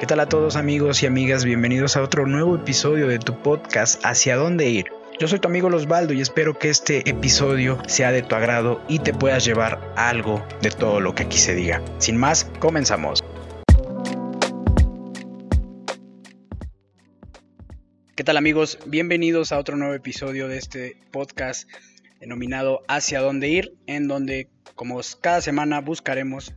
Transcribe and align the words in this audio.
¿Qué 0.00 0.06
tal 0.06 0.20
a 0.20 0.30
todos 0.30 0.56
amigos 0.56 1.02
y 1.02 1.06
amigas? 1.06 1.44
Bienvenidos 1.44 1.94
a 1.94 2.02
otro 2.02 2.26
nuevo 2.26 2.56
episodio 2.56 3.06
de 3.06 3.18
tu 3.18 3.42
podcast 3.42 4.02
Hacia 4.02 4.34
dónde 4.34 4.70
ir. 4.70 4.86
Yo 5.18 5.28
soy 5.28 5.40
tu 5.40 5.48
amigo 5.48 5.68
Losbaldo 5.68 6.14
y 6.14 6.22
espero 6.22 6.58
que 6.58 6.70
este 6.70 7.06
episodio 7.10 7.76
sea 7.86 8.10
de 8.10 8.22
tu 8.22 8.34
agrado 8.34 8.80
y 8.88 9.00
te 9.00 9.12
puedas 9.12 9.44
llevar 9.44 9.92
algo 9.96 10.42
de 10.62 10.70
todo 10.70 11.00
lo 11.00 11.14
que 11.14 11.24
aquí 11.24 11.36
se 11.36 11.54
diga. 11.54 11.82
Sin 11.98 12.16
más, 12.16 12.50
comenzamos. 12.60 13.22
¿Qué 18.16 18.24
tal 18.24 18.38
amigos? 18.38 18.78
Bienvenidos 18.86 19.52
a 19.52 19.58
otro 19.58 19.76
nuevo 19.76 19.92
episodio 19.92 20.48
de 20.48 20.56
este 20.56 20.96
podcast 21.10 21.68
denominado 22.20 22.80
Hacia 22.88 23.20
dónde 23.20 23.50
ir, 23.50 23.74
en 23.86 24.08
donde 24.08 24.48
como 24.74 24.98
cada 25.20 25.42
semana 25.42 25.82
buscaremos 25.82 26.54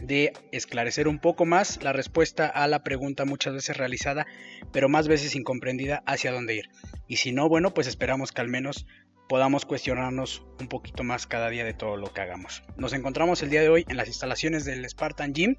de 0.00 0.32
esclarecer 0.52 1.08
un 1.08 1.18
poco 1.18 1.44
más 1.44 1.82
la 1.82 1.92
respuesta 1.92 2.46
a 2.46 2.66
la 2.68 2.82
pregunta 2.82 3.24
muchas 3.24 3.54
veces 3.54 3.76
realizada, 3.76 4.26
pero 4.72 4.88
más 4.88 5.08
veces 5.08 5.34
incomprendida 5.34 6.02
hacia 6.06 6.32
dónde 6.32 6.56
ir. 6.56 6.70
Y 7.08 7.16
si 7.16 7.32
no, 7.32 7.48
bueno, 7.48 7.72
pues 7.72 7.86
esperamos 7.86 8.32
que 8.32 8.40
al 8.40 8.48
menos 8.48 8.86
podamos 9.28 9.64
cuestionarnos 9.64 10.44
un 10.60 10.68
poquito 10.68 11.02
más 11.02 11.26
cada 11.26 11.50
día 11.50 11.64
de 11.64 11.74
todo 11.74 11.96
lo 11.96 12.12
que 12.12 12.20
hagamos. 12.20 12.62
Nos 12.76 12.92
encontramos 12.92 13.42
el 13.42 13.50
día 13.50 13.60
de 13.60 13.68
hoy 13.68 13.84
en 13.88 13.96
las 13.96 14.08
instalaciones 14.08 14.64
del 14.64 14.88
Spartan 14.88 15.32
Gym. 15.32 15.56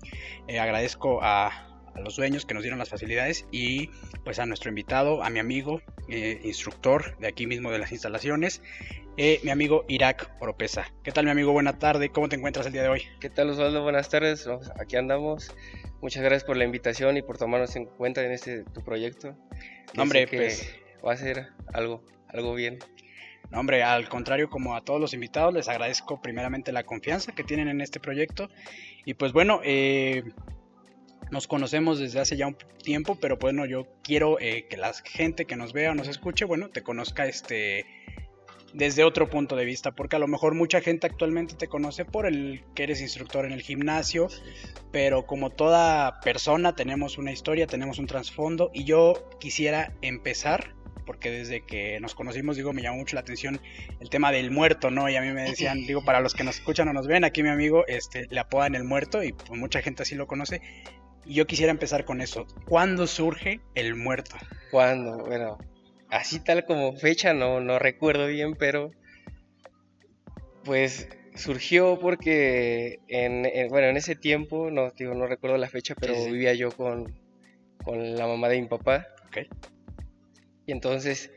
Eh, 0.47 0.59
agradezco 0.59 1.19
a, 1.21 1.66
los 2.01 2.15
dueños 2.15 2.45
que 2.45 2.53
nos 2.53 2.63
dieron 2.63 2.79
las 2.79 2.89
facilidades 2.89 3.45
y 3.51 3.87
pues 4.23 4.39
a 4.39 4.45
nuestro 4.45 4.69
invitado, 4.69 5.23
a 5.23 5.29
mi 5.29 5.39
amigo, 5.39 5.81
eh, 6.09 6.39
instructor 6.43 7.17
de 7.19 7.27
aquí 7.27 7.47
mismo 7.47 7.71
de 7.71 7.79
las 7.79 7.91
instalaciones, 7.91 8.61
eh, 9.17 9.39
mi 9.43 9.51
amigo 9.51 9.85
Irak 9.87 10.31
Oropesa. 10.39 10.91
¿Qué 11.03 11.11
tal 11.11 11.25
mi 11.25 11.31
amigo? 11.31 11.51
Buena 11.51 11.79
tarde, 11.79 12.09
¿cómo 12.09 12.29
te 12.29 12.35
encuentras 12.35 12.65
el 12.67 12.73
día 12.73 12.83
de 12.83 12.89
hoy? 12.89 13.03
¿Qué 13.19 13.29
tal 13.29 13.49
Osvaldo? 13.49 13.81
Buenas 13.83 14.09
tardes, 14.09 14.47
aquí 14.79 14.95
andamos. 14.95 15.55
Muchas 16.01 16.21
gracias 16.21 16.43
por 16.43 16.57
la 16.57 16.65
invitación 16.65 17.17
y 17.17 17.23
por 17.23 17.37
tomarnos 17.37 17.75
en 17.75 17.85
cuenta 17.85 18.23
en 18.23 18.31
este 18.31 18.63
tu 18.63 18.83
proyecto. 18.83 19.35
No, 19.95 20.03
hombre, 20.03 20.27
pues 20.27 20.75
va 21.05 21.13
a 21.13 21.17
ser 21.17 21.47
algo, 21.73 22.03
algo 22.27 22.53
bien. 22.53 22.79
No, 23.49 23.59
hombre, 23.59 23.81
al 23.81 24.09
contrario, 24.09 24.49
como 24.49 24.75
a 24.75 24.81
todos 24.81 24.99
los 24.99 25.13
invitados, 25.13 25.53
les 25.53 25.69
agradezco 25.69 26.21
primeramente 26.21 26.71
la 26.71 26.83
confianza 26.83 27.31
que 27.31 27.43
tienen 27.43 27.69
en 27.69 27.81
este 27.81 27.99
proyecto. 27.99 28.49
Y 29.05 29.13
pues 29.13 29.31
bueno, 29.31 29.61
eh, 29.63 30.23
nos 31.31 31.47
conocemos 31.47 31.99
desde 31.99 32.19
hace 32.19 32.37
ya 32.37 32.47
un 32.47 32.57
tiempo, 32.83 33.17
pero 33.19 33.37
bueno, 33.37 33.65
yo 33.65 33.87
quiero 34.03 34.39
eh, 34.39 34.67
que 34.69 34.77
la 34.77 34.93
gente 34.93 35.45
que 35.45 35.55
nos 35.55 35.73
vea 35.73 35.91
o 35.91 35.95
nos 35.95 36.07
escuche, 36.07 36.45
bueno, 36.45 36.69
te 36.69 36.83
conozca 36.83 37.25
este 37.25 37.85
desde 38.73 39.03
otro 39.03 39.29
punto 39.29 39.55
de 39.55 39.65
vista, 39.65 39.91
porque 39.91 40.17
a 40.17 40.19
lo 40.19 40.27
mejor 40.27 40.53
mucha 40.53 40.81
gente 40.81 41.07
actualmente 41.07 41.55
te 41.55 41.67
conoce 41.67 42.05
por 42.05 42.27
el 42.27 42.63
que 42.75 42.83
eres 42.83 43.01
instructor 43.01 43.45
en 43.45 43.53
el 43.53 43.61
gimnasio, 43.61 44.27
pero 44.91 45.25
como 45.25 45.49
toda 45.49 46.19
persona 46.19 46.75
tenemos 46.75 47.17
una 47.17 47.31
historia, 47.31 47.65
tenemos 47.65 47.97
un 47.97 48.07
trasfondo 48.07 48.69
y 48.73 48.83
yo 48.83 49.29
quisiera 49.39 49.93
empezar 50.01 50.75
porque 51.07 51.31
desde 51.31 51.61
que 51.61 51.99
nos 52.01 52.13
conocimos, 52.13 52.57
digo, 52.57 52.73
me 52.73 52.83
llamó 52.83 52.97
mucho 52.97 53.15
la 53.15 53.21
atención 53.21 53.59
el 53.99 54.09
tema 54.09 54.31
del 54.31 54.51
muerto, 54.51 54.91
¿no? 54.91 55.09
Y 55.09 55.15
a 55.15 55.21
mí 55.21 55.31
me 55.31 55.43
decían, 55.43 55.87
digo, 55.87 56.03
para 56.03 56.19
los 56.19 56.33
que 56.33 56.43
nos 56.43 56.57
escuchan 56.57 56.89
o 56.89 56.93
nos 56.93 57.07
ven, 57.07 57.23
aquí 57.23 57.41
mi 57.41 57.49
amigo 57.49 57.85
este, 57.87 58.27
le 58.29 58.39
apodan 58.41 58.75
el 58.75 58.83
muerto 58.83 59.23
y 59.23 59.31
pues, 59.31 59.49
mucha 59.57 59.81
gente 59.81 60.03
así 60.03 60.15
lo 60.15 60.27
conoce. 60.27 60.61
Y 61.27 61.33
yo 61.33 61.45
quisiera 61.45 61.71
empezar 61.71 62.05
con 62.05 62.21
eso. 62.21 62.47
¿Cuándo 62.67 63.05
surge 63.05 63.59
el 63.75 63.95
muerto? 63.95 64.35
¿Cuándo? 64.71 65.25
Bueno, 65.25 65.59
así 66.09 66.39
tal 66.39 66.65
como 66.65 66.95
fecha 66.95 67.33
no, 67.33 67.59
no 67.59 67.79
recuerdo 67.79 68.27
bien, 68.27 68.55
pero 68.55 68.91
pues 70.63 71.09
surgió 71.35 71.99
porque 71.99 72.99
en, 73.07 73.43
bueno, 73.69 73.87
en 73.87 73.97
ese 73.97 74.15
tiempo, 74.15 74.71
no, 74.71 74.91
digo, 74.91 75.13
no 75.13 75.27
recuerdo 75.27 75.57
la 75.57 75.69
fecha, 75.69 75.95
pero 75.95 76.13
vivía 76.25 76.53
yo 76.53 76.71
con, 76.71 77.13
la 77.85 78.27
mamá 78.27 78.49
de 78.49 78.61
mi 78.61 78.67
papá. 78.67 79.07
Y 80.65 80.71
entonces, 80.71 81.31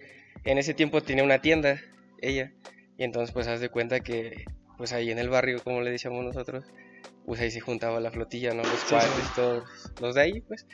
en 0.45 0.59
ese 0.59 0.75
tiempo 0.75 1.03
tenía 1.03 1.23
una 1.23 1.41
tienda, 1.41 1.81
ella. 2.21 2.53
Y 2.99 3.05
entonces, 3.05 3.33
pues, 3.33 3.47
haz 3.47 3.61
de 3.61 3.69
cuenta 3.69 4.01
que, 4.01 4.45
pues, 4.77 4.93
ahí 4.93 5.11
en 5.11 5.19
el 5.19 5.29
barrio, 5.29 5.63
como 5.63 5.81
le 5.81 5.91
decíamos 5.91 6.25
nosotros, 6.25 6.65
pues 7.31 7.41
ahí 7.43 7.53
se 7.53 7.61
juntaba 7.61 8.01
la 8.01 8.11
flotilla, 8.11 8.55
¿no? 8.55 8.65
Los 8.65 8.85
cuates, 8.87 9.33
todos 9.37 9.63
los 10.01 10.17
de 10.17 10.21
ahí, 10.21 10.41
pues. 10.41 10.67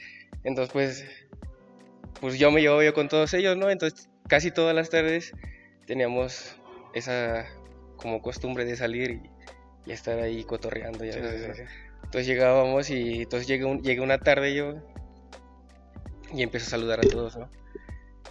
Entonces, 0.42 0.72
pues, 0.72 1.04
pues 2.18 2.38
yo 2.38 2.50
me 2.50 2.62
llevo 2.62 2.82
yo 2.82 2.94
con 2.94 3.10
todos 3.10 3.34
ellos, 3.34 3.58
¿no? 3.58 3.68
Entonces 3.68 4.08
casi 4.26 4.50
todas 4.50 4.74
las 4.74 4.88
tardes 4.88 5.34
teníamos 5.86 6.56
esa 6.94 7.44
como 7.98 8.22
costumbre 8.22 8.64
de 8.64 8.74
salir 8.74 9.20
y, 9.84 9.92
estar 9.92 10.18
ahí 10.18 10.44
cotorreando. 10.44 11.04
Ya, 11.04 11.16
Entonces 11.18 12.26
llegábamos 12.26 12.88
y 12.88 13.24
entonces 13.24 13.46
llegué, 13.46 13.66
un, 13.66 13.82
llegué 13.82 14.00
una 14.00 14.16
tarde 14.16 14.54
yo 14.54 14.76
y 16.32 16.42
empecé 16.42 16.68
a 16.68 16.70
saludar 16.70 17.00
a 17.00 17.02
todos, 17.02 17.36
¿no? 17.36 17.50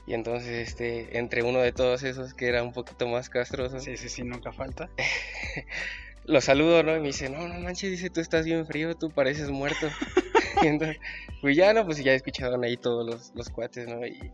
Y 0.07 0.15
entonces, 0.15 0.67
este, 0.67 1.19
entre 1.19 1.43
uno 1.43 1.59
de 1.59 1.73
todos 1.73 2.01
esos 2.01 2.33
que 2.33 2.47
era 2.47 2.63
un 2.63 2.73
poquito 2.73 3.07
más 3.07 3.29
castroso. 3.29 3.79
Sí, 3.79 3.97
sí, 3.97 4.09
sí, 4.09 4.23
nunca 4.23 4.51
falta. 4.51 4.89
lo 6.27 6.41
saludo, 6.41 6.83
¿no? 6.83 6.95
Y 6.95 6.99
me 6.99 7.07
dice, 7.07 7.29
no, 7.29 7.47
no 7.47 7.59
manches, 7.59 7.91
dice, 7.91 8.09
tú 8.09 8.19
estás 8.21 8.45
bien 8.45 8.65
frío, 8.65 8.95
tú 8.95 9.09
pareces 9.09 9.49
muerto. 9.49 9.87
y 10.63 10.67
entonces, 10.67 10.97
pues 11.41 11.55
ya, 11.55 11.73
¿no? 11.73 11.85
Pues 11.85 12.03
ya 12.03 12.13
escucharon 12.13 12.63
ahí 12.63 12.77
todos 12.77 13.05
los, 13.05 13.31
los 13.35 13.49
cuates, 13.49 13.87
¿no? 13.87 14.05
Y, 14.05 14.31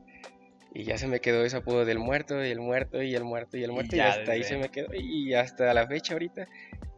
y, 0.73 0.83
ya 0.83 0.97
se 0.97 1.07
me 1.07 1.19
quedó 1.19 1.43
ese 1.43 1.57
apodo 1.57 1.85
del 1.85 1.99
muerto, 1.99 2.43
y 2.43 2.49
el 2.49 2.59
muerto, 2.59 3.01
y 3.01 3.13
el 3.13 3.23
muerto, 3.23 3.57
y 3.57 3.63
el 3.63 3.71
muerto, 3.71 3.95
y, 3.95 3.99
hasta 3.99 4.31
ahí 4.31 4.43
se 4.43 4.57
me 4.57 4.69
quedó, 4.69 4.93
y 4.93 5.33
hasta 5.33 5.73
la 5.73 5.87
fecha 5.87 6.13
ahorita. 6.13 6.47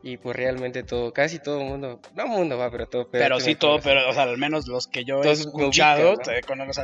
Y 0.06 0.18
pues 0.18 0.36
realmente 0.36 0.84
todo, 0.84 1.14
casi 1.14 1.40
todo 1.40 1.62
el 1.62 1.68
mundo, 1.68 2.02
no 2.14 2.28
mundo 2.28 2.58
va, 2.58 2.70
pero 2.70 2.88
todo. 2.88 3.10
Pero, 3.10 3.40
sí 3.40 3.56
todo, 3.56 3.80
pero, 3.80 4.10
o 4.10 4.14
sea, 4.14 4.24
al 4.24 4.38
menos 4.38 4.68
los 4.68 4.88
que 4.88 5.06
yo 5.06 5.24
he 5.24 5.32
escuchado, 5.32 6.16
con, 6.46 6.60
o 6.60 6.74
sea, 6.74 6.84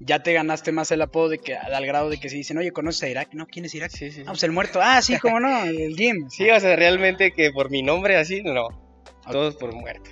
ya 0.00 0.22
te 0.22 0.32
ganaste 0.32 0.72
más 0.72 0.90
el 0.90 1.02
apodo 1.02 1.28
de 1.28 1.38
que 1.38 1.54
al 1.56 1.86
grado 1.86 2.10
de 2.10 2.18
que 2.18 2.28
si 2.28 2.36
dicen, 2.36 2.58
oye, 2.58 2.72
¿conoces 2.72 3.02
a 3.04 3.08
Irak? 3.08 3.28
No, 3.32 3.46
¿quién 3.46 3.64
es 3.64 3.74
Irak? 3.74 3.90
Sí, 3.90 4.10
sí. 4.10 4.22
Ah, 4.22 4.30
pues 4.30 4.42
el 4.42 4.52
muerto. 4.52 4.80
Ah, 4.82 5.00
sí, 5.02 5.18
cómo 5.18 5.40
no, 5.40 5.64
el 5.64 5.94
Jim. 5.96 6.26
Sí, 6.30 6.50
o 6.50 6.60
sea, 6.60 6.76
realmente 6.76 7.32
que 7.32 7.50
por 7.50 7.70
mi 7.70 7.82
nombre 7.82 8.16
así, 8.16 8.42
no. 8.42 8.68
Todos 9.30 9.56
por 9.56 9.72
muerto. 9.74 10.10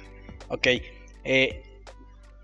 Ok. 0.48 0.68
Eh, 1.24 1.62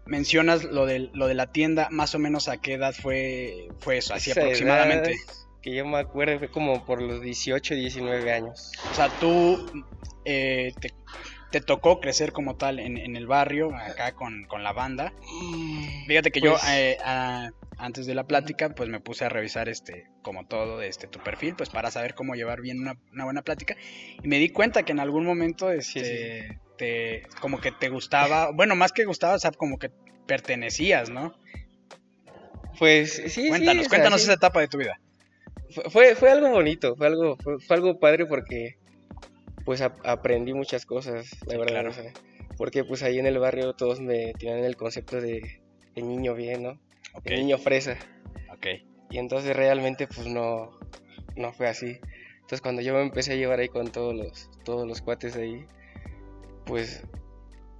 mencionas 0.06 0.64
lo 0.64 0.86
de, 0.86 1.10
lo 1.12 1.26
de 1.26 1.34
la 1.34 1.52
tienda, 1.52 1.88
más 1.90 2.14
o 2.14 2.18
menos 2.18 2.48
a 2.48 2.58
qué 2.58 2.74
edad 2.74 2.94
fue, 2.94 3.68
fue 3.78 3.98
eso, 3.98 4.14
así 4.14 4.30
aproximadamente. 4.30 5.16
que 5.62 5.74
yo 5.74 5.84
me 5.84 5.98
acuerdo 5.98 6.38
fue 6.38 6.48
como 6.48 6.84
por 6.84 7.02
los 7.02 7.20
18, 7.20 7.74
19 7.74 8.32
años. 8.32 8.72
O 8.90 8.94
sea, 8.94 9.08
tú 9.18 9.84
eh, 10.24 10.72
te 10.80 10.90
te 11.50 11.60
tocó 11.60 12.00
crecer 12.00 12.32
como 12.32 12.56
tal 12.56 12.78
en, 12.78 13.16
el 13.16 13.26
barrio, 13.26 13.74
acá 13.74 14.12
con, 14.12 14.46
la 14.62 14.72
banda. 14.72 15.12
Fíjate 16.06 16.30
que 16.30 16.40
yo 16.40 16.52
pues 16.52 16.64
eh, 16.68 16.98
antes 17.78 18.06
de 18.06 18.14
la 18.14 18.24
plática, 18.24 18.70
pues 18.70 18.88
me 18.88 19.00
puse 19.00 19.24
a 19.24 19.28
revisar 19.28 19.68
este, 19.68 20.06
como 20.22 20.46
todo, 20.46 20.82
este, 20.82 21.06
tu 21.06 21.18
perfil, 21.20 21.54
pues 21.56 21.68
para 21.68 21.90
saber 21.90 22.14
cómo 22.14 22.34
llevar 22.34 22.60
bien 22.60 22.80
una, 22.80 22.96
buena 23.24 23.42
plática. 23.42 23.76
Y 24.22 24.28
me 24.28 24.38
di 24.38 24.48
cuenta 24.48 24.82
que 24.84 24.92
en 24.92 25.00
algún 25.00 25.24
momento, 25.24 25.70
este, 25.70 26.58
te, 26.78 27.22
como 27.40 27.60
que 27.60 27.72
te 27.72 27.88
gustaba, 27.88 28.50
bueno, 28.50 28.74
más 28.76 28.92
que 28.92 29.04
gustaba, 29.04 29.34
o 29.34 29.38
sea, 29.38 29.50
como 29.50 29.78
que 29.78 29.90
pertenecías, 30.26 31.10
¿no? 31.10 31.38
Pues 32.78 33.22
sí, 33.28 33.48
cuéntanos, 33.48 33.88
cuéntanos 33.88 34.22
esa 34.22 34.34
etapa 34.34 34.60
de 34.60 34.68
tu 34.68 34.78
vida. 34.78 35.00
Fue, 35.90 36.14
fue, 36.14 36.30
algo 36.30 36.50
bonito, 36.50 36.96
fue 36.96 37.06
algo, 37.06 37.36
fue 37.36 37.76
algo 37.76 37.98
padre 37.98 38.26
porque 38.26 38.76
pues 39.66 39.82
aprendí 39.82 40.54
muchas 40.54 40.86
cosas, 40.86 41.28
la 41.44 41.58
verdad. 41.58 41.90
Claro. 41.90 41.90
porque 42.56 42.84
pues 42.84 43.02
ahí 43.02 43.18
en 43.18 43.26
el 43.26 43.38
barrio 43.40 43.74
todos 43.74 44.00
me 44.00 44.32
tienen 44.34 44.64
el 44.64 44.76
concepto 44.76 45.20
de, 45.20 45.60
niño 45.96 46.34
bien, 46.34 46.62
¿no? 46.62 46.80
De 47.24 47.36
niño 47.36 47.58
fresa. 47.58 47.98
Ok. 48.54 48.66
Y 49.10 49.18
entonces 49.18 49.56
realmente 49.56 50.06
pues 50.06 50.28
no, 50.28 50.78
no 51.34 51.52
fue 51.52 51.66
así. 51.66 51.98
Entonces 52.34 52.60
cuando 52.62 52.80
yo 52.80 52.94
me 52.94 53.02
empecé 53.02 53.32
a 53.32 53.36
llevar 53.36 53.58
ahí 53.58 53.68
con 53.68 53.90
todos 53.90 54.14
los, 54.14 54.50
todos 54.64 54.86
los 54.86 55.02
cuates 55.02 55.34
ahí, 55.34 55.66
pues 56.64 57.02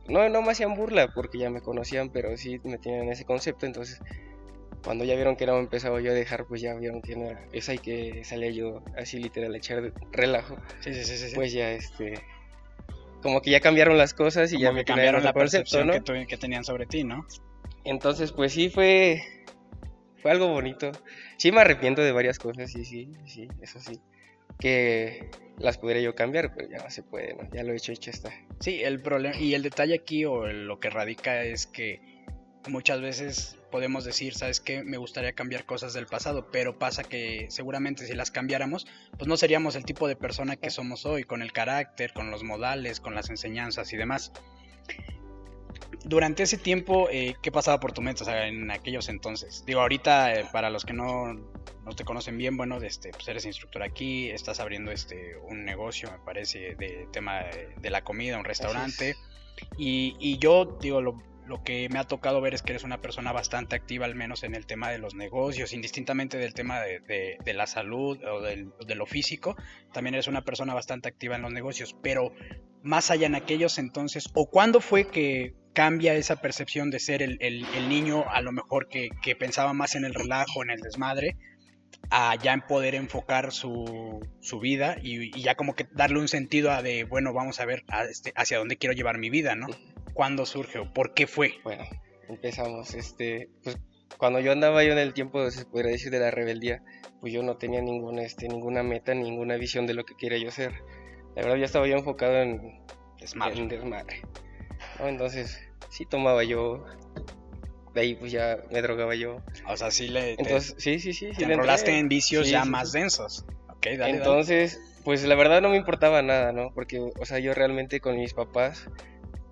no, 0.08 0.28
no 0.28 0.42
me 0.42 0.50
hacían 0.50 0.75
burla 0.75 1.12
porque 1.14 1.38
ya 1.38 1.50
me 1.50 1.60
conocían, 1.60 2.11
pero 2.11 2.37
sí 2.37 2.61
me 2.64 2.78
tenían 2.78 3.08
ese 3.11 3.25
concepto. 3.25 3.64
Entonces 3.64 4.00
cuando 4.87 5.05
ya 5.05 5.17
vieron 5.17 5.35
que 5.35 5.47
no 5.47 5.59
empezaba 5.59 6.00
yo 6.00 6.12
a 6.12 6.15
dejar, 6.15 6.47
pues 6.47 6.62
ya 6.62 6.73
vieron 6.75 7.03
que 7.03 7.17
no, 7.17 7.29
es 7.53 7.69
ahí 7.69 7.79
que 7.79 8.23
salía 8.23 8.50
yo 8.53 8.85
así 8.97 9.19
literal 9.19 9.53
a 9.53 9.56
echar 9.56 9.93
relajo. 10.12 10.59
Sí, 10.79 10.94
sí, 10.94 11.05
sí, 11.05 11.17
sí. 11.17 11.35
Pues 11.35 11.53
ya 11.53 11.73
este 11.73 12.23
como 13.21 13.43
que 13.43 13.50
ya 13.50 13.59
cambiaron 13.59 13.99
las 13.99 14.15
cosas 14.15 14.53
y 14.53 14.61
ya 14.61 14.71
me 14.71 14.85
cambiaron 14.85 15.25
la 15.25 15.33
percepción 15.33 15.91
que, 15.91 16.27
que, 16.29 16.37
tenían 16.37 16.62
sobre 16.62 16.87
ti, 16.87 17.03
¿no? 17.03 17.27
Entonces, 17.83 18.31
pues 18.31 18.53
sí 18.53 18.71
fue 18.71 19.21
fue 20.23 20.31
algo 20.31 20.47
bonito. 20.47 20.93
Sí 21.37 21.50
me 21.50 21.62
arrepiento 21.62 22.03
de 22.03 22.12
varias 22.12 22.38
cosas, 22.38 22.71
sí, 22.71 22.85
sí, 22.85 23.11
sí, 23.27 23.49
eso 23.61 23.81
sí. 23.81 24.00
Que 24.61 25.31
las 25.59 25.79
podría 25.79 26.00
yo 26.00 26.15
cambiar, 26.15 26.55
pero 26.55 26.71
ya 26.71 26.79
no 26.79 26.91
se 26.91 27.03
puede, 27.03 27.35
¿no? 27.35 27.50
Ya 27.53 27.65
lo 27.65 27.73
he 27.73 27.77
hecho, 27.77 27.91
hecho 27.91 28.11
está. 28.11 28.31
Sí, 28.61 28.85
el 28.85 29.03
problema 29.03 29.37
y 29.37 29.55
el 29.55 29.65
detalle 29.65 29.97
aquí 29.97 30.25
o 30.25 30.47
lo 30.47 30.79
que 30.79 30.91
radica 30.91 31.43
es 31.43 31.67
que 31.67 32.15
muchas 32.68 33.00
veces 33.00 33.56
podemos 33.70 34.04
decir, 34.04 34.34
¿sabes 34.34 34.60
qué? 34.60 34.82
Me 34.82 34.96
gustaría 34.96 35.32
cambiar 35.32 35.64
cosas 35.66 35.92
del 35.92 36.06
pasado, 36.06 36.48
pero 36.50 36.78
pasa 36.78 37.04
que 37.04 37.46
seguramente 37.50 38.06
si 38.06 38.14
las 38.14 38.30
cambiáramos, 38.30 38.86
pues 39.16 39.28
no 39.28 39.36
seríamos 39.36 39.76
el 39.76 39.84
tipo 39.84 40.08
de 40.08 40.16
persona 40.16 40.56
que 40.56 40.70
somos 40.70 41.06
hoy, 41.06 41.24
con 41.24 41.42
el 41.42 41.52
carácter, 41.52 42.12
con 42.12 42.30
los 42.30 42.42
modales, 42.42 43.00
con 43.00 43.14
las 43.14 43.30
enseñanzas 43.30 43.92
y 43.92 43.96
demás. 43.96 44.32
durante 46.04 46.42
ese 46.44 46.56
tiempo, 46.56 47.08
eh, 47.10 47.34
¿qué 47.42 47.50
pasaba 47.50 47.80
por 47.80 47.92
tu 47.92 48.00
mente? 48.02 48.22
O 48.22 48.26
sea, 48.26 48.46
en 48.46 48.70
aquellos 48.70 49.08
entonces. 49.08 49.64
Digo, 49.66 49.80
ahorita, 49.80 50.34
eh, 50.34 50.46
para 50.52 50.70
los 50.70 50.84
que 50.84 50.92
no, 50.92 51.34
no, 51.34 51.92
te 51.96 52.04
conocen 52.04 52.38
bien, 52.38 52.56
bueno, 52.56 52.76
este, 52.78 53.10
pues 53.10 53.26
eres 53.28 53.44
instructor 53.44 53.82
aquí, 53.82 54.30
estás 54.30 54.60
abriendo 54.60 54.92
este 54.92 55.36
un 55.48 55.64
negocio, 55.64 56.10
me 56.10 56.18
parece, 56.18 56.76
de 56.76 57.08
tema 57.12 57.40
de, 57.80 57.90
la 57.90 58.02
comida, 58.02 58.38
un 58.38 58.44
restaurante. 58.44 59.16
Y, 59.78 60.16
y, 60.20 60.38
yo, 60.38 60.78
digo, 60.80 61.00
lo, 61.00 61.16
lo 61.46 61.62
que 61.62 61.88
me 61.88 61.98
ha 61.98 62.04
tocado 62.04 62.40
ver 62.40 62.54
es 62.54 62.62
que 62.62 62.72
eres 62.72 62.84
una 62.84 63.00
persona 63.00 63.32
bastante 63.32 63.76
activa, 63.76 64.06
al 64.06 64.14
menos 64.14 64.43
en 64.43 64.54
el 64.54 64.66
tema 64.66 64.90
de 64.90 64.98
los 64.98 65.14
negocios, 65.14 65.72
indistintamente 65.72 66.38
del 66.38 66.54
tema 66.54 66.81
de, 66.81 67.38
la 67.54 67.66
salud 67.66 68.19
o 68.25 68.40
de 68.40 68.94
lo 68.94 69.06
físico, 69.06 69.56
también 69.93 70.14
eres 70.14 70.28
una 70.28 70.44
persona 70.44 70.75
bastante 70.75 71.08
activa 71.08 71.37
en 71.37 71.43
los 71.43 71.52
negocios, 71.52 71.96
pero 72.02 72.32
más 72.82 73.10
allá 73.10 73.26
en 73.26 73.34
aquellos 73.34 73.78
entonces, 73.78 74.31
o 74.34 74.48
cuándo 74.48 74.81
fue 74.81 75.08
que 75.08 75.54
cambia 75.76 76.14
esa 76.14 76.37
percepción 76.37 76.90
de 76.90 76.98
ser 77.00 77.20
el, 77.22 77.88
niño 77.90 78.25
a 78.31 78.40
lo 78.40 78.50
mejor 78.50 78.88
que, 78.88 79.10
pensaba 79.38 79.75
más 79.75 79.94
en 79.94 80.06
el 80.06 80.14
relajo, 80.14 80.62
en 80.62 80.70
el 80.70 80.81
desmadre, 80.81 81.37
a 82.08 82.34
ya 82.37 82.54
en 82.54 82.62
poder 82.62 82.94
enfocar 82.94 83.52
su, 83.52 84.26
vida 84.58 84.96
y, 85.02 85.38
ya 85.42 85.54
como 85.54 85.75
que 85.75 85.87
darle 85.92 86.19
un 86.19 86.28
sentido 86.28 86.70
a 86.70 86.81
de, 86.82 87.04
bueno, 87.04 87.34
vamos 87.34 87.60
a 87.60 87.66
ver 87.66 87.84
este, 88.08 88.32
hacia 88.37 88.56
dónde 88.56 88.78
quiero 88.78 88.94
llevar 88.94 89.19
mi 89.19 89.28
vida, 89.28 89.54
¿no? 89.54 89.66
¿Cuándo 90.16 90.46
surge 90.46 90.78
o 90.78 90.90
por 90.90 91.12
qué 91.12 91.26
fue? 91.26 91.56
Bueno, 91.62 91.84
empezamos, 92.26 92.94
este, 92.94 93.50
pues 93.62 93.76
cuando 94.16 94.40
yo 94.40 94.50
andaba 94.50 94.82
yo 94.82 94.92
en 94.92 94.98
el 94.98 95.12
tiempo, 95.12 95.50
se 95.50 95.66
podría 95.66 95.90
decir, 95.90 96.10
de 96.10 96.18
la 96.18 96.30
rebeldía, 96.30 96.82
pues 97.20 97.34
yo 97.34 97.42
no 97.42 97.58
tenía 97.58 97.82
ninguna, 97.82 98.22
este, 98.22 98.48
ninguna 98.48 98.82
meta, 98.82 99.12
ninguna 99.12 99.56
visión 99.56 99.86
de 99.86 99.92
lo 99.92 100.06
que 100.06 100.16
quería 100.16 100.38
yo 100.38 100.50
ser. 100.50 100.72
La 101.34 101.42
verdad, 101.42 101.56
ya 101.56 101.66
estaba 101.66 101.86
yo 101.86 101.96
enfocado 101.98 102.34
en 102.40 102.80
desmadre. 103.20 103.58
En 103.58 103.68
desmadre 103.68 104.22
Entonces, 105.00 105.60
sí 105.90 106.06
tomaba 106.06 106.44
yo, 106.44 106.86
de 107.92 108.00
ahí 108.00 108.14
pues 108.14 108.32
ya 108.32 108.56
me 108.72 108.80
drogaba 108.80 109.14
yo. 109.16 109.42
O 109.68 109.76
sea, 109.76 109.90
sí 109.90 110.08
le... 110.08 110.30
Entonces, 110.30 110.76
sí, 110.78 110.98
sí, 110.98 111.12
sí. 111.12 111.32
Te 111.36 111.44
enrolaste 111.44 111.98
en 111.98 112.08
vicios 112.08 112.48
ya 112.48 112.64
más 112.64 112.92
densos. 112.92 113.44
Ok, 113.68 113.88
dale, 113.98 114.16
Entonces, 114.16 114.80
pues 115.04 115.22
la 115.24 115.34
verdad 115.34 115.60
no 115.60 115.68
me 115.68 115.76
importaba 115.76 116.22
nada, 116.22 116.52
¿no? 116.52 116.72
Porque, 116.72 117.00
o 117.00 117.26
sea, 117.26 117.38
yo 117.38 117.52
realmente 117.52 118.00
con 118.00 118.16
mis 118.16 118.32
papás 118.32 118.88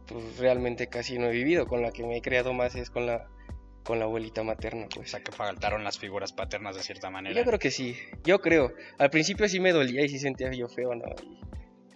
pues 0.06 0.38
realmente 0.38 0.88
casi 0.88 1.18
no 1.18 1.26
he 1.26 1.32
vivido. 1.32 1.66
Con 1.66 1.82
la 1.82 1.92
que 1.92 2.04
me 2.04 2.16
he 2.16 2.22
creado 2.22 2.52
más 2.52 2.74
es 2.74 2.90
con 2.90 3.06
la, 3.06 3.26
con 3.84 3.98
la 3.98 4.04
abuelita 4.04 4.42
materna, 4.42 4.86
pues. 4.94 5.08
O 5.08 5.10
sea, 5.10 5.20
que 5.22 5.32
faltaron 5.32 5.84
las 5.84 5.98
figuras 5.98 6.32
paternas 6.32 6.76
de 6.76 6.82
cierta 6.82 7.10
manera. 7.10 7.34
Yo 7.34 7.44
creo 7.44 7.58
que 7.58 7.70
sí, 7.70 7.96
yo 8.24 8.40
creo. 8.40 8.72
Al 8.98 9.10
principio 9.10 9.48
sí 9.48 9.60
me 9.60 9.72
dolía 9.72 10.02
y 10.04 10.08
sí 10.08 10.18
sentía 10.18 10.50
yo 10.52 10.68
feo, 10.68 10.94
¿no? 10.94 11.04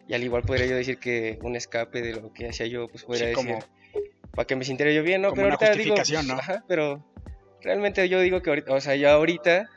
Y, 0.07 0.15
al 0.15 0.23
igual 0.23 0.43
podría 0.43 0.67
yo 0.67 0.77
decir 0.77 0.99
que 0.99 1.39
un 1.43 1.55
escape 1.57 2.01
de 2.01 2.15
lo 2.15 2.33
que 2.33 2.49
hacía 2.49 2.67
yo, 2.67 2.89
pues 2.89 3.05
podría 3.05 3.29
decir, 3.29 3.57
para 4.35 4.47
que 4.47 4.57
me 4.57 4.65
sintiera 4.65 4.93
yo 4.93 5.03
bien, 5.03 5.21
¿no? 5.21 5.33
pero 5.33 5.49
una 5.49 5.57
justificación, 5.57 6.27
¿no? 6.27 6.35
Ajá, 6.35 6.65
pero 6.67 7.05
realmente 7.61 8.09
yo 8.09 8.21
digo 8.21 8.41
que 8.41 8.51
ahorita, 8.51 8.73
o 8.73 8.81
sea, 8.81 8.95
yo 8.95 9.11
ahorita 9.11 9.69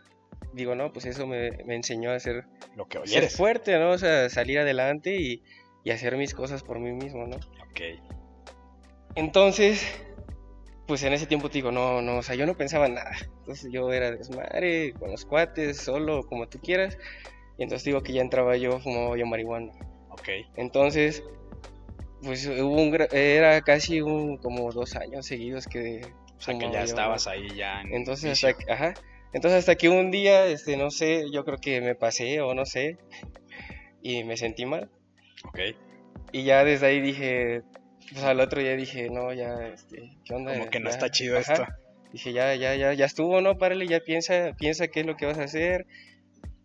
digo, 0.53 0.75
no, 0.75 0.93
pues 0.93 1.05
eso 1.05 1.27
me, 1.27 1.51
me 1.65 1.75
enseñó 1.75 2.11
a 2.11 2.19
ser, 2.19 2.45
lo 2.75 2.87
que 2.87 3.05
ser 3.05 3.29
fuerte, 3.29 3.77
¿no? 3.77 3.91
O 3.91 3.97
sea, 3.97 4.29
salir 4.29 4.59
adelante 4.59 5.17
y, 5.17 5.43
y 5.83 5.91
hacer 5.91 6.17
mis 6.17 6.33
cosas 6.33 6.63
por 6.63 6.79
mí 6.79 6.91
mismo, 6.91 7.27
¿no? 7.27 7.35
Ok. 7.35 7.81
Entonces, 9.15 9.85
pues 10.87 11.03
en 11.03 11.13
ese 11.13 11.25
tiempo 11.25 11.49
te 11.49 11.59
digo, 11.59 11.71
no, 11.71 12.01
no, 12.01 12.17
o 12.17 12.23
sea, 12.23 12.35
yo 12.35 12.45
no 12.45 12.55
pensaba 12.55 12.87
en 12.87 12.95
nada. 12.95 13.11
Entonces 13.39 13.71
yo 13.71 13.91
era 13.91 14.11
desmadre, 14.11 14.93
con 14.93 15.11
los 15.11 15.25
cuates, 15.25 15.77
solo, 15.77 16.23
como 16.27 16.47
tú 16.47 16.59
quieras. 16.59 16.97
Y 17.57 17.63
entonces 17.63 17.85
digo 17.85 18.01
que 18.01 18.13
ya 18.13 18.21
entraba 18.21 18.57
yo, 18.57 18.79
fumaba 18.79 19.17
yo 19.17 19.25
marihuana. 19.25 19.73
Ok. 20.09 20.29
Entonces, 20.55 21.23
pues 22.23 22.45
hubo 22.47 22.81
un, 22.81 22.97
era 23.11 23.61
casi 23.61 24.01
un, 24.01 24.37
como 24.37 24.71
dos 24.71 24.95
años 24.95 25.25
seguidos 25.25 25.67
que... 25.67 26.01
O 26.37 26.41
sea, 26.43 26.57
que 26.57 26.71
ya 26.71 26.83
estabas 26.83 27.27
ahí 27.27 27.55
ya 27.55 27.81
en 27.81 27.93
Entonces, 27.93 28.43
hasta, 28.43 28.73
ajá. 28.73 28.93
Entonces 29.33 29.59
hasta 29.59 29.75
que 29.75 29.89
un 29.89 30.11
día, 30.11 30.47
este, 30.47 30.75
no 30.75 30.91
sé, 30.91 31.25
yo 31.31 31.45
creo 31.45 31.57
que 31.57 31.79
me 31.81 31.95
pasé 31.95 32.41
o 32.41 32.53
no 32.53 32.65
sé, 32.65 32.97
y 34.01 34.23
me 34.23 34.35
sentí 34.35 34.65
mal. 34.65 34.89
Ok. 35.45 35.59
Y 36.33 36.43
ya 36.43 36.63
desde 36.63 36.87
ahí 36.87 36.99
dije, 36.99 37.61
pues 38.11 38.23
al 38.23 38.39
otro 38.39 38.61
día 38.61 38.75
dije, 38.75 39.09
no, 39.09 39.33
ya, 39.33 39.67
este, 39.67 40.17
¿qué 40.25 40.33
onda? 40.33 40.53
Como 40.53 40.69
que 40.69 40.79
no 40.79 40.89
está 40.89 41.09
chido 41.09 41.37
esto. 41.37 41.65
Dije, 42.11 42.33
ya, 42.33 42.55
ya, 42.55 42.75
ya, 42.75 42.93
ya 42.93 43.05
estuvo, 43.05 43.39
¿no? 43.41 43.57
Párale, 43.57 43.87
ya 43.87 44.01
piensa, 44.01 44.53
piensa 44.57 44.87
qué 44.89 45.01
es 45.01 45.05
lo 45.05 45.15
que 45.15 45.25
vas 45.25 45.37
a 45.37 45.43
hacer. 45.43 45.85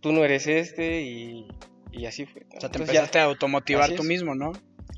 Tú 0.00 0.12
no 0.12 0.24
eres 0.24 0.46
este 0.46 1.02
y, 1.02 1.46
y 1.92 2.06
así 2.06 2.26
fue. 2.26 2.42
O 2.56 2.60
sea, 2.60 2.70
te 2.70 2.78
empezaste 2.78 3.18
a 3.18 3.24
automotivar 3.24 3.92
tú 3.94 4.02
mismo, 4.02 4.34
¿no? 4.34 4.52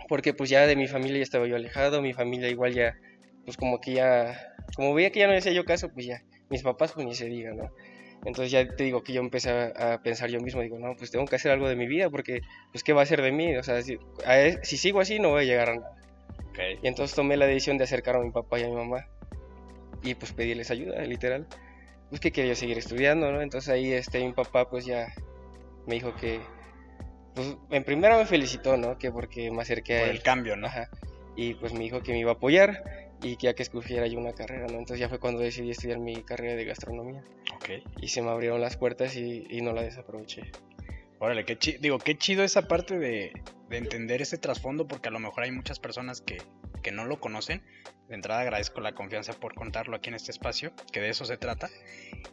Porque 0.08 0.32
pues 0.32 0.48
ya 0.48 0.66
de 0.66 0.74
mi 0.74 0.86
familia 0.86 1.18
ya 1.18 1.22
estaba 1.22 1.46
yo 1.46 1.56
alejado, 1.56 2.00
mi 2.00 2.14
familia 2.14 2.48
igual 2.48 2.72
ya, 2.72 2.96
pues 3.44 3.58
como 3.58 3.80
que 3.80 3.94
ya, 3.94 4.54
como 4.74 4.94
veía 4.94 5.10
que 5.10 5.20
ya 5.20 5.26
no 5.26 5.32
le 5.32 5.38
hacía 5.38 5.52
yo 5.52 5.66
caso, 5.66 5.90
pues 5.92 6.06
ya, 6.06 6.22
mis 6.48 6.62
papás 6.62 6.92
pues 6.92 7.06
ni 7.06 7.14
se 7.14 7.26
diga, 7.26 7.52
¿no? 7.52 7.70
Entonces 8.24 8.50
ya 8.50 8.74
te 8.74 8.84
digo 8.84 9.02
que 9.02 9.12
yo 9.12 9.20
empecé 9.20 9.50
a, 9.50 10.00
pensar 10.02 10.30
yo 10.30 10.40
mismo, 10.40 10.62
digo, 10.62 10.78
no, 10.78 10.96
pues 10.96 11.10
tengo 11.10 11.26
que 11.26 11.36
hacer 11.36 11.52
algo 11.52 11.68
de 11.68 11.76
mi 11.76 11.86
vida 11.86 12.10
porque, 12.10 12.40
pues, 12.72 12.82
¿qué 12.82 12.92
va 12.92 13.02
a 13.02 13.06
ser 13.06 13.22
de 13.22 13.32
mí? 13.32 13.56
O 13.56 13.62
sea, 13.62 13.80
si, 13.82 13.98
si 14.62 14.76
sigo 14.76 15.00
así 15.00 15.18
no 15.18 15.30
voy 15.30 15.42
a 15.42 15.46
llegar 15.46 15.70
a 15.70 15.74
nada. 15.76 15.97
Y 16.82 16.86
entonces 16.86 17.14
tomé 17.14 17.36
la 17.36 17.46
decisión 17.46 17.78
de 17.78 17.84
acercarme 17.84 18.22
a 18.22 18.24
mi 18.24 18.32
papá 18.32 18.58
y 18.58 18.64
a 18.64 18.68
mi 18.68 18.74
mamá 18.74 19.06
y 20.02 20.14
pues 20.14 20.32
pedirles 20.32 20.70
ayuda, 20.70 21.00
literal. 21.02 21.46
Pues 22.08 22.20
que 22.20 22.32
quería 22.32 22.54
seguir 22.54 22.78
estudiando, 22.78 23.30
¿no? 23.30 23.42
Entonces 23.42 23.68
ahí 23.68 23.92
este, 23.92 24.24
mi 24.24 24.32
papá 24.32 24.68
pues 24.68 24.86
ya 24.86 25.12
me 25.86 25.94
dijo 25.94 26.14
que, 26.14 26.40
pues 27.34 27.56
en 27.70 27.84
primera 27.84 28.16
me 28.16 28.26
felicitó, 28.26 28.76
¿no? 28.76 28.98
Que 28.98 29.10
porque 29.10 29.50
me 29.50 29.62
acerqué 29.62 29.98
a 29.98 30.10
el 30.10 30.22
cambio, 30.22 30.56
¿no? 30.56 30.68
Y 31.36 31.54
pues 31.54 31.72
me 31.72 31.80
dijo 31.80 32.02
que 32.02 32.12
me 32.12 32.18
iba 32.18 32.32
a 32.32 32.34
apoyar 32.34 32.82
y 33.22 33.36
que 33.36 33.46
ya 33.46 33.54
que 33.54 33.62
escogiera 33.62 34.06
yo 34.06 34.18
una 34.18 34.32
carrera, 34.32 34.66
¿no? 34.66 34.78
Entonces 34.78 35.00
ya 35.00 35.08
fue 35.08 35.18
cuando 35.18 35.40
decidí 35.40 35.70
estudiar 35.70 35.98
mi 35.98 36.22
carrera 36.22 36.54
de 36.54 36.64
gastronomía. 36.64 37.22
Ok. 37.56 37.84
Y 38.00 38.08
se 38.08 38.22
me 38.22 38.30
abrieron 38.30 38.60
las 38.60 38.76
puertas 38.76 39.16
y, 39.16 39.46
y 39.50 39.60
no 39.60 39.72
la 39.72 39.82
desaproveché. 39.82 40.50
Órale, 41.20 41.44
qué 41.44 41.58
chido, 41.58 41.78
digo, 41.80 41.98
qué 41.98 42.16
chido 42.16 42.44
esa 42.44 42.68
parte 42.68 42.98
de, 42.98 43.32
de 43.68 43.78
entender 43.78 44.22
ese 44.22 44.38
trasfondo 44.38 44.88
porque 44.88 45.08
a 45.08 45.12
lo 45.12 45.18
mejor 45.18 45.44
hay 45.44 45.50
muchas 45.50 45.78
personas 45.78 46.20
que, 46.20 46.42
que, 46.82 46.92
no 46.92 47.04
lo 47.04 47.20
conocen. 47.20 47.62
De 48.08 48.14
entrada 48.14 48.40
agradezco 48.40 48.80
la 48.80 48.94
confianza 48.94 49.34
por 49.34 49.54
contarlo 49.54 49.96
aquí 49.96 50.08
en 50.08 50.14
este 50.14 50.30
espacio, 50.30 50.72
que 50.92 51.00
de 51.00 51.10
eso 51.10 51.24
se 51.24 51.36
trata. 51.36 51.68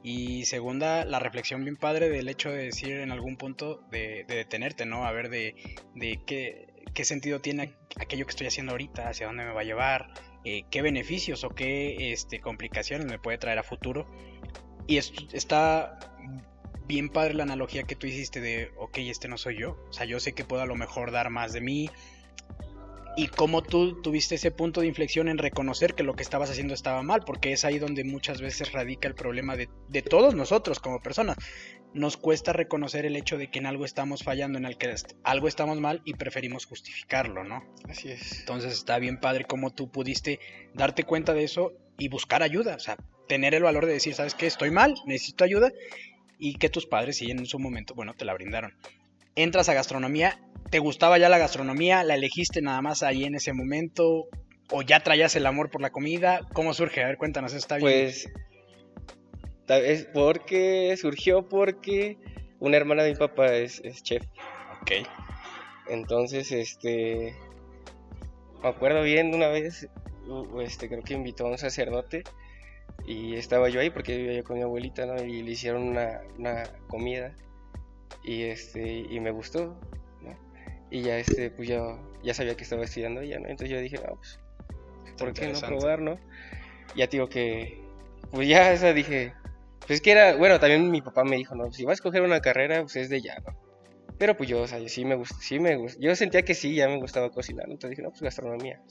Y 0.04 0.46
segunda, 0.46 1.04
la 1.04 1.20
reflexión 1.20 1.64
bien 1.64 1.76
padre 1.76 2.10
del 2.10 2.30
hecho 2.30 2.50
de 2.50 2.64
decir 2.66 2.98
en 2.98 3.12
algún 3.12 3.36
punto 3.38 3.82
de, 3.92 4.26
detenerte, 4.28 4.86
¿no? 4.86 5.06
A 5.06 5.12
ver 5.12 5.30
de, 5.30 5.56
de 5.96 6.20
qué, 6.26 6.68
qué, 6.94 7.04
sentido 7.04 7.42
tiene 7.42 7.76
aquello 8.00 8.26
que 8.26 8.31
estoy 8.31 8.48
haciendo 8.48 8.72
ahorita, 8.72 9.10
hacia 9.10 9.28
dónde 9.28 9.44
me 9.44 9.52
va 9.52 9.62
a 9.62 9.66
llevar, 9.66 10.14
eh, 10.46 10.64
qué 10.72 10.81
beneficios 10.81 11.44
o 11.44 11.50
qué 11.50 12.14
este, 12.14 12.40
complicaciones 12.40 13.07
me 13.07 13.19
puede 13.19 13.38
traer 13.38 13.59
a 13.59 13.64
futuro. 13.64 14.07
Y 14.88 14.98
está 14.98 15.98
bien 16.87 17.09
padre 17.09 17.33
la 17.33 17.44
analogía 17.44 17.83
que 17.83 17.95
tú 17.95 18.07
hiciste 18.07 18.42
de, 18.42 18.71
ok, 18.77 18.97
este 18.99 19.27
no 19.27 19.37
soy 19.37 19.59
yo. 19.59 19.77
O 19.89 19.94
sea, 19.94 20.06
yo 20.06 20.19
sé 20.19 20.33
que 20.33 20.45
puedo 20.45 20.61
a 20.61 20.68
lo 20.68 20.75
mejor 20.75 21.11
dar 21.11 21.30
más 21.30 21.54
de 21.54 21.61
mí. 21.61 21.89
Y 23.18 23.27
cómo 23.27 23.63
tú 23.63 24.01
tuviste 24.01 24.35
ese 24.35 24.51
punto 24.51 24.81
de 24.81 24.87
inflexión 24.87 25.30
en 25.30 25.37
reconocer 25.37 25.94
que 25.94 26.04
lo 26.04 26.15
que 26.15 26.23
estabas 26.23 26.49
haciendo 26.49 26.73
estaba 26.73 27.01
mal, 27.01 27.21
porque 27.25 27.54
es 27.54 27.63
ahí 27.63 27.80
donde 27.80 28.04
muchas 28.04 28.42
veces 28.42 28.73
radica 28.73 29.07
el 29.07 29.15
problema 29.15 29.56
de, 29.56 29.69
de 29.87 30.01
todos 30.01 30.35
nosotros 30.35 30.81
como 30.81 31.01
personas. 31.01 31.37
Nos 31.94 32.18
cuesta 32.18 32.51
reconocer 32.51 33.06
el 33.06 33.15
hecho 33.15 33.37
de 33.37 33.49
que 33.49 33.59
en 33.59 33.68
algo 33.68 33.85
estamos 33.85 34.23
fallando, 34.23 34.57
en 34.57 34.65
el 34.65 34.77
que 34.77 34.94
algo 35.23 35.47
estamos 35.47 35.80
mal 35.80 36.01
y 36.04 36.15
preferimos 36.15 36.65
justificarlo, 36.65 37.45
¿no? 37.45 37.63
Así 37.87 38.11
es. 38.11 38.42
Entonces 38.42 38.73
está 38.73 38.99
bien 38.99 39.21
padre 39.21 39.45
cómo 39.45 39.73
tú 39.73 39.89
pudiste 39.89 40.42
darte 40.73 41.06
cuenta 41.06 41.33
de 41.33 41.45
eso 41.45 41.71
y 41.97 42.09
buscar 42.09 42.44
ayuda, 42.44 42.75
o 42.75 42.80
sea, 42.80 42.97
tener 43.30 43.56
el 43.56 43.63
valor 43.63 43.85
de 43.85 43.94
decir, 43.94 44.13
¿sabes 44.13 44.35
qué? 44.35 44.45
Estoy 44.45 44.71
mal, 44.71 44.94
necesito 45.06 45.45
ayuda 45.45 45.71
y 46.39 46.56
que 46.56 46.69
tus 46.69 46.85
padres 46.85 47.18
sí 47.18 47.31
en 47.31 47.45
su 47.45 47.59
momento, 47.59 47.94
bueno, 47.95 48.13
te 48.13 48.25
la 48.25 48.33
brindaron. 48.33 48.73
Entras 49.35 49.69
a 49.69 49.73
gastronomía, 49.73 50.39
¿te 50.69 50.80
gustaba 50.80 51.18
ya 51.18 51.30
la 51.30 51.37
gastronomía? 51.37 52.04
¿La 52.04 52.15
elegiste 52.15 52.61
nada 52.61 52.81
más 52.81 53.04
ahí 53.04 53.25
en 53.25 53.35
ese 53.35 53.54
momento? 53.54 54.27
¿O 54.71 54.81
ya 54.81 55.01
traías 55.01 55.35
el 55.35 55.45
amor 55.45 55.69
por 55.69 55.81
la 55.81 55.92
comida? 55.92 56.42
¿Cómo 56.54 56.73
surge? 56.73 57.04
A 57.04 57.07
ver, 57.07 57.18
cuéntanos, 57.18 57.54
está 57.54 57.77
bien. 57.77 57.89
Pues, 57.89 58.30
tal 59.65 59.81
vez 59.81 60.07
porque 60.13 60.95
surgió 60.97 61.47
porque 61.47 62.18
una 62.59 62.77
hermana 62.77 63.04
de 63.04 63.11
mi 63.11 63.18
papá 63.18 63.54
es, 63.54 63.81
chef. 64.04 64.23
Ok. 64.81 65.07
Entonces, 65.87 66.51
este, 66.51 67.35
me 68.63 68.69
acuerdo 68.69 69.04
bien 69.04 69.35
una 69.35 69.49
vez, 69.49 69.87
este, 70.61 70.87
creo 70.87 71.04
que 71.04 71.13
invitó 71.13 71.45
a 71.45 71.51
un 71.51 71.57
sacerdote 71.57 72.23
y 73.06 73.35
estaba 73.35 73.69
yo 73.69 73.80
ahí 73.80 73.90
porque 73.90 74.18
vivía 74.18 74.33
yo 74.33 74.44
con 74.44 74.57
mi 74.57 74.64
abuelita, 74.64 75.06
¿no? 75.06 75.21
Y 75.23 75.44
le 75.44 75.52
hicieron 75.52 75.83
una, 75.83 76.21
una 76.37 76.64
comida 76.87 77.35
y, 78.23 78.44
este, 78.44 79.06
y 79.09 79.19
me 79.19 79.31
gustó, 79.31 79.80
¿no? 80.21 80.35
Y 80.90 81.02
ya, 81.02 81.18
este, 81.18 81.52
pues 81.52 81.68
ya, 81.68 81.81
ya 82.23 82.33
sabía 82.33 82.56
que 82.56 82.64
estaba 82.64 82.83
estudiando 82.83 83.21
ella, 83.21 83.40
¿no? 83.40 83.47
Entonces 83.47 83.69
yo 83.69 83.80
dije, 83.80 83.97
no, 83.97 84.16
pues, 84.16 84.40
¿por 85.18 85.33
qué 85.33 85.47
no 85.47 85.59
probar, 85.59 86.02
no? 86.02 86.18
Ya 86.95 87.07
digo 87.07 87.28
que, 87.30 87.83
pues 88.31 88.47
ya, 88.47 88.73
esa 88.73 88.94
dije, 88.94 89.33
pues 89.85 90.02
que 90.02 90.11
era, 90.11 90.35
bueno, 90.35 90.59
también 90.59 90.90
mi 90.90 91.02
papá 91.02 91.23
me 91.23 91.35
dijo, 91.35 91.56
no, 91.56 91.71
si 91.71 91.85
vas 91.85 91.92
a 91.92 91.94
escoger 91.95 92.23
una 92.23 92.40
carrera, 92.40 92.81
pues 92.81 92.95
es 92.95 93.09
de 93.09 93.21
ya, 93.21 93.37
¿no? 93.45 93.56
Pero 94.18 94.37
pues 94.37 94.49
yo, 94.49 94.61
o 94.61 94.68
sea, 94.68 94.80
sí 94.87 95.04
me 95.06 95.16
gusta, 95.16 95.35
sí 95.42 95.59
me 95.59 95.75
gusta, 95.75 95.99
yo 96.02 96.16
sentía 96.16 96.42
que 96.44 96.56
sí, 96.56 96.73
ya 96.73 96.87
me 96.87 96.97
gustaba 96.97 97.30
cocinar, 97.30 97.66
entonces 97.66 97.92
dije, 97.92 98.02
no, 98.02 98.09
pues 98.09 98.21
gastronomía, 98.21 98.81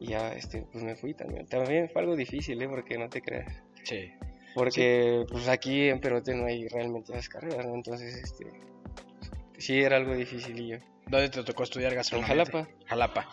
Y 0.00 0.08
ya, 0.08 0.32
este, 0.32 0.62
pues 0.72 0.84
me 0.84 0.94
fui 0.94 1.14
también. 1.14 1.46
También 1.46 1.88
fue 1.90 2.02
algo 2.02 2.16
difícil, 2.16 2.60
¿eh? 2.62 2.68
Porque 2.68 2.98
no 2.98 3.08
te 3.08 3.20
creas. 3.20 3.62
Sí. 3.82 4.12
Porque, 4.54 5.24
pues 5.30 5.48
aquí 5.48 5.88
en 5.88 6.00
Perote 6.00 6.34
no 6.34 6.46
hay 6.46 6.68
realmente 6.68 7.12
las 7.12 7.28
carreras, 7.28 7.66
¿no? 7.66 7.74
Entonces, 7.74 8.14
este, 8.14 8.46
sí 9.58 9.80
era 9.80 9.96
algo 9.96 10.14
difícil 10.14 10.58
y 10.58 10.68
yo. 10.68 10.78
¿Dónde 11.06 11.28
te 11.28 11.42
tocó 11.42 11.62
estudiar 11.62 11.94
gastronomía? 11.94 12.42
En 12.42 12.44
Jalapa. 12.44 12.68
Jalapa. 12.86 13.28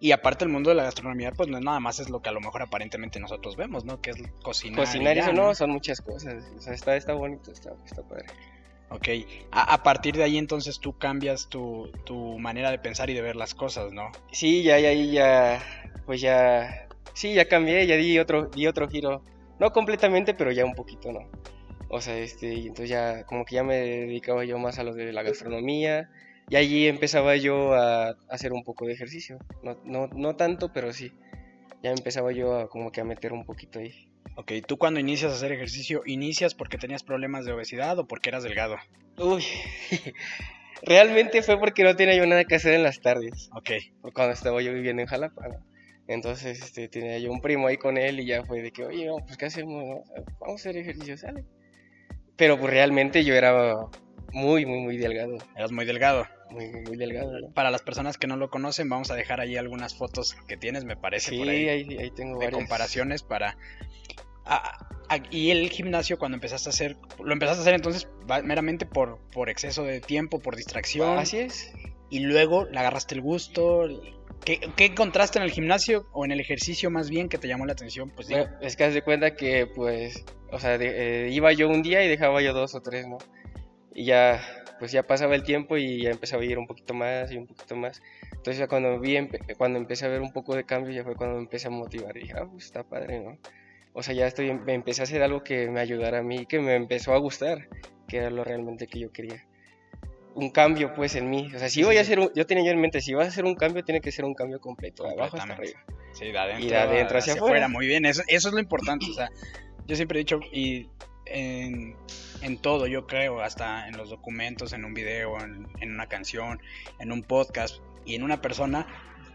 Y 0.00 0.10
aparte 0.10 0.44
el 0.44 0.50
mundo 0.50 0.70
de 0.70 0.74
la 0.74 0.82
gastronomía, 0.82 1.30
pues 1.30 1.48
no 1.48 1.58
es 1.58 1.64
nada 1.64 1.78
más 1.78 2.00
es 2.00 2.10
lo 2.10 2.20
que 2.20 2.28
a 2.28 2.32
lo 2.32 2.40
mejor 2.40 2.62
aparentemente 2.62 3.20
nosotros 3.20 3.54
vemos, 3.54 3.84
¿no? 3.84 4.00
Que 4.00 4.10
es 4.10 4.16
cocinar. 4.42 4.80
Cocinar 4.80 5.16
y 5.16 5.20
eso 5.20 5.32
no, 5.32 5.54
son 5.54 5.70
muchas 5.70 6.00
cosas. 6.00 6.42
O 6.56 6.60
sea, 6.60 6.74
está, 6.74 6.96
está 6.96 7.14
bonito, 7.14 7.52
está, 7.52 7.72
está 7.86 8.02
padre. 8.02 8.26
Ok, 8.90 9.08
a, 9.50 9.74
a, 9.74 9.82
partir 9.82 10.16
de 10.16 10.24
ahí 10.24 10.36
entonces 10.36 10.78
tú 10.78 10.98
cambias 10.98 11.48
tu, 11.48 11.90
tu, 12.04 12.38
manera 12.38 12.70
de 12.70 12.78
pensar 12.78 13.08
y 13.08 13.14
de 13.14 13.22
ver 13.22 13.36
las 13.36 13.54
cosas, 13.54 13.92
¿no? 13.92 14.12
Sí, 14.32 14.62
ya, 14.62 14.78
ya, 14.78 14.92
ya, 14.92 15.62
pues 16.04 16.20
ya, 16.20 16.88
sí, 17.14 17.32
ya 17.32 17.48
cambié, 17.48 17.86
ya 17.86 17.96
di 17.96 18.18
otro, 18.18 18.48
di 18.48 18.66
otro 18.66 18.88
giro, 18.88 19.22
no 19.58 19.72
completamente, 19.72 20.34
pero 20.34 20.52
ya 20.52 20.66
un 20.66 20.74
poquito, 20.74 21.10
¿no? 21.10 21.20
O 21.88 22.02
sea, 22.02 22.18
este, 22.18 22.52
entonces 22.52 22.90
ya, 22.90 23.24
como 23.24 23.46
que 23.46 23.54
ya 23.54 23.62
me 23.62 23.76
dedicaba 23.76 24.44
yo 24.44 24.58
más 24.58 24.78
a 24.78 24.84
lo 24.84 24.92
de 24.94 25.12
la 25.12 25.22
gastronomía, 25.22 26.10
y 26.50 26.56
allí 26.56 26.86
empezaba 26.86 27.36
yo 27.36 27.72
a, 27.72 28.10
a 28.10 28.16
hacer 28.28 28.52
un 28.52 28.62
poco 28.62 28.86
de 28.86 28.92
ejercicio, 28.92 29.38
no, 29.62 29.78
no, 29.84 30.08
no 30.08 30.36
tanto, 30.36 30.70
pero 30.72 30.92
sí, 30.92 31.12
ya 31.82 31.90
empezaba 31.90 32.32
yo 32.32 32.58
a 32.58 32.68
como 32.68 32.92
que 32.92 33.00
a 33.00 33.04
meter 33.04 33.32
un 33.32 33.44
poquito 33.44 33.78
ahí. 33.78 34.11
Ok, 34.34 34.52
tú 34.66 34.78
cuando 34.78 34.98
inicias 35.00 35.32
a 35.32 35.36
hacer 35.36 35.52
ejercicio, 35.52 36.02
¿inicias 36.06 36.54
porque 36.54 36.78
tenías 36.78 37.02
problemas 37.02 37.44
de 37.44 37.52
obesidad 37.52 37.98
o 37.98 38.06
porque 38.06 38.30
eras 38.30 38.42
delgado? 38.42 38.76
Uy, 39.18 39.44
realmente 40.82 41.42
fue 41.42 41.58
porque 41.58 41.84
no 41.84 41.94
tenía 41.96 42.16
yo 42.16 42.26
nada 42.26 42.44
que 42.44 42.54
hacer 42.54 42.74
en 42.74 42.82
las 42.82 43.00
tardes. 43.00 43.50
Ok. 43.54 43.70
Cuando 44.14 44.32
estaba 44.32 44.62
yo 44.62 44.72
viviendo 44.72 45.02
en 45.02 45.08
Jalapa, 45.08 45.48
¿no? 45.48 45.64
Entonces 46.08 46.60
este, 46.60 46.88
tenía 46.88 47.18
yo 47.18 47.30
un 47.30 47.40
primo 47.40 47.68
ahí 47.68 47.76
con 47.76 47.96
él 47.96 48.20
y 48.20 48.26
ya 48.26 48.44
fue 48.44 48.62
de 48.62 48.72
que, 48.72 48.84
oye, 48.84 49.08
pues 49.26 49.36
¿qué 49.36 49.46
hacemos? 49.46 50.00
Vamos 50.40 50.60
a 50.60 50.70
hacer 50.70 50.76
ejercicio, 50.76 51.16
¿sale? 51.16 51.44
Pero 52.36 52.58
pues 52.58 52.72
realmente 52.72 53.24
yo 53.24 53.34
era 53.34 53.74
muy, 54.32 54.66
muy, 54.66 54.80
muy 54.80 54.96
delgado. 54.96 55.38
Eras 55.54 55.72
muy 55.72 55.84
delgado. 55.84 56.26
Muy, 56.50 56.68
muy, 56.70 56.82
muy 56.82 56.96
delgado. 56.96 57.38
¿no? 57.38 57.50
Para 57.52 57.70
las 57.70 57.82
personas 57.82 58.18
que 58.18 58.26
no 58.26 58.36
lo 58.36 58.50
conocen, 58.50 58.88
vamos 58.88 59.10
a 59.10 59.14
dejar 59.14 59.40
ahí 59.40 59.56
algunas 59.56 59.94
fotos 59.94 60.34
que 60.48 60.56
tienes, 60.56 60.84
me 60.84 60.96
parece. 60.96 61.30
Sí, 61.30 61.38
por 61.38 61.48
ahí, 61.48 61.68
ahí, 61.68 61.98
ahí 61.98 62.10
tengo 62.10 62.38
de 62.38 62.46
varias. 62.46 62.60
comparaciones 62.60 63.22
para... 63.22 63.56
Ah, 64.44 64.86
ah, 65.08 65.18
y 65.30 65.50
el 65.50 65.68
gimnasio 65.70 66.18
cuando 66.18 66.36
empezaste 66.36 66.68
a 66.68 66.70
hacer, 66.70 66.96
lo 67.22 67.32
empezaste 67.32 67.60
a 67.60 67.62
hacer 67.62 67.74
entonces 67.74 68.08
meramente 68.44 68.86
por, 68.86 69.18
por 69.32 69.48
exceso 69.50 69.84
de 69.84 70.00
tiempo, 70.00 70.40
por 70.40 70.56
distracción. 70.56 71.18
Así 71.18 71.38
es. 71.38 71.72
Y 72.10 72.20
luego 72.20 72.66
le 72.66 72.78
agarraste 72.78 73.14
el 73.14 73.20
gusto. 73.20 73.86
¿Qué, 74.44 74.58
¿Qué, 74.76 74.86
encontraste 74.86 75.38
en 75.38 75.44
el 75.44 75.52
gimnasio 75.52 76.06
o 76.12 76.24
en 76.24 76.32
el 76.32 76.40
ejercicio 76.40 76.90
más 76.90 77.08
bien 77.08 77.28
que 77.28 77.38
te 77.38 77.46
llamó 77.46 77.64
la 77.64 77.72
atención? 77.74 78.10
Pues 78.10 78.28
Bueno, 78.28 78.48
es 78.60 78.74
que 78.76 78.84
haz 78.84 78.92
de 78.94 79.02
cuenta 79.02 79.36
que, 79.36 79.66
pues, 79.66 80.24
o 80.50 80.58
sea, 80.58 80.78
de- 80.78 81.26
eh, 81.26 81.30
iba 81.30 81.52
yo 81.52 81.68
un 81.68 81.82
día 81.82 82.04
y 82.04 82.08
dejaba 82.08 82.42
yo 82.42 82.52
dos 82.52 82.74
o 82.74 82.80
tres, 82.82 83.06
¿no? 83.06 83.18
Y 83.94 84.04
ya, 84.06 84.44
pues 84.80 84.90
ya 84.90 85.04
pasaba 85.04 85.36
el 85.36 85.44
tiempo 85.44 85.76
y 85.76 86.02
ya 86.02 86.10
empezaba 86.10 86.42
a 86.42 86.46
ir 86.46 86.58
un 86.58 86.66
poquito 86.66 86.92
más 86.92 87.30
y 87.30 87.36
un 87.36 87.46
poquito 87.46 87.76
más. 87.76 88.02
Entonces 88.32 88.58
ya 88.58 88.66
cuando 88.66 88.98
vi, 88.98 89.14
empe- 89.16 89.56
cuando 89.56 89.78
empecé 89.78 90.06
a 90.06 90.08
ver 90.08 90.20
un 90.22 90.32
poco 90.32 90.56
de 90.56 90.64
cambio, 90.64 90.92
ya 90.92 91.04
fue 91.04 91.14
cuando 91.14 91.36
me 91.36 91.42
empecé 91.42 91.68
a 91.68 91.70
motivar. 91.70 92.16
Y 92.16 92.22
dije, 92.22 92.34
ah, 92.36 92.46
pues 92.50 92.64
está 92.64 92.82
padre, 92.82 93.20
¿no? 93.20 93.38
O 93.94 94.02
sea, 94.02 94.14
ya 94.14 94.26
estoy, 94.26 94.52
me 94.52 94.74
empecé 94.74 95.02
a 95.02 95.04
hacer 95.04 95.22
algo 95.22 95.44
que 95.44 95.68
me 95.68 95.80
ayudara 95.80 96.18
a 96.18 96.22
mí, 96.22 96.46
que 96.46 96.60
me 96.60 96.74
empezó 96.74 97.14
a 97.14 97.18
gustar, 97.18 97.68
que 98.08 98.18
era 98.18 98.30
lo 98.30 98.44
realmente 98.44 98.86
que 98.86 98.98
yo 98.98 99.12
quería. 99.12 99.44
Un 100.34 100.50
cambio, 100.50 100.94
pues, 100.94 101.14
en 101.14 101.28
mí. 101.28 101.50
O 101.54 101.58
sea, 101.58 101.68
si 101.68 101.82
voy 101.82 101.98
a 101.98 102.00
hacer 102.00 102.18
un, 102.18 102.30
yo 102.34 102.46
tenía 102.46 102.64
yo 102.64 102.70
en 102.70 102.80
mente, 102.80 103.02
si 103.02 103.12
vas 103.12 103.26
a 103.26 103.28
hacer 103.28 103.44
un 103.44 103.54
cambio, 103.54 103.84
tiene 103.84 104.00
que 104.00 104.10
ser 104.10 104.24
un 104.24 104.34
cambio 104.34 104.60
completo, 104.60 105.04
de 105.04 105.12
abajo 105.12 105.36
hasta 105.36 105.52
arriba. 105.52 105.78
Sí, 106.12 106.32
de 106.32 106.38
adentro, 106.38 106.66
Y 106.66 106.70
de 106.70 106.76
adentro 106.76 107.18
hacia 107.18 107.34
afuera. 107.34 107.68
Muy 107.68 107.86
bien, 107.86 108.06
eso, 108.06 108.22
eso 108.28 108.48
es 108.48 108.54
lo 108.54 108.60
importante. 108.60 109.06
O 109.10 109.14
sea, 109.14 109.30
yo 109.86 109.94
siempre 109.94 110.18
he 110.18 110.20
dicho, 110.20 110.40
y 110.52 110.88
en, 111.26 111.94
en 112.40 112.58
todo, 112.58 112.86
yo 112.86 113.06
creo, 113.06 113.40
hasta 113.40 113.88
en 113.88 113.96
los 113.96 114.08
documentos, 114.08 114.72
en 114.72 114.86
un 114.86 114.94
video, 114.94 115.38
en, 115.38 115.66
en 115.80 115.92
una 115.92 116.06
canción, 116.06 116.60
en 116.98 117.12
un 117.12 117.22
podcast 117.22 117.82
y 118.06 118.14
en 118.14 118.22
una 118.22 118.40
persona, 118.40 118.86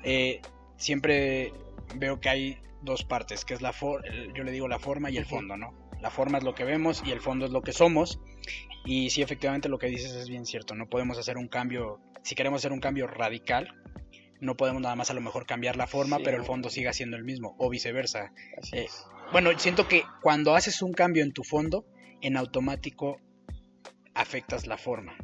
eh, 0.03 0.41
siempre 0.77 1.53
veo 1.95 2.19
que 2.19 2.29
hay 2.29 2.57
dos 2.81 3.03
partes, 3.03 3.43
que 3.45 3.53
es 3.53 3.61
la 3.61 3.73
for 3.73 4.03
yo 4.35 4.43
le 4.43 4.51
digo 4.51 4.67
la 4.67 4.79
forma 4.79 5.09
y 5.09 5.17
el 5.17 5.25
fondo, 5.25 5.57
¿no? 5.57 5.73
La 5.99 6.11
forma 6.11 6.37
es 6.37 6.43
lo 6.43 6.53
que 6.53 6.63
vemos 6.63 7.01
y 7.05 7.11
el 7.11 7.21
fondo 7.21 7.45
es 7.45 7.51
lo 7.51 7.61
que 7.61 7.73
somos. 7.73 8.19
Y 8.85 9.09
sí, 9.09 9.21
efectivamente 9.21 9.67
lo 9.67 9.79
que 9.79 9.87
dices 9.87 10.13
es 10.13 10.29
bien 10.29 10.45
cierto. 10.45 10.75
No 10.75 10.87
podemos 10.87 11.17
hacer 11.17 11.37
un 11.37 11.47
cambio, 11.47 11.99
si 12.23 12.35
queremos 12.35 12.61
hacer 12.61 12.71
un 12.71 12.79
cambio 12.79 13.07
radical, 13.07 13.73
no 14.39 14.55
podemos 14.55 14.81
nada 14.81 14.95
más 14.95 15.09
a 15.09 15.13
lo 15.15 15.21
mejor 15.21 15.45
cambiar 15.47 15.75
la 15.75 15.87
forma, 15.87 16.17
Sí. 16.17 16.23
pero 16.23 16.37
el 16.37 16.43
fondo 16.43 16.69
siga 16.69 16.93
siendo 16.93 17.17
el 17.17 17.23
mismo, 17.23 17.55
o 17.57 17.69
viceversa. 17.69 18.31
Eh. 18.71 18.87
Bueno, 19.31 19.49
siento 19.57 19.87
que 19.87 20.03
cuando 20.21 20.55
haces 20.55 20.81
un 20.83 20.93
cambio 20.93 21.23
en 21.23 21.33
tu 21.33 21.43
fondo, 21.43 21.85
en 22.21 22.37
automático 22.37 23.19
afectas 24.13 24.67
la 24.67 24.77
forma. 24.77 25.15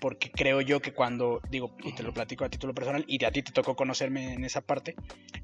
Porque 0.00 0.30
creo 0.30 0.60
yo 0.60 0.80
que 0.80 0.92
cuando, 0.92 1.40
digo, 1.50 1.76
y 1.84 1.92
te 1.92 2.02
lo 2.02 2.12
platico 2.12 2.44
a 2.44 2.48
título 2.48 2.74
personal, 2.74 3.04
y 3.06 3.22
a 3.24 3.30
ti 3.30 3.42
te 3.42 3.52
tocó 3.52 3.76
conocerme 3.76 4.32
en 4.32 4.44
esa 4.44 4.60
parte, 4.60 4.94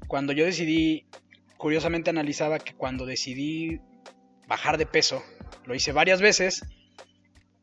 cuando 0.07 0.33
yo 0.33 0.45
decidí, 0.45 1.05
curiosamente 1.57 2.09
analizaba 2.09 2.59
que 2.59 2.73
cuando 2.73 3.05
decidí 3.05 3.79
bajar 4.47 4.77
de 4.77 4.85
peso, 4.85 5.23
lo 5.65 5.75
hice 5.75 5.91
varias 5.91 6.21
veces, 6.21 6.65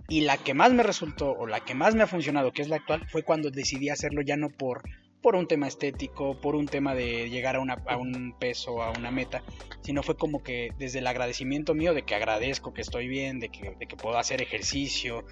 y 0.08 0.20
la 0.20 0.36
que 0.36 0.54
más 0.54 0.72
me 0.72 0.82
resultó, 0.82 1.32
o 1.32 1.46
la 1.46 1.60
que 1.60 1.74
más 1.74 1.94
me 1.94 2.02
ha 2.02 2.06
funcionado, 2.06 2.52
que 2.52 2.62
es 2.62 2.68
la 2.68 2.76
actual, 2.76 3.06
fue 3.08 3.22
cuando 3.22 3.50
decidí 3.50 3.88
hacerlo 3.88 4.20
ya 4.22 4.36
no 4.36 4.50
por, 4.50 4.82
por 5.22 5.34
un 5.36 5.48
tema 5.48 5.66
estético, 5.66 6.38
por 6.38 6.54
un 6.54 6.66
tema 6.66 6.94
de 6.94 7.30
llegar 7.30 7.56
a, 7.56 7.60
una, 7.60 7.82
a 7.86 7.96
un 7.96 8.36
peso, 8.38 8.82
a 8.82 8.90
una 8.90 9.10
meta, 9.10 9.42
sino 9.80 10.02
fue 10.02 10.16
como 10.18 10.42
que 10.42 10.72
desde 10.78 10.98
el 10.98 11.06
agradecimiento 11.06 11.74
mío 11.74 11.94
de 11.94 12.02
que 12.02 12.14
agradezco 12.14 12.74
que 12.74 12.82
estoy 12.82 13.08
bien, 13.08 13.40
de 13.40 13.48
que, 13.48 13.74
de 13.78 13.86
que 13.86 13.96
puedo 13.96 14.18
hacer 14.18 14.42
ejercicio, 14.42 15.24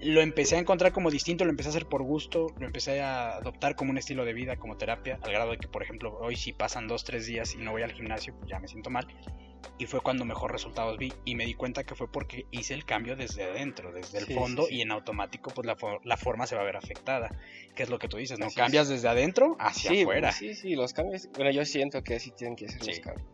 lo 0.00 0.20
empecé 0.20 0.56
a 0.56 0.58
encontrar 0.60 0.92
como 0.92 1.10
distinto, 1.10 1.44
lo 1.44 1.50
empecé 1.50 1.68
a 1.68 1.70
hacer 1.70 1.86
por 1.86 2.02
gusto, 2.02 2.46
lo 2.58 2.66
empecé 2.66 3.00
a 3.00 3.36
adoptar 3.36 3.74
como 3.76 3.90
un 3.90 3.98
estilo 3.98 4.24
de 4.24 4.32
vida, 4.32 4.56
como 4.56 4.76
terapia, 4.76 5.18
al 5.22 5.32
grado 5.32 5.50
de 5.50 5.58
que, 5.58 5.68
por 5.68 5.82
ejemplo, 5.82 6.16
hoy 6.20 6.36
si 6.36 6.52
pasan 6.52 6.86
dos, 6.88 7.04
tres 7.04 7.26
días 7.26 7.54
y 7.54 7.58
no 7.58 7.72
voy 7.72 7.82
al 7.82 7.92
gimnasio, 7.92 8.34
pues 8.36 8.48
ya 8.50 8.58
me 8.60 8.68
siento 8.68 8.90
mal. 8.90 9.06
Y 9.76 9.86
fue 9.86 10.00
cuando 10.00 10.24
mejor 10.24 10.52
resultados 10.52 10.98
vi 10.98 11.12
y 11.24 11.34
me 11.34 11.44
di 11.44 11.54
cuenta 11.54 11.82
que 11.82 11.96
fue 11.96 12.10
porque 12.10 12.46
hice 12.52 12.74
el 12.74 12.84
cambio 12.84 13.16
desde 13.16 13.42
adentro, 13.42 13.92
desde 13.92 14.18
el 14.18 14.26
Sí, 14.26 14.34
fondo 14.34 14.62
sí, 14.62 14.68
sí. 14.68 14.76
y 14.76 14.80
en 14.82 14.92
automático 14.92 15.50
pues 15.52 15.66
la, 15.66 15.76
la 16.04 16.16
forma 16.16 16.46
se 16.46 16.54
va 16.54 16.62
a 16.62 16.64
ver 16.64 16.76
afectada, 16.76 17.30
que 17.74 17.82
es 17.82 17.90
lo 17.90 17.98
que 17.98 18.06
tú 18.06 18.18
dices, 18.18 18.38
¿no? 18.38 18.46
Así 18.46 18.54
es. 18.54 18.56
Cambias 18.62 18.88
desde 18.88 19.08
adentro 19.08 19.56
hacia 19.58 19.90
afuera 20.02 20.30
Sí, 20.30 20.54
sí, 20.54 20.76
los 20.76 20.92
cambios. 20.92 21.28
Bueno, 21.34 21.50
yo 21.50 21.64
siento 21.64 22.02
que 22.04 22.14
así 22.14 22.30
tienen 22.30 22.54
que 22.54 22.68
ser 22.68 22.86
los 22.86 23.00
cambios. 23.00 23.26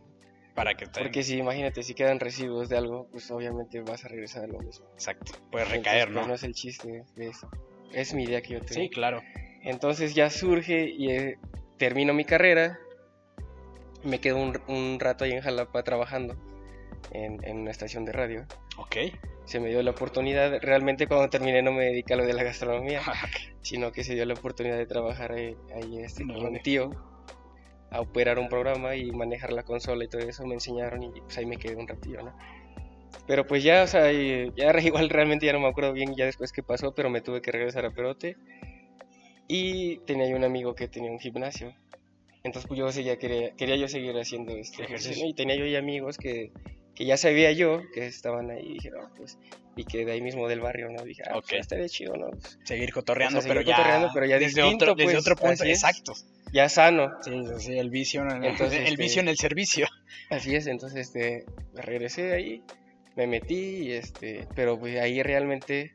Para 0.55 0.75
que 0.75 0.87
te... 0.87 1.01
Porque 1.01 1.21
si 1.21 1.37
imagínate, 1.37 1.83
si 1.83 1.93
quedan 1.93 2.19
residuos 2.19 2.69
de 2.69 2.77
algo, 2.77 3.07
pues 3.11 3.29
obviamente 3.29 3.81
vas 3.81 4.05
a 4.05 4.07
regresar 4.07 4.45
a 4.45 4.47
lo 4.47 4.59
mismo. 4.59 4.87
Exacto, 4.93 5.33
puedes 5.51 5.67
Entonces, 5.67 5.83
recaer, 5.83 6.07
pues, 6.07 6.15
¿no? 6.15 6.27
no 6.27 6.33
es 6.33 6.43
el 6.43 6.53
chiste 6.53 7.03
de 7.15 7.27
eso. 7.27 7.49
Es 7.91 8.13
mi 8.13 8.23
idea 8.23 8.41
que 8.41 8.53
yo 8.53 8.61
tengo. 8.61 8.81
Sí, 8.81 8.89
claro. 8.89 9.21
Entonces 9.61 10.15
ya 10.15 10.29
surge 10.29 10.89
y 10.89 11.11
eh, 11.11 11.37
termino 11.77 12.13
mi 12.13 12.23
carrera. 12.23 12.79
Me 14.03 14.19
quedo 14.19 14.37
un, 14.37 14.59
un 14.67 14.99
rato 14.99 15.25
ahí 15.25 15.31
en 15.33 15.41
Jalapa 15.41 15.83
trabajando 15.83 16.35
en, 17.11 17.43
en 17.43 17.57
una 17.57 17.71
estación 17.71 18.05
de 18.05 18.13
radio. 18.13 18.45
Ok. 18.77 18.95
Se 19.45 19.59
me 19.59 19.69
dio 19.69 19.83
la 19.83 19.91
oportunidad, 19.91 20.59
realmente 20.61 21.07
cuando 21.07 21.29
terminé 21.29 21.61
no 21.61 21.71
me 21.71 21.85
dediqué 21.85 22.13
a 22.13 22.17
lo 22.17 22.25
de 22.25 22.33
la 22.33 22.43
gastronomía, 22.43 23.01
sino 23.61 23.91
que 23.91 24.03
se 24.03 24.15
dio 24.15 24.25
la 24.25 24.33
oportunidad 24.33 24.77
de 24.77 24.87
trabajar 24.87 25.33
ahí, 25.33 25.55
ahí, 25.75 25.99
este, 25.99 26.23
con 26.23 26.45
un 26.45 26.59
tío, 26.61 26.89
a 27.91 28.01
operar 28.01 28.39
un 28.39 28.49
programa 28.49 28.95
y 28.95 29.11
manejar 29.11 29.53
la 29.53 29.63
consola 29.63 30.03
y 30.03 30.07
todo 30.07 30.21
eso, 30.21 30.45
me 30.45 30.55
enseñaron 30.55 31.03
y 31.03 31.09
pues 31.21 31.37
ahí 31.37 31.45
me 31.45 31.57
quedé 31.57 31.75
un 31.75 31.87
ratillo, 31.87 32.21
¿no? 32.23 32.35
Pero 33.27 33.47
pues 33.47 33.63
ya, 33.63 33.83
o 33.83 33.87
sea, 33.87 34.11
ya 34.11 34.79
igual 34.81 35.09
realmente 35.09 35.45
ya 35.45 35.53
no 35.53 35.59
me 35.59 35.67
acuerdo 35.67 35.93
bien 35.93 36.15
ya 36.15 36.25
después 36.25 36.51
qué 36.51 36.61
pasó, 36.63 36.93
pero 36.93 37.09
me 37.09 37.21
tuve 37.21 37.41
que 37.41 37.51
regresar 37.51 37.85
a 37.85 37.91
Perote 37.91 38.35
y 39.47 39.97
tenía 40.05 40.27
yo 40.29 40.35
un 40.35 40.43
amigo 40.43 40.75
que 40.75 40.87
tenía 40.87 41.11
un 41.11 41.19
gimnasio. 41.19 41.73
Entonces 42.43 42.67
pues 42.67 42.79
yo 42.79 42.91
seguía, 42.91 43.17
quería, 43.17 43.55
quería 43.55 43.75
yo 43.75 43.87
seguir 43.87 44.15
haciendo 44.17 44.51
este 44.53 44.83
Ejercicio. 44.83 45.11
ejercicio 45.11 45.29
y 45.29 45.33
tenía 45.33 45.55
yo 45.55 45.65
ya 45.65 45.79
amigos 45.79 46.17
que, 46.17 46.51
que 46.93 47.05
ya 47.05 47.17
sabía 47.17 47.51
yo 47.51 47.81
que 47.93 48.05
estaban 48.05 48.51
ahí 48.51 48.63
y 48.67 48.73
dije, 48.73 48.91
"Ah, 48.99 49.09
pues, 49.17 49.39
y 49.75 49.85
que 49.85 50.05
de 50.05 50.11
ahí 50.13 50.21
mismo 50.21 50.47
del 50.47 50.61
barrio, 50.61 50.89
¿no? 50.89 51.03
Dije, 51.03 51.23
ah, 51.29 51.37
Ok. 51.37 51.45
pues 51.49 51.61
estaría 51.61 51.87
chido, 51.89 52.15
¿no? 52.15 52.29
Pues, 52.31 52.57
Seguir 52.63 52.93
cotorreando, 52.93 53.39
O 53.39 53.41
sea, 53.41 53.49
seguir 53.51 53.65
pero, 53.65 53.69
ya, 53.69 53.75
cotorreando, 53.77 54.11
pero 54.13 54.25
ya 54.25 54.39
desde, 54.39 54.61
distinto, 54.61 54.85
otro, 54.85 54.95
desde 54.95 55.11
pues, 55.13 55.21
otro 55.21 55.35
punto. 55.35 55.63
es. 55.63 55.69
Exacto. 55.69 56.13
ya 56.53 56.69
sano. 56.69 57.11
Sí, 57.21 57.31
sí, 57.59 57.77
el 57.77 57.89
vicio, 57.89 58.21
en- 58.21 58.43
Entonces, 58.45 58.79
el 58.79 58.85
este- 58.93 59.01
vicio 59.03 59.21
en 59.21 59.27
el 59.27 59.37
servicio. 59.37 59.87
Así 60.29 60.55
es, 60.55 60.67
entonces 60.67 61.07
este, 61.07 61.45
regresé 61.73 62.23
de 62.23 62.33
ahí, 62.35 62.63
me 63.15 63.27
metí, 63.27 63.55
y, 63.87 63.91
este, 63.91 64.47
pero 64.55 64.79
pues 64.79 64.97
ahí 64.99 65.21
realmente 65.23 65.93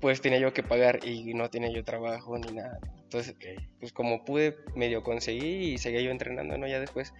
pues 0.00 0.20
tenía 0.20 0.38
yo 0.38 0.52
que 0.52 0.62
pagar 0.62 1.00
y 1.06 1.32
no 1.34 1.48
tenía 1.50 1.70
yo 1.72 1.84
trabajo 1.84 2.36
ni 2.38 2.52
nada. 2.52 2.78
Entonces, 3.04 3.34
pues 3.78 3.92
como 3.92 4.24
pude, 4.24 4.56
medio 4.74 5.02
conseguí 5.02 5.72
y 5.74 5.78
seguía 5.78 6.00
yo 6.00 6.10
entrenando, 6.10 6.56
¿no? 6.58 6.66
Ya 6.66 6.80
después, 6.80 7.12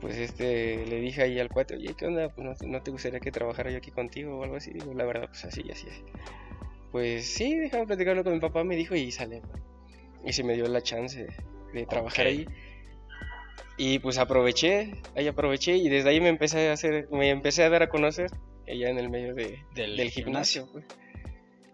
pues 0.00 0.16
este, 0.16 0.86
le 0.86 1.00
dije 1.00 1.22
ahí 1.22 1.38
al 1.38 1.48
cuate, 1.48 1.76
oye, 1.76 1.94
¿qué 1.96 2.06
onda? 2.06 2.28
Pues 2.30 2.62
no, 2.62 2.68
no 2.68 2.82
te 2.82 2.90
gustaría 2.90 3.20
que 3.20 3.30
trabajara 3.30 3.70
yo 3.70 3.78
aquí 3.78 3.90
contigo 3.90 4.38
o 4.38 4.44
algo 4.44 4.56
así. 4.56 4.72
Digo, 4.72 4.94
la 4.94 5.04
verdad, 5.04 5.28
pues 5.28 5.44
así, 5.44 5.62
así 5.70 5.88
es. 5.88 6.02
Pues 6.90 7.26
sí, 7.26 7.54
déjame 7.56 7.86
platicarlo 7.86 8.24
con 8.24 8.32
mi 8.32 8.40
papá, 8.40 8.64
me 8.64 8.76
dijo 8.76 8.94
y 8.94 9.10
sale. 9.10 9.42
Y 10.24 10.32
se 10.32 10.42
me 10.42 10.54
dio 10.54 10.66
la 10.66 10.82
chance 10.82 11.26
de 11.72 11.86
trabajar 11.86 12.26
Ok. 12.26 12.30
ahí. 12.30 12.46
Y 13.76 13.98
pues 13.98 14.18
aproveché, 14.18 14.92
ahí 15.16 15.26
aproveché 15.26 15.76
y 15.76 15.88
desde 15.88 16.10
ahí 16.10 16.20
me 16.20 16.28
empecé 16.28 16.68
a 16.68 16.72
hacer, 16.74 17.08
me 17.10 17.30
empecé 17.30 17.62
a 17.62 17.70
dar 17.70 17.82
a 17.82 17.88
conocer 17.88 18.30
ella 18.66 18.90
en 18.90 18.98
el 18.98 19.08
medio 19.08 19.34
de, 19.34 19.64
del, 19.74 20.10
gimnasio. 20.10 20.68
Pues. 20.70 20.84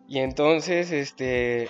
Y 0.09 0.21
entonces, 0.21 0.93
este, 0.93 1.69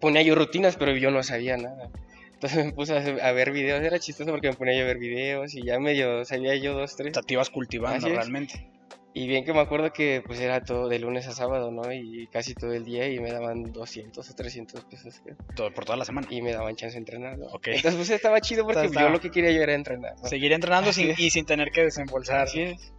ponía 0.00 0.22
yo 0.22 0.34
rutinas, 0.34 0.76
pero 0.76 0.96
yo 0.96 1.10
no 1.10 1.22
sabía 1.22 1.56
nada. 1.56 1.90
Entonces 2.34 2.66
me 2.66 2.72
puse 2.72 2.94
a, 2.94 3.32
ver 3.32 3.52
videos, 3.52 3.82
era 3.82 3.98
chistoso 3.98 4.30
porque 4.30 4.48
me 4.48 4.54
ponía 4.54 4.76
yo 4.76 4.84
a 4.84 4.86
ver 4.86 4.98
videos 4.98 5.54
y 5.54 5.64
ya 5.64 5.78
medio 5.78 6.24
sabía 6.24 6.54
yo 6.56 6.74
dos, 6.74 6.96
tres. 6.96 7.14
te 7.26 7.34
ibas 7.34 7.50
cultivando 7.50 8.08
realmente. 8.08 8.70
Y 9.16 9.28
bien 9.28 9.44
que 9.44 9.52
me 9.52 9.60
acuerdo 9.60 9.92
que 9.92 10.24
pues 10.26 10.40
era 10.40 10.64
todo 10.64 10.88
de 10.88 10.98
lunes 10.98 11.28
a 11.28 11.32
sábado, 11.32 11.70
¿no? 11.70 11.92
Y 11.92 12.26
casi 12.32 12.52
todo 12.52 12.72
el 12.72 12.84
día 12.84 13.08
y 13.08 13.20
me 13.20 13.30
daban 13.30 13.72
200 13.72 14.28
o 14.28 14.34
300 14.34 14.84
pesos. 14.86 15.22
Todo, 15.54 15.72
por 15.72 15.84
toda 15.84 15.96
la 15.96 16.04
semana. 16.04 16.26
Y 16.30 16.42
me 16.42 16.52
daban 16.52 16.74
chance 16.74 16.94
de 16.94 16.98
entrenar, 16.98 17.38
¿no? 17.38 17.46
Entonces 17.46 17.94
pues 17.94 18.10
estaba 18.10 18.40
chido 18.40 18.64
porque 18.64 18.90
yo 18.92 19.08
lo 19.08 19.20
que 19.20 19.30
quería 19.30 19.52
yo 19.52 19.62
era 19.62 19.74
entrenar. 19.74 20.14
Seguir 20.24 20.52
entrenando 20.52 20.92
sin, 20.92 21.14
y 21.16 21.30
sin 21.30 21.46
tener 21.46 21.70
que 21.70 21.82
desembolsar. 21.82 22.40
Así 22.40 22.62
es. 22.62 22.92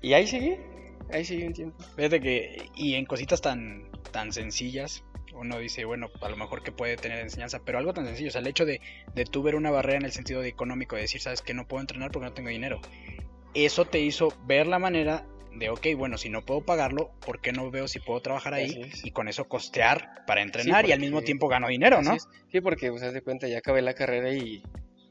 Y 0.00 0.12
ahí 0.12 0.28
seguí, 0.28 0.58
ahí 1.10 1.24
seguí 1.24 1.42
un 1.42 1.54
tiempo. 1.54 1.76
Fíjate 1.96 2.20
que, 2.20 2.70
y 2.76 2.94
en 2.94 3.04
cositas 3.04 3.40
tan, 3.40 3.90
tan 4.12 4.32
sencillas, 4.32 5.02
uno 5.36 5.58
dice, 5.58 5.84
bueno, 5.84 6.10
a 6.20 6.28
lo 6.28 6.36
mejor 6.36 6.62
que 6.62 6.72
puede 6.72 6.96
tener 6.96 7.18
enseñanza, 7.20 7.60
pero 7.64 7.78
algo 7.78 7.92
tan 7.92 8.06
sencillo, 8.06 8.28
o 8.28 8.32
sea, 8.32 8.40
el 8.40 8.46
hecho 8.46 8.64
de, 8.64 8.80
de 9.14 9.24
tú 9.24 9.42
ver 9.42 9.54
una 9.54 9.70
barrera 9.70 9.98
en 9.98 10.04
el 10.04 10.12
sentido 10.12 10.40
de 10.40 10.48
económico, 10.48 10.96
de 10.96 11.02
decir, 11.02 11.20
sabes 11.20 11.42
que 11.42 11.54
no 11.54 11.66
puedo 11.66 11.80
entrenar 11.80 12.10
porque 12.10 12.26
no 12.26 12.32
tengo 12.32 12.48
dinero 12.48 12.80
eso 13.64 13.86
te 13.86 14.00
hizo 14.00 14.32
ver 14.46 14.66
la 14.66 14.78
manera 14.78 15.26
de, 15.54 15.70
ok, 15.70 15.86
bueno, 15.96 16.18
si 16.18 16.28
no 16.28 16.44
puedo 16.44 16.60
pagarlo, 16.60 17.12
¿por 17.24 17.40
qué 17.40 17.52
no 17.52 17.70
veo 17.70 17.88
si 17.88 17.98
puedo 17.98 18.20
trabajar 18.20 18.52
ahí? 18.52 18.90
Y 19.02 19.12
con 19.12 19.28
eso 19.28 19.48
costear 19.48 20.24
para 20.26 20.42
entrenar 20.42 20.86
y 20.86 20.92
al 20.92 21.00
mismo 21.00 21.22
tiempo 21.22 21.48
gano 21.48 21.68
dinero, 21.68 22.02
¿no? 22.02 22.16
Sí, 22.52 22.60
porque, 22.60 22.90
pues, 22.90 23.02
haz 23.02 23.14
de 23.14 23.22
cuenta, 23.22 23.48
ya 23.48 23.58
acabé 23.58 23.80
la 23.80 23.94
carrera 23.94 24.30
y, 24.32 24.62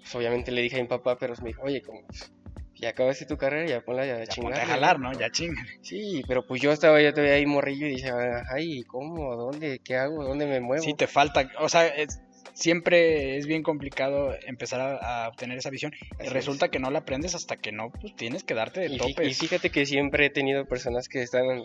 pues, 0.01 0.13
obviamente 0.13 0.51
le 0.51 0.61
dije 0.61 0.77
a 0.77 0.81
mi 0.81 0.87
papá, 0.87 1.17
pero 1.17 1.33
me 1.41 1.47
dijo, 1.47 1.63
oye, 1.63 1.81
como, 1.81 2.05
pues, 2.05 2.31
ya 2.75 2.89
acabaste 2.89 3.25
tu 3.25 3.37
carrera, 3.37 3.67
ya 3.67 3.81
ponla 3.81 4.05
ya, 4.05 4.19
ya 4.19 4.27
chingar. 4.27 4.59
a 4.59 4.65
jalar, 4.65 4.99
¿no? 4.99 5.13
Ya 5.13 5.29
chinga. 5.29 5.65
Sí, 5.81 6.23
pero 6.27 6.45
pues 6.45 6.61
yo 6.61 6.71
estaba 6.71 7.01
ya 7.01 7.11
todavía 7.11 7.35
ahí 7.35 7.45
morrillo 7.45 7.87
y 7.87 7.95
dije, 7.95 8.11
ay, 8.49 8.83
¿cómo? 8.83 9.35
¿Dónde? 9.35 9.79
¿Qué 9.79 9.95
hago? 9.95 10.23
¿Dónde 10.23 10.45
me 10.45 10.59
muevo? 10.59 10.83
Sí, 10.83 10.93
te 10.93 11.07
falta, 11.07 11.49
o 11.59 11.69
sea, 11.69 11.87
es, 11.87 12.19
siempre 12.55 13.37
es 13.37 13.45
bien 13.45 13.63
complicado 13.63 14.33
empezar 14.47 14.99
a, 15.01 15.27
obtener 15.27 15.57
esa 15.57 15.69
visión. 15.69 15.93
y 16.23 16.27
resulta 16.29 16.69
que 16.69 16.79
no 16.79 16.89
la 16.89 16.99
aprendes 16.99 17.35
hasta 17.35 17.57
que 17.57 17.71
no, 17.71 17.91
pues 17.91 18.15
tienes 18.15 18.43
que 18.43 18.55
darte 18.55 18.79
de 18.81 18.97
tope 18.97 19.27
Y 19.27 19.33
fíjate 19.33 19.69
que 19.69 19.85
siempre 19.85 20.25
he 20.25 20.29
tenido 20.29 20.65
personas 20.65 21.07
que 21.07 21.21
están, 21.21 21.63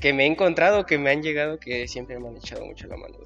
que, 0.00 0.12
me 0.12 0.24
he 0.24 0.26
encontrado, 0.26 0.86
que 0.86 0.98
me 0.98 1.10
han 1.10 1.22
llegado, 1.22 1.58
que 1.58 1.88
siempre 1.88 2.18
me 2.18 2.28
han 2.28 2.36
echado 2.36 2.64
mucho 2.64 2.86
la 2.86 2.96
mano, 2.96 3.18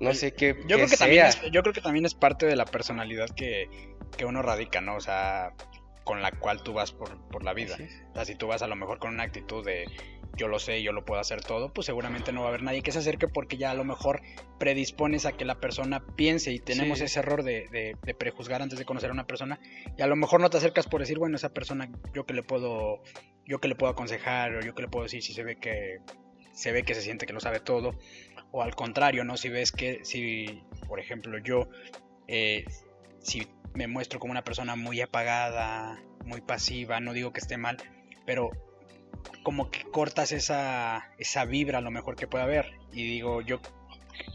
No 0.00 0.14
sé 0.14 0.32
qué. 0.32 0.56
Yo, 0.66 0.76
creo 0.76 0.88
que 0.88 0.96
también 0.96 1.26
es, 1.26 1.40
yo 1.52 1.62
creo 1.62 1.74
que 1.74 1.82
también 1.82 2.06
es 2.06 2.14
parte 2.14 2.46
de 2.46 2.56
la 2.56 2.64
personalidad 2.64 3.28
que, 3.30 3.68
que 4.16 4.24
uno 4.24 4.42
radica, 4.42 4.80
¿no? 4.80 4.96
O 4.96 5.00
sea, 5.00 5.52
con 6.04 6.22
la 6.22 6.32
cual 6.32 6.62
tú 6.62 6.72
vas 6.72 6.92
por, 6.92 7.20
por 7.28 7.44
la 7.44 7.54
vida. 7.54 7.76
O 8.10 8.14
sea, 8.14 8.24
si 8.24 8.34
tú 8.34 8.46
vas 8.46 8.62
a 8.62 8.66
lo 8.66 8.76
mejor 8.76 8.98
con 8.98 9.14
una 9.14 9.22
actitud 9.22 9.64
de 9.64 9.86
yo 10.36 10.48
lo 10.48 10.58
sé, 10.58 10.82
yo 10.82 10.92
lo 10.92 11.04
puedo 11.04 11.20
hacer 11.20 11.42
todo, 11.42 11.72
pues 11.72 11.86
seguramente 11.86 12.32
no 12.32 12.40
va 12.40 12.46
a 12.46 12.48
haber 12.48 12.62
nadie 12.62 12.82
que 12.82 12.92
se 12.92 12.98
acerque 12.98 13.28
porque 13.28 13.58
ya 13.58 13.70
a 13.70 13.74
lo 13.74 13.84
mejor 13.84 14.22
predispones 14.58 15.26
a 15.26 15.32
que 15.32 15.44
la 15.44 15.60
persona 15.60 16.02
piense 16.16 16.52
y 16.52 16.58
tenemos 16.58 17.00
ese 17.00 17.18
error 17.18 17.42
de, 17.42 17.96
prejuzgar 18.18 18.62
antes 18.62 18.78
de 18.78 18.84
conocer 18.84 19.10
a 19.10 19.12
una 19.12 19.26
persona 19.26 19.60
y 19.96 20.02
a 20.02 20.06
lo 20.06 20.16
mejor 20.16 20.40
no 20.40 20.48
te 20.48 20.56
acercas 20.56 20.86
por 20.86 21.00
decir, 21.00 21.18
bueno, 21.18 21.36
esa 21.36 21.50
persona 21.50 21.90
yo 22.14 22.24
que 22.24 22.34
le 22.34 22.42
puedo, 22.42 23.02
yo 23.44 23.60
que 23.60 23.68
le 23.68 23.74
puedo 23.74 23.92
aconsejar 23.92 24.54
o 24.54 24.60
yo 24.60 24.74
que 24.74 24.82
le 24.82 24.88
puedo 24.88 25.04
decir 25.04 25.22
si 25.22 25.34
se 25.34 25.42
ve 25.42 25.56
que 25.56 25.98
se 26.52 26.72
ve 26.72 26.84
que 26.84 26.94
se 26.94 27.02
siente 27.02 27.26
que 27.26 27.32
lo 27.32 27.40
sabe 27.40 27.60
todo 27.60 27.98
o 28.50 28.62
al 28.62 28.74
contrario, 28.74 29.24
¿no? 29.24 29.36
Si 29.36 29.48
ves 29.48 29.72
que, 29.72 30.04
si 30.04 30.62
por 30.88 31.00
ejemplo 31.00 31.38
yo, 31.38 31.68
eh, 32.28 32.64
si 33.20 33.46
me 33.74 33.86
muestro 33.86 34.18
como 34.18 34.32
una 34.32 34.44
persona 34.44 34.76
muy 34.76 35.00
apagada, 35.00 36.00
muy 36.24 36.40
pasiva, 36.40 37.00
no 37.00 37.12
digo 37.12 37.32
que 37.32 37.40
esté 37.40 37.56
mal, 37.56 37.76
pero 38.26 38.50
como 39.42 39.70
que 39.70 39.82
cortas 39.84 40.32
esa, 40.32 41.10
esa 41.18 41.44
vibra 41.44 41.78
a 41.78 41.82
lo 41.82 41.90
mejor 41.90 42.16
que 42.16 42.26
pueda 42.26 42.44
haber. 42.44 42.72
Y 42.92 43.04
digo, 43.04 43.40
yo 43.42 43.60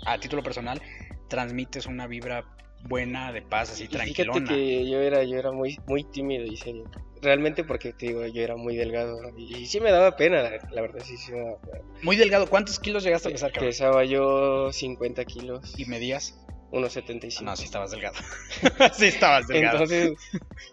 a 0.05 0.17
título 0.17 0.43
personal 0.43 0.81
transmites 1.27 1.85
una 1.85 2.07
vibra 2.07 2.45
buena, 2.87 3.31
de 3.31 3.41
paz, 3.41 3.71
así 3.71 3.87
tranquila 3.87 4.33
Fíjate 4.33 4.53
que 4.53 4.89
yo 4.89 4.99
era, 4.99 5.23
yo 5.23 5.37
era 5.37 5.51
muy, 5.51 5.77
muy 5.87 6.03
tímido 6.03 6.45
y 6.45 6.57
serio. 6.57 6.89
Realmente 7.21 7.63
porque 7.63 7.93
te 7.93 8.07
digo, 8.07 8.25
yo 8.27 8.41
era 8.41 8.55
muy 8.55 8.75
delgado 8.75 9.17
y, 9.35 9.65
sí 9.65 9.79
me 9.79 9.91
daba 9.91 10.15
pena, 10.15 10.43
la, 10.71 10.81
verdad, 10.81 11.01
sí, 11.03 11.17
sí 11.17 11.31
me 11.31 11.39
daba 11.39 11.59
pena. 11.61 11.79
Muy 12.03 12.15
delgado, 12.15 12.47
¿cuántos 12.47 12.79
kilos 12.79 13.03
llegaste 13.03 13.29
a 13.29 13.31
pesar? 13.31 13.51
Pesaba 13.53 14.05
yo 14.05 14.71
50 14.71 15.25
kilos. 15.25 15.73
¿Y 15.77 15.85
medías? 15.85 16.39
1.75. 16.75 17.41
No, 17.41 17.55
sí 17.55 17.65
estabas 17.65 17.91
delgado. 17.91 18.15
sí 18.93 19.05
estabas 19.05 19.47
delgado. 19.47 19.83
Entonces, 19.83 20.13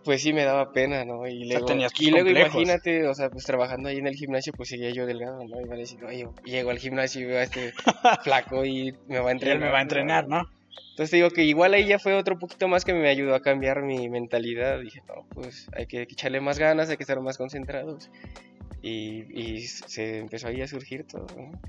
pues 0.05 0.23
sí 0.23 0.33
me 0.33 0.45
daba 0.45 0.73
pena, 0.73 1.05
¿no? 1.05 1.27
Y 1.27 1.45
luego, 1.45 1.67
y 1.99 2.11
luego 2.11 2.29
imagínate, 2.29 3.07
o 3.07 3.15
sea, 3.15 3.31
pues 3.31 3.45
trabajando 3.45 3.89
ahí 3.89 3.99
en 3.99 4.09
el 4.09 4.15
gimnasio, 4.15 4.53
pues 4.53 4.69
seguía 4.69 4.91
yo 4.91 5.07
delgado, 5.07 5.45
¿no? 5.45 5.61
Y 5.61 5.65
me 5.65 5.77
decir, 5.77 6.05
oye, 6.05 6.29
llego 6.45 6.71
al 6.71 6.79
gimnasio 6.79 7.23
y 7.23 7.25
veo 7.27 7.39
a 7.39 7.45
este 7.45 7.73
flaco 8.25 8.65
y 8.65 8.93
me 9.07 9.21
va 9.21 9.29
a 9.29 9.33
entrenar. 9.33 9.61
me 9.61 9.71
va 9.71 9.79
a 9.79 9.83
entrenar, 9.83 10.29
¿no? 10.29 10.49
Entonces 10.91 11.13
digo 11.13 11.31
que 11.31 11.45
igual 11.45 11.73
ahí 11.73 11.87
ya 11.87 11.99
fue 11.99 12.15
otro 12.15 12.39
poquito 12.39 12.69
más 12.69 12.85
que 12.85 12.93
me 12.93 13.09
ayudó 13.09 13.35
a 13.35 13.41
cambiar 13.41 13.83
mi 13.83 14.11
mentalidad. 14.11 14.79
Dije, 14.79 15.01
no, 15.09 15.27
pues 15.33 15.71
hay 15.75 15.87
que 15.87 16.03
echarle 16.03 16.41
más 16.41 16.59
ganas, 16.59 16.91
hay 16.91 16.99
que 16.99 17.03
estar 17.03 17.19
más 17.21 17.39
concentrados. 17.39 18.11
Y, 18.83 19.25
y 19.41 19.67
se 19.67 20.19
empezó 20.19 20.49
ahí 20.49 20.61
a 20.61 20.67
surgir 20.67 21.07
todo, 21.07 21.27
¿no? 21.37 21.61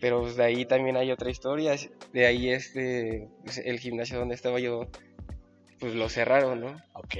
Pero 0.00 0.20
pues, 0.20 0.36
de 0.36 0.44
ahí 0.44 0.64
también 0.64 0.96
hay 0.96 1.10
otra 1.10 1.30
historia. 1.30 1.74
De 2.12 2.26
ahí 2.26 2.50
este, 2.50 3.28
el 3.64 3.78
gimnasio 3.78 4.18
donde 4.18 4.34
estaba 4.34 4.58
yo, 4.58 4.88
pues 5.78 5.94
lo 5.94 6.08
cerraron, 6.08 6.60
¿no? 6.60 6.76
Ok. 6.94 7.14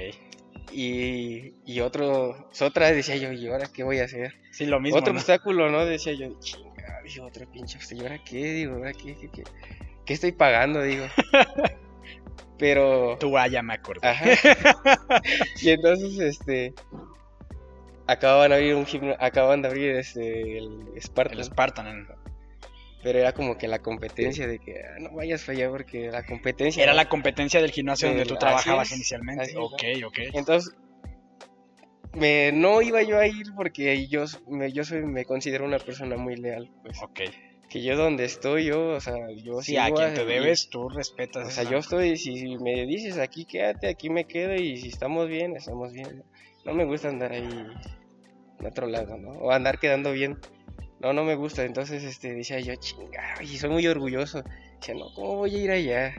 Y, 0.71 1.53
y 1.65 1.79
otro, 1.81 2.47
pues, 2.49 2.61
otra 2.61 2.91
decía 2.91 3.15
yo, 3.15 3.31
¿y 3.31 3.47
ahora 3.47 3.67
qué 3.73 3.83
voy 3.83 3.99
a 3.99 4.05
hacer? 4.05 4.33
Sí, 4.51 4.65
lo 4.65 4.79
mismo. 4.79 4.99
Otro 4.99 5.13
obstáculo, 5.13 5.69
¿no? 5.69 5.85
Decía 5.85 6.13
yo, 6.13 6.39
chinga, 6.39 7.01
dije, 7.03 7.21
otro 7.21 7.49
pinche 7.51 7.79
¿y 7.91 8.01
ahora 8.01 8.19
qué? 8.23 8.53
Digo, 8.53 8.75
¿ahora 8.75 8.93
qué, 8.93 9.15
qué, 9.15 9.29
qué, 9.29 9.43
qué 10.05 10.13
estoy 10.13 10.31
pagando? 10.31 10.81
Digo. 10.81 11.05
Pero. 12.57 13.17
Tú 13.19 13.31
vaya, 13.31 13.61
me 13.61 13.73
acordé. 13.73 14.07
Ajá. 14.07 14.25
y 15.61 15.69
entonces, 15.69 16.19
este. 16.19 16.73
Acababan 18.07 18.49
de 18.49 18.55
abrir 18.55 18.75
un 18.75 18.85
gimnasio, 18.85 19.17
acababan 19.23 19.61
de 19.61 19.67
abrir 19.69 19.91
este, 19.95 20.57
el 20.57 20.93
Spartan. 20.99 21.37
El 21.37 21.43
Spartan 21.45 22.07
pero 23.03 23.19
era 23.19 23.33
como 23.33 23.57
que 23.57 23.67
la 23.67 23.79
competencia 23.79 24.47
de 24.47 24.59
que 24.59 24.79
ah, 24.79 24.97
no 24.99 25.11
vayas 25.11 25.47
allá 25.49 25.69
porque 25.69 26.09
la 26.09 26.25
competencia 26.25 26.81
era 26.81 26.93
la 26.93 27.09
competencia 27.09 27.61
del 27.61 27.71
gimnasio 27.71 28.07
donde 28.07 28.25
tú 28.25 28.37
trabajabas 28.37 28.91
inicialmente. 28.93 29.53
ok 29.57 29.83
ok. 30.05 30.17
Entonces 30.33 30.73
me, 32.13 32.51
no 32.53 32.81
iba 32.81 33.01
yo 33.03 33.19
a 33.19 33.27
ir 33.27 33.47
porque 33.55 34.07
yo 34.07 34.23
me, 34.47 34.71
yo 34.71 34.85
soy 34.85 35.03
me 35.03 35.25
considero 35.25 35.65
una 35.65 35.79
persona 35.79 36.15
muy 36.15 36.37
leal 36.37 36.71
pues. 36.81 36.97
Ok. 37.03 37.21
Que 37.69 37.81
yo 37.81 37.97
donde 37.97 38.23
estoy 38.23 38.65
yo 38.65 38.89
o 38.89 38.99
sea 39.01 39.15
yo 39.43 39.61
sí 39.61 39.75
a 39.75 39.91
quien 39.91 40.13
te 40.13 40.25
debes 40.25 40.69
tú 40.69 40.87
respetas 40.87 41.47
o 41.47 41.51
sea 41.51 41.63
yo 41.63 41.79
estoy 41.79 42.15
si 42.17 42.57
me 42.57 42.85
dices 42.85 43.17
aquí 43.17 43.45
quédate 43.45 43.89
aquí 43.89 44.09
me 44.09 44.25
quedo 44.25 44.55
y 44.55 44.77
si 44.77 44.87
estamos 44.87 45.27
bien 45.27 45.57
estamos 45.57 45.91
bien 45.91 46.23
no 46.65 46.73
me 46.73 46.85
gusta 46.85 47.09
andar 47.09 47.31
ahí 47.31 47.67
en 48.59 48.65
otro 48.65 48.87
lado 48.87 49.17
no 49.17 49.31
o 49.31 49.51
andar 49.51 49.79
quedando 49.79 50.11
bien 50.11 50.37
no, 51.03 51.11
no 51.11 51.25
me 51.25 51.35
gusta. 51.35 51.63
Entonces, 51.65 52.03
este, 52.03 52.33
decía 52.33 52.59
yo, 52.61 52.73
chinga, 52.75 53.35
y 53.41 53.57
soy 53.57 53.69
muy 53.69 53.85
orgulloso. 53.85 54.41
Decía, 54.79 54.95
no, 54.95 55.13
¿cómo 55.13 55.35
voy 55.35 55.53
a 55.53 55.57
ir 55.57 55.71
allá? 55.71 56.15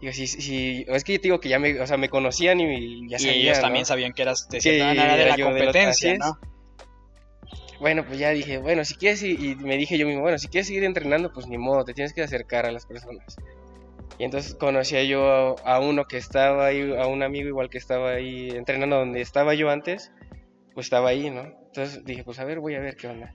Digo, 0.00 0.12
si, 0.12 0.28
si, 0.28 0.86
es 0.86 1.04
que 1.04 1.14
yo 1.14 1.18
te 1.18 1.22
digo 1.24 1.40
que 1.40 1.48
ya 1.48 1.58
me, 1.58 1.80
o 1.80 1.86
sea, 1.86 1.96
me 1.96 2.08
conocían 2.08 2.60
y 2.60 3.08
ya 3.08 3.18
sabían. 3.18 3.36
Y 3.36 3.42
ellos 3.42 3.60
también 3.60 3.84
sabían 3.84 4.12
que 4.12 4.22
eras 4.22 4.48
de 4.48 4.60
cierta 4.60 4.86
manera 4.86 5.16
de 5.16 5.26
la 5.26 5.36
competencia, 5.36 6.16
¿no? 6.18 6.38
Bueno, 7.80 8.04
pues 8.06 8.20
ya 8.20 8.30
dije, 8.30 8.58
bueno, 8.58 8.84
si 8.84 8.94
quieres, 8.94 9.24
y, 9.24 9.56
me 9.56 9.76
dije 9.76 9.98
yo 9.98 10.06
mismo, 10.06 10.22
bueno, 10.22 10.38
si 10.38 10.46
quieres 10.46 10.68
seguir 10.68 10.84
entrenando, 10.84 11.32
pues 11.32 11.48
ni 11.48 11.58
modo, 11.58 11.84
te 11.84 11.92
tienes 11.92 12.12
que 12.12 12.22
acercar 12.22 12.64
a 12.64 12.70
las 12.70 12.86
personas. 12.86 13.36
Y 14.18 14.24
entonces 14.24 14.54
conocía 14.54 15.02
yo 15.04 15.56
a, 15.64 15.74
a, 15.74 15.80
uno 15.80 16.04
que 16.04 16.16
estaba 16.16 16.66
ahí, 16.66 16.94
a 16.96 17.06
un 17.06 17.22
amigo 17.22 17.48
igual 17.48 17.70
que 17.70 17.78
estaba 17.78 18.12
ahí 18.12 18.50
entrenando 18.50 18.96
donde 18.96 19.20
estaba 19.20 19.54
yo 19.54 19.70
antes, 19.70 20.12
pues 20.74 20.86
estaba 20.86 21.10
ahí, 21.10 21.30
¿no? 21.30 21.42
Entonces 21.42 22.04
dije, 22.04 22.24
pues 22.24 22.38
a 22.38 22.44
ver, 22.44 22.60
voy 22.60 22.74
a 22.74 22.80
ver 22.80 22.96
qué 22.96 23.08
onda. 23.08 23.34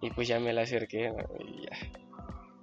Y 0.00 0.10
pues 0.10 0.28
ya 0.28 0.40
me 0.40 0.52
la 0.52 0.62
acerqué, 0.62 1.12
Y 1.40 1.62
ya. 1.62 1.78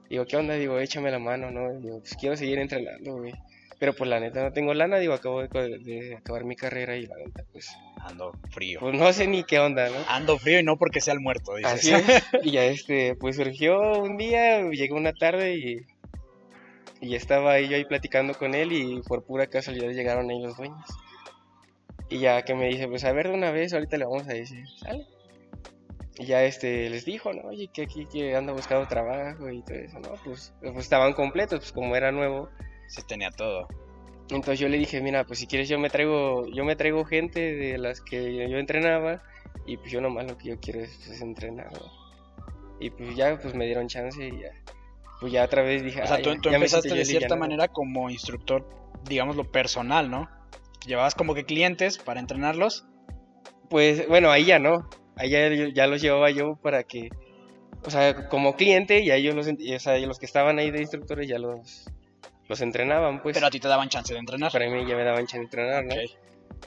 Digo, 0.10 0.26
¿qué 0.26 0.38
onda? 0.38 0.56
Digo, 0.56 0.78
échame 0.80 1.10
la 1.10 1.19
mano, 1.19 1.52
¿no? 1.52 1.74
Digo, 1.80 2.00
pues 2.00 2.15
quiero 2.19 2.36
seguir 2.36 2.60
entrenando, 2.60 3.17
güey. 3.17 3.34
Pero 3.80 3.93
pues 3.93 4.10
la 4.10 4.19
neta 4.19 4.43
no 4.43 4.52
tengo 4.52 4.76
lana, 4.76 5.00
digo, 5.00 5.13
acabo 5.13 5.41
de, 5.41 6.15
acabar 6.15 6.43
mi 6.43 6.56
carrera 6.56 6.95
y 6.97 7.08
la 7.08 7.15
neta, 7.15 7.43
pues... 7.52 7.76
Ando 7.97 8.32
frío. 8.52 8.80
Pues 8.80 8.93
no 8.93 9.12
sé 9.13 9.26
ni 9.28 9.43
qué 9.43 9.60
onda, 9.60 9.89
¿no? 9.89 9.95
Ando 10.08 10.38
frío 10.38 10.60
y 10.60 10.63
no 10.63 10.78
porque 10.78 11.02
sea 11.02 11.13
el 11.13 11.19
muerto, 11.19 11.56
dices. 11.56 11.71
Así 11.71 11.93
es. 11.93 12.24
y 12.43 12.52
ya 12.52 12.65
este, 12.65 13.15
pues 13.15 13.38
surgió 13.38 13.80
un 14.00 14.17
día, 14.17 14.62
llegué 14.69 14.93
una 14.93 15.13
tarde 15.13 15.56
y... 15.56 15.82
Y 17.01 17.15
estaba 17.15 17.53
ahí 17.53 17.67
yo 17.67 17.75
ahí 17.75 17.83
platicando 17.83 18.35
con 18.35 18.53
él 18.53 18.71
y 18.71 19.01
por 19.01 19.23
pura 19.23 19.47
casualidad 19.47 19.89
llegaron 19.89 20.29
ahí 20.29 20.41
los 20.41 20.55
dueños. 20.55 20.85
Y 22.09 22.19
ya 22.19 22.43
que 22.43 22.53
me 22.53 22.67
dice, 22.67 22.87
pues 22.87 23.03
a 23.03 23.11
ver 23.11 23.29
de 23.29 23.33
una 23.33 23.51
vez, 23.51 23.73
ahorita 23.73 23.97
le 23.97 24.05
vamos 24.05 24.27
a 24.27 24.33
decir, 24.33 24.65
¿sale? 24.77 25.07
Y 26.19 26.25
ya 26.25 26.43
este 26.43 26.89
les 26.89 27.03
dijo, 27.05 27.33
¿no? 27.33 27.47
Oye, 27.47 27.69
que 27.73 27.83
aquí 27.83 28.05
que 28.05 28.35
anda 28.35 28.53
buscando 28.53 28.87
trabajo 28.87 29.49
y 29.49 29.63
todo 29.63 29.77
eso, 29.77 29.99
¿no? 29.99 30.13
Pues, 30.23 30.53
pues 30.61 30.77
estaban 30.77 31.13
completos, 31.13 31.59
pues 31.59 31.71
como 31.71 31.95
era 31.95 32.11
nuevo. 32.11 32.49
Se 32.87 33.01
tenía 33.01 33.31
todo. 33.31 33.67
Entonces 34.29 34.59
yo 34.59 34.69
le 34.69 34.77
dije, 34.77 35.01
mira, 35.01 35.23
pues 35.23 35.39
si 35.39 35.47
quieres 35.47 35.67
yo 35.67 35.79
me 35.79 35.89
traigo, 35.89 36.45
yo 36.47 36.63
me 36.63 36.75
traigo 36.75 37.03
gente 37.05 37.55
de 37.55 37.77
las 37.77 38.01
que 38.01 38.49
yo 38.49 38.57
entrenaba 38.57 39.23
y 39.65 39.77
pues 39.77 39.91
yo 39.91 40.01
nomás 40.01 40.27
lo 40.27 40.37
que 40.37 40.49
yo 40.49 40.59
quiero 40.59 40.81
es 40.81 41.01
pues, 41.07 41.21
entrenar. 41.21 41.69
Y 42.79 42.89
pues 42.91 43.15
ya 43.15 43.37
pues 43.39 43.55
me 43.55 43.65
dieron 43.65 43.87
chance 43.87 44.27
y 44.27 44.41
ya. 44.41 44.51
Pues 45.21 45.31
ya 45.31 45.45
otra 45.45 45.62
vez 45.62 45.84
dije, 45.84 46.01
o 46.01 46.07
sea, 46.07 46.21
tú, 46.21 46.31
empezaste 46.31 46.93
de 46.93 47.05
cierta 47.05 47.36
manera 47.36 47.67
como 47.67 48.10
instructor, 48.10 48.67
digamos 49.07 49.36
lo 49.36 49.49
personal, 49.49 50.10
¿no? 50.10 50.27
Llevabas 50.86 51.15
como 51.15 51.36
que 51.36 51.45
clientes 51.45 51.99
para 51.99 52.19
entrenarlos. 52.19 52.86
Pues 53.69 54.07
bueno, 54.07 54.31
ahí 54.31 54.45
ya 54.45 54.57
no. 54.60 54.89
Ahí 55.15 55.29
ya, 55.29 55.47
ya 55.73 55.88
los 55.88 56.01
llevaba 56.01 56.31
yo 56.31 56.55
para 56.55 56.84
que, 56.84 57.10
o 57.86 57.91
sea, 57.91 58.27
como 58.29 58.55
cliente 58.55 59.01
y 59.01 59.12
a 59.12 59.15
ellos 59.15 59.36
los, 59.36 59.47
o 59.47 59.79
sea, 59.79 59.97
los 59.99 60.17
que 60.17 60.25
estaban 60.25 60.57
ahí 60.57 60.71
de 60.71 60.81
instructores 60.81 61.27
ya 61.27 61.38
los 61.38 61.86
los 62.51 62.62
entrenaban, 62.62 63.21
pues. 63.21 63.36
Pero 63.36 63.47
a 63.47 63.49
ti 63.51 63.60
te 63.60 63.67
daban 63.67 63.89
chance 63.89 64.13
de 64.13 64.19
entrenar. 64.19 64.51
Para 64.51 64.69
mí 64.69 64.86
ya 64.86 64.97
me 64.97 65.03
daban 65.03 65.25
chance 65.27 65.38
de 65.38 65.43
entrenar, 65.43 65.86
¿no? 65.86 65.95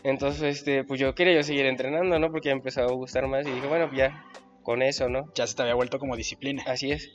Entonces, 0.02 0.58
este, 0.58 0.84
pues 0.84 0.98
yo 0.98 1.14
quería 1.14 1.34
yo 1.34 1.42
seguir 1.42 1.66
entrenando, 1.66 2.18
¿no? 2.18 2.30
Porque 2.30 2.48
ya 2.48 2.52
empezó 2.52 2.82
a 2.82 2.92
gustar 2.92 3.26
más 3.26 3.46
y 3.46 3.50
dije, 3.50 3.66
bueno, 3.66 3.90
ya, 3.92 4.24
con 4.62 4.80
eso, 4.80 5.08
¿no? 5.08 5.30
Ya 5.34 5.46
se 5.46 5.54
te 5.54 5.62
había 5.62 5.74
vuelto 5.74 5.98
como 5.98 6.16
disciplina. 6.16 6.62
Así 6.66 6.92
es. 6.92 7.10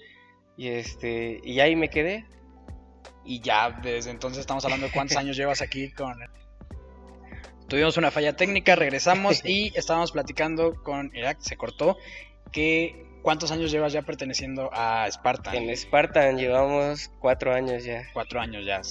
Y 0.60 0.67
este, 0.67 1.39
y 1.41 1.62
ahí 1.62 1.78
me 1.78 1.89
quedé. 1.89 2.26
Y 3.24 3.39
ya 3.39 3.80
desde 3.82 4.12
entonces 4.12 4.41
estamos 4.41 4.65
hablando 4.65 4.88
de 4.88 4.91
cuántos 4.91 5.15
años 5.15 5.38
llevas 5.38 5.62
aquí 5.62 5.89
con... 5.89 6.19
Tuvimos 7.69 7.95
una 7.95 8.12
falla 8.12 8.36
técnica, 8.36 8.76
regresamos 8.76 9.41
y 9.45 9.72
estábamos 9.78 10.12
platicando 10.12 10.74
con 10.84 11.15
Irak, 11.15 11.38
se 11.39 11.56
cortó, 11.56 11.98
que 12.52 13.06
¿Cuántos 13.22 13.52
años 13.52 13.72
llevas 13.72 13.91
ya 13.91 14.02
perteneciendo 14.02 14.69
a 14.74 15.06
Spartan? 15.12 15.54
En 15.54 15.76
Spartan 15.76 16.38
llevamos 16.38 17.12
cuatro 17.19 17.54
años 17.54 17.84
ya. 17.84 18.04
Cuatro 18.13 18.39
años 18.39 18.65
ya. 18.65 18.82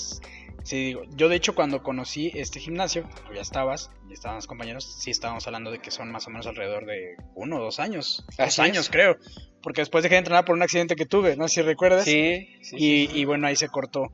Sí, 0.69 0.85
digo, 0.85 1.05
yo 1.17 1.31
de 1.31 1.37
hecho 1.37 1.55
cuando 1.55 1.83
conocí 1.83 2.31
este 2.35 2.61
gimnasio, 2.61 3.09
tú 3.27 3.33
ya 3.33 3.41
estabas, 3.41 3.91
y 4.07 4.13
estaban 4.13 4.39
compañeros, 4.43 4.85
sí 5.01 5.11
estábamos 5.11 5.47
hablando 5.47 5.71
de 5.71 5.79
que 5.79 5.91
son 5.91 6.13
más 6.13 6.27
o 6.27 6.31
menos 6.31 6.47
alrededor 6.47 6.85
de 6.85 7.17
uno 7.35 7.57
o 7.57 7.61
dos 7.63 7.81
años. 7.81 8.23
dos 8.37 8.59
años 8.59 8.91
creo. 8.91 9.17
Porque 9.63 9.81
después 9.81 10.03
dejé 10.03 10.17
de 10.17 10.19
entrenar 10.19 10.45
por 10.45 10.55
un 10.55 10.61
accidente 10.61 10.95
que 10.95 11.07
tuve, 11.07 11.39
¿no? 11.39 11.49
Si 11.49 11.63
recuerdas. 11.63 12.05
Sí, 12.05 12.49
sí, 12.61 12.77
y, 12.79 13.19
y 13.19 13.25
bueno, 13.25 13.47
ahí 13.47 13.57
se 13.57 13.71
cortó. 13.71 14.11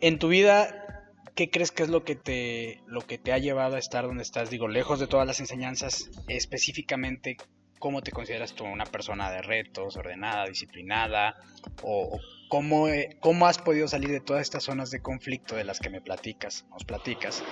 En 0.00 0.18
tu 0.18 0.28
vida, 0.28 1.04
¿qué 1.34 1.50
crees 1.50 1.72
que 1.72 1.82
es 1.82 1.90
lo 1.90 2.04
que 2.04 2.14
te 2.16 2.80
lo 2.86 3.02
que 3.02 3.18
te 3.18 3.34
ha 3.34 3.38
llevado 3.38 3.76
a 3.76 3.78
estar 3.78 4.06
donde 4.06 4.22
estás? 4.22 4.48
Digo, 4.48 4.66
lejos 4.66 4.98
de 4.98 5.08
todas 5.08 5.26
las 5.26 5.40
enseñanzas, 5.40 6.10
específicamente, 6.28 7.36
¿cómo 7.80 8.02
te 8.02 8.12
consideras 8.12 8.54
tú 8.54 8.64
una 8.64 8.84
persona 8.84 9.32
de 9.32 9.42
retos, 9.42 9.96
ordenada, 9.96 10.46
disciplinada? 10.46 11.34
¿O 11.82 12.20
cómo, 12.48 12.86
eh, 12.86 13.16
cómo 13.20 13.46
has 13.46 13.58
podido 13.58 13.88
salir 13.88 14.10
de 14.10 14.20
todas 14.20 14.42
estas 14.42 14.62
zonas 14.62 14.92
de 14.92 15.00
conflicto 15.00 15.56
de 15.56 15.64
las 15.64 15.80
que 15.80 15.90
me 15.90 16.00
platicas, 16.00 16.66
nos 16.70 16.84
platicas, 16.84 17.42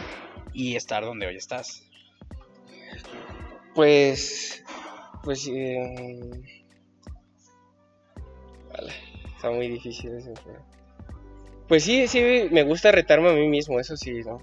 y 0.53 0.77
estar 0.77 1.03
donde 1.03 1.27
hoy 1.27 1.37
estás? 1.37 1.83
Pues, 3.75 4.62
pues, 5.25 5.49
eh, 5.51 6.62
vale, 8.71 8.93
está 9.35 9.51
muy 9.51 9.69
difícil 9.69 10.12
eso. 10.17 10.33
Pues 11.69 11.85
sí, 11.85 12.07
sí, 12.07 12.49
me 12.51 12.62
gusta 12.62 12.93
retarme 12.93 13.31
a 13.31 13.35
mí 13.35 13.49
mismo, 13.49 13.81
eso 13.81 13.97
sí, 13.97 14.23
¿no? 14.25 14.38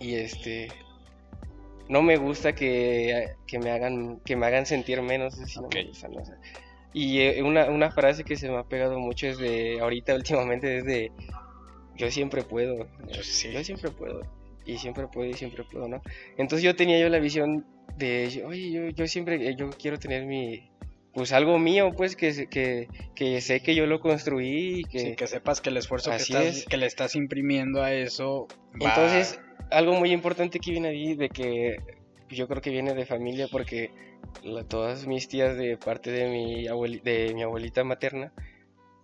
Y 0.00 0.16
este, 0.16 0.68
no 1.88 2.02
me 2.02 2.16
gusta 2.16 2.54
que, 2.54 3.34
me 3.60 3.70
hagan 3.70 4.20
que 4.24 4.36
me 4.36 4.46
hagan 4.46 4.66
sentir 4.66 5.00
menos 5.02 5.38
y 6.92 7.20
eh, 7.20 7.42
una, 7.42 7.66
una, 7.66 7.90
frase 7.90 8.24
que 8.24 8.36
se 8.36 8.48
me 8.48 8.56
ha 8.56 8.64
pegado 8.64 8.98
mucho 8.98 9.26
es 9.26 9.38
de 9.38 9.80
ahorita 9.80 10.14
últimamente 10.16 10.78
es 10.78 10.84
de 10.84 11.12
yo 11.96 12.10
siempre 12.10 12.42
puedo 12.42 12.88
yo, 13.08 13.22
siempre 13.64 13.90
puedo 13.90 14.20
y 14.64 14.78
siempre 14.78 15.06
puedo 15.06 15.30
y 15.30 15.34
siempre 15.34 15.64
puedo 15.64 15.88
no 15.88 16.02
entonces 16.36 16.62
yo 16.62 16.74
tenía 16.74 16.98
yo 16.98 17.08
la 17.08 17.18
visión 17.18 17.64
de 17.96 18.42
oye 18.46 18.70
yo, 18.70 18.88
yo 18.88 19.06
siempre 19.06 19.54
yo 19.56 19.70
quiero 19.70 19.98
tener 19.98 20.26
mi 20.26 20.70
pues 21.16 21.32
algo 21.32 21.58
mío, 21.58 21.92
pues 21.96 22.14
que, 22.14 22.46
que, 22.46 22.88
que 23.14 23.40
sé 23.40 23.60
que 23.60 23.74
yo 23.74 23.86
lo 23.86 24.00
construí 24.00 24.80
y 24.80 24.84
que... 24.84 25.16
que 25.16 25.26
sepas 25.26 25.62
que 25.62 25.70
el 25.70 25.78
esfuerzo 25.78 26.10
que, 26.10 26.16
estás, 26.16 26.66
que 26.66 26.76
le 26.76 26.84
estás 26.84 27.16
imprimiendo 27.16 27.82
a 27.82 27.94
eso... 27.94 28.46
Entonces, 28.78 29.40
algo 29.70 29.94
muy 29.94 30.12
importante 30.12 30.58
que 30.58 30.70
viene 30.72 30.88
ahí, 30.88 31.14
de 31.14 31.30
que 31.30 31.80
yo 32.30 32.48
creo 32.48 32.60
que 32.60 32.70
viene 32.70 32.94
de 32.94 33.06
familia, 33.06 33.48
porque 33.50 33.90
todas 34.68 35.06
mis 35.06 35.28
tías 35.28 35.56
de 35.56 35.76
parte 35.76 36.10
de 36.10 36.28
mi, 36.28 36.66
de 37.00 37.32
mi 37.34 37.42
abuelita 37.42 37.84
materna, 37.84 38.32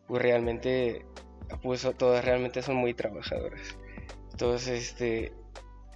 pues 0.06 0.22
realmente, 0.22 1.04
pues 1.62 1.88
todas 1.98 2.24
realmente 2.24 2.62
son 2.62 2.76
muy 2.76 2.94
trabajadoras. 2.94 3.76
Entonces, 4.30 4.90
este, 4.90 5.32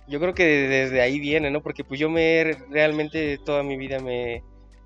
yo 0.08 0.20
creo 0.20 0.34
que 0.34 0.44
desde 0.44 1.00
ahí 1.00 1.18
viene, 1.20 1.50
¿no? 1.50 1.62
Porque 1.62 1.84
pues 1.84 1.98
yo 1.98 2.08
me 2.08 2.56
realmente 2.70 3.38
toda 3.38 3.62
mi 3.62 3.76
vida 3.76 4.00
me 4.00 4.42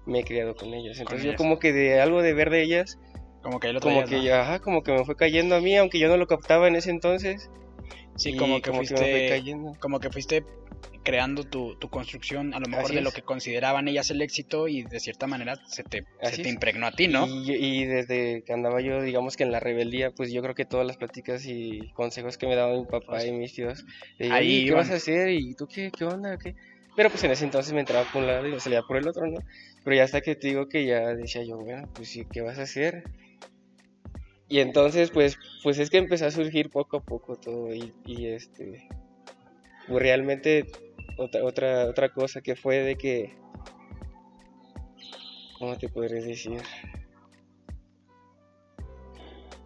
me 0.07 0.21
he 0.21 0.25
criado 0.25 0.55
con 0.55 0.75
ellas. 0.75 0.99
Entonces 0.99 1.25
yo 1.25 1.37
como 1.37 1.59
que 1.59 1.73
de 1.73 2.01
algo 2.01 2.23
de 2.23 2.35
ver 2.35 2.51
de 2.51 2.63
ellas, 2.63 2.99
como 3.43 3.61
que, 3.61 3.73
lo 3.73 3.81
como, 3.81 4.05
que 4.05 4.33
ajá, 4.33 4.59
como 4.61 4.83
que 4.83 4.93
me 4.93 5.05
fue 5.05 5.17
cayendo 5.17 5.57
a 5.57 5.61
mí, 5.61 5.77
aunque 5.77 5.99
yo 5.99 6.09
no 6.09 6.17
lo 6.17 6.27
captaba 6.27 6.69
en 6.69 6.77
ese 6.77 6.91
entonces. 6.91 7.51
Sí, 8.17 8.37
como 8.37 8.61
que 8.61 8.73
fuiste, 8.73 9.43
como 9.81 10.01
que 10.01 10.11
fuiste 10.11 10.45
creando 11.03 11.45
tu, 11.45 11.77
construcción, 11.91 12.55
a 12.55 12.61
lo 12.61 12.69
mejor 12.69 12.93
de 12.93 13.01
lo 13.01 13.11
que 13.11 13.23
consideraban 13.23 13.89
ellas 13.89 14.11
el 14.11 14.23
éxito 14.23 14.69
y 14.69 14.83
de 14.83 15.01
cierta 15.01 15.27
manera 15.27 15.57
se 15.67 15.83
te, 15.83 16.05
se 16.23 16.43
te 16.43 16.49
impregnó 16.49 16.87
a 16.87 16.93
ti, 16.93 17.09
¿no? 17.09 17.27
Y, 17.27 17.85
desde 17.85 18.43
que 18.45 18.53
andaba 18.53 18.81
yo, 18.81 19.03
digamos 19.03 19.37
que 19.37 19.45
en 19.45 19.53
la 19.53 19.61
rebeldía, 19.61 20.11
pues 20.11 20.33
yo 20.33 20.43
creo 20.43 20.55
que 20.55 20.65
todas 20.65 20.87
las 20.87 20.97
pláticas 20.97 21.47
y 21.47 21.91
consejos 21.95 22.39
que 22.39 22.47
me 22.47 22.57
daban 22.57 22.81
mi 22.81 22.85
papá 22.85 23.07
pues 23.07 23.27
y 23.27 23.33
mis 23.33 23.55
tíos, 23.55 23.85
Ahí 24.31 24.67
¿qué 24.67 24.73
vas 24.73 24.91
a 24.91 24.97
hacer? 24.97 25.31
¿Y 25.31 25.55
tú 25.55 25.67
qué, 25.67 25.91
qué 25.97 26.05
onda? 26.05 26.37
¿Qué? 26.39 26.55
Pero 26.97 27.09
pues 27.09 27.23
en 27.25 27.31
ese 27.31 27.45
entonces 27.45 27.73
me 27.73 27.81
entraba 27.81 28.05
por 28.13 28.23
un 28.23 28.27
lado 28.27 28.47
y 28.47 28.53
me 28.53 28.61
salía 28.61 28.83
por 28.83 28.97
el 28.97 29.09
otro, 29.09 29.27
¿no? 29.27 29.41
Pero 29.85 29.97
ya 29.97 30.05
hasta 30.05 30.21
que 30.21 30.35
te 30.35 30.49
digo 30.49 30.69
que 30.69 30.85
ya 30.85 31.15
decía 31.15 31.43
yo, 31.45 31.57
bueno, 31.57 31.89
pues 31.95 32.09
sí, 32.09 32.27
¿qué 32.31 32.43
vas 32.43 32.59
a 32.59 32.63
hacer? 32.63 33.05
Y 34.51 34.59
entonces, 34.59 35.11
pues, 35.13 35.39
pues 35.63 35.79
es 35.79 35.91
que 35.91 35.99
empezó 35.99 36.27
a 36.27 36.31
surgir 36.33 36.71
poco 36.71 36.97
a 36.97 37.01
poco 37.01 37.37
todo 37.37 37.73
y, 37.73 37.95
y 38.05 38.27
este, 38.27 38.89
pues 39.87 40.03
realmente 40.03 40.67
otra, 41.17 41.45
otra, 41.45 41.87
otra 41.87 42.09
cosa 42.09 42.41
que 42.41 42.57
fue 42.57 42.81
de 42.81 42.97
que, 42.97 43.37
¿cómo 45.57 45.79
te 45.79 45.89
podrías 45.89 46.25
decir? 46.25 46.61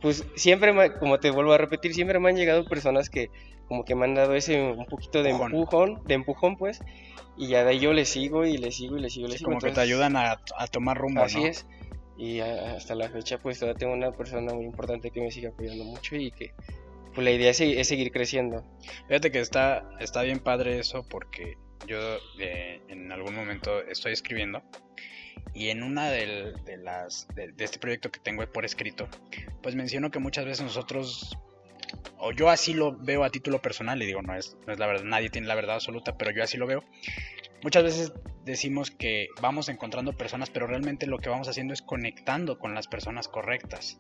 Pues 0.03 0.23
siempre, 0.37 0.75
como 0.99 1.19
te 1.19 1.31
vuelvo 1.31 1.55
a 1.55 1.59
repetir, 1.59 1.95
siempre 1.95 2.19
me 2.21 2.29
han 2.29 2.37
llegado 2.37 2.67
personas 2.67 3.09
que 3.09 3.31
como 3.69 3.87
que 3.87 3.95
me 3.95 4.05
han 4.05 4.15
dado 4.15 4.35
ese 4.35 4.61
un 4.61 4.85
poquito 4.85 5.23
de 5.23 5.31
empujón, 5.31 6.03
de 6.05 6.13
empujón 6.13 6.57
pues, 6.59 6.83
y 7.39 7.49
ya 7.49 7.65
de 7.65 7.71
ahí 7.71 7.79
yo 7.79 7.95
le 7.95 8.05
sigo 8.05 8.45
y 8.45 8.59
le 8.59 8.71
sigo 8.71 8.99
y 8.99 9.01
le 9.01 9.09
sigo 9.09 9.29
y 9.29 9.31
le 9.31 9.39
sigo. 9.39 9.49
Como 9.49 9.63
que 9.63 9.71
te 9.71 9.81
ayudan 9.81 10.15
a, 10.17 10.37
tomar 10.71 10.99
rumbo, 10.99 11.23
Así 11.23 11.43
es. 11.43 11.65
Y 12.17 12.41
hasta 12.41 12.95
la 12.95 13.09
fecha 13.09 13.39
pues 13.39 13.59
todavía 13.59 13.79
tengo 13.79 13.93
una 13.93 14.13
persona 14.13 14.53
muy 14.55 14.65
importante 14.65 15.11
que 15.11 15.21
me 15.21 15.31
sigue 15.31 15.49
apoyando 15.49 15.85
mucho 15.85 16.17
y 16.17 16.31
que 16.31 16.55
pues 17.15 17.25
la 17.25 17.31
idea 17.31 17.51
es, 17.51 17.89
seguir 17.89 18.11
creciendo. 18.13 18.65
Fíjate 19.09 19.31
que 19.31 19.41
está, 19.41 19.89
está 20.01 20.23
bien 20.23 20.41
padre 20.41 20.79
eso 20.79 21.07
porque 21.09 21.57
yo 21.87 21.99
eh, 22.39 22.81
en 22.89 23.13
algún 23.13 23.35
momento 23.35 23.81
estoy 23.83 24.13
escribiendo 24.13 24.63
y 25.53 25.69
en 25.69 25.83
una 25.83 26.11
de, 26.11 26.55
las 26.83 27.29
de, 27.35 27.53
este 27.59 27.79
proyecto 27.79 28.11
que 28.11 28.21
tengo 28.21 28.45
por 28.51 28.65
escrito 28.65 29.09
pues 29.63 29.75
menciono 29.75 30.11
que 30.11 30.19
muchas 30.19 30.45
veces 30.45 30.65
nosotros 30.65 31.37
o 32.19 32.33
yo 32.33 32.49
así 32.49 32.75
lo 32.75 32.97
veo 32.97 33.25
a 33.25 33.31
título 33.31 33.61
personal, 33.61 34.03
y 34.03 34.07
digo, 34.07 34.23
no 34.23 34.35
es, 34.35 34.57
no 34.67 34.73
es 34.73 34.79
la 34.79 34.87
verdad, 34.87 35.05
nadie 35.05 35.31
tiene 35.31 35.47
la 35.47 35.55
verdad 35.55 35.77
absoluta, 35.77 36.17
pero 36.17 36.31
yo 36.31 36.43
así 36.43 36.57
lo 36.57 36.67
veo. 36.67 36.83
Muchas 37.65 37.83
veces 37.83 38.13
decimos 38.45 38.91
que 38.91 39.29
vamos 39.41 39.71
encontrando 39.71 40.13
personas, 40.13 40.51
pero 40.51 40.67
realmente 40.67 41.07
lo 41.07 41.19
que 41.19 41.31
vamos 41.31 41.49
haciendo 41.49 41.73
es 41.73 41.81
conectando 41.81 42.59
con 42.59 42.75
las 42.75 42.89
personas 42.89 43.27
correctas. 43.27 43.97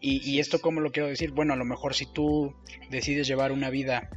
Y, 0.00 0.26
y 0.26 0.38
esto, 0.38 0.62
¿cómo 0.62 0.80
lo 0.80 0.90
quiero 0.90 1.06
decir? 1.06 1.32
Bueno, 1.32 1.52
a 1.52 1.56
lo 1.56 1.66
mejor 1.66 1.94
si 1.94 2.10
tú 2.10 2.56
decides 2.88 3.26
llevar 3.26 3.52
una 3.52 3.68
vida 3.68 4.08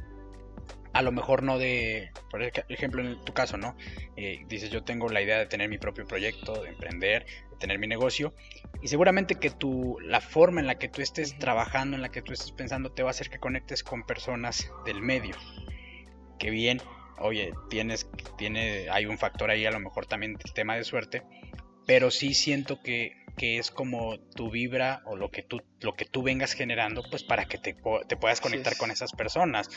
a 0.94 1.02
lo 1.02 1.12
mejor 1.12 1.42
no 1.42 1.58
de, 1.58 2.12
por 2.30 2.42
ejemplo, 2.42 3.02
en 3.02 3.22
tu 3.22 3.34
caso, 3.34 3.58
¿no? 3.58 3.76
Eh, 4.16 4.44
dices, 4.48 4.70
yo 4.70 4.84
tengo 4.84 5.10
la 5.10 5.20
idea 5.20 5.38
de 5.38 5.46
tener 5.46 5.68
mi 5.68 5.76
propio 5.76 6.06
proyecto, 6.06 6.62
de 6.62 6.70
emprender, 6.70 7.26
de 7.50 7.56
tener 7.58 7.78
mi 7.78 7.86
negocio, 7.86 8.34
y 8.80 8.88
seguramente 8.88 9.34
que 9.34 9.50
tu, 9.50 9.98
la 10.00 10.22
forma 10.22 10.60
en 10.60 10.66
la 10.66 10.78
que 10.78 10.88
tú 10.88 11.02
estés 11.02 11.38
trabajando, 11.38 11.96
en 11.96 12.02
la 12.02 12.10
que 12.10 12.22
tú 12.22 12.32
estés 12.32 12.52
pensando, 12.52 12.90
te 12.90 13.02
va 13.02 13.10
a 13.10 13.12
hacer 13.12 13.28
que 13.28 13.38
conectes 13.38 13.82
con 13.82 14.04
personas 14.04 14.70
del 14.86 15.02
medio. 15.02 15.34
Que 16.38 16.50
bien, 16.50 16.80
oye, 17.22 17.52
tienes, 17.70 18.08
tiene, 18.36 18.88
hay 18.90 19.06
un 19.06 19.18
factor 19.18 19.50
ahí, 19.50 19.64
a 19.66 19.70
lo 19.70 19.80
mejor 19.80 20.06
también 20.06 20.36
el 20.44 20.52
tema 20.52 20.76
de 20.76 20.84
suerte, 20.84 21.22
pero 21.86 22.10
sí 22.10 22.34
siento 22.34 22.80
que, 22.82 23.12
que 23.36 23.58
es 23.58 23.70
como 23.70 24.18
tu 24.18 24.50
vibra 24.50 25.02
o 25.06 25.16
lo 25.16 25.30
que 25.30 25.42
tú, 25.42 25.62
lo 25.80 25.94
que 25.94 26.04
tú 26.04 26.22
vengas 26.22 26.52
generando, 26.52 27.02
pues 27.10 27.22
para 27.22 27.46
que 27.46 27.58
te, 27.58 27.74
te 28.08 28.16
puedas 28.16 28.40
conectar 28.40 28.76
con 28.76 28.90
esas 28.90 29.12
personas 29.12 29.68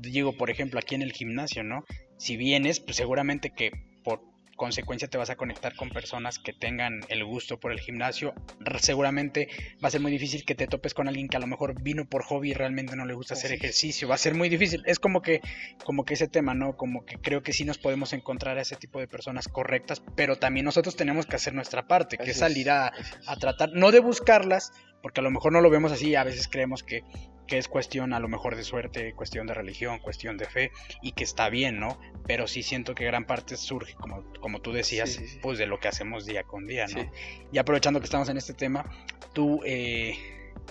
digo, 0.00 0.36
por 0.36 0.50
ejemplo, 0.50 0.78
aquí 0.78 0.94
en 0.94 1.02
el 1.02 1.12
gimnasio, 1.12 1.64
¿no? 1.64 1.84
Si 2.16 2.36
vienes, 2.36 2.80
pues 2.80 2.96
seguramente 2.96 3.50
que 3.50 3.72
por 4.04 4.22
consecuencia 4.58 5.08
te 5.08 5.16
vas 5.16 5.30
a 5.30 5.36
conectar 5.36 5.74
con 5.74 5.88
personas 5.88 6.38
que 6.38 6.52
tengan 6.52 7.00
el 7.08 7.24
gusto 7.24 7.58
por 7.58 7.72
el 7.72 7.80
gimnasio. 7.80 8.34
Seguramente 8.80 9.48
va 9.82 9.88
a 9.88 9.90
ser 9.90 10.02
muy 10.02 10.12
difícil 10.12 10.44
que 10.44 10.54
te 10.54 10.66
topes 10.66 10.92
con 10.92 11.08
alguien 11.08 11.28
que 11.28 11.38
a 11.38 11.40
lo 11.40 11.46
mejor 11.46 11.80
vino 11.80 12.06
por 12.06 12.22
hobby 12.24 12.50
y 12.50 12.54
realmente 12.54 12.94
no 12.94 13.06
le 13.06 13.14
gusta 13.14 13.32
hacer 13.32 13.52
ejercicio. 13.52 14.06
Va 14.06 14.16
a 14.16 14.18
ser 14.18 14.34
muy 14.34 14.50
difícil. 14.50 14.82
Es 14.84 14.98
como 14.98 15.22
que, 15.22 15.40
como 15.84 16.04
que 16.04 16.12
ese 16.12 16.28
tema, 16.28 16.52
¿no? 16.52 16.76
Como 16.76 17.06
que 17.06 17.16
creo 17.16 17.42
que 17.42 17.54
sí 17.54 17.64
nos 17.64 17.78
podemos 17.78 18.12
encontrar 18.12 18.58
a 18.58 18.60
ese 18.60 18.76
tipo 18.76 19.00
de 19.00 19.08
personas 19.08 19.48
correctas, 19.48 20.02
pero 20.14 20.36
también 20.36 20.66
nosotros 20.66 20.94
tenemos 20.94 21.24
que 21.24 21.36
hacer 21.36 21.54
nuestra 21.54 21.86
parte, 21.86 22.18
que 22.18 22.32
es 22.32 22.38
salir 22.38 22.68
a, 22.70 22.92
a 23.26 23.36
tratar, 23.36 23.70
no 23.72 23.92
de 23.92 24.00
buscarlas, 24.00 24.72
porque 25.02 25.20
a 25.20 25.22
lo 25.22 25.30
mejor 25.30 25.52
no 25.52 25.60
lo 25.60 25.70
vemos 25.70 25.92
así, 25.92 26.14
a 26.14 26.24
veces 26.24 26.48
creemos 26.48 26.82
que 26.82 27.02
que 27.48 27.58
es 27.58 27.66
cuestión 27.66 28.12
a 28.12 28.20
lo 28.20 28.28
mejor 28.28 28.54
de 28.54 28.62
suerte, 28.62 29.14
cuestión 29.14 29.48
de 29.48 29.54
religión, 29.54 29.98
cuestión 29.98 30.36
de 30.36 30.44
fe, 30.44 30.70
y 31.02 31.12
que 31.12 31.24
está 31.24 31.48
bien, 31.48 31.80
¿no? 31.80 31.98
Pero 32.26 32.46
sí 32.46 32.62
siento 32.62 32.94
que 32.94 33.04
gran 33.04 33.26
parte 33.26 33.56
surge, 33.56 33.94
como, 33.94 34.22
como 34.40 34.60
tú 34.60 34.72
decías, 34.72 35.18
pues 35.42 35.58
de 35.58 35.66
lo 35.66 35.80
que 35.80 35.88
hacemos 35.88 36.26
día 36.26 36.44
con 36.44 36.66
día, 36.66 36.86
¿no? 36.86 37.10
Y 37.50 37.58
aprovechando 37.58 37.98
que 37.98 38.04
estamos 38.04 38.28
en 38.28 38.36
este 38.36 38.52
tema, 38.52 38.84
tú, 39.32 39.62
eh, 39.64 40.16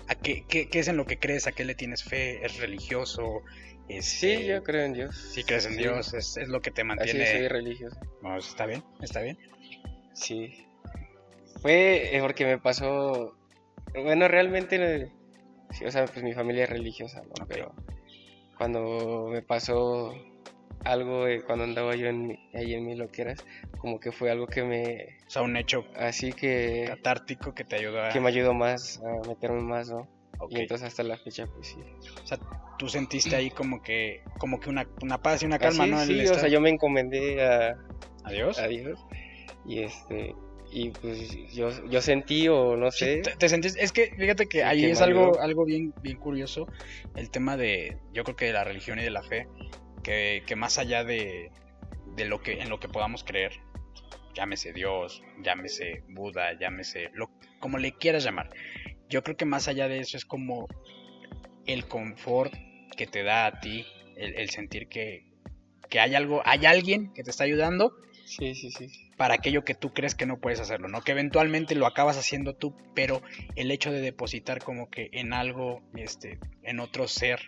¿a 0.07 0.15
qué, 0.15 0.45
qué, 0.47 0.69
es 0.71 0.87
en 0.87 0.95
lo 0.95 1.05
que 1.05 1.19
crees? 1.19 1.47
¿A 1.47 1.51
qué 1.51 1.65
le 1.65 1.75
tienes 1.75 2.03
fe? 2.03 2.45
¿Es 2.45 2.57
religioso? 2.57 3.41
sí, 3.89 3.95
este, 4.31 4.45
yo 4.45 4.63
creo 4.63 4.85
en 4.85 4.93
Dios. 4.93 5.31
Sí, 5.33 5.43
crees 5.43 5.65
en 5.65 5.77
Dios, 5.77 6.13
es, 6.13 6.37
lo 6.47 6.61
que 6.61 6.71
te 6.71 6.83
mantiene. 6.83 7.23
Así 7.23 7.37
soy 7.37 7.47
religioso. 7.47 7.99
está 8.37 8.65
bien, 8.67 8.83
está 9.01 9.21
bien. 9.21 9.37
Sí. 10.13 10.63
Fue 11.61 12.15
eh, 12.15 12.21
porque 12.21 12.45
me 12.45 12.59
pasó. 12.59 13.36
Bueno, 14.03 14.27
realmente 14.27 15.11
Sí, 15.71 15.85
o 15.85 15.91
sea, 15.91 16.05
pues 16.05 16.23
mi 16.23 16.33
familia 16.33 16.63
es 16.63 16.69
religiosa, 16.69 17.21
¿no? 17.23 17.45
Pero 17.47 17.73
cuando 18.57 19.27
me 19.29 19.41
pasó 19.41 20.13
algo, 20.83 21.25
cuando 21.45 21.65
andaba 21.65 21.95
yo 21.95 22.07
en, 22.07 22.37
ahí 22.53 22.73
en 22.73 22.85
mis 22.85 22.97
loqueras, 22.97 23.43
como 23.77 23.99
que 23.99 24.11
fue 24.11 24.31
algo 24.31 24.47
que 24.47 24.63
me... 24.63 25.17
O 25.27 25.29
sea, 25.29 25.41
un 25.41 25.57
hecho 25.57 25.85
así 25.95 26.31
que... 26.33 26.85
Catártico 26.87 27.53
que 27.53 27.63
te 27.63 27.75
ayudó 27.75 28.01
a... 28.01 28.09
Que 28.09 28.19
me 28.19 28.29
ayudó 28.29 28.53
más 28.53 29.01
a 29.03 29.27
meterme 29.27 29.61
más, 29.61 29.89
¿no? 29.89 30.07
Y 30.49 30.59
entonces 30.59 30.87
hasta 30.87 31.03
la 31.03 31.17
fecha, 31.17 31.47
pues 31.47 31.67
sí. 31.67 31.77
O 32.23 32.27
sea, 32.27 32.37
tú 32.77 32.87
sentiste 32.87 33.35
ahí 33.35 33.49
como 33.49 33.81
que, 33.81 34.21
como 34.37 34.59
que 34.59 34.69
una, 34.69 34.87
una 35.01 35.17
paz 35.17 35.41
y 35.41 35.47
una 35.47 35.57
calma, 35.57 35.85
¿no? 35.87 35.99
Sí, 36.05 36.25
o 36.27 36.35
sea, 36.35 36.47
yo 36.47 36.61
me 36.61 36.69
encomendé 36.69 37.43
a... 37.43 37.77
¿A 38.23 38.31
Dios? 38.31 38.59
A 38.59 38.67
Dios. 38.67 38.99
Y 39.65 39.79
este, 39.79 40.35
y 40.71 40.91
pues 40.91 41.53
yo, 41.53 41.69
yo 41.87 42.01
sentí 42.01 42.47
o 42.47 42.75
no 42.75 42.91
sé. 42.91 43.21
te, 43.21 43.49
sentís, 43.49 43.75
es 43.77 43.91
que 43.91 44.13
fíjate 44.17 44.47
que 44.47 44.63
ahí 44.63 44.85
es 44.85 45.01
algo, 45.01 45.39
algo 45.39 45.65
bien, 45.65 45.93
bien 46.01 46.17
curioso, 46.17 46.67
el 47.15 47.29
tema 47.29 47.57
de, 47.57 47.97
yo 48.13 48.23
creo 48.23 48.35
que 48.35 48.45
de 48.45 48.53
la 48.53 48.63
religión 48.63 48.99
y 48.99 49.03
de 49.03 49.09
la 49.09 49.23
fe, 49.23 49.47
que, 50.03 50.43
que 50.45 50.55
más 50.55 50.77
allá 50.77 51.03
de, 51.03 51.51
de 52.15 52.25
lo 52.25 52.41
que, 52.41 52.61
en 52.61 52.69
lo 52.69 52.79
que 52.79 52.89
podamos 52.89 53.23
creer, 53.23 53.53
llámese 54.35 54.73
Dios, 54.73 55.23
llámese 55.41 56.03
Buda, 56.09 56.57
llámese, 56.59 57.09
lo, 57.13 57.31
como 57.59 57.77
le 57.77 57.93
quieras 57.93 58.23
llamar, 58.23 58.49
yo 59.09 59.23
creo 59.23 59.37
que 59.37 59.45
más 59.45 59.67
allá 59.67 59.87
de 59.87 59.99
eso 59.99 60.17
es 60.17 60.25
como 60.25 60.67
el 61.65 61.87
confort 61.87 62.53
que 62.97 63.07
te 63.07 63.23
da 63.23 63.45
a 63.45 63.59
ti, 63.59 63.85
el, 64.17 64.35
el 64.35 64.49
sentir 64.49 64.89
que, 64.89 65.31
que 65.89 65.99
hay 66.01 66.15
algo, 66.15 66.41
hay 66.45 66.65
alguien 66.65 67.13
que 67.13 67.23
te 67.23 67.29
está 67.29 67.45
ayudando 67.45 67.93
Sí, 68.27 68.55
sí, 68.55 68.71
sí. 68.71 68.89
Para 69.15 69.35
aquello 69.35 69.63
que 69.63 69.73
tú 69.73 69.93
crees 69.93 70.13
que 70.13 70.25
no 70.25 70.37
puedes 70.37 70.59
hacerlo, 70.59 70.89
¿no? 70.89 71.01
Que 71.01 71.13
eventualmente 71.13 71.75
lo 71.75 71.87
acabas 71.87 72.17
haciendo 72.17 72.53
tú, 72.55 72.75
pero 72.93 73.21
el 73.55 73.71
hecho 73.71 73.89
de 73.91 74.01
depositar 74.01 74.61
como 74.61 74.89
que 74.89 75.09
en 75.13 75.31
algo, 75.31 75.81
este, 75.95 76.37
en 76.63 76.81
otro 76.81 77.07
ser, 77.07 77.39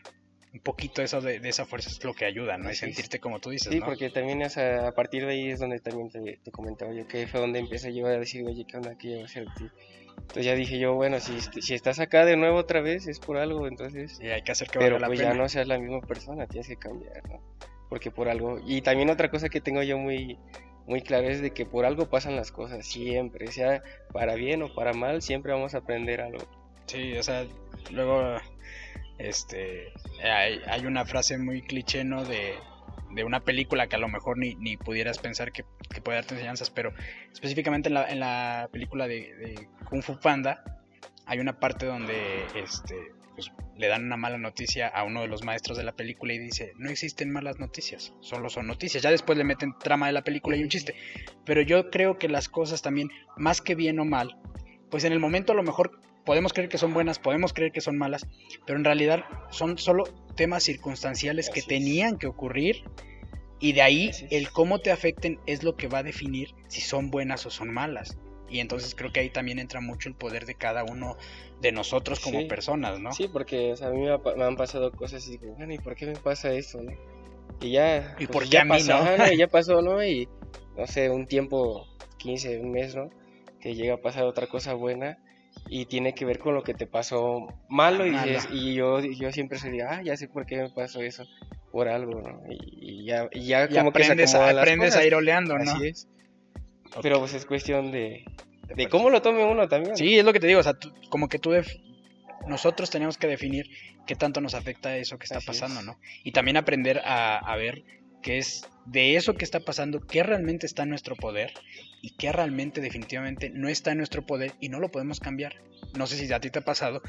un 0.54 0.62
poquito 0.62 1.02
eso 1.02 1.20
de, 1.20 1.42
esa 1.44 1.66
fuerza 1.66 1.90
es 1.90 2.04
lo 2.04 2.14
que 2.14 2.26
ayuda, 2.26 2.58
¿no? 2.58 2.72
Y 2.72 2.76
sentirte 2.76 3.20
como 3.20 3.40
tú 3.40 3.50
dices, 3.50 3.72
sí, 3.72 3.82
porque 3.82 4.10
también 4.10 4.42
es 4.42 4.58
a, 4.58 4.94
partir 4.94 5.26
de 5.26 5.34
ahí 5.34 5.50
es 5.50 5.60
donde 5.60 5.80
también 5.80 6.10
te, 6.10 6.52
comentaba 6.52 6.94
yo, 6.94 7.08
que 7.08 7.28
fue 7.28 7.42
donde 7.42 7.60
empecé 7.60 7.94
yo 7.94 8.08
a 8.08 8.12
decir, 8.12 8.46
oye, 8.46 8.66
¿qué 8.66 8.78
onda? 8.78 8.98
¿Qué 8.98 9.10
llevo 9.10 9.24
a 9.24 9.26
hacer 9.26 9.46
ti? 9.58 9.66
Entonces 10.18 10.46
ya 10.46 10.56
dije 10.56 10.80
yo, 10.80 10.96
bueno, 10.96 11.20
si, 11.20 11.40
si 11.42 11.74
estás 11.74 12.00
acá 12.00 12.24
de 12.24 12.38
nuevo 12.38 12.58
otra 12.58 12.82
vez 12.82 13.08
es 13.08 13.20
por 13.20 13.38
algo, 13.38 13.68
entonces... 13.68 14.20
Y 14.22 14.28
hay 14.28 14.44
que 14.44 14.52
hacer 14.52 14.70
que 14.70 14.80
Pero 14.80 14.98
la 14.98 15.08
pues 15.08 15.20
ya 15.20 15.34
no 15.34 15.50
seas 15.50 15.68
la 15.68 15.78
misma 15.78 16.02
persona, 16.02 16.48
tienes 16.48 16.68
que 16.68 16.78
cambiar, 16.78 17.28
¿no? 17.28 17.42
Porque 17.90 18.12
por 18.12 18.30
algo... 18.30 18.60
Y 18.66 18.82
también 18.82 19.10
otra 19.10 19.30
cosa 19.30 19.50
que 19.50 19.62
tengo 19.62 19.82
yo 19.82 19.98
muy, 19.98 20.38
muy 20.90 21.02
claro 21.02 21.30
es 21.30 21.40
de 21.40 21.52
que 21.52 21.68
por 21.68 21.86
algo 21.86 22.10
pasan 22.10 22.36
las 22.36 22.52
cosas, 22.52 22.86
siempre, 22.86 23.52
sea 23.52 23.84
para 24.12 24.34
bien 24.34 24.64
o 24.64 24.74
para 24.74 24.92
mal, 24.92 25.22
siempre 25.22 25.54
vamos 25.54 25.76
a 25.76 25.78
aprender 25.78 26.20
algo. 26.20 26.44
Sí, 26.88 27.16
o 27.16 27.22
sea, 27.22 27.46
luego 27.92 28.38
este 29.20 29.94
hay, 30.24 30.60
hay 30.68 30.88
una 30.88 31.06
frase 31.06 31.38
muy 31.38 31.62
cliché, 31.62 32.04
¿no? 32.04 32.26
De, 32.26 32.56
de, 33.12 33.24
una 33.24 33.42
película 33.42 33.86
que 33.86 33.98
a 33.98 34.00
lo 34.00 34.08
mejor 34.08 34.40
ni, 34.40 34.56
ni 34.56 34.78
pudieras 34.78 35.20
pensar 35.20 35.52
que, 35.52 35.64
que, 35.94 36.02
puede 36.02 36.18
darte 36.18 36.34
enseñanzas, 36.34 36.72
pero 36.72 36.92
específicamente 37.32 37.90
en 37.90 37.94
la, 37.94 38.10
en 38.10 38.20
la 38.20 38.68
película 38.72 39.08
de, 39.08 39.36
de 39.36 39.70
Kung 39.88 40.02
Fu 40.02 40.20
Panda 40.20 40.64
hay 41.28 41.38
una 41.38 41.60
parte 41.60 41.86
donde 41.86 42.48
este 42.56 43.14
pues, 43.40 43.52
le 43.78 43.88
dan 43.88 44.04
una 44.04 44.18
mala 44.18 44.38
noticia 44.38 44.88
a 44.88 45.04
uno 45.04 45.22
de 45.22 45.28
los 45.28 45.44
maestros 45.44 45.78
de 45.78 45.84
la 45.84 45.94
película 45.94 46.34
y 46.34 46.40
dice, 46.40 46.74
no 46.78 46.90
existen 46.90 47.32
malas 47.32 47.60
noticias, 47.60 48.14
solo 48.20 48.50
son 48.50 48.68
noticias. 48.68 49.02
Ya 49.02 49.12
después 49.12 49.38
le 49.38 49.46
meten 49.46 49.78
trama 49.80 50.08
de 50.08 50.14
la 50.14 50.24
película 50.24 50.58
y 50.58 50.64
un 50.64 50.70
chiste. 50.70 50.96
Pero 51.46 51.62
yo 51.62 51.90
creo 51.90 52.18
que 52.18 52.28
las 52.28 52.50
cosas 52.50 52.82
también, 52.82 53.10
más 53.38 53.62
que 53.62 53.76
bien 53.76 54.00
o 54.00 54.06
mal, 54.06 54.38
pues 54.90 55.06
en 55.06 55.14
el 55.14 55.20
momento 55.20 55.54
a 55.54 55.56
lo 55.56 55.64
mejor 55.64 56.02
podemos 56.26 56.52
creer 56.52 56.70
que 56.70 56.78
son 56.78 56.94
buenas, 56.94 57.18
podemos 57.20 57.54
creer 57.54 57.72
que 57.72 57.82
son 57.82 57.98
malas, 57.98 58.28
pero 58.66 58.78
en 58.78 58.84
realidad 58.84 59.24
son 59.52 59.78
solo 59.78 60.04
temas 60.36 60.64
circunstanciales 60.64 61.50
que 61.50 61.62
tenían 61.62 62.18
que 62.18 62.28
ocurrir 62.28 62.84
y 63.62 63.72
de 63.74 63.82
ahí 63.82 64.12
el 64.32 64.50
cómo 64.52 64.80
te 64.80 64.92
afecten 64.92 65.40
es 65.46 65.64
lo 65.64 65.78
que 65.78 65.88
va 65.88 66.00
a 66.00 66.04
definir 66.04 66.50
si 66.68 66.82
son 66.82 67.10
buenas 67.10 67.46
o 67.46 67.50
son 67.50 67.74
malas. 67.74 68.18
Y 68.50 68.60
entonces 68.60 68.96
creo 68.96 69.12
que 69.12 69.20
ahí 69.20 69.30
también 69.30 69.60
entra 69.60 69.82
mucho 69.82 70.10
el 70.10 70.16
poder 70.16 70.46
de 70.46 70.56
cada 70.56 70.84
uno 70.84 71.18
de 71.62 71.72
nosotros 71.72 72.20
como 72.20 72.48
personas, 72.48 73.00
¿no? 73.00 73.12
Sí, 73.12 73.28
porque 73.28 73.76
a 73.82 73.90
mí 73.90 74.06
me, 74.06 74.44
han 74.44 74.56
pasado 74.56 74.92
cosas 74.92 75.28
y 75.28 75.38
digo, 75.38 75.54
bueno, 75.56 75.74
¿y 75.74 75.78
por 75.78 75.96
qué 75.96 76.06
me 76.06 76.16
pasa 76.16 76.52
eso, 76.54 76.82
no? 76.82 76.92
Y 77.62 77.72
ya, 77.72 78.16
¿Y 78.20 78.28
pues, 78.28 78.50
ya 78.50 78.66
pasó, 78.66 79.04
¿no? 79.04 79.32
ya 79.34 79.48
pasó, 79.52 79.82
¿no? 79.82 80.04
Y 80.04 80.28
no 80.78 80.88
sé, 80.88 81.10
un 81.10 81.28
tiempo, 81.28 81.86
15, 82.18 82.60
un 82.60 82.72
mes, 82.72 82.96
¿no? 82.96 83.10
Que 83.60 83.76
llega 83.76 83.96
a 83.96 84.02
pasar 84.02 84.24
otra 84.24 84.48
cosa 84.48 84.74
buena 84.74 85.18
y 85.68 85.86
tiene 85.86 86.14
que 86.14 86.26
ver 86.26 86.40
con 86.40 86.56
lo 86.56 86.64
que 86.64 86.74
te 86.74 86.88
pasó 86.88 87.48
malo 87.68 88.08
y, 88.08 88.16
y 88.52 88.74
yo, 88.76 89.02
yo 89.02 89.32
siempre 89.32 89.60
se 89.60 89.70
diga, 89.70 89.90
ah, 89.92 90.02
ya 90.02 90.16
sé 90.16 90.28
por 90.28 90.46
qué 90.46 90.58
me 90.58 90.70
pasó 90.70 91.02
eso, 91.02 91.26
por 91.72 91.88
algo, 91.88 92.22
¿no? 92.22 92.42
Y, 92.50 93.06
ya, 93.06 93.28
y 93.32 93.46
ya 93.46 93.68
como 93.68 93.90
aprendes, 93.90 94.18
que 94.18 94.28
se 94.28 94.38
aprendes 94.38 94.96
a 94.96 95.06
ir 95.06 95.16
oleando, 95.16 95.58
¿no? 95.58 95.72
Así 95.72 95.88
es. 95.88 96.08
Pero 97.02 97.20
pues 97.20 97.34
es 97.34 97.46
cuestión 97.46 97.92
de, 97.92 98.26
de 98.76 98.90
cómo 98.90 99.10
lo 99.10 99.22
tome 99.22 99.44
uno 99.44 99.68
también. 99.68 99.96
Sí, 99.96 100.18
es 100.18 100.26
lo 100.26 100.34
que 100.34 100.40
te 100.40 100.48
digo, 100.48 100.60
o 100.60 100.64
sea, 100.64 100.78
como 101.10 101.28
que 101.28 101.40
tú 101.40 101.52
nosotros 102.48 102.90
tenemos 102.90 103.18
que 103.18 103.28
definir 103.28 103.70
qué 104.08 104.16
tanto 104.16 104.42
nos 104.42 104.54
afecta 104.54 104.96
eso 104.98 105.18
que 105.18 105.26
está 105.26 105.40
pasando, 105.42 105.82
¿no? 105.82 106.00
Y 106.24 106.32
también 106.32 106.58
aprender 106.58 107.00
a, 107.06 107.38
a, 107.38 107.56
ver 107.58 107.84
qué 108.22 108.38
es 108.38 108.68
de 108.86 109.16
eso 109.16 109.36
que 109.36 109.46
está 109.46 109.60
pasando, 109.60 110.00
qué 110.02 110.24
realmente 110.24 110.66
está 110.66 110.84
en 110.84 110.90
nuestro 110.90 111.16
poder 111.16 111.54
y 112.02 112.12
qué 112.12 112.32
realmente 112.32 112.82
definitivamente 112.82 113.50
no 113.50 113.70
está 113.70 113.92
en 113.92 113.98
nuestro 113.98 114.26
poder 114.26 114.54
y 114.60 114.70
no 114.70 114.80
lo 114.80 114.90
podemos 114.90 115.20
cambiar. 115.20 115.62
No 115.98 116.08
sé 116.08 116.18
si 116.18 116.32
a 116.32 116.40
ti 116.40 116.50
te 116.50 116.60
ha 116.60 116.64
pasado 116.64 117.02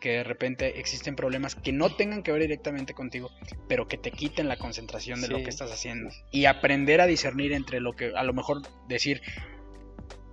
que 0.00 0.10
de 0.10 0.24
repente 0.24 0.78
existen 0.78 1.16
problemas 1.16 1.54
que 1.54 1.72
no 1.72 1.94
tengan 1.94 2.22
que 2.22 2.30
ver 2.30 2.42
directamente 2.42 2.94
contigo, 2.94 3.30
pero 3.68 3.88
que 3.88 3.96
te 3.96 4.10
quiten 4.10 4.48
la 4.48 4.56
concentración 4.56 5.20
de 5.20 5.28
lo 5.28 5.38
que 5.38 5.48
estás 5.48 5.72
haciendo. 5.72 6.10
Y 6.30 6.44
aprender 6.44 7.00
a 7.00 7.06
discernir 7.06 7.52
entre 7.52 7.80
lo 7.80 7.94
que 7.94 8.12
a 8.14 8.22
lo 8.22 8.32
mejor 8.32 8.62
decir, 8.88 9.22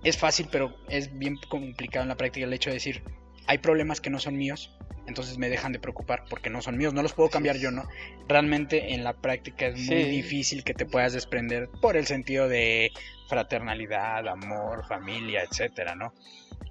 es 0.04 0.18
fácil, 0.18 0.48
pero 0.50 0.76
es 0.88 1.16
bien 1.18 1.36
complicado 1.48 2.02
en 2.02 2.08
la 2.08 2.16
práctica 2.16 2.46
el 2.46 2.52
hecho 2.52 2.70
de 2.70 2.74
decir, 2.74 3.02
hay 3.46 3.58
problemas 3.58 4.00
que 4.00 4.10
no 4.10 4.18
son 4.18 4.36
míos, 4.36 4.76
entonces 5.06 5.38
me 5.38 5.48
dejan 5.48 5.72
de 5.72 5.78
preocupar 5.78 6.24
porque 6.28 6.50
no 6.50 6.62
son 6.62 6.76
míos, 6.76 6.94
no 6.94 7.02
los 7.02 7.12
puedo 7.12 7.28
cambiar 7.28 7.56
yo, 7.56 7.70
¿no? 7.70 7.88
Realmente 8.28 8.94
en 8.94 9.04
la 9.04 9.14
práctica 9.14 9.66
es 9.66 9.78
muy 9.78 10.04
difícil 10.04 10.64
que 10.64 10.74
te 10.74 10.86
puedas 10.86 11.12
desprender 11.12 11.68
por 11.80 11.96
el 11.96 12.06
sentido 12.06 12.48
de 12.48 12.92
fraternalidad, 13.28 14.28
amor, 14.28 14.86
familia, 14.86 15.42
etcétera, 15.42 15.94
¿no? 15.94 16.12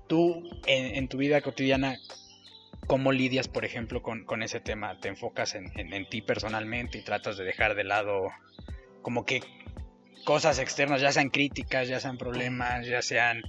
Tú 0.07 0.43
en, 0.65 1.07
tu 1.07 1.17
vida 1.17 1.41
cotidiana, 1.41 1.97
¿cómo 2.87 3.11
lidias, 3.11 3.47
por 3.47 3.65
ejemplo, 3.65 4.01
con, 4.01 4.43
ese 4.43 4.59
tema? 4.59 4.99
¿Te 4.99 5.07
enfocas 5.09 5.55
en, 5.55 5.71
en 5.75 6.09
ti 6.09 6.21
personalmente 6.21 6.97
y 6.97 7.03
tratas 7.03 7.37
de 7.37 7.45
dejar 7.45 7.75
de 7.75 7.83
lado 7.83 8.29
como 9.01 9.25
que 9.25 9.41
cosas 10.23 10.59
externas, 10.59 11.01
ya 11.01 11.11
sean 11.11 11.29
críticas, 11.29 11.87
ya 11.87 11.99
sean 11.99 12.17
problemas, 12.17 12.85
ya 12.85 13.01
sean, 13.01 13.41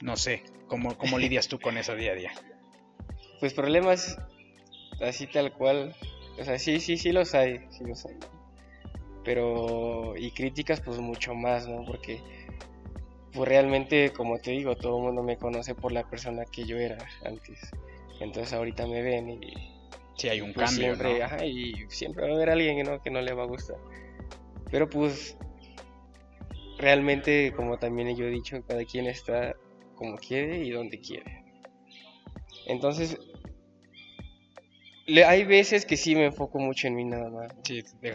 no 0.00 0.16
sé, 0.16 0.42
¿cómo, 0.66 0.96
cómo 0.96 1.18
lidias 1.18 1.48
tú 1.48 1.58
con 1.60 1.78
eso 1.78 1.94
día 1.94 2.12
a 2.12 2.14
día? 2.14 2.32
Pues 3.40 3.52
problemas 3.54 4.18
así 5.00 5.26
tal 5.26 5.52
cual, 5.52 5.94
o 6.38 6.44
sea, 6.44 6.58
sí, 6.58 6.80
sí, 6.80 6.96
sí 6.96 7.12
los 7.12 7.34
hay, 7.34 7.66
sí 7.70 7.84
los 7.84 8.04
hay. 8.06 8.16
Pero, 9.24 10.14
y 10.16 10.30
críticas 10.32 10.80
pues 10.80 10.98
mucho 10.98 11.34
más, 11.34 11.66
¿no? 11.66 11.84
Porque 11.84 12.20
pues 13.32 13.48
realmente, 13.48 14.12
como 14.12 14.38
te 14.38 14.52
digo, 14.52 14.76
todo 14.76 14.98
el 14.98 15.04
mundo 15.04 15.22
me 15.22 15.36
conoce 15.36 15.74
por 15.74 15.92
la 15.92 16.08
persona 16.08 16.44
que 16.44 16.64
yo 16.64 16.78
era 16.78 16.98
antes. 17.24 17.70
Entonces 18.20 18.52
ahorita 18.52 18.86
me 18.86 19.02
ven 19.02 19.42
y... 19.42 19.52
Sí, 20.16 20.28
hay 20.28 20.40
un 20.40 20.52
pues, 20.52 20.70
cambio, 20.70 20.94
siempre, 20.94 21.48
y 21.48 21.74
siempre 21.88 22.24
va 22.24 22.32
a 22.32 22.36
haber 22.36 22.50
alguien 22.50 22.84
¿no? 22.84 23.02
que 23.02 23.10
no 23.10 23.20
le 23.20 23.32
va 23.32 23.42
a 23.42 23.46
gustar. 23.46 23.76
Pero 24.70 24.88
pues 24.88 25.36
realmente, 26.78 27.52
como 27.56 27.78
también 27.78 28.14
yo 28.16 28.26
he 28.26 28.30
dicho, 28.30 28.62
cada 28.66 28.84
quien 28.84 29.06
está 29.06 29.56
como 29.96 30.16
quiere 30.16 30.58
y 30.58 30.70
donde 30.70 31.00
quiere. 31.00 31.43
Entonces, 32.66 33.18
hay 35.26 35.44
veces 35.44 35.84
que 35.84 35.96
sí 35.96 36.14
me 36.14 36.26
enfoco 36.26 36.58
mucho 36.58 36.86
en 36.86 36.94
mí 36.94 37.04
nada 37.04 37.28
más. 37.28 37.52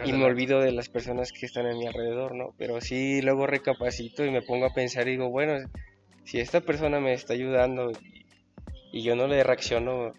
y 0.04 0.12
me 0.12 0.24
olvido 0.24 0.60
de 0.60 0.72
las 0.72 0.88
personas 0.88 1.32
que 1.32 1.46
están 1.46 1.66
a 1.66 1.74
mi 1.74 1.86
alrededor, 1.86 2.34
¿no? 2.34 2.54
Pero 2.58 2.80
sí 2.80 3.22
luego 3.22 3.46
recapacito 3.46 4.24
y 4.24 4.30
me 4.30 4.42
pongo 4.42 4.66
a 4.66 4.74
pensar 4.74 5.06
y 5.08 5.12
digo, 5.12 5.30
bueno, 5.30 5.58
si 6.24 6.40
esta 6.40 6.60
persona 6.60 7.00
me 7.00 7.12
está 7.12 7.34
ayudando 7.34 7.92
y, 8.92 9.02
yo 9.02 9.14
no 9.14 9.28
le 9.28 9.44
reacciono, 9.44 10.12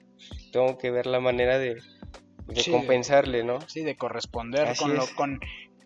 tengo 0.53 0.77
que 0.77 0.91
ver 0.91 1.05
la 1.05 1.19
manera 1.19 1.59
de, 1.59 1.77
compensarle, 2.69 3.43
¿no? 3.43 3.59
Sí, 3.67 3.83
de 3.83 3.95
corresponder 3.95 4.73
con, 4.77 4.95
lo, 4.95 5.05
con, 5.15 5.39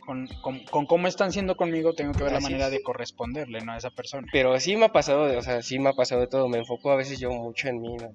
con, 0.05 0.27
con, 0.41 0.85
cómo 0.85 1.07
están 1.07 1.31
siendo 1.31 1.57
conmigo, 1.57 1.93
tengo 1.93 2.13
que 2.13 2.23
ver 2.23 2.33
la 2.33 2.39
manera 2.39 2.69
de 2.69 2.81
corresponderle, 2.81 3.61
¿no? 3.61 3.73
A 3.73 3.77
esa 3.77 3.89
persona. 3.89 4.27
Pero 4.31 4.59
sí 4.59 4.75
me 4.75 4.85
ha 4.85 4.91
pasado, 4.91 5.37
o 5.37 5.41
sea, 5.41 5.61
sí 5.61 5.79
me 5.79 5.89
ha 5.89 5.93
pasado 5.93 6.21
de 6.21 6.27
todo. 6.27 6.47
Me 6.47 6.59
enfoco 6.59 6.91
a 6.91 6.95
veces 6.95 7.19
yo 7.19 7.31
mucho 7.31 7.67
en 7.67 7.81
mí, 7.81 7.95
¿no? 7.97 8.11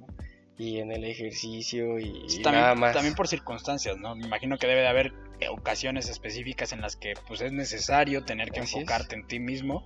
Y 0.56 0.78
en 0.78 0.92
el 0.92 1.04
ejercicio 1.04 1.98
y, 1.98 2.40
nada 2.44 2.74
más. 2.74 2.94
También 2.94 3.14
por 3.14 3.28
circunstancias, 3.28 3.96
¿no? 3.98 4.14
Me 4.14 4.26
imagino 4.26 4.58
que 4.58 4.66
debe 4.66 4.82
de 4.82 4.88
haber 4.88 5.12
ocasiones 5.50 6.08
específicas 6.08 6.72
en 6.72 6.80
las 6.80 6.96
que 6.96 7.14
pues 7.26 7.40
es 7.40 7.52
necesario 7.52 8.24
tener 8.24 8.50
que 8.50 8.60
enfocarte 8.60 9.16
en 9.16 9.26
ti 9.26 9.40
mismo. 9.40 9.84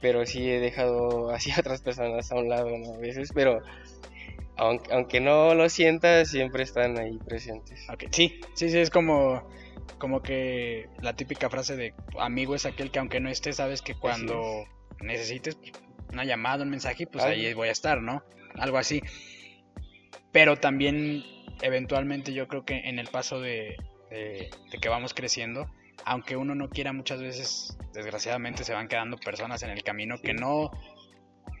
Pero 0.00 0.26
sí 0.26 0.50
he 0.50 0.60
dejado 0.60 1.30
así 1.34 1.50
a 1.52 1.60
otras 1.60 1.80
personas 1.80 2.30
a 2.32 2.36
un 2.36 2.48
lado, 2.48 2.70
¿no? 2.78 2.94
A 2.94 2.98
veces, 2.98 3.30
pero 3.34 3.60
aunque, 4.56 4.92
aunque 4.92 5.20
no 5.20 5.54
lo 5.54 5.68
sientas, 5.68 6.28
siempre 6.28 6.62
están 6.62 6.98
ahí 6.98 7.18
presentes. 7.18 7.86
Sí, 8.10 8.40
sí, 8.54 8.70
sí, 8.70 8.78
es 8.78 8.90
como 8.90 9.42
como 9.98 10.22
que 10.22 10.88
la 11.00 11.14
típica 11.14 11.50
frase 11.50 11.76
de 11.76 11.94
amigo 12.18 12.54
es 12.54 12.66
aquel 12.66 12.90
que 12.90 12.98
aunque 12.98 13.20
no 13.20 13.28
esté, 13.28 13.52
sabes 13.52 13.82
que 13.82 13.94
cuando 13.94 14.64
necesites 15.00 15.58
una 16.10 16.24
llamada, 16.24 16.64
un 16.64 16.70
mensaje, 16.70 17.06
pues 17.06 17.24
ahí 17.24 17.52
voy 17.54 17.68
a 17.68 17.72
estar, 17.72 18.00
¿no? 18.02 18.22
Algo 18.54 18.78
así. 18.78 19.02
Pero 20.32 20.56
también, 20.56 21.24
eventualmente, 21.62 22.32
yo 22.32 22.48
creo 22.48 22.64
que 22.64 22.88
en 22.88 22.98
el 22.98 23.08
paso 23.08 23.40
de, 23.40 23.76
de, 24.10 24.50
que 24.80 24.88
vamos 24.88 25.14
creciendo, 25.14 25.70
aunque 26.04 26.36
uno 26.36 26.54
no 26.54 26.68
quiera, 26.68 26.92
muchas 26.92 27.20
veces, 27.20 27.76
desgraciadamente, 27.92 28.64
se 28.64 28.74
van 28.74 28.88
quedando 28.88 29.16
personas 29.16 29.62
en 29.62 29.70
el 29.70 29.82
camino 29.82 30.16
que 30.22 30.34
no. 30.34 30.70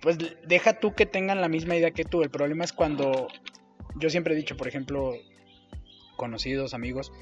Pues 0.02 0.18
deja 0.46 0.78
tú 0.78 0.94
que 0.94 1.06
tengan 1.06 1.40
la 1.40 1.48
misma 1.48 1.76
idea 1.76 1.90
que 1.90 2.04
tú. 2.04 2.22
El 2.22 2.30
problema 2.30 2.64
es 2.64 2.72
cuando. 2.72 3.28
Yo 3.96 4.10
siempre 4.10 4.34
he 4.34 4.36
dicho, 4.36 4.56
por 4.56 4.68
ejemplo, 4.68 5.14
conocidos, 6.16 6.74
amigos, 6.74 7.12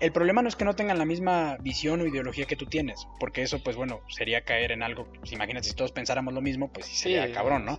el 0.00 0.12
problema 0.12 0.40
no 0.40 0.48
es 0.48 0.56
que 0.56 0.64
no 0.64 0.74
tengan 0.74 0.98
la 0.98 1.04
misma 1.04 1.58
visión 1.60 2.00
o 2.00 2.06
ideología 2.06 2.46
que 2.46 2.56
tú 2.56 2.64
tienes, 2.64 3.06
porque 3.18 3.42
eso, 3.42 3.62
pues 3.62 3.76
bueno, 3.76 4.00
sería 4.08 4.42
caer 4.44 4.72
en 4.72 4.82
algo. 4.82 5.06
Pues, 5.18 5.32
imagínate 5.32 5.68
si 5.68 5.74
todos 5.74 5.92
pensáramos 5.92 6.32
lo 6.32 6.40
mismo, 6.40 6.72
pues 6.72 6.86
sí 6.86 6.96
sería 6.96 7.30
cabrón, 7.32 7.66
¿no? 7.66 7.78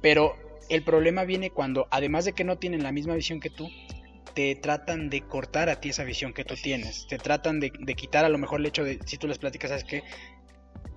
Pero 0.00 0.36
el 0.70 0.82
problema 0.82 1.24
viene 1.24 1.50
cuando, 1.50 1.86
además 1.90 2.24
de 2.24 2.32
que 2.32 2.44
no 2.44 2.58
tienen 2.58 2.82
la 2.82 2.92
misma 2.92 3.14
visión 3.14 3.40
que 3.40 3.50
tú, 3.50 3.68
te 4.34 4.54
tratan 4.54 5.10
de 5.10 5.20
cortar 5.22 5.68
a 5.68 5.80
ti 5.80 5.90
esa 5.90 6.04
visión 6.04 6.32
que 6.32 6.44
tú 6.44 6.54
tienes. 6.54 7.06
Te 7.08 7.18
tratan 7.18 7.60
de, 7.60 7.70
quitar 7.94 8.24
a 8.24 8.30
lo 8.30 8.38
mejor 8.38 8.60
el 8.60 8.66
hecho 8.66 8.82
de, 8.82 8.98
si 9.04 9.18
tú 9.18 9.28
les 9.28 9.38
platicas, 9.38 9.68
sabes 9.68 9.84
que 9.84 10.02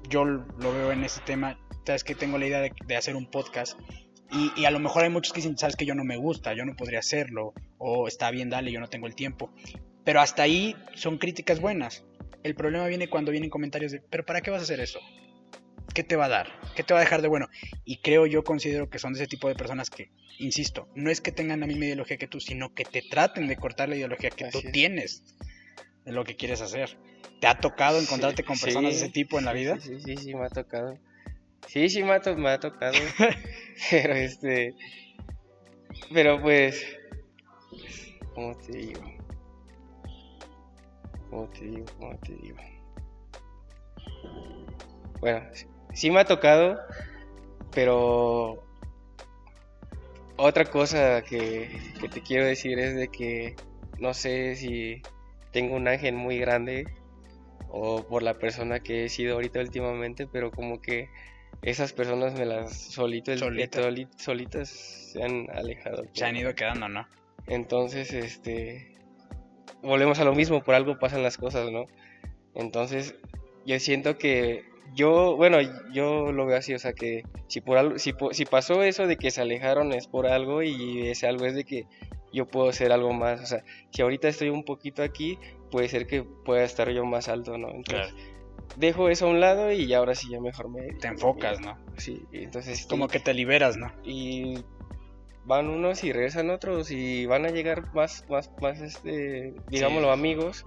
yo 0.08 0.24
lo 0.24 0.74
veo 0.74 0.94
en 0.94 1.04
ese 1.04 1.20
tema, 1.22 1.60
sabes 1.86 2.06
que 2.06 2.16
tengo 2.16 2.38
la 2.38 2.48
idea 2.48 2.62
de, 2.62 2.96
hacer 2.96 3.18
un 3.18 3.30
podcast. 3.30 3.78
Y, 4.32 4.62
y, 4.62 4.66
a 4.66 4.72
lo 4.72 4.80
mejor 4.80 5.04
hay 5.04 5.10
muchos 5.10 5.34
que 5.34 5.42
dicen, 5.42 5.58
sabes 5.58 5.76
que 5.76 5.86
yo 5.86 5.94
no 5.94 6.06
me 6.06 6.16
gusta, 6.16 6.54
yo 6.54 6.66
no 6.66 6.76
podría 6.76 7.00
hacerlo, 7.00 7.54
o 7.78 8.08
está 8.08 8.32
bien, 8.32 8.50
dale, 8.50 8.72
yo 8.72 8.80
no 8.80 8.88
tengo 8.88 9.08
el 9.08 9.14
tiempo. 9.14 9.52
Pero 10.04 10.22
hasta 10.22 10.44
ahí 10.44 10.76
son 10.96 11.18
críticas 11.18 11.60
buenas. 11.60 12.04
El 12.44 12.56
problema 12.56 12.88
viene 12.88 13.10
cuando 13.10 13.32
vienen 13.32 13.50
comentarios 13.50 13.92
de, 13.92 14.02
pero 14.10 14.26
¿para 14.26 14.42
qué 14.42 14.52
vas 14.52 14.60
a 14.60 14.64
hacer 14.64 14.80
eso? 14.80 15.00
¿Qué 15.94 16.04
te 16.04 16.16
va 16.16 16.26
a 16.26 16.30
dar? 16.30 16.48
¿Qué 16.76 16.84
te 16.84 16.94
va 16.94 17.00
a 17.00 17.04
dejar 17.04 17.22
de 17.22 17.28
bueno? 17.28 17.48
Y 17.86 17.98
creo 17.98 18.26
yo 18.26 18.44
considero 18.44 18.90
que 18.90 19.00
son 19.00 19.14
de 19.14 19.20
ese 19.20 19.28
tipo 19.28 19.48
de 19.48 19.56
personas 19.56 19.90
que, 19.90 20.10
insisto, 20.40 20.90
no 20.96 21.10
es 21.12 21.22
que 21.22 21.32
tengan 21.32 21.60
la 21.60 21.68
misma 21.68 21.86
ideología 21.86 22.18
que 22.18 22.28
tú, 22.28 22.40
sino 22.40 22.74
que 22.74 22.84
te 22.84 23.02
traten 23.02 23.48
de 23.48 23.56
cortar 23.56 23.90
la 23.90 23.96
ideología 23.96 24.32
que 24.32 24.50
tú 24.50 24.62
tienes 24.72 25.24
de 26.04 26.12
lo 26.12 26.24
que 26.26 26.36
quieres 26.36 26.62
hacer. 26.62 26.98
¿Te 27.40 27.48
ha 27.48 27.60
tocado 27.60 28.00
encontrarte 28.00 28.44
con 28.44 28.58
personas 28.58 28.94
de 28.94 28.98
ese 28.98 29.10
tipo 29.10 29.38
en 29.38 29.46
la 29.46 29.54
vida? 29.54 29.80
Sí, 29.80 30.00
sí, 30.00 30.18
sí, 30.18 30.34
me 30.34 30.46
ha 30.46 30.50
tocado. 30.50 30.98
Sí, 31.68 31.90
sí, 31.90 32.04
me 32.04 32.14
ha, 32.14 32.20
me 32.36 32.50
ha 32.50 32.60
tocado. 32.60 32.98
pero 33.92 34.14
este. 34.14 34.76
Pero 36.12 36.42
pues. 36.42 36.86
¿Cómo 38.34 38.58
te 38.58 38.78
digo? 38.78 39.02
¿Cómo 41.34 41.48
te 41.48 41.66
digo? 41.66 41.86
¿Cómo 41.98 42.16
te 42.20 42.34
digo? 42.36 42.58
Bueno, 45.20 45.42
sí 45.92 46.12
me 46.12 46.20
ha 46.20 46.26
tocado, 46.26 46.80
pero 47.74 48.64
otra 50.38 50.66
cosa 50.66 51.24
que, 51.24 51.72
te 52.14 52.22
quiero 52.22 52.46
decir 52.46 52.78
es 52.78 52.96
de 52.96 53.08
que 53.08 53.58
no 53.98 54.14
sé 54.14 54.56
si 54.56 55.02
tengo 55.52 55.76
un 55.76 55.88
ángel 55.88 56.14
muy 56.14 56.38
grande 56.38 56.88
o 57.68 58.04
por 58.04 58.22
la 58.22 58.36
persona 58.36 58.82
que 58.82 59.06
he 59.06 59.10
sido 59.10 59.34
ahorita 59.34 59.60
últimamente, 59.60 60.28
pero 60.28 60.52
como 60.52 60.82
que 60.84 61.10
esas 61.64 61.94
personas 61.94 62.36
me 62.36 62.46
las 62.46 62.76
solito, 62.76 63.36
solitas 64.18 64.70
se 64.70 65.24
han 65.24 65.50
alejado. 65.50 66.04
Se 66.14 66.26
han 66.26 66.36
ido 66.36 66.54
quedando, 66.54 66.90
¿no? 66.90 67.08
Entonces, 67.48 68.14
este, 68.14 68.93
volvemos 69.84 70.20
a 70.20 70.24
lo 70.24 70.34
mismo, 70.34 70.64
por 70.64 70.76
algo 70.76 70.98
pasan 70.98 71.24
las 71.24 71.38
cosas, 71.38 71.72
¿no? 71.72 71.86
Entonces, 72.56 73.16
yo 73.66 73.80
siento 73.80 74.18
que 74.18 74.66
yo, 74.96 75.36
bueno, 75.36 75.58
yo 75.92 76.32
lo 76.32 76.46
veo 76.46 76.58
así, 76.58 76.74
o 76.74 76.80
sea, 76.80 76.94
que 76.94 77.24
si 77.48 77.62
por 77.62 77.78
algo, 77.78 77.98
si, 78.00 78.14
si 78.32 78.46
pasó 78.46 78.84
eso 78.84 79.08
de 79.08 79.18
que 79.18 79.32
se 79.32 79.42
alejaron 79.42 79.92
es 79.94 80.08
por 80.08 80.28
algo 80.28 80.62
y 80.62 81.08
ese 81.08 81.28
algo 81.28 81.46
es 81.46 81.56
de 81.56 81.64
que 81.64 81.86
yo 82.32 82.48
puedo 82.48 82.70
hacer 82.70 82.92
algo 82.92 83.14
más, 83.14 83.42
o 83.42 83.46
sea, 83.46 83.64
si 83.92 84.02
ahorita 84.02 84.28
estoy 84.28 84.50
un 84.50 84.64
poquito 84.64 85.04
aquí, 85.04 85.38
puede 85.72 85.88
ser 85.88 86.08
que 86.08 86.24
pueda 86.24 86.64
estar 86.64 86.90
yo 86.90 87.06
más 87.06 87.30
alto, 87.30 87.58
¿no? 87.58 87.70
Entonces, 87.70 88.14
dejo 88.78 89.10
eso 89.10 89.28
a 89.28 89.30
un 89.30 89.40
lado 89.40 89.72
y 89.72 89.94
ahora 89.94 90.16
sí 90.16 90.30
ya 90.32 90.40
mejor 90.40 90.70
me... 90.70 90.94
Te 90.94 91.08
enfocas, 91.08 91.60
¿no? 91.60 91.78
Sí, 91.98 92.24
entonces... 92.32 92.86
Como 92.88 93.08
que 93.08 93.20
te 93.20 93.34
liberas, 93.34 93.78
¿no? 93.78 93.92
Y 94.04 94.64
van 95.46 95.70
unos 95.70 96.04
y 96.04 96.12
regresan 96.12 96.50
otros 96.50 96.92
y 96.92 97.26
van 97.26 97.46
a 97.46 97.50
llegar 97.50 97.94
más, 97.94 98.26
más, 98.30 98.50
más 98.62 98.80
este, 98.82 99.54
digámoslo, 99.68 100.12
amigos 100.12 100.66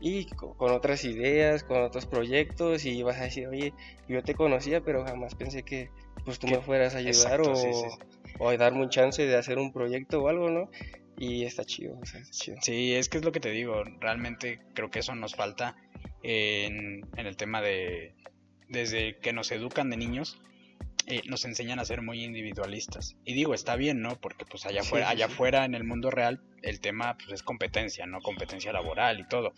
y 0.00 0.26
con, 0.26 0.70
otras 0.70 1.04
ideas, 1.04 1.64
con 1.64 1.82
otros 1.82 2.06
proyectos 2.06 2.84
y 2.84 3.02
vas 3.02 3.18
a 3.18 3.24
decir, 3.24 3.46
oye, 3.48 3.72
yo 4.08 4.22
te 4.22 4.34
conocía, 4.34 4.80
pero 4.82 5.04
jamás 5.04 5.34
pensé 5.34 5.62
que 5.62 5.90
pues 6.24 6.38
tú 6.38 6.46
me 6.46 6.58
fueras 6.60 6.94
a 6.94 6.98
ayudar 6.98 7.40
o, 7.40 7.54
o, 8.38 8.48
a 8.48 8.56
darme 8.56 8.82
un 8.82 8.90
chance 8.90 9.24
de 9.24 9.36
hacer 9.36 9.58
un 9.58 9.72
proyecto 9.72 10.22
o 10.22 10.28
algo, 10.28 10.50
¿no? 10.50 10.70
Y 11.16 11.44
está 11.44 11.64
chido, 11.64 11.98
chido. 12.30 12.56
Sí, 12.60 12.94
es 12.94 13.08
que 13.08 13.18
es 13.18 13.24
lo 13.24 13.32
que 13.32 13.40
te 13.40 13.50
digo, 13.50 13.82
realmente 14.00 14.60
creo 14.74 14.90
que 14.90 14.98
eso 14.98 15.14
nos 15.14 15.34
falta 15.34 15.76
en, 16.22 17.06
en 17.16 17.26
el 17.26 17.36
tema 17.36 17.62
de, 17.62 18.14
desde 18.68 19.16
que 19.18 19.32
nos 19.32 19.52
educan 19.52 19.90
de 19.90 19.96
niños, 19.96 20.40
eh, 21.06 21.22
nos 21.26 21.44
enseñan 21.44 21.78
a 21.78 21.84
ser 21.84 22.02
muy 22.02 22.24
individualistas. 22.24 23.16
Y 23.24 23.34
digo, 23.34 23.54
está 23.54 23.76
bien, 23.76 24.00
¿no? 24.00 24.16
Porque 24.16 24.44
pues 24.44 24.66
allá 24.66 24.80
afuera, 24.80 25.08
allá 25.08 25.26
afuera 25.26 25.64
en 25.64 25.74
el 25.74 25.84
mundo 25.84 26.10
real 26.10 26.40
el 26.62 26.80
tema 26.80 27.16
pues, 27.16 27.32
es 27.32 27.42
competencia, 27.42 28.06
¿no? 28.06 28.20
Competencia 28.20 28.72
laboral 28.72 29.20
y 29.20 29.28
todo. 29.28 29.52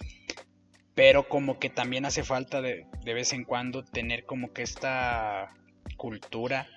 Pero 0.94 1.28
como 1.28 1.58
que 1.58 1.70
también 1.70 2.04
hace 2.04 2.24
falta 2.24 2.62
de, 2.62 2.86
de 3.04 3.14
vez 3.14 3.32
en 3.32 3.44
cuando 3.44 3.84
tener 3.84 4.24
como 4.24 4.52
que 4.52 4.62
esta 4.62 5.54
cultura 5.96 6.68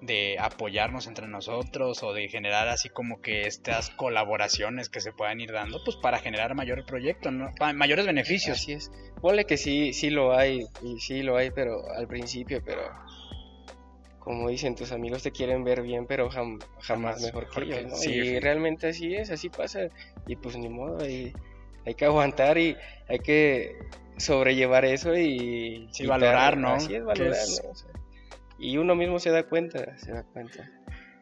de 0.00 0.36
apoyarnos 0.38 1.06
entre 1.06 1.26
nosotros 1.26 2.02
o 2.02 2.12
de 2.12 2.28
generar 2.28 2.68
así 2.68 2.88
como 2.88 3.20
que 3.20 3.42
estas 3.42 3.90
colaboraciones 3.90 4.88
que 4.88 5.00
se 5.00 5.12
puedan 5.12 5.40
ir 5.40 5.52
dando 5.52 5.82
pues 5.84 5.96
para 5.96 6.18
generar 6.18 6.54
mayor 6.54 6.84
proyecto, 6.86 7.30
¿no? 7.30 7.52
mayores 7.74 8.06
beneficios. 8.06 8.58
Así 8.58 8.72
es. 8.72 8.90
Ponle 9.20 9.44
que 9.44 9.56
sí, 9.56 9.92
sí 9.92 10.10
lo 10.10 10.36
hay, 10.36 10.66
y 10.82 11.00
sí 11.00 11.22
lo 11.22 11.36
hay, 11.36 11.50
pero 11.50 11.90
al 11.90 12.06
principio, 12.06 12.62
pero 12.64 12.82
como 14.28 14.50
dicen, 14.50 14.74
tus 14.74 14.92
amigos 14.92 15.22
te 15.22 15.32
quieren 15.32 15.64
ver 15.64 15.80
bien, 15.80 16.04
pero 16.06 16.28
jamás, 16.28 17.22
mejor 17.22 17.48
que 17.48 17.62
ellos, 17.62 17.86
¿no? 17.86 17.96
Sí, 17.96 18.10
y 18.10 18.40
realmente 18.40 18.88
así 18.88 19.14
es, 19.14 19.30
así 19.30 19.48
pasa. 19.48 19.88
Y 20.26 20.36
pues 20.36 20.58
ni 20.58 20.68
modo, 20.68 21.02
hay, 21.02 21.32
hay 21.86 21.94
que 21.94 22.04
aguantar 22.04 22.58
y 22.58 22.76
hay 23.08 23.20
que 23.20 23.78
sobrellevar 24.18 24.84
eso 24.84 25.16
y... 25.16 25.88
Sí, 25.92 26.04
valorar, 26.04 26.58
¿no? 26.58 26.74
Así 26.74 26.94
es, 26.94 27.02
valorar, 27.02 27.38
y 28.58 28.76
uno 28.76 28.94
mismo 28.94 29.18
se 29.18 29.30
da 29.30 29.44
cuenta, 29.44 29.96
se 29.96 30.12
da 30.12 30.24
cuenta. 30.24 30.70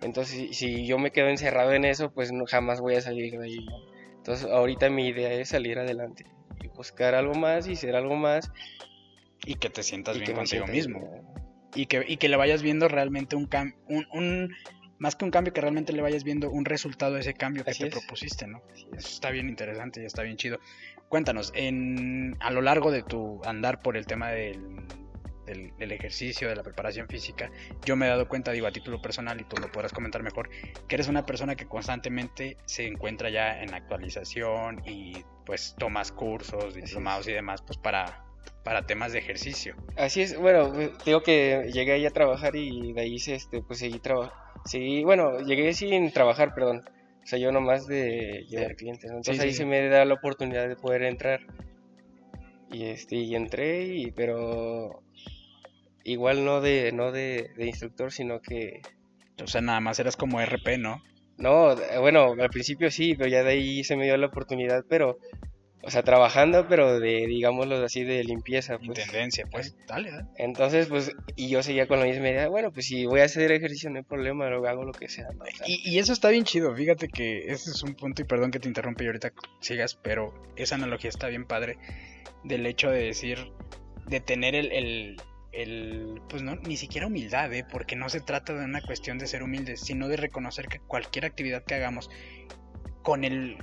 Entonces, 0.03 0.57
si, 0.57 0.85
yo 0.85 0.99
me 0.99 1.13
quedo 1.13 1.29
encerrado 1.29 1.75
en 1.75 1.85
eso, 1.85 2.11
pues 2.11 2.33
no, 2.33 2.45
jamás 2.45 2.81
voy 2.81 2.97
a 2.97 3.01
salir 3.01 3.39
de 3.39 3.45
ahí. 3.45 3.67
Entonces, 4.17 4.51
ahorita 4.51 4.91
mi 4.91 5.07
idea 5.07 5.33
es 5.33 5.51
salir 5.51 5.79
adelante 5.79 6.27
y 6.61 6.67
buscar 6.67 7.15
algo 7.15 7.35
más 7.35 7.69
y 7.69 7.77
ser 7.77 7.95
algo 7.95 8.17
más. 8.17 8.51
Y 9.45 9.55
que 9.55 9.71
te 9.71 9.85
sientas 9.85 10.19
bien 10.19 10.35
contigo 10.35 10.67
mismo 10.67 11.36
y 11.77 11.87
que, 11.87 12.05
y 12.07 12.17
que 12.17 12.29
le 12.29 12.37
vayas 12.37 12.63
viendo 12.63 12.89
realmente 12.89 13.37
un, 13.37 13.47
cambio 13.47 13.77
un, 13.89 14.55
más 14.99 15.15
que 15.15 15.25
un 15.25 15.31
cambio, 15.31 15.53
que 15.53 15.61
realmente 15.61 15.93
le 15.93 16.03
vayas 16.03 16.25
viendo 16.25 16.51
un 16.51 16.65
resultado 16.65 17.15
de 17.15 17.21
ese 17.21 17.35
cambio 17.35 17.65
que 17.65 17.73
te 17.73 17.91
propusiste, 17.91 18.47
¿no? 18.47 18.63
Eso 18.97 19.09
está 19.09 19.31
bien 19.31 19.49
interesante 19.49 20.03
y 20.03 20.07
está 20.07 20.23
bien 20.23 20.37
chido. 20.37 20.59
Cuéntanos, 21.09 21.53
en, 21.55 22.37
a 22.41 22.51
lo 22.51 22.63
largo 22.63 22.91
de 22.91 23.03
tu 23.03 23.41
andar 23.45 23.83
por 23.83 23.97
el 23.97 24.07
tema 24.07 24.31
del, 24.31 24.87
del, 25.47 25.93
ejercicio, 25.93 26.49
de 26.49 26.57
la 26.57 26.63
preparación 26.63 27.09
física, 27.09 27.51
yo 27.85 27.95
me 27.95 28.07
he 28.07 28.09
dado 28.09 28.29
cuenta, 28.29 28.53
digo 28.53 28.67
a 28.67 28.73
título 28.73 29.01
personal 29.01 29.41
y 29.41 29.45
tú 29.45 29.57
lo 29.61 29.71
podrás 29.71 29.93
comentar 29.93 30.23
mejor, 30.23 30.51
que 30.89 30.95
eres 30.97 31.09
una 31.09 31.25
persona 31.25 31.55
que 31.55 31.67
constantemente 31.67 32.57
se 32.65 32.87
encuentra 32.87 33.31
ya 33.31 33.63
en 33.63 33.73
actualización 33.75 34.83
y 34.85 35.25
pues 35.45 35.77
tomas 35.79 36.11
cursos, 36.11 36.75
diplomados 36.75 37.29
y 37.29 37.33
demás, 37.33 37.63
pues 37.63 37.79
para, 37.79 38.26
para 38.65 38.87
temas 38.87 39.13
de 39.13 39.21
ejercicio. 39.21 39.77
Así 39.97 40.23
es, 40.23 40.39
bueno, 40.39 40.73
digo 41.05 41.23
que 41.23 41.71
llegué 41.73 41.93
ahí 41.93 42.07
a 42.07 42.11
trabajar 42.11 42.57
y 42.57 42.93
de 42.93 43.01
ahí 43.01 43.17
este, 43.17 43.63
pues 43.63 43.79
seguí 43.79 43.99
trabajando. 43.99 44.47
Sí, 44.65 45.05
bueno, 45.05 45.41
llegué 45.41 45.73
sin 45.75 46.11
trabajar, 46.13 46.55
perdón. 46.55 46.83
O 47.23 47.27
sea, 47.27 47.39
yo 47.39 47.53
nomás 47.53 47.87
de 47.87 48.45
llevar 48.49 48.77
clientes. 48.77 49.11
Entonces 49.11 49.41
ahí 49.41 49.53
se 49.53 49.65
me 49.65 49.89
da 49.89 50.05
la 50.05 50.15
oportunidad 50.15 50.69
de 50.69 50.77
poder 50.77 51.03
entrar. 51.03 51.41
Y 52.71 52.85
este, 52.85 53.17
y 53.17 53.35
entré, 53.35 53.85
y, 53.87 54.11
pero 54.11 55.03
igual 56.05 56.45
no 56.45 56.61
de, 56.61 56.93
no 56.93 57.13
de, 57.13 57.51
instructor, 57.59 58.13
sino 58.13 58.41
que. 58.41 58.81
O 59.43 59.47
sea, 59.47 59.61
nada 59.61 59.81
más 59.81 59.99
eras 59.99 60.17
como 60.17 60.41
RP, 60.41 60.79
¿no? 60.79 61.03
No, 61.37 61.77
bueno, 62.01 62.35
al 62.41 62.51
principio 62.51 62.91
sí, 62.91 63.15
pero 63.15 63.29
ya 63.29 63.43
de 63.43 63.51
ahí 63.51 63.85
se 63.85 63.97
me 63.97 64.05
dio 64.05 64.17
la 64.17 64.29
oportunidad, 64.29 64.85
pero 64.89 65.19
o 65.83 65.91
sea, 65.91 66.03
trabajando, 66.03 66.67
pero 66.69 66.99
de, 66.99 67.27
digámoslo 67.27 67.85
así, 67.85 68.03
de 68.03 68.25
limpieza. 68.25 68.79
Pues. 68.79 68.99
Tendencia, 68.99 69.47
pues, 69.51 69.77
dale, 69.87 70.11
dale. 70.11 70.27
Entonces, 70.37 70.89
pues, 70.89 71.13
y 71.37 71.49
yo 71.49 71.63
seguía 71.63 71.87
con 71.87 72.01
la 72.01 72.07
misma 72.07 72.29
idea, 72.29 72.49
bueno, 72.49 72.73
pues 72.73 72.87
si 72.87 73.07
voy 73.07 73.21
a 73.21 73.25
hacer 73.25 73.53
ejercicio 73.53 73.91
no 73.91 73.99
hay 73.99 74.03
problema, 74.03 74.49
lo 74.49 74.67
hago 74.67 74.85
lo 74.85 74.93
que 74.93 75.09
sea. 75.09 75.29
y, 75.65 75.89
y, 75.89 75.99
eso 75.99 76.13
está 76.13 76.31
bien 76.31 76.45
chido, 76.45 76.75
fíjate 76.75 77.09
que 77.09 77.53
ese 77.53 77.71
es 77.71 77.83
un 77.83 77.95
punto, 77.95 78.23
y 78.23 78.25
perdón 78.25 78.51
que 78.51 78.59
te 78.59 78.69
interrumpa 78.69 79.05
y 79.05 79.07
ahorita 79.07 79.33
sigas, 79.61 79.95
pero 79.95 80.35
esa 80.57 80.75
analogía 80.75 81.11
está 81.11 81.29
bien 81.29 81.47
padre, 81.47 81.79
del 82.43 82.67
hecho 82.67 82.91
de 82.91 83.05
decir, 83.05 83.53
de 84.09 84.21
tener 84.21 84.55
el, 84.55 84.73
el, 84.73 85.17
el 85.53 86.21
pues 86.29 86.43
no, 86.43 86.57
ni 86.57 86.77
siquiera 86.77 87.07
humildad, 87.07 87.53
¿eh? 87.53 87.65
porque 87.71 87.97
no 87.97 88.09
se 88.09 88.21
trata 88.21 88.55
de 88.55 88.65
una 88.65 88.83
cuestión 88.83 89.19
de 89.19 89.27
ser 89.27 89.43
humildes, 89.43 89.81
sino 89.81 90.09
de 90.09 90.17
reconocer 90.17 90.67
que 90.69 90.81
cualquier 90.81 91.27
actividad 91.27 91.65
que 91.65 91.75
hagamos 91.75 92.11
con 93.03 93.25
el 93.25 93.59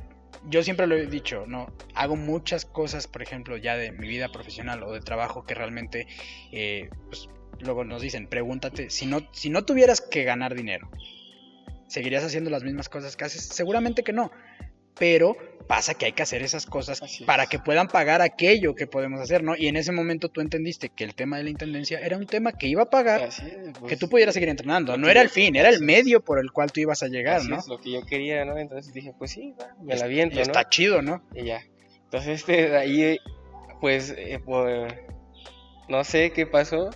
yo 0.49 0.63
siempre 0.63 0.87
lo 0.87 0.95
he 0.95 1.07
dicho, 1.07 1.45
¿no? 1.47 1.67
Hago 1.95 2.15
muchas 2.15 2.65
cosas, 2.65 3.07
por 3.07 3.21
ejemplo, 3.21 3.57
ya 3.57 3.77
de 3.77 3.91
mi 3.91 4.07
vida 4.07 4.29
profesional 4.29 4.83
o 4.83 4.91
de 4.91 4.99
trabajo 4.99 5.43
que 5.43 5.53
realmente, 5.53 6.07
eh, 6.51 6.89
pues, 7.07 7.29
luego 7.59 7.83
nos 7.83 8.01
dicen, 8.01 8.27
pregúntate, 8.27 8.89
si 8.89 9.05
no, 9.05 9.27
si 9.31 9.49
no 9.49 9.65
tuvieras 9.65 10.01
que 10.01 10.23
ganar 10.23 10.55
dinero, 10.55 10.89
¿seguirías 11.87 12.23
haciendo 12.23 12.49
las 12.49 12.63
mismas 12.63 12.89
cosas 12.89 13.15
que 13.15 13.25
haces? 13.25 13.43
Seguramente 13.43 14.03
que 14.03 14.13
no, 14.13 14.31
pero 14.95 15.35
pasa 15.67 15.93
que 15.93 16.05
hay 16.05 16.11
que 16.11 16.23
hacer 16.23 16.41
esas 16.41 16.65
cosas 16.65 17.01
para 17.25 17.45
que 17.47 17.59
puedan 17.59 17.87
pagar 17.87 18.21
aquello 18.21 18.75
que 18.75 18.87
podemos 18.87 19.19
hacer, 19.19 19.43
¿no? 19.43 19.55
Y 19.55 19.67
en 19.67 19.75
ese 19.75 19.91
momento 19.91 20.29
tú 20.29 20.41
entendiste 20.41 20.89
que 20.89 21.03
el 21.03 21.15
tema 21.15 21.37
de 21.37 21.43
la 21.43 21.49
intendencia 21.49 21.99
era 21.99 22.17
un 22.17 22.25
tema 22.25 22.51
que 22.51 22.67
iba 22.67 22.83
a 22.83 22.89
pagar 22.89 23.29
pues, 23.79 23.89
que 23.89 23.97
tú 23.97 24.09
pudieras 24.09 24.33
seguir 24.33 24.49
entrenando, 24.49 24.97
no 24.97 25.09
era 25.09 25.21
el 25.21 25.29
fin, 25.29 25.55
era 25.55 25.69
el 25.69 25.81
medio 25.81 26.23
por 26.23 26.39
el 26.39 26.51
cual 26.51 26.71
tú 26.71 26.79
ibas 26.79 27.03
a 27.03 27.07
llegar, 27.07 27.43
¿no? 27.45 27.57
Es 27.57 27.67
lo 27.67 27.79
que 27.79 27.91
yo 27.91 28.05
quería, 28.05 28.45
¿no? 28.45 28.57
Entonces 28.57 28.93
dije, 28.93 29.13
pues 29.17 29.31
sí, 29.31 29.55
me 29.81 29.95
la 29.95 30.07
viento, 30.07 30.35
¿no? 30.35 30.41
Está 30.41 30.69
chido, 30.69 31.01
¿no? 31.01 31.23
Y 31.33 31.45
ya. 31.45 31.63
Entonces, 32.05 32.41
este, 32.41 32.69
de 32.69 32.77
ahí, 32.77 33.19
pues, 33.81 34.13
eh, 34.17 34.39
pues, 34.43 34.93
no 35.89 36.03
sé 36.03 36.31
qué 36.31 36.45
pasó 36.45 36.91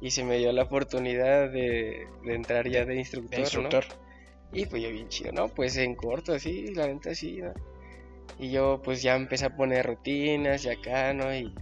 y 0.00 0.10
se 0.10 0.24
me 0.24 0.38
dio 0.38 0.52
la 0.52 0.64
oportunidad 0.64 1.50
de, 1.50 2.08
entrar 2.24 2.68
ya 2.68 2.84
de 2.84 2.96
instructor, 2.96 3.38
instructor. 3.38 3.84
Y 4.52 4.66
pues 4.66 4.82
yo 4.82 4.90
bien 4.90 5.08
chido, 5.08 5.32
¿no? 5.32 5.48
Pues 5.48 5.76
en 5.76 5.94
corto, 5.94 6.34
así, 6.34 6.74
la 6.74 6.86
neta 6.86 7.10
así, 7.10 7.40
¿no? 7.40 7.54
Y 8.38 8.50
yo 8.50 8.80
pues 8.82 9.02
ya 9.02 9.14
empecé 9.14 9.46
a 9.46 9.56
poner 9.56 9.86
rutinas 9.86 10.64
y 10.64 10.70
acá, 10.70 11.12
¿no? 11.12 11.34
Y, 11.34 11.54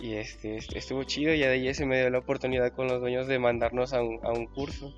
y 0.00 0.14
este, 0.14 0.56
estuvo 0.56 1.04
chido 1.04 1.34
y 1.34 1.40
de 1.40 1.46
ahí 1.46 1.74
se 1.74 1.86
me 1.86 1.98
dio 1.98 2.10
la 2.10 2.18
oportunidad 2.18 2.72
con 2.72 2.88
los 2.88 3.00
dueños 3.00 3.26
de 3.28 3.38
mandarnos 3.38 3.92
a 3.92 4.02
un, 4.02 4.18
a 4.24 4.30
un 4.30 4.46
curso, 4.46 4.94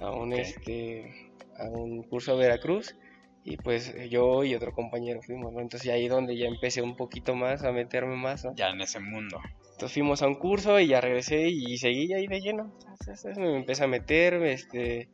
a 0.00 0.10
un, 0.10 0.32
este, 0.32 1.32
a 1.58 1.64
un 1.68 2.02
curso 2.02 2.32
a 2.32 2.36
Veracruz. 2.36 2.96
Y 3.44 3.56
pues 3.56 3.92
yo 4.08 4.44
y 4.44 4.54
otro 4.54 4.72
compañero 4.72 5.20
fuimos, 5.20 5.52
¿no? 5.52 5.60
Entonces 5.60 5.90
ahí 5.90 6.06
donde 6.06 6.36
ya 6.36 6.46
empecé 6.46 6.80
un 6.80 6.94
poquito 6.94 7.34
más 7.34 7.64
a 7.64 7.72
meterme 7.72 8.14
más, 8.14 8.44
¿no? 8.44 8.54
Ya 8.54 8.70
en 8.70 8.80
ese 8.80 9.00
mundo. 9.00 9.40
Entonces 9.72 9.94
fuimos 9.94 10.22
a 10.22 10.28
un 10.28 10.36
curso 10.36 10.78
y 10.78 10.86
ya 10.86 11.00
regresé 11.00 11.48
y 11.48 11.76
seguí 11.76 12.12
ahí 12.12 12.28
de 12.28 12.40
lleno. 12.40 12.72
Entonces 13.00 13.36
me 13.38 13.56
empecé 13.56 13.82
a 13.82 13.88
meter, 13.88 14.34
este, 14.44 15.08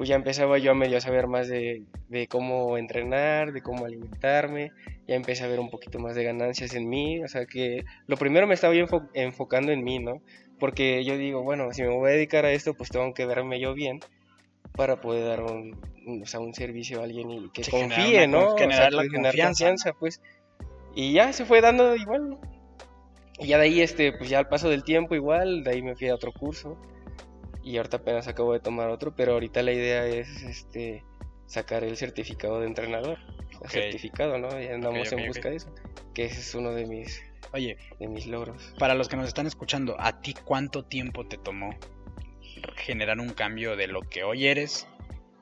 pues 0.00 0.08
ya 0.08 0.16
empezaba 0.16 0.56
yo 0.56 0.70
a 0.70 0.74
medio 0.74 0.96
a 0.96 1.00
saber 1.02 1.26
más 1.26 1.46
de, 1.46 1.84
cómo 2.30 2.78
entrenar, 2.78 3.52
de 3.52 3.60
cómo 3.60 3.84
alimentarme, 3.84 4.72
ya 5.06 5.14
empecé 5.14 5.44
a 5.44 5.46
ver 5.46 5.60
un 5.60 5.68
poquito 5.68 5.98
más 5.98 6.14
de 6.14 6.24
ganancias 6.24 6.74
en 6.74 6.88
mí, 6.88 7.22
o 7.22 7.28
sea 7.28 7.44
que 7.44 7.84
lo 8.06 8.16
primero 8.16 8.46
me 8.46 8.54
estaba 8.54 8.72
yo 8.74 8.86
enfocando 9.12 9.72
en 9.72 9.84
mí, 9.84 9.98
¿no? 9.98 10.22
Porque 10.58 11.04
yo 11.04 11.18
digo, 11.18 11.42
bueno, 11.42 11.70
si 11.74 11.82
me 11.82 11.90
voy 11.90 12.12
a 12.12 12.14
dedicar 12.14 12.46
a 12.46 12.52
esto, 12.52 12.72
pues 12.72 12.88
tengo 12.88 13.12
que 13.12 13.26
verme 13.26 13.60
yo 13.60 13.74
bien 13.74 14.00
para 14.74 15.02
poder 15.02 15.26
dar 15.26 15.42
un, 15.42 15.76
o 16.22 16.24
sea, 16.24 16.40
un 16.40 16.54
servicio 16.54 17.02
a 17.02 17.04
alguien 17.04 17.30
y 17.30 17.50
que 17.50 17.62
confíe, 17.70 18.26
¿no? 18.26 18.56
Generar 18.56 18.94
la 18.94 19.06
confianza. 19.06 19.92
pues. 19.92 20.22
Y 20.94 21.12
ya 21.12 21.30
se 21.34 21.44
fue 21.44 21.60
dando 21.60 21.94
igual, 21.94 22.38
Y 23.38 23.48
ya 23.48 23.58
de 23.58 23.64
ahí, 23.64 23.82
este, 23.82 24.14
pues 24.14 24.30
ya 24.30 24.38
al 24.38 24.48
paso 24.48 24.70
del 24.70 24.82
tiempo 24.82 25.14
igual, 25.14 25.62
de 25.62 25.72
ahí 25.72 25.82
me 25.82 25.94
fui 25.94 26.08
a 26.08 26.14
otro 26.14 26.32
curso 26.32 26.78
y 27.62 27.76
ahorita 27.76 27.98
apenas 27.98 28.28
acabo 28.28 28.52
de 28.52 28.60
tomar 28.60 28.88
otro, 28.88 29.14
pero 29.14 29.32
ahorita 29.32 29.62
la 29.62 29.72
idea 29.72 30.06
es 30.06 30.42
este 30.42 31.04
sacar 31.46 31.84
el 31.84 31.96
certificado 31.96 32.60
de 32.60 32.66
entrenador. 32.66 33.18
Certificado, 33.68 34.38
¿no? 34.38 34.60
Y 34.60 34.68
andamos 34.68 35.12
en 35.12 35.26
busca 35.26 35.50
de 35.50 35.56
eso. 35.56 35.74
Que 36.14 36.24
ese 36.24 36.40
es 36.40 36.54
uno 36.54 36.72
de 36.72 36.86
mis, 36.86 37.20
Oye, 37.52 37.76
de 37.98 38.08
mis 38.08 38.26
logros. 38.26 38.74
Para 38.78 38.94
los 38.94 39.08
que 39.08 39.16
nos 39.16 39.26
están 39.26 39.46
escuchando, 39.46 39.96
¿a 39.98 40.20
ti 40.20 40.34
cuánto 40.34 40.84
tiempo 40.84 41.26
te 41.26 41.36
tomó 41.36 41.76
generar 42.76 43.18
un 43.18 43.30
cambio 43.30 43.76
de 43.76 43.88
lo 43.88 44.02
que 44.02 44.22
hoy 44.22 44.46
eres 44.46 44.86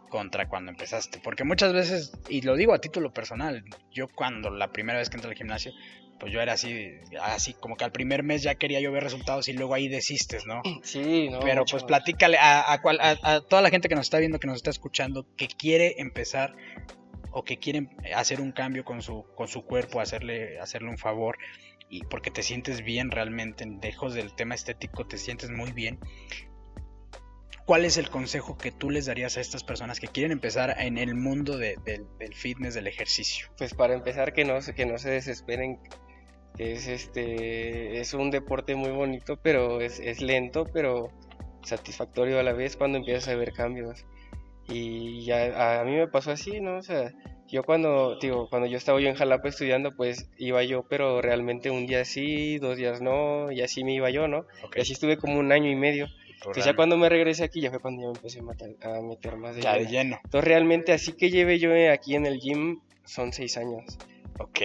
contra 0.08 0.48
cuando 0.48 0.70
empezaste? 0.70 1.20
Porque 1.22 1.44
muchas 1.44 1.72
veces, 1.72 2.12
y 2.28 2.40
lo 2.42 2.56
digo 2.56 2.72
a 2.72 2.80
título 2.80 3.12
personal, 3.12 3.62
yo 3.90 4.08
cuando 4.08 4.50
la 4.50 4.72
primera 4.72 4.98
vez 4.98 5.10
que 5.10 5.16
entré 5.16 5.30
al 5.30 5.36
gimnasio, 5.36 5.72
pues 6.18 6.32
yo 6.32 6.40
era 6.40 6.54
así, 6.54 6.94
así 7.22 7.54
como 7.54 7.76
que 7.76 7.84
al 7.84 7.92
primer 7.92 8.22
mes 8.22 8.42
ya 8.42 8.56
quería 8.56 8.80
yo 8.80 8.90
ver 8.90 9.04
resultados 9.04 9.48
y 9.48 9.52
luego 9.52 9.74
ahí 9.74 9.88
desistes, 9.88 10.46
¿no? 10.46 10.62
Sí, 10.82 11.28
no. 11.28 11.40
Pero 11.40 11.64
pues 11.64 11.84
platícale 11.84 12.38
a, 12.38 12.60
a, 12.60 12.80
a, 13.22 13.40
toda 13.40 13.62
la 13.62 13.70
gente 13.70 13.88
que 13.88 13.94
nos 13.94 14.06
está 14.06 14.18
viendo, 14.18 14.38
que 14.38 14.46
nos 14.46 14.56
está 14.56 14.70
escuchando, 14.70 15.26
que 15.36 15.48
quiere 15.48 15.96
empezar 15.98 16.54
o 17.30 17.44
que 17.44 17.58
quiere 17.58 17.88
hacer 18.14 18.40
un 18.40 18.52
cambio 18.52 18.84
con 18.84 19.02
su, 19.02 19.24
con 19.36 19.48
su 19.48 19.62
cuerpo, 19.62 20.00
hacerle, 20.00 20.58
hacerle 20.58 20.88
un 20.88 20.98
favor 20.98 21.38
y 21.90 22.02
porque 22.04 22.30
te 22.30 22.42
sientes 22.42 22.82
bien 22.82 23.10
realmente, 23.10 23.64
lejos 23.82 24.14
del 24.14 24.34
tema 24.34 24.54
estético, 24.54 25.06
te 25.06 25.18
sientes 25.18 25.50
muy 25.50 25.72
bien. 25.72 25.98
¿Cuál 27.64 27.84
es 27.84 27.98
el 27.98 28.08
consejo 28.08 28.56
que 28.56 28.72
tú 28.72 28.88
les 28.88 29.06
darías 29.06 29.36
a 29.36 29.42
estas 29.42 29.62
personas 29.62 30.00
que 30.00 30.08
quieren 30.08 30.32
empezar 30.32 30.74
en 30.78 30.96
el 30.96 31.14
mundo 31.14 31.58
del 31.58 31.78
fitness, 32.34 32.74
del 32.74 32.86
ejercicio? 32.86 33.48
Pues 33.58 33.74
para 33.74 33.92
empezar 33.92 34.32
que 34.32 34.46
no, 34.46 34.58
que 34.74 34.86
no 34.86 34.96
se 34.96 35.10
desesperen 35.10 35.78
es 36.58 36.88
este 36.88 38.00
es 38.00 38.14
un 38.14 38.30
deporte 38.30 38.74
muy 38.74 38.90
bonito 38.90 39.38
pero 39.40 39.80
es, 39.80 40.00
es, 40.00 40.20
lento 40.20 40.66
pero 40.72 41.10
satisfactorio 41.62 42.38
a 42.38 42.42
la 42.42 42.52
vez 42.52 42.76
cuando 42.76 42.98
empiezas 42.98 43.28
a 43.28 43.36
ver 43.36 43.52
cambios. 43.52 44.04
Y 44.70 45.24
ya 45.24 45.80
a 45.80 45.84
mí 45.84 45.92
me 45.92 46.08
pasó 46.08 46.32
así 46.32 46.60
no 46.60 46.76
o 46.76 46.82
sea 46.82 47.14
yo 47.46 47.62
cuando 47.62 48.18
digo 48.18 48.50
cuando 48.50 48.68
yo 48.68 48.76
estaba 48.76 49.00
yo 49.00 49.08
en 49.08 49.14
Jalapa 49.14 49.48
estudiando 49.48 49.96
pues 49.96 50.28
iba 50.36 50.62
yo 50.64 50.84
pero 50.86 51.22
realmente 51.22 51.70
un 51.70 51.86
día 51.86 52.04
sí 52.04 52.58
dos 52.58 52.76
días 52.76 53.00
no 53.00 53.50
y 53.50 53.62
así 53.62 53.82
me 53.84 53.94
iba 53.94 54.10
yo 54.10 54.28
no 54.28 54.44
y 54.76 54.80
así 54.80 54.92
estuve 54.92 55.16
como 55.16 55.38
un 55.38 55.52
año 55.52 55.70
y 55.70 55.76
medio. 55.76 56.08
Entonces 56.34 56.66
ya 56.66 56.76
cuando 56.76 56.96
me 56.96 57.08
regresé 57.08 57.44
aquí 57.44 57.60
ya 57.60 57.70
fue 57.70 57.80
cuando 57.80 58.02
yo 58.02 58.12
me 58.12 58.18
empecé 58.18 58.40
a, 58.40 59.00
meter 59.00 59.36
más 59.36 59.56
de, 59.56 59.62
lleno. 59.62 59.78
de 59.78 59.86
lleno. 59.86 60.20
Entonces 60.22 60.48
realmente 60.48 60.92
así 60.92 61.12
que 61.12 61.30
llevé 61.30 61.58
yo 61.58 61.70
aquí 61.90 62.14
en 62.14 62.26
el 62.26 62.38
gym 62.38 62.80
son 63.04 63.32
seis 63.32 63.56
años 63.56 63.98
Ok. 64.38 64.60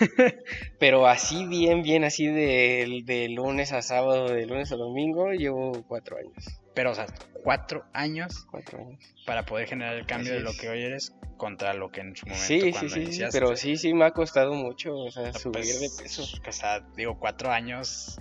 Pero 0.78 1.06
así 1.06 1.46
bien, 1.46 1.82
bien, 1.82 2.04
así 2.04 2.26
de, 2.26 3.02
de, 3.04 3.28
lunes 3.28 3.72
a 3.72 3.82
sábado, 3.82 4.28
de 4.30 4.46
lunes 4.46 4.72
a 4.72 4.76
domingo, 4.76 5.32
llevo 5.32 5.84
cuatro 5.86 6.16
años. 6.16 6.60
Pero, 6.74 6.92
o 6.92 6.94
sea, 6.94 7.06
cuatro 7.42 7.84
años. 7.92 8.46
Cuatro 8.50 8.78
años. 8.78 9.00
Para 9.26 9.44
poder 9.44 9.68
generar 9.68 9.96
el 9.96 10.06
cambio 10.06 10.32
de 10.32 10.40
lo 10.40 10.52
que 10.52 10.68
hoy 10.68 10.82
eres 10.82 11.14
contra 11.36 11.72
lo 11.72 11.90
que 11.90 12.02
en 12.02 12.14
su 12.14 12.26
momento 12.26 12.46
sí, 12.46 12.72
sí, 12.72 12.88
sí, 12.90 13.12
sí, 13.12 13.22
pero 13.32 13.56
sí, 13.56 13.76
sí 13.78 13.94
me 13.94 14.04
ha 14.04 14.10
costado 14.10 14.52
mucho, 14.52 14.94
o 14.94 15.10
sea, 15.10 15.32
subir 15.32 15.64
de 15.64 15.78
pues, 15.78 16.02
peso. 16.02 16.22
O 16.22 16.52
sea, 16.52 16.80
digo, 16.96 17.18
cuatro 17.18 17.50
años 17.50 18.20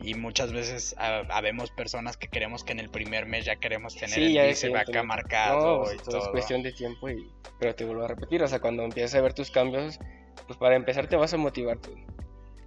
y 0.00 0.14
muchas 0.14 0.52
veces 0.52 0.94
habemos 0.98 1.70
personas 1.70 2.16
que 2.16 2.28
queremos 2.28 2.64
que 2.64 2.72
en 2.72 2.80
el 2.80 2.88
primer 2.88 3.26
mes 3.26 3.44
ya 3.44 3.56
queremos 3.56 3.94
tener 3.94 4.18
el 4.18 4.36
el 4.36 4.76
acá 4.76 5.02
marcado 5.02 5.92
y 5.92 5.96
todo. 5.98 6.18
Es 6.18 6.28
cuestión 6.28 6.62
de 6.62 6.72
tiempo 6.72 7.08
y 7.08 7.30
pero 7.58 7.74
te 7.74 7.84
vuelvo 7.84 8.04
a 8.04 8.08
repetir, 8.08 8.42
o 8.42 8.48
sea, 8.48 8.60
cuando 8.60 8.82
empiezas 8.82 9.14
a 9.14 9.20
ver 9.20 9.34
tus 9.34 9.50
cambios, 9.50 10.00
pues 10.46 10.58
para 10.58 10.74
empezar 10.74 11.06
te 11.06 11.16
vas 11.16 11.32
a 11.32 11.36
motivar 11.36 11.78
tú. 11.78 11.94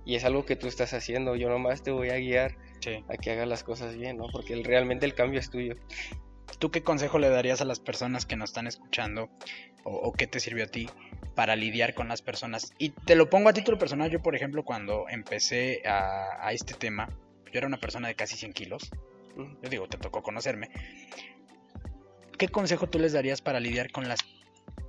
Y 0.05 0.15
es 0.15 0.23
algo 0.23 0.45
que 0.45 0.55
tú 0.55 0.67
estás 0.67 0.93
haciendo, 0.93 1.35
yo 1.35 1.49
nomás 1.49 1.83
te 1.83 1.91
voy 1.91 2.11
a 2.11 2.17
guiar 2.17 2.55
a 3.09 3.17
que 3.17 3.31
hagas 3.31 3.47
las 3.47 3.63
cosas 3.63 3.97
bien, 3.97 4.17
¿no? 4.17 4.27
Porque 4.31 4.55
realmente 4.63 5.05
el 5.05 5.15
cambio 5.15 5.39
es 5.39 5.49
tuyo. 5.49 5.75
¿Tú 6.59 6.71
qué 6.71 6.83
consejo 6.83 7.19
le 7.19 7.29
darías 7.29 7.61
a 7.61 7.65
las 7.65 7.79
personas 7.79 8.25
que 8.25 8.35
nos 8.35 8.49
están 8.49 8.67
escuchando 8.67 9.29
o, 9.83 10.11
qué 10.13 10.25
te 10.25 10.39
sirvió 10.39 10.65
a 10.65 10.67
ti 10.67 10.89
para 11.35 11.55
lidiar 11.55 11.93
con 11.93 12.07
las 12.07 12.21
personas? 12.21 12.73
Y 12.77 12.89
te 12.89 13.15
lo 13.15 13.29
pongo 13.29 13.49
a 13.49 13.53
título 13.53 13.77
personal, 13.77 14.09
yo 14.09 14.21
por 14.21 14.35
ejemplo 14.35 14.63
cuando 14.63 15.05
empecé 15.09 15.81
a, 15.85 16.45
a 16.45 16.53
este 16.53 16.73
tema, 16.73 17.09
yo 17.51 17.59
era 17.59 17.67
una 17.67 17.79
persona 17.79 18.07
de 18.07 18.15
casi 18.15 18.35
100 18.35 18.53
kilos, 18.53 18.89
yo 19.35 19.69
digo, 19.69 19.87
te 19.87 19.97
tocó 19.97 20.23
conocerme, 20.23 20.69
¿qué 22.37 22.47
consejo 22.47 22.87
tú 22.87 22.99
les 22.99 23.13
darías 23.13 23.41
para 23.41 23.59
lidiar 23.59 23.91
con 23.91 24.07
las 24.07 24.19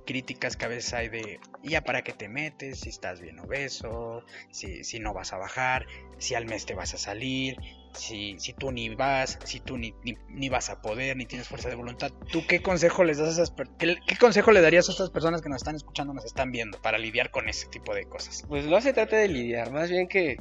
críticas 0.07 0.55
que 0.55 0.65
a 0.65 0.69
veces 0.69 0.93
hay 0.93 1.09
de 1.09 1.39
ya 1.61 1.83
para 1.83 2.01
qué 2.01 2.13
te 2.13 2.29
metes, 2.29 2.79
si 2.79 2.89
estás 2.89 3.19
bien 3.19 3.39
obeso, 3.39 4.23
si, 4.49 4.83
si 4.83 4.99
no 4.99 5.13
vas 5.13 5.33
a 5.33 5.37
bajar, 5.37 5.85
si 6.17 6.33
al 6.33 6.45
mes 6.45 6.65
te 6.65 6.73
vas 6.73 6.93
a 6.95 6.97
salir, 6.97 7.57
si, 7.93 8.37
si 8.39 8.53
tú 8.53 8.71
ni 8.71 8.93
vas, 8.95 9.39
si 9.43 9.59
tú 9.59 9.77
ni, 9.77 9.93
ni, 10.29 10.49
vas 10.49 10.69
a 10.69 10.81
poder, 10.81 11.17
ni 11.17 11.25
tienes 11.25 11.47
fuerza 11.47 11.69
de 11.69 11.75
voluntad. 11.75 12.11
¿Tú 12.31 12.43
qué 12.47 12.61
consejo 12.61 13.03
les 13.03 13.17
das 13.17 13.29
a 13.29 13.43
esas 13.43 13.53
qué, 13.77 13.97
qué, 14.05 14.15
consejo 14.17 14.51
le 14.51 14.61
darías 14.61 14.87
a 14.89 14.91
estas 14.91 15.09
personas 15.09 15.41
que 15.41 15.49
nos 15.49 15.57
están 15.57 15.75
escuchando, 15.75 16.13
nos 16.13 16.25
están 16.25 16.51
viendo 16.51 16.81
para 16.81 16.97
lidiar 16.97 17.31
con 17.31 17.49
ese 17.49 17.67
tipo 17.67 17.93
de 17.93 18.05
cosas? 18.05 18.43
Pues 18.47 18.65
no 18.65 18.81
se 18.81 18.93
trata 18.93 19.17
de 19.17 19.27
lidiar, 19.27 19.71
más 19.71 19.89
bien 19.89 20.07
que 20.07 20.37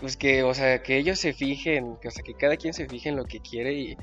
pues 0.00 0.16
que, 0.16 0.42
o 0.42 0.54
sea, 0.54 0.82
que 0.82 0.96
ellos 0.96 1.18
se 1.18 1.32
fijen, 1.32 1.96
que, 2.00 2.08
o 2.08 2.10
sea, 2.10 2.22
que 2.22 2.34
cada 2.34 2.56
quien 2.56 2.72
se 2.72 2.88
fije 2.88 3.08
en 3.08 3.16
lo 3.16 3.24
que 3.24 3.40
quiere 3.40 3.74
y, 3.74 3.96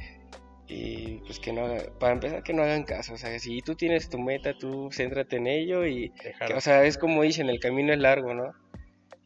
y 0.67 1.17
pues 1.25 1.39
que 1.39 1.51
no, 1.51 1.67
para 1.99 2.13
empezar 2.13 2.43
que 2.43 2.53
no 2.53 2.63
hagan 2.63 2.83
caso, 2.83 3.13
o 3.13 3.17
sea, 3.17 3.37
si 3.39 3.61
tú 3.61 3.75
tienes 3.75 4.09
tu 4.09 4.19
meta, 4.19 4.53
tú 4.57 4.89
céntrate 4.91 5.37
en 5.37 5.47
ello 5.47 5.85
y, 5.85 6.13
o 6.55 6.61
sea, 6.61 6.83
es 6.85 6.97
como 6.97 7.23
dicen, 7.23 7.49
el 7.49 7.59
camino 7.59 7.93
es 7.93 7.99
largo, 7.99 8.33
¿no? 8.33 8.53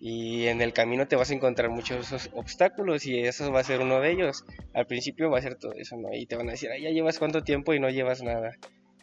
Y 0.06 0.48
en 0.48 0.62
el 0.62 0.74
camino 0.74 1.08
te 1.08 1.16
vas 1.16 1.32
a 1.32 1.34
encontrar 1.34 1.70
muchos 1.70 2.30
obstáculos 2.34 3.06
y 3.06 3.20
eso 3.20 3.50
va 3.54 3.62
a 3.62 3.64
ser 3.64 3.80
uno 3.80 4.02
de 4.02 4.12
ellos. 4.12 4.44
Al 4.74 4.86
principio 4.86 5.30
va 5.30 5.38
a 5.38 5.42
ser 5.42 5.56
todo 5.56 5.72
eso, 5.76 5.96
¿no? 5.96 6.14
Y 6.14 6.26
te 6.26 6.36
van 6.36 6.50
a 6.50 6.52
decir, 6.52 6.70
ya 6.78 6.90
llevas 6.90 7.20
cuánto 7.20 7.42
tiempo 7.46 7.74
y 7.74 7.80
no 7.80 7.90
llevas 7.90 8.22
nada. 8.22 8.52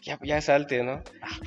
Ya, 0.03 0.19
ya 0.23 0.43
salte, 0.43 0.83
¿no? 0.83 0.97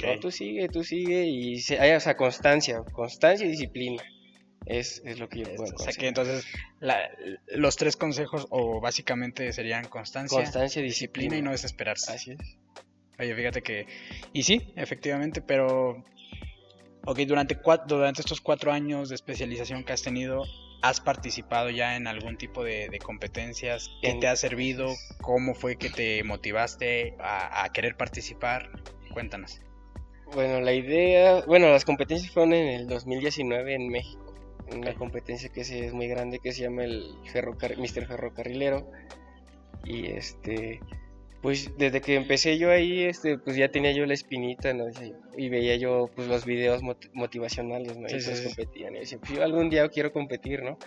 No, 0.04 0.20
tú 0.20 0.32
sigue, 0.32 0.70
tú 0.70 0.84
sigue 0.84 1.26
y 1.28 1.62
hay, 1.76 1.92
o 1.92 2.00
sea, 2.00 2.18
constancia, 2.18 2.82
constancia 2.94 3.46
y 3.46 3.52
disciplina. 3.52 4.02
Es, 4.66 5.04
es 5.06 5.20
lo 5.20 5.30
que 5.30 5.42
yo 5.42 5.56
puedo 5.56 5.76
O 5.76 5.78
sea 5.78 5.94
que 5.94 6.08
entonces 6.08 6.48
los 7.50 7.76
tres 7.76 7.96
consejos 7.96 8.48
o 8.50 8.82
básicamente 8.82 9.54
serían 9.54 9.86
constancia, 9.86 10.36
constancia 10.36 10.82
disciplina, 10.82 11.38
y 11.38 11.44
no 11.44 11.52
desesperarse. 11.52 12.12
Así 12.12 12.32
es. 12.32 12.58
Oye, 13.20 13.36
fíjate 13.36 13.62
que... 13.62 13.86
Y 14.34 14.42
sí, 14.42 14.74
efectivamente, 14.76 15.44
pero... 15.44 16.04
Ok, 17.06 17.20
durante, 17.20 17.58
cuatro, 17.58 17.98
durante 17.98 18.22
estos 18.22 18.42
cuatro 18.42 18.72
años 18.72 19.10
de 19.10 19.16
especialización 19.16 19.84
que 19.84 19.94
has 19.94 20.02
tenido, 20.02 20.44
¿has 20.82 21.02
participado 21.02 21.70
ya 21.70 21.96
en 21.96 22.08
algún 22.08 22.38
tipo 22.38 22.64
de, 22.64 22.98
competencias? 23.04 23.92
¿Qué 24.02 24.14
te 24.14 24.28
ha 24.28 24.36
servido? 24.36 24.88
¿Cómo 25.22 25.54
fue 25.54 25.76
que 25.76 25.90
te 25.90 26.24
motivaste 26.24 27.16
a, 27.20 27.64
a 27.64 27.70
querer 27.74 27.98
participar? 27.98 28.70
Cuéntanos. 29.14 29.60
Bueno, 30.34 30.62
la 30.62 30.74
idea, 30.74 31.44
bueno, 31.46 31.70
las 31.70 31.86
competencias 31.86 32.32
fueron 32.32 32.54
en 32.54 32.68
el 32.70 32.88
2019 32.88 33.76
en 33.76 33.90
México 33.90 34.24
una 34.72 34.94
competencia 34.94 35.50
que 35.50 35.62
es 35.62 35.94
muy 35.94 36.08
grande 36.08 36.40
que 36.40 36.52
se 36.52 36.64
llama 36.64 36.84
el 36.84 37.16
Ferrocar 37.32 37.78
Mr. 37.78 38.08
Ferrocarrilero. 38.08 38.90
Y 39.84 40.08
este, 40.08 40.80
pues 41.44 41.78
desde 41.78 42.00
que 42.00 42.16
empecé 42.16 42.58
yo 42.58 42.72
ahí, 42.72 43.04
este, 43.04 43.38
pues 43.38 43.58
ya 43.58 43.68
tenía 43.68 43.92
yo 43.92 44.06
la 44.06 44.14
espinita, 44.14 44.74
¿no? 44.74 44.86
Y 45.38 45.50
veía 45.50 45.76
yo 45.76 46.10
pues 46.16 46.30
los 46.30 46.46
videos 46.46 46.82
motivacionales, 47.12 47.98
¿no? 47.98 48.08
y 48.08 48.12
pues 48.14 48.42
competían. 48.42 48.96
Y 48.96 49.00
decía, 49.00 49.18
pues 49.20 49.34
yo 49.34 49.44
algún 49.44 49.70
día 49.70 49.90
quiero 49.90 50.14
competir, 50.14 50.64
¿no? 50.64 50.80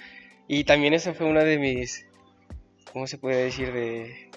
Y 0.49 0.65
también 0.65 0.95
esa 0.95 1.13
fue 1.13 1.27
una 1.27 1.45
de 1.45 1.59
mis, 1.59 2.07
¿cómo 2.91 3.07
se 3.07 3.19
puede 3.19 3.45
decir? 3.45 3.71
De, 3.71 4.31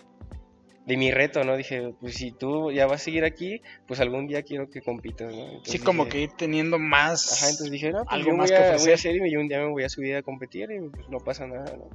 de 0.86 0.98
mi 0.98 1.10
reto, 1.10 1.46
¿no? 1.46 1.56
Dije, 1.56 1.94
pues 2.02 2.16
si 2.16 2.34
tú 2.34 2.70
ya 2.70 2.86
vas 2.86 3.00
a 3.00 3.06
seguir 3.06 3.24
aquí, 3.24 3.62
pues 3.88 4.02
algún 4.02 4.28
día 4.28 4.44
quiero 4.44 4.70
que 4.70 4.82
compitas, 4.82 5.34
¿no? 5.34 5.64
sí, 5.64 5.80
como 5.80 6.10
que 6.10 6.24
ir 6.24 6.32
teniendo 6.32 6.80
más. 6.80 7.32
Ajá, 7.32 7.50
entonces 7.50 7.72
dije, 7.72 7.92
no, 7.92 8.04
pues 8.04 8.12
algo 8.12 8.36
más 8.36 8.52
que 8.52 8.58
ofrecer. 8.58 8.94
hacer 8.94 9.16
y 9.16 9.38
un 9.38 9.48
día 9.48 9.60
me 9.60 9.72
voy 9.72 9.86
a 9.86 9.90
subir 9.90 10.18
a 10.18 10.22
competir 10.22 10.70
y 10.70 10.82
pues 10.82 11.08
no 11.08 11.20
pasa 11.20 11.48
nada, 11.48 11.78
¿no? 11.78 11.88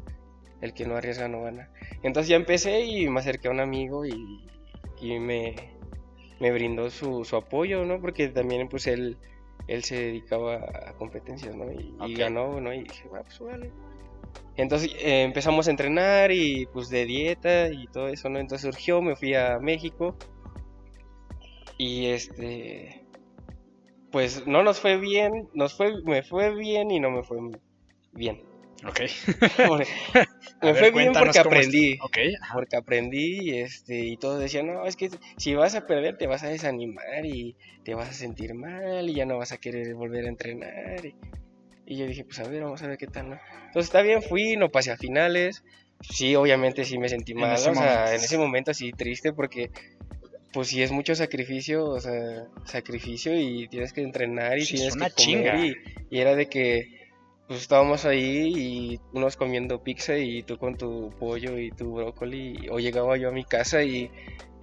El 0.60 0.72
que 0.72 0.86
no 0.86 0.96
arriesga 0.96 1.28
no 1.28 1.42
gana. 1.42 1.70
Entonces 2.02 2.28
ya 2.28 2.36
empecé 2.36 2.80
y 2.84 3.08
me 3.08 3.20
acerqué 3.20 3.48
a 3.48 3.50
un 3.50 3.60
amigo 3.60 4.06
y, 4.06 4.14
y 5.00 5.18
me, 5.18 5.54
me 6.40 6.52
brindó 6.52 6.90
su, 6.90 7.24
su 7.24 7.36
apoyo, 7.36 7.84
¿no? 7.84 8.00
Porque 8.00 8.28
también, 8.28 8.68
pues 8.68 8.86
él, 8.86 9.18
él 9.66 9.84
se 9.84 9.96
dedicaba 9.96 10.56
a 10.56 10.94
competencias, 10.94 11.54
¿no? 11.54 11.66
Y, 11.72 12.14
ganó, 12.14 12.60
¿no? 12.60 12.72
Y 12.72 12.84
dije, 12.84 13.08
bueno, 13.08 13.24
pues 13.24 13.40
vale. 13.40 13.70
Entonces 14.56 14.94
eh, 15.00 15.22
empezamos 15.22 15.66
a 15.66 15.70
entrenar 15.70 16.30
y 16.30 16.66
pues 16.66 16.88
de 16.88 17.04
dieta 17.06 17.68
y 17.68 17.86
todo 17.88 18.08
eso, 18.08 18.28
¿no? 18.28 18.38
Entonces 18.38 18.72
surgió, 18.72 19.02
me 19.02 19.16
fui 19.16 19.34
a 19.34 19.58
México 19.58 20.16
y 21.76 22.06
este, 22.06 23.04
pues 24.12 24.46
no 24.46 24.62
nos 24.62 24.80
fue 24.80 24.96
bien, 24.96 25.48
nos 25.54 25.76
fue, 25.76 26.02
me 26.04 26.22
fue 26.22 26.54
bien 26.54 26.90
y 26.90 27.00
no 27.00 27.10
me 27.10 27.22
fue 27.22 27.38
bien. 28.12 28.42
Ok. 28.86 29.00
me 30.62 30.74
fue 30.74 30.90
bien 30.90 31.12
porque 31.12 31.38
aprendí. 31.38 31.98
Porque 32.52 32.76
aprendí 32.76 33.50
y, 33.50 33.58
este, 33.58 34.00
y 34.00 34.16
todos 34.16 34.40
decían, 34.40 34.66
no, 34.66 34.86
es 34.86 34.96
que 34.96 35.10
si 35.36 35.54
vas 35.54 35.74
a 35.74 35.86
perder 35.86 36.16
te 36.16 36.26
vas 36.26 36.42
a 36.42 36.48
desanimar 36.48 37.24
y 37.24 37.56
te 37.84 37.94
vas 37.94 38.08
a 38.08 38.12
sentir 38.12 38.54
mal 38.54 39.08
y 39.08 39.14
ya 39.14 39.26
no 39.26 39.38
vas 39.38 39.52
a 39.52 39.58
querer 39.58 39.94
volver 39.94 40.24
a 40.24 40.28
entrenar. 40.28 41.04
Y, 41.04 41.14
y 41.86 41.96
yo 41.98 42.06
dije, 42.06 42.24
pues 42.24 42.38
a 42.40 42.48
ver, 42.48 42.62
vamos 42.62 42.82
a 42.82 42.88
ver 42.88 42.98
qué 42.98 43.06
tal, 43.06 43.30
¿no? 43.30 43.38
Entonces 43.66 43.86
está 43.86 44.02
bien, 44.02 44.22
fui, 44.22 44.56
no 44.56 44.70
pasé 44.70 44.90
a 44.90 44.96
finales. 44.96 45.64
Sí, 46.00 46.34
obviamente 46.34 46.84
sí 46.84 46.98
me 46.98 47.08
sentí 47.08 47.34
mal, 47.34 47.54
o 47.54 47.74
sea, 47.74 48.14
en 48.14 48.20
ese 48.20 48.36
momento 48.36 48.72
así 48.72 48.92
triste 48.92 49.32
porque 49.32 49.70
pues 50.52 50.68
sí 50.68 50.82
es 50.82 50.92
mucho 50.92 51.14
sacrificio, 51.14 51.84
o 51.84 52.00
sea, 52.00 52.46
sacrificio 52.64 53.38
y 53.38 53.66
tienes 53.68 53.92
que 53.92 54.02
entrenar 54.02 54.58
y 54.58 54.64
tienes 54.64 54.94
que 54.94 55.10
comer 55.10 55.76
y, 56.10 56.18
era 56.18 56.36
de 56.36 56.46
que 56.46 57.03
pues 57.46 57.60
estábamos 57.60 58.04
ahí 58.04 58.52
y 58.56 59.00
unos 59.12 59.36
comiendo 59.36 59.82
pizza 59.82 60.16
y 60.16 60.42
tú 60.42 60.58
con 60.58 60.76
tu 60.76 61.10
pollo 61.18 61.58
y 61.58 61.70
tu 61.70 61.94
brócoli 61.94 62.68
o 62.70 62.78
llegaba 62.78 63.16
yo 63.16 63.28
a 63.28 63.32
mi 63.32 63.44
casa 63.44 63.82
y 63.82 64.10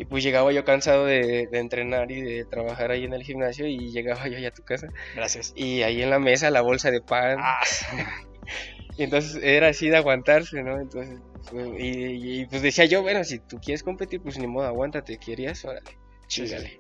y 0.02 0.06
pues 0.06 0.24
llegaba 0.24 0.52
yo 0.52 0.66
cansado 0.66 1.06
de, 1.06 1.48
entrenar 1.52 2.12
y 2.12 2.24
de 2.24 2.44
trabajar 2.46 2.90
ahí 2.90 3.04
en 3.04 3.14
el 3.14 3.22
gimnasio 3.22 3.68
y 3.68 3.92
llegaba 3.92 4.28
yo 4.28 4.38
allá 4.38 4.48
a 4.48 4.52
tu 4.52 4.64
casa. 4.64 4.88
Gracias. 5.16 5.54
Y 5.56 5.84
ahí 5.84 6.02
en 6.02 6.10
la 6.10 6.18
mesa 6.18 6.50
la 6.50 6.62
bolsa 6.62 6.90
de 6.90 7.02
pan. 7.02 7.38
Ah. 7.40 7.62
y 8.98 9.04
entonces 9.04 9.40
era 9.44 9.68
así 9.68 9.90
de 9.90 9.98
aguantarse, 9.98 10.64
¿no? 10.64 10.82
Entonces, 10.82 11.20
pues, 11.52 11.68
y, 11.78 12.48
pues 12.48 12.64
decía 12.64 12.86
yo, 12.86 13.04
bueno, 13.04 13.24
si 13.24 13.38
tú 13.38 13.60
quieres 13.60 13.84
competir, 13.84 14.22
pues 14.24 14.40
ni 14.40 14.48
modo, 14.48 14.66
aguántate, 14.66 15.20
¿querías? 15.20 15.64
Órale, 15.66 15.92
chígale. 16.26 16.80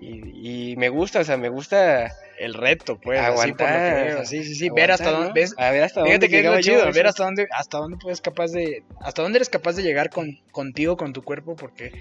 Y, 0.00 0.76
me 0.78 0.88
gusta, 0.88 1.20
o 1.20 1.24
sea, 1.24 1.36
me 1.36 1.50
gusta 1.50 2.10
el 2.38 2.54
reto, 2.54 2.98
pues, 2.98 3.20
aguantar, 3.20 4.26
sí, 4.26 4.44
sí, 4.44 4.54
sí, 4.54 4.70
ver 4.70 4.90
hasta 4.90 5.10
dónde 5.10 5.32
ves, 5.34 5.54
a 5.56 5.70
ver 5.70 5.84
hasta 5.84 6.00
dónde 6.00 6.28
que 6.28 6.40
es 6.40 6.64
chido, 6.64 6.90
ver 6.92 7.06
hasta 7.06 7.24
dónde, 7.24 7.46
hasta 7.50 7.78
dónde 7.78 7.96
puedes 7.96 8.20
capaz 8.20 8.52
de, 8.52 8.82
hasta 9.00 9.22
dónde 9.22 9.38
eres 9.38 9.48
capaz 9.48 9.76
de 9.76 9.82
llegar 9.82 10.10
con, 10.10 10.40
contigo, 10.50 10.96
con 10.96 11.12
tu 11.12 11.22
cuerpo, 11.22 11.56
porque 11.56 11.92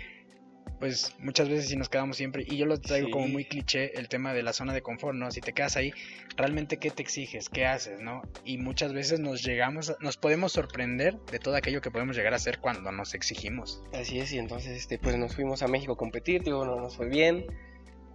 pues 0.80 1.16
muchas 1.20 1.50
veces 1.50 1.70
si 1.70 1.76
nos 1.76 1.90
quedamos 1.90 2.18
siempre, 2.18 2.44
y 2.46 2.58
yo 2.58 2.66
lo 2.66 2.80
traigo 2.80 3.10
como 3.10 3.28
muy 3.28 3.46
cliché, 3.46 3.98
el 3.98 4.10
tema 4.10 4.34
de 4.34 4.44
la 4.44 4.54
zona 4.54 4.74
de 4.74 4.82
confort, 4.82 5.16
¿no? 5.16 5.32
Si 5.32 5.42
te 5.42 5.54
quedas 5.54 5.78
ahí, 5.78 5.94
realmente 6.36 6.78
qué 6.78 6.92
te 6.92 7.02
exiges, 7.02 7.50
qué 7.50 7.66
haces, 7.66 8.02
¿no? 8.02 8.22
Y 8.44 8.58
muchas 8.58 8.94
veces 8.94 9.20
nos 9.20 9.44
llegamos, 9.44 9.96
nos 10.02 10.18
podemos 10.18 10.52
sorprender 10.52 11.18
de 11.32 11.40
todo 11.40 11.56
aquello 11.56 11.82
que 11.82 11.92
podemos 11.92 12.16
llegar 12.16 12.34
a 12.34 12.36
hacer 12.36 12.60
cuando 12.60 12.92
nos 12.92 13.14
exigimos. 13.14 13.84
Así 13.94 14.20
es, 14.20 14.34
y 14.34 14.38
entonces 14.38 14.78
este, 14.78 15.00
pues 15.00 15.16
nos 15.18 15.36
fuimos 15.36 15.64
a 15.64 15.68
México 15.68 15.94
a 15.94 15.98
competir, 15.98 16.44
digo, 16.44 16.66
no 16.66 16.76
nos 16.76 16.98
fue 16.98 17.08
bien, 17.08 17.46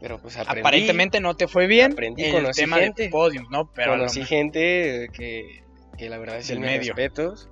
pero 0.01 0.19
pues 0.19 0.37
aprendí. 0.37 0.61
Aparentemente 0.61 1.21
no 1.21 1.37
te 1.37 1.47
fue 1.47 1.67
bien 1.67 1.93
aprendí, 1.93 2.25
en 2.25 2.47
el 2.47 2.53
tema 2.53 2.79
gente, 2.79 3.05
de 3.05 3.09
podium, 3.11 3.47
¿no? 3.51 3.71
Pero 3.73 3.93
conocí 3.93 4.25
gente 4.25 5.09
que, 5.13 5.63
que 5.99 6.09
la 6.09 6.19
verdad 6.19 6.39
es 6.39 6.51
el 6.51 6.61
medio. 6.61 6.95
respetos, 6.95 7.51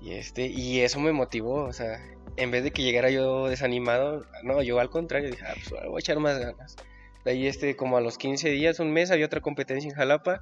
y 0.00 0.12
este, 0.12 0.46
y 0.46 0.80
eso 0.80 0.98
me 1.00 1.12
motivó, 1.12 1.64
o 1.64 1.72
sea, 1.72 2.00
en 2.36 2.50
vez 2.50 2.64
de 2.64 2.70
que 2.70 2.82
llegara 2.82 3.10
yo 3.10 3.48
desanimado, 3.48 4.24
no, 4.42 4.62
yo 4.62 4.80
al 4.80 4.90
contrario 4.90 5.30
dije, 5.30 5.44
ah, 5.46 5.54
pues 5.54 5.70
voy 5.86 5.96
a 5.96 6.00
echar 6.00 6.18
más 6.18 6.38
ganas. 6.38 6.76
De 7.24 7.32
ahí, 7.32 7.46
este, 7.46 7.76
como 7.76 7.96
a 7.96 8.00
los 8.00 8.16
15 8.16 8.48
días, 8.50 8.80
un 8.80 8.92
mes, 8.92 9.10
había 9.10 9.26
otra 9.26 9.40
competencia 9.40 9.90
en 9.90 9.94
Jalapa. 9.94 10.40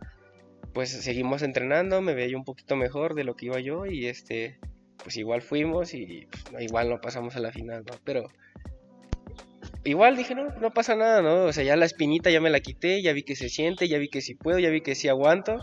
Pues 0.73 0.91
seguimos 0.91 1.43
entrenando, 1.43 2.01
me 2.03 2.15
veía 2.15 2.37
un 2.37 2.45
poquito 2.45 2.77
mejor 2.77 3.15
de 3.15 3.25
lo 3.25 3.35
que 3.35 3.47
iba 3.47 3.59
yo 3.59 3.87
y 3.87 4.07
este, 4.07 4.59
pues 5.03 5.17
igual 5.17 5.43
fuimos 5.43 5.95
y 5.95 6.29
pues, 6.31 6.63
igual 6.63 6.89
no 6.89 7.01
pasamos 7.01 7.35
a 7.37 7.41
la 7.41 7.51
final, 7.51 7.85
¿no? 7.85 7.99
Pero 8.05 8.29
igual 9.85 10.17
dije, 10.17 10.35
no, 10.35 10.49
no 10.61 10.71
pasa 10.73 10.97
nada, 10.97 11.23
¿no? 11.23 11.45
O 11.45 11.53
sea, 11.53 11.65
ya 11.65 11.77
la 11.77 11.87
espinita 11.87 12.31
ya 12.31 12.41
me 12.41 12.51
la 12.51 12.61
quité, 12.61 13.03
ya 13.03 13.13
vi 13.13 13.23
que 13.23 13.37
se 13.37 13.49
siente, 13.49 13.89
ya 13.89 13.99
vi 13.99 14.09
que 14.09 14.21
sí 14.21 14.35
puedo, 14.35 14.59
ya 14.59 14.71
vi 14.71 14.81
que 14.81 14.95
sí 14.95 15.09
aguanto, 15.09 15.59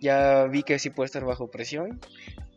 ya 0.00 0.44
vi 0.44 0.62
que 0.62 0.78
sí 0.78 0.90
puedo 0.90 1.06
estar 1.06 1.24
bajo 1.24 1.50
presión 1.50 2.00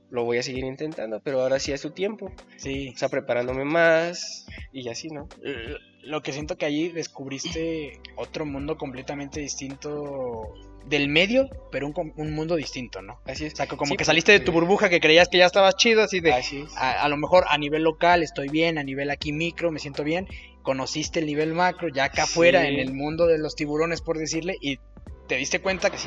lo 0.10 0.24
voy 0.24 0.38
a 0.38 0.44
seguir 0.44 0.64
intentando, 0.64 1.20
pero 1.22 1.42
ahora 1.42 1.60
sí 1.60 1.72
es 1.72 1.82
su 1.82 1.92
tiempo. 1.92 2.32
Sí. 2.58 2.92
O 2.96 2.98
sea, 2.98 3.10
preparándome 3.10 3.66
más 3.66 4.48
y 4.72 4.88
así, 4.90 5.10
¿no? 5.10 5.28
Lo 6.04 6.22
que 6.22 6.32
siento 6.32 6.58
que 6.58 6.66
allí 6.66 6.90
descubriste 6.90 8.00
otro 8.16 8.46
mundo 8.46 8.78
completamente 8.78 9.40
distinto 9.42 10.54
del 10.86 11.10
medio, 11.10 11.50
pero 11.70 11.88
un, 11.88 12.34
mundo 12.34 12.56
distinto, 12.56 13.02
¿no? 13.02 13.20
Así 13.26 13.46
es. 13.46 13.54
O 13.54 13.56
sea, 13.58 13.68
como 13.68 13.96
que 13.98 14.06
saliste 14.06 14.32
de 14.32 14.40
tu 14.40 14.54
burbuja 14.54 14.88
que 14.88 15.02
creías 15.02 15.28
que 15.28 15.38
ya 15.38 15.46
estabas 15.46 15.76
chido, 15.76 16.02
así 16.02 16.22
de, 16.22 16.34
a, 16.78 17.10
lo 17.10 17.18
mejor 17.18 17.44
a 17.50 17.58
nivel 17.58 17.84
local 17.84 18.24
estoy 18.24 18.48
bien, 18.48 18.78
a 18.78 18.84
nivel 18.84 19.10
aquí 19.10 19.34
micro 19.34 19.70
me 19.70 19.80
siento 19.80 20.06
bien, 20.06 20.30
conociste 20.68 21.20
el 21.20 21.28
nivel 21.28 21.54
macro, 21.54 21.88
ya 21.88 22.04
acá 22.04 22.24
afuera 22.24 22.68
en 22.68 22.78
el 22.78 22.94
mundo 22.94 23.26
de 23.26 23.38
los 23.38 23.56
tiburones, 23.56 24.02
por 24.02 24.18
decirle, 24.18 24.58
y 24.60 24.80
te 25.30 25.38
diste 25.38 25.62
cuenta 25.62 25.90
que, 25.90 25.98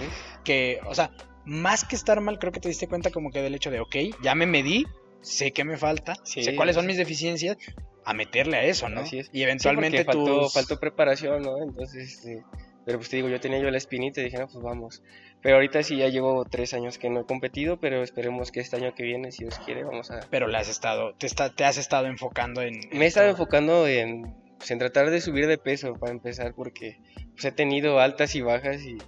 que, 0.44 0.80
o 0.84 0.94
sea, 0.94 1.12
más 1.46 1.86
que 1.86 1.96
estar 1.96 2.20
mal, 2.20 2.38
creo 2.38 2.52
que 2.52 2.60
te 2.60 2.68
diste 2.68 2.86
cuenta 2.86 3.10
como 3.10 3.30
que 3.30 3.40
del 3.40 3.54
hecho 3.54 3.70
de, 3.70 3.80
ok, 3.80 3.96
ya 4.22 4.34
me 4.34 4.44
medí, 4.44 4.84
sé 5.22 5.52
qué 5.52 5.64
me 5.64 5.78
falta, 5.78 6.14
sé 6.24 6.54
cuáles 6.56 6.76
son 6.76 6.84
mis 6.84 6.98
deficiencias, 6.98 7.56
a 8.04 8.12
meterle 8.12 8.58
a 8.58 8.64
eso, 8.64 8.90
¿no? 8.90 9.02
Y 9.32 9.42
eventualmente 9.42 10.04
faltó, 10.04 10.50
faltó, 10.50 10.78
preparación, 10.78 11.40
¿no? 11.40 11.62
Entonces, 11.62 12.16
este, 12.16 12.44
pero 12.84 12.98
pues 12.98 13.08
te 13.08 13.16
digo, 13.16 13.30
yo 13.30 13.40
tenía 13.40 13.60
yo 13.60 13.70
la 13.70 13.78
espinita 13.78 14.20
y 14.20 14.24
dije, 14.24 14.36
no, 14.36 14.46
pues 14.46 14.62
vamos. 14.62 15.02
Pero 15.40 15.54
ahorita 15.54 15.82
sí 15.82 15.96
ya 15.96 16.08
llevo 16.08 16.44
tres 16.44 16.74
años 16.74 16.98
que 16.98 17.08
no 17.08 17.20
he 17.20 17.24
competido, 17.24 17.80
pero 17.80 18.02
esperemos 18.02 18.52
que 18.52 18.60
este 18.60 18.76
año 18.76 18.94
que 18.94 19.04
viene, 19.04 19.32
si 19.32 19.44
Dios 19.44 19.58
quiere, 19.64 19.84
vamos 19.84 20.10
a... 20.10 20.20
Pero 20.28 20.48
le 20.48 20.58
has 20.58 20.68
estado, 20.68 21.14
te, 21.14 21.26
está, 21.26 21.48
te 21.48 21.64
has 21.64 21.78
estado 21.78 22.08
enfocando 22.08 22.60
en... 22.60 22.78
Me 22.92 23.06
he 23.06 23.08
estado 23.08 23.30
enfocando 23.30 23.86
en, 23.86 24.34
pues, 24.60 24.70
en 24.70 24.78
tratar 24.78 25.10
de 25.10 25.20
subir 25.20 25.48
de 25.48 25.58
peso 25.58 25.94
para 25.94 26.12
empezar, 26.12 26.54
porque 26.54 27.00
pues, 27.32 27.46
he 27.46 27.52
tenido 27.52 27.98
altas 27.98 28.34
y 28.34 28.42
bajas 28.42 28.82
y 28.82 28.98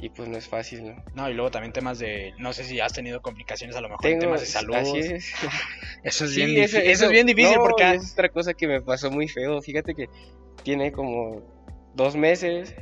y 0.00 0.10
pues 0.10 0.28
no 0.28 0.38
es 0.38 0.46
fácil, 0.46 0.86
¿no? 0.86 1.04
No, 1.14 1.28
y 1.28 1.34
luego 1.34 1.50
también 1.50 1.72
temas 1.72 1.98
de, 1.98 2.32
no 2.38 2.52
sé 2.52 2.64
si 2.64 2.78
has 2.80 2.92
tenido 2.92 3.20
complicaciones 3.20 3.74
a 3.76 3.80
lo 3.80 3.88
mejor 3.88 4.06
en 4.06 4.20
temas 4.20 4.40
de 4.40 4.46
salud. 4.46 4.74
Así 4.74 4.98
es. 4.98 5.32
Eso 6.04 6.24
es, 6.24 6.36
bien, 6.36 6.56
eso, 6.62 6.78
eso, 6.78 7.06
es 7.06 7.10
bien 7.10 7.26
difícil 7.26 7.56
porque... 7.58 7.94
Es 7.94 8.12
otra 8.12 8.28
cosa 8.28 8.54
que 8.54 8.68
me 8.68 8.80
pasó 8.80 9.10
muy 9.10 9.28
feo, 9.28 9.60
fíjate 9.60 9.94
que 9.94 10.08
tiene 10.62 10.92
como 10.92 11.42
dos 11.94 12.14
meses, 12.16 12.74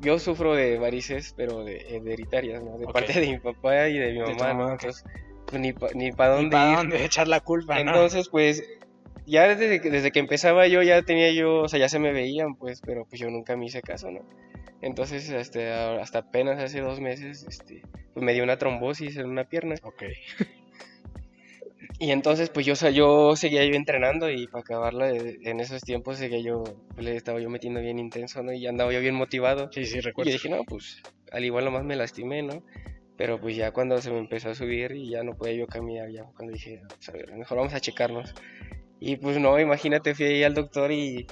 yo 0.00 0.18
sufro 0.18 0.54
de 0.54 0.78
varices, 0.78 1.34
pero 1.36 1.62
de 1.62 1.96
hereditarias, 1.96 2.62
¿no? 2.62 2.78
De 2.78 2.86
parte 2.86 3.20
de 3.20 3.28
mi 3.28 3.38
papá 3.38 3.88
y 3.88 3.98
de 3.98 4.12
mi 4.12 4.20
mamá, 4.20 4.54
¿no? 4.54 4.72
Entonces, 4.72 5.04
pues 5.46 5.60
ni, 5.60 5.72
ni 5.94 6.10
para 6.12 6.34
dónde, 6.34 6.58
ni 6.58 6.74
dónde 6.74 7.04
echar 7.04 7.28
la 7.28 7.40
culpa, 7.40 7.78
Entonces, 7.80 8.28
pues, 8.28 8.64
ya 9.26 9.54
desde, 9.54 9.78
desde 9.78 10.10
que 10.10 10.18
empezaba 10.18 10.66
yo, 10.66 10.82
ya 10.82 11.02
tenía 11.02 11.30
yo, 11.32 11.62
o 11.62 11.68
sea, 11.68 11.78
ya 11.78 11.88
se 11.88 11.98
me 11.98 12.12
veían, 12.12 12.54
pues, 12.54 12.80
pero 12.80 13.04
pues 13.06 13.20
yo 13.20 13.30
nunca 13.30 13.56
me 13.56 13.66
hice 13.66 13.82
caso, 13.82 14.10
¿no? 14.10 14.20
Entonces, 14.82 15.28
este, 15.30 15.70
hasta 15.70 16.20
apenas 16.20 16.62
hace 16.62 16.80
dos 16.80 17.00
meses, 17.00 17.44
este, 17.48 17.82
pues 18.14 18.24
me 18.24 18.32
dio 18.32 18.42
una 18.42 18.56
trombosis 18.56 19.16
en 19.16 19.28
una 19.28 19.44
pierna. 19.44 19.74
Ok. 19.82 20.04
Y 21.98 22.12
entonces, 22.12 22.48
pues 22.48 22.64
yo, 22.64 22.72
yo 22.90 23.36
seguía 23.36 23.62
yo 23.66 23.74
entrenando 23.74 24.30
y 24.30 24.46
para 24.46 24.62
acabarla, 24.62 25.10
en 25.10 25.60
esos 25.60 25.82
tiempos 25.82 26.16
seguía 26.16 26.40
yo, 26.40 26.64
pues, 26.94 27.04
le 27.04 27.14
estaba 27.14 27.40
yo 27.40 27.50
metiendo 27.50 27.78
bien 27.82 27.98
intenso, 27.98 28.42
¿no? 28.42 28.54
Y 28.54 28.66
andaba 28.66 28.90
yo 28.90 29.00
bien 29.00 29.14
motivado. 29.14 29.70
Sí, 29.70 29.84
sí, 29.84 30.00
recuerdo. 30.00 30.30
Y 30.30 30.32
dije, 30.32 30.48
no, 30.48 30.64
pues 30.64 31.02
al 31.30 31.44
igual 31.44 31.66
nomás 31.66 31.84
me 31.84 31.96
lastimé, 31.96 32.42
¿no? 32.42 32.62
Pero 33.18 33.38
pues 33.38 33.54
ya 33.54 33.72
cuando 33.72 34.00
se 34.00 34.10
me 34.10 34.18
empezó 34.18 34.48
a 34.48 34.54
subir 34.54 34.92
y 34.92 35.10
ya 35.10 35.22
no 35.22 35.36
podía 35.36 35.52
yo 35.52 35.66
caminar, 35.66 36.10
ya 36.10 36.24
cuando 36.34 36.54
dije, 36.54 36.80
pues, 36.88 37.06
a 37.10 37.12
ver, 37.12 37.32
mejor 37.34 37.58
vamos 37.58 37.74
a 37.74 37.80
checarnos. 37.80 38.34
Y 39.00 39.16
pues 39.16 39.38
no, 39.38 39.58
imagínate, 39.58 40.14
fui 40.14 40.26
ahí 40.26 40.44
al 40.44 40.54
doctor 40.54 40.92
y 40.92 41.26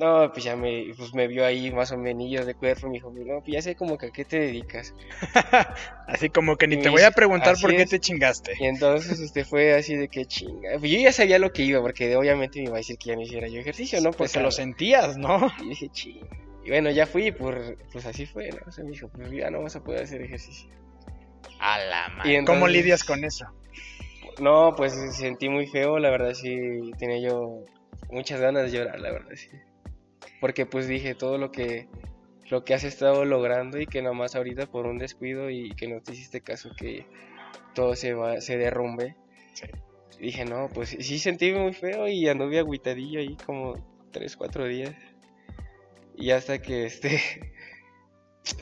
no, 0.00 0.32
pues 0.32 0.42
ya 0.42 0.56
me, 0.56 0.94
pues 0.96 1.12
me 1.12 1.28
vio 1.28 1.44
ahí 1.44 1.70
más 1.70 1.92
o 1.92 1.98
menos 1.98 2.46
de 2.46 2.54
cuerpo 2.54 2.86
y 2.86 2.90
me 2.90 2.94
dijo, 2.94 3.12
no, 3.14 3.40
pues 3.40 3.52
ya 3.52 3.60
sé 3.60 3.74
como 3.74 3.98
que 3.98 4.06
a 4.06 4.10
qué 4.10 4.24
te 4.24 4.40
dedicas. 4.40 4.94
así 6.08 6.30
como 6.30 6.56
que 6.56 6.66
ni 6.66 6.78
te 6.78 6.88
voy 6.88 7.02
a 7.02 7.10
preguntar 7.10 7.56
por 7.60 7.76
qué 7.76 7.84
te 7.84 8.00
chingaste. 8.00 8.54
Y 8.58 8.64
entonces 8.64 9.20
este 9.20 9.44
fue 9.44 9.74
así 9.74 9.96
de 9.96 10.08
que 10.08 10.24
chinga. 10.24 10.78
Pues 10.78 10.90
yo 10.90 10.98
ya 10.98 11.12
sabía 11.12 11.38
lo 11.38 11.52
que 11.52 11.64
iba, 11.64 11.82
porque 11.82 12.16
obviamente 12.16 12.60
me 12.60 12.66
iba 12.66 12.76
a 12.76 12.78
decir 12.78 12.96
que 12.96 13.10
ya 13.10 13.16
no 13.16 13.20
hiciera 13.20 13.46
yo 13.48 13.60
ejercicio, 13.60 14.00
¿no? 14.00 14.12
Pues 14.12 14.34
lo 14.36 14.50
sentías, 14.50 15.18
¿no? 15.18 15.52
Y 15.62 15.68
dije, 15.68 15.90
chinga. 15.90 16.26
Y 16.64 16.70
bueno, 16.70 16.90
ya 16.90 17.06
fui, 17.06 17.30
por, 17.30 17.76
pues 17.92 18.06
así 18.06 18.24
fue, 18.24 18.48
¿no? 18.48 18.60
O 18.66 18.72
sea, 18.72 18.82
me 18.84 18.92
dijo, 18.92 19.08
pues 19.08 19.30
ya 19.30 19.50
no 19.50 19.62
vas 19.62 19.76
a 19.76 19.84
poder 19.84 20.04
hacer 20.04 20.22
ejercicio. 20.22 20.70
A 21.58 21.78
la 21.78 22.08
madre. 22.08 22.42
¿Cómo 22.46 22.68
lidias 22.68 23.04
con 23.04 23.22
eso? 23.22 23.44
No, 24.38 24.74
pues 24.76 24.94
sentí 25.16 25.48
muy 25.48 25.66
feo, 25.66 25.98
la 25.98 26.10
verdad 26.10 26.34
sí, 26.34 26.92
tenía 26.98 27.18
yo 27.18 27.64
muchas 28.10 28.40
ganas 28.40 28.64
de 28.64 28.78
llorar, 28.78 29.00
la 29.00 29.10
verdad 29.10 29.34
sí 29.34 29.48
porque 30.40 30.66
pues 30.66 30.88
dije 30.88 31.14
todo 31.14 31.38
lo 31.38 31.52
que 31.52 31.86
lo 32.48 32.64
que 32.64 32.74
has 32.74 32.82
estado 32.82 33.24
logrando 33.24 33.78
y 33.78 33.86
que 33.86 34.02
nada 34.02 34.14
más 34.14 34.34
ahorita 34.34 34.66
por 34.66 34.86
un 34.86 34.98
descuido 34.98 35.50
y 35.50 35.70
que 35.74 35.86
no 35.86 36.00
te 36.00 36.14
hiciste 36.14 36.40
caso 36.40 36.70
que 36.76 37.06
todo 37.74 37.94
se 37.94 38.12
va 38.14 38.40
se 38.40 38.56
derrumbe. 38.56 39.14
Dije, 40.18 40.44
no, 40.44 40.68
pues 40.74 40.90
sí 40.98 41.18
sentí 41.18 41.52
muy 41.52 41.72
feo 41.72 42.08
y 42.08 42.28
anduve 42.28 42.58
agüitadillo 42.58 43.20
ahí 43.20 43.36
como 43.46 43.74
3, 44.10 44.36
4 44.36 44.66
días. 44.66 44.94
Y 46.16 46.32
hasta 46.32 46.60
que 46.60 46.84
este 46.86 47.20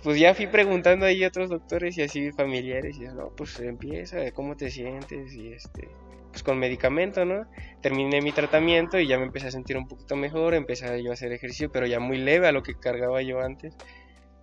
pues 0.03 0.19
ya 0.19 0.35
fui 0.35 0.47
preguntando 0.47 1.07
ahí 1.07 1.25
a 1.25 1.29
otros 1.29 1.51
doctores 1.51 1.97
y 1.99 2.03
así 2.03 2.33
familiares 2.33 2.97
y 2.99 3.05
no, 3.05 3.31
pues 3.37 3.59
empieza, 3.61 4.31
¿cómo 4.33 4.57
te 4.57 4.71
sientes? 4.71 5.35
Y 5.35 5.53
este 5.53 5.89
pues 6.31 6.43
con 6.43 6.59
medicamento, 6.59 7.25
¿no? 7.25 7.47
Terminé 7.81 8.21
mi 8.21 8.33
tratamiento 8.33 8.99
y 8.99 9.07
ya 9.07 9.19
me 9.19 9.25
empecé 9.25 9.49
a 9.49 9.51
sentir 9.51 9.77
un 9.77 9.89
poquito 9.89 10.17
mejor, 10.17 10.55
empecé 10.55 11.03
yo 11.03 11.11
a 11.11 11.15
hacer 11.15 11.33
ejercicio, 11.33 11.71
pero 11.73 11.87
ya 11.87 12.01
muy 12.01 12.19
leve 12.19 12.47
a 12.47 12.53
lo 12.53 12.63
que 12.63 12.75
cargaba 12.75 13.23
yo 13.23 13.41
antes. 13.41 13.75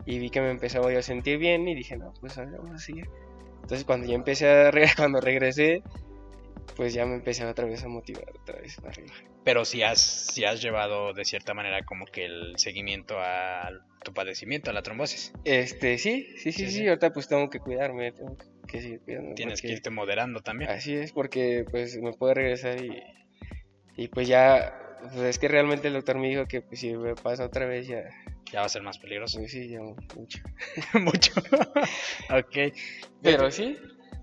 Y 0.06 0.20
vi 0.20 0.30
que 0.30 0.42
me 0.42 0.52
empezaba 0.52 0.92
yo 0.92 1.00
a 1.00 1.04
sentir 1.04 1.38
bien 1.38 1.68
y 1.68 1.76
dije, 1.76 1.98
no, 1.98 2.14
pues 2.20 2.38
a 2.38 2.46
ver, 2.46 2.58
vamos 2.58 2.76
a 2.76 2.80
seguir. 2.80 3.08
Entonces 3.62 3.86
cuando 3.86 4.08
ya 4.08 4.16
empecé 4.16 4.50
a, 4.50 4.72
cuando 4.98 5.22
regresé, 5.22 5.84
pues 6.76 6.94
ya 6.94 7.06
me 7.06 7.16
empecé 7.16 7.46
otra 7.46 7.66
vez 7.66 7.84
a 7.84 7.88
motivar 7.88 8.26
otra 8.42 8.60
vez 8.60 8.76
para 8.78 8.90
arriba. 8.90 9.14
Pero 9.44 9.66
si 9.66 9.84
has, 9.84 10.00
si 10.00 10.44
has 10.44 10.62
llevado 10.62 11.14
de 11.14 11.24
cierta 11.24 11.54
manera 11.54 11.84
como 11.86 12.06
que 12.06 12.26
el 12.26 12.54
seguimiento 12.58 13.20
a 13.20 13.70
tu 14.06 14.14
padecimiento, 14.14 14.70
a 14.70 14.74
la 14.74 14.82
trombosis. 14.82 15.34
Este, 15.44 15.98
sí, 15.98 16.30
sí, 16.38 16.54
sí, 16.54 16.72
sí, 16.72 16.88
ahorita 16.88 17.12
pues 17.12 17.28
tengo 17.28 17.50
que 17.50 17.60
cuidarme, 17.60 18.14
tengo 18.14 18.38
que 18.68 18.82
seguir 18.82 19.02
cuidándome. 19.02 19.36
Tienes 19.36 19.62
que 19.62 19.68
irte 19.68 19.90
moderando 19.90 20.40
también. 20.40 20.72
Así 20.72 20.96
es, 20.96 21.12
porque 21.12 21.66
pues 21.70 21.98
me 21.98 22.14
puede 22.14 22.36
regresar 22.36 22.82
y, 22.82 23.04
y 23.98 24.08
pues 24.08 24.30
ya, 24.30 24.98
pues 25.02 25.16
es 25.16 25.40
que 25.40 25.50
realmente 25.50 25.90
el 25.90 25.94
doctor 25.96 26.18
me 26.18 26.30
dijo 26.30 26.46
que 26.46 26.62
pues, 26.62 26.80
si 26.80 26.96
me 26.96 27.16
pasa 27.16 27.46
otra 27.46 27.66
vez 27.66 27.88
ya... 27.88 28.04
Ya 28.54 28.60
va 28.60 28.68
a 28.68 28.70
ser 28.70 28.84
más 28.84 29.00
peligroso. 29.00 29.40
Sí, 29.48 29.68
ya 29.68 29.80
mucho. 29.82 30.40
mucho. 30.94 31.34
ok. 32.30 32.74
Pero 33.22 33.50
sí, 33.50 33.76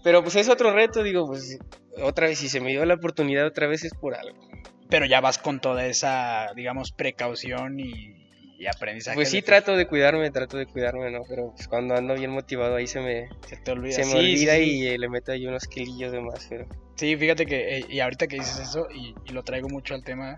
pero 0.05 0.23
pues 0.23 0.37
es 0.37 0.49
otro 0.49 0.73
reto, 0.73 1.03
digo, 1.03 1.27
pues 1.27 1.59
otra 2.01 2.29
vez, 2.29 2.39
si 2.39 2.49
se 2.49 2.61
me 2.61 2.71
dio 2.71 2.85
la 2.85 2.95
oportunidad 2.95 3.47
otra 3.47 3.67
vez 3.67 3.85
es 3.85 3.95
por 3.95 4.15
algo. 4.15 4.49
Pero 4.89 5.07
ya 5.07 5.21
vas 5.21 5.39
con 5.39 5.61
toda 5.61 5.87
esa, 5.87 6.53
digamos, 6.55 6.93
precaución 6.93 7.81
y, 7.81 8.22
aprendizaje. 8.67 9.15
Pues 9.15 9.31
sí, 9.31 9.43
trato 9.43 9.77
de 9.77 9.87
cuidarme, 9.87 10.31
trato 10.31 10.57
de 10.57 10.67
cuidarme, 10.67 11.11
¿no? 11.11 11.23
Pero 11.29 11.53
pues, 11.55 11.69
cuando 11.69 11.95
ando 11.95 12.15
bien 12.15 12.31
motivado 12.31 12.77
ahí 12.77 12.87
se 12.87 13.01
me, 13.01 13.29
se 13.47 13.57
te 13.57 13.71
olvida, 13.73 13.95
se 13.95 14.05
me 14.05 14.15
olvida 14.15 14.59
y 14.59 14.97
le 14.97 15.09
meto 15.09 15.33
ahí 15.33 15.47
unos 15.47 15.67
kilillos 15.67 16.13
de 16.13 16.21
más, 16.21 16.47
pero... 16.49 16.67
Sí, 16.97 17.17
fíjate 17.17 17.47
que, 17.47 17.79
eh, 17.79 17.87
y 17.89 18.01
ahorita 18.01 18.27
que 18.27 18.37
dices 18.37 18.59
eso, 18.59 18.87
y, 18.91 19.15
lo 19.33 19.43
traigo 19.43 19.69
mucho 19.69 19.95
al 19.95 20.05
tema, 20.05 20.37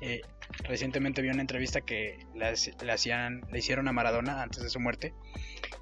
eh, 0.00 0.20
recientemente 0.64 1.22
vi 1.22 1.28
una 1.28 1.40
entrevista 1.40 1.80
que 1.80 2.18
le, 2.34 2.92
hacían, 2.92 3.42
le 3.50 3.58
hicieron 3.58 3.88
a 3.88 3.92
Maradona 3.92 4.42
antes 4.42 4.62
de 4.62 4.70
su 4.70 4.78
muerte, 4.80 5.14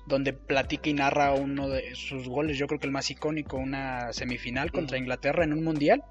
donde 0.06 0.32
platica 0.32 0.88
y 0.88 0.94
narra 0.94 1.32
uno 1.32 1.68
de 1.68 1.94
sus 1.94 2.28
goles, 2.28 2.56
yo 2.56 2.66
creo 2.66 2.78
que 2.78 2.86
el 2.86 2.92
más 2.92 3.10
icónico, 3.10 3.56
una 3.56 4.12
semifinal 4.12 4.72
contra 4.72 4.96
Inglaterra 4.96 5.44
en 5.44 5.52
un 5.52 5.64
mundial, 5.64 6.02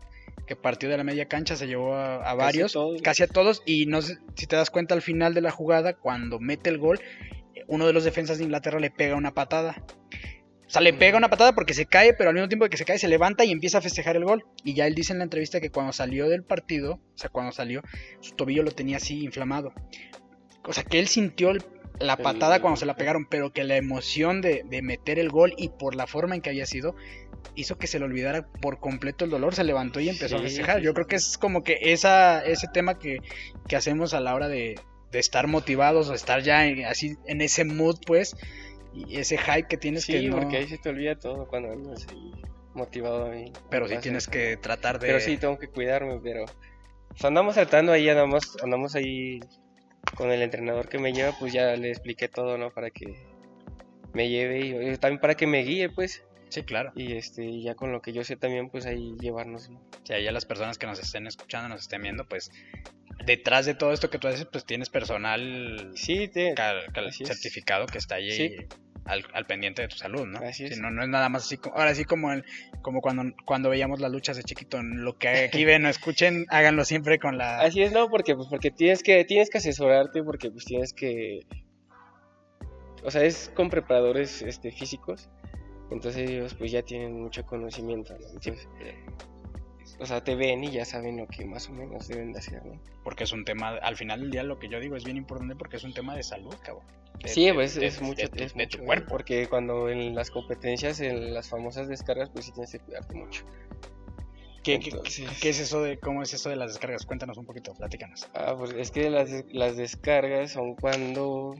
que 0.51 0.57
partió 0.57 0.89
de 0.89 0.97
la 0.97 1.05
media 1.05 1.29
cancha, 1.29 1.55
se 1.55 1.65
llevó 1.65 1.95
a, 1.95 2.33
varios, 2.33 2.77
casi 3.01 3.23
a 3.23 3.27
todos, 3.27 3.63
y 3.65 3.85
no 3.85 4.01
sé 4.01 4.17
si 4.35 4.47
te 4.47 4.57
das 4.57 4.69
cuenta 4.69 4.93
al 4.93 5.01
final 5.01 5.33
de 5.33 5.39
la 5.39 5.49
jugada, 5.49 5.93
cuando 5.93 6.39
mete 6.41 6.69
el 6.69 6.77
gol, 6.77 6.99
uno 7.67 7.87
de 7.87 7.93
los 7.93 8.03
defensas 8.03 8.37
de 8.37 8.43
Inglaterra 8.43 8.77
le 8.81 8.91
pega 8.91 9.15
una 9.15 9.33
patada. 9.33 9.81
O 10.67 10.69
sea, 10.69 10.81
le 10.81 10.91
pega 10.91 11.17
una 11.17 11.29
patada 11.29 11.55
porque 11.55 11.73
se 11.73 11.85
cae, 11.85 12.13
pero 12.13 12.31
al 12.31 12.33
mismo 12.33 12.49
tiempo 12.49 12.67
que 12.67 12.75
se 12.75 12.83
cae 12.83 12.99
se 12.99 13.07
levanta 13.07 13.45
y 13.45 13.51
empieza 13.51 13.77
a 13.77 13.81
festejar 13.81 14.17
el 14.17 14.25
gol. 14.25 14.43
Y 14.65 14.73
ya 14.73 14.87
él 14.87 14.93
dice 14.93 15.13
en 15.13 15.19
la 15.19 15.23
entrevista 15.23 15.61
que 15.61 15.69
cuando 15.69 15.93
salió 15.93 16.27
del 16.27 16.43
partido, 16.43 16.95
o 16.95 17.17
sea, 17.17 17.29
cuando 17.29 17.53
salió, 17.53 17.81
su 18.19 18.35
tobillo 18.35 18.63
lo 18.63 18.71
tenía 18.71 18.97
así 18.97 19.23
inflamado. 19.23 19.73
O 20.65 20.73
sea, 20.73 20.83
que 20.83 20.99
él 20.99 21.07
sintió 21.07 21.53
la 22.01 22.17
patada 22.17 22.61
cuando 22.61 22.77
se 22.77 22.85
la 22.85 22.95
pegaron, 22.95 23.25
pero 23.25 23.53
que 23.53 23.63
la 23.63 23.77
emoción 23.77 24.41
de, 24.41 24.65
meter 24.83 25.17
el 25.19 25.29
gol 25.29 25.53
y 25.57 25.69
por 25.69 25.95
la 25.95 26.07
forma 26.07 26.35
en 26.35 26.41
que 26.41 26.49
había 26.49 26.65
sido, 26.65 26.95
hizo 27.55 27.77
que 27.77 27.87
se 27.87 27.99
le 27.99 28.05
olvidara 28.05 28.47
por 28.47 28.79
completo 28.79 29.25
el 29.25 29.31
dolor, 29.31 29.55
se 29.55 29.63
levantó 29.63 29.99
y 29.99 30.09
empezó 30.09 30.37
a 30.37 30.41
festejar. 30.41 30.81
Yo 30.81 30.93
creo 30.93 31.07
que 31.07 31.15
es 31.15 31.37
como 31.37 31.63
que 31.63 31.77
esa, 31.81 32.43
ese 32.43 32.67
tema 32.67 32.97
que, 32.97 33.19
hacemos 33.75 34.13
a 34.13 34.19
la 34.19 34.35
hora 34.35 34.47
de, 34.47 34.79
de 35.11 35.19
estar 35.19 35.47
motivados 35.47 36.09
o 36.09 36.13
estar 36.13 36.41
ya 36.41 36.61
así 36.89 37.15
en 37.25 37.41
ese 37.41 37.65
mood, 37.65 37.97
pues, 38.05 38.35
y 38.93 39.17
ese 39.17 39.37
hype 39.37 39.67
que 39.67 39.77
tienes 39.77 40.03
sí, 40.03 40.13
que 40.13 40.29
no... 40.29 40.37
porque 40.37 40.57
ahí 40.57 40.67
se 40.67 40.77
te 40.77 40.89
olvida 40.89 41.17
todo 41.17 41.47
cuando 41.47 41.71
andas 41.71 42.05
motivado 42.73 43.31
ahí. 43.31 43.51
Pero 43.69 43.87
sí 43.87 43.97
tienes 44.01 44.27
que 44.27 44.57
tratar 44.57 44.99
de... 44.99 45.07
Pero 45.07 45.19
sí, 45.19 45.37
tengo 45.37 45.57
que 45.57 45.67
cuidarme, 45.67 46.19
pero... 46.21 46.45
andamos 47.23 47.55
tratando 47.55 47.91
ahí, 47.91 48.09
andamos, 48.09 48.57
andamos 48.61 48.95
ahí 48.95 49.39
con 50.15 50.31
el 50.31 50.41
entrenador 50.41 50.89
que 50.89 50.99
me 50.99 51.13
lleva, 51.13 51.33
pues 51.39 51.53
ya 51.53 51.75
le 51.75 51.89
expliqué 51.89 52.27
todo, 52.27 52.57
¿no? 52.57 52.71
Para 52.71 52.89
que 52.89 53.15
me 54.13 54.29
lleve 54.29 54.59
y 54.59 54.97
también 54.97 55.21
para 55.21 55.35
que 55.35 55.47
me 55.47 55.63
guíe, 55.63 55.89
pues. 55.89 56.23
Sí, 56.51 56.63
claro. 56.63 56.91
Y 56.95 57.13
este, 57.13 57.61
ya 57.61 57.75
con 57.75 57.93
lo 57.93 58.01
que 58.01 58.11
yo 58.11 58.25
sé 58.25 58.35
también, 58.35 58.69
pues 58.69 58.85
ahí 58.85 59.15
llevarnos. 59.21 59.69
¿no? 59.69 59.81
Sea, 60.03 60.19
ya 60.19 60.33
las 60.33 60.45
personas 60.45 60.77
que 60.77 60.85
nos 60.85 60.99
estén 60.99 61.25
escuchando, 61.25 61.69
nos 61.69 61.81
estén 61.81 62.01
viendo, 62.01 62.27
pues 62.27 62.51
detrás 63.25 63.65
de 63.65 63.73
todo 63.73 63.93
esto 63.93 64.09
que 64.09 64.19
tú 64.19 64.27
haces, 64.27 64.45
pues 64.51 64.65
tienes 64.65 64.89
personal 64.89 65.91
sí, 65.95 66.27
te... 66.27 66.53
certificado 67.23 67.85
que 67.85 67.99
está 67.99 68.15
ahí 68.15 68.67
al, 69.05 69.45
pendiente 69.45 69.81
de 69.81 69.87
tu 69.87 69.95
salud, 69.95 70.27
¿no? 70.27 70.39
Así 70.39 70.65
es. 70.65 70.77
no, 70.77 70.91
no 70.91 71.03
es 71.03 71.07
nada 71.07 71.29
más 71.29 71.45
así, 71.45 71.57
ahora 71.73 71.95
sí 71.95 72.03
como, 72.03 72.33
el, 72.33 72.43
como 72.81 72.99
cuando, 72.99 73.33
cuando 73.45 73.69
veíamos 73.69 74.01
las 74.01 74.11
luchas 74.11 74.35
de 74.35 74.43
chiquito, 74.43 74.83
lo 74.83 75.17
que 75.17 75.29
aquí 75.45 75.63
ven 75.65 75.85
o 75.85 75.89
escuchen, 75.89 76.45
háganlo 76.49 76.83
siempre 76.83 77.17
con 77.17 77.37
la... 77.37 77.61
Así 77.61 77.81
es, 77.81 77.93
¿no? 77.93 78.09
Porque, 78.09 78.35
pues, 78.35 78.49
porque 78.49 78.71
tienes, 78.71 79.03
que, 79.03 79.23
tienes 79.23 79.49
que 79.49 79.59
asesorarte, 79.59 80.21
porque 80.21 80.51
pues 80.51 80.65
tienes 80.65 80.91
que 80.91 81.45
o 83.03 83.11
sea, 83.11 83.23
es 83.23 83.51
con 83.55 83.69
preparadores 83.69 84.41
este, 84.41 84.71
físicos, 84.71 85.29
entonces 85.91 86.29
ellos 86.29 86.53
pues 86.55 86.71
ya 86.71 86.81
tienen 86.81 87.21
mucho 87.21 87.45
conocimiento, 87.45 88.15
Entonces, 88.15 88.67
o 89.99 90.05
sea, 90.05 90.23
te 90.23 90.35
ven 90.35 90.63
y 90.63 90.71
ya 90.71 90.85
saben 90.85 91.17
lo 91.17 91.27
que 91.27 91.45
más 91.45 91.69
o 91.69 91.73
menos 91.73 92.07
deben 92.07 92.33
de 92.33 92.39
hacer, 92.39 92.65
¿no? 92.65 92.81
Porque 93.03 93.23
es 93.25 93.31
un 93.33 93.45
tema, 93.45 93.75
al 93.75 93.95
final 93.95 94.21
del 94.21 94.31
día 94.31 94.43
lo 94.43 94.57
que 94.57 94.67
yo 94.67 94.79
digo 94.79 94.95
es 94.95 95.03
bien 95.03 95.17
importante 95.17 95.55
porque 95.55 95.77
es 95.77 95.83
un 95.83 95.93
tema 95.93 96.15
de 96.15 96.23
salud, 96.23 96.55
cabrón. 96.63 96.85
sí, 97.25 97.51
pues 97.53 97.77
es 97.77 98.01
mucho, 98.01 98.25
es 98.33 98.55
mucho, 98.55 98.83
cuerpo. 98.83 99.09
Porque 99.09 99.47
cuando 99.47 99.89
en 99.89 100.15
las 100.15 100.31
competencias, 100.31 101.01
en 101.01 101.33
las 101.33 101.49
famosas 101.49 101.87
descargas, 101.87 102.29
pues 102.31 102.45
sí 102.45 102.51
tienes 102.51 102.71
que 102.71 102.79
cuidarte 102.79 103.15
mucho. 103.15 103.45
¿Qué, 104.63 104.79
¿qué, 104.79 105.49
es 105.49 105.59
eso 105.59 105.81
de 105.81 105.99
cómo 105.99 106.21
es 106.21 106.33
eso 106.33 106.49
de 106.49 106.55
las 106.55 106.73
descargas? 106.73 107.05
Cuéntanos 107.05 107.37
un 107.37 107.45
poquito, 107.45 107.73
platícanos. 107.73 108.29
Ah, 108.33 108.55
pues 108.57 108.71
es 108.73 108.91
que 108.91 109.09
las, 109.09 109.29
las 109.51 109.75
descargas 109.75 110.51
son 110.51 110.75
cuando 110.75 111.55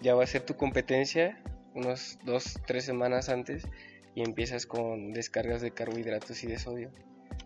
ya 0.00 0.14
va 0.14 0.24
a 0.24 0.26
ser 0.26 0.42
tu 0.42 0.54
competencia, 0.54 1.42
unos 1.76 2.18
dos, 2.24 2.58
tres 2.66 2.84
semanas 2.84 3.28
antes, 3.28 3.68
y 4.14 4.22
empiezas 4.22 4.66
con 4.66 5.12
descargas 5.12 5.60
de 5.60 5.70
carbohidratos 5.70 6.42
y 6.42 6.46
de 6.48 6.58
sodio. 6.58 6.90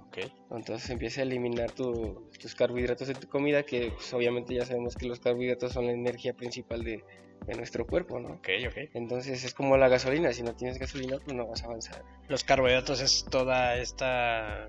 Okay. 0.08 0.32
Entonces 0.50 0.88
empieza 0.90 1.20
a 1.20 1.24
eliminar 1.24 1.72
tus 1.72 2.54
carbohidratos 2.56 3.08
de 3.08 3.14
tu 3.14 3.28
comida, 3.28 3.64
que 3.64 3.92
pues, 3.94 4.12
obviamente 4.14 4.54
ya 4.54 4.64
sabemos 4.64 4.96
que 4.96 5.06
los 5.06 5.20
carbohidratos 5.20 5.72
son 5.72 5.86
la 5.86 5.92
energía 5.92 6.32
principal 6.32 6.82
de, 6.82 7.04
de 7.46 7.54
nuestro 7.54 7.86
cuerpo, 7.86 8.18
¿no? 8.18 8.30
Ok, 8.30 8.48
ok. 8.68 8.90
Entonces 8.94 9.44
es 9.44 9.54
como 9.54 9.76
la 9.76 9.88
gasolina, 9.88 10.32
si 10.32 10.42
no 10.42 10.54
tienes 10.54 10.78
gasolina, 10.78 11.18
pues 11.24 11.36
no 11.36 11.46
vas 11.46 11.62
a 11.62 11.66
avanzar. 11.66 12.02
Los 12.28 12.44
carbohidratos 12.44 13.00
es 13.00 13.24
toda 13.28 13.76
esta... 13.76 14.68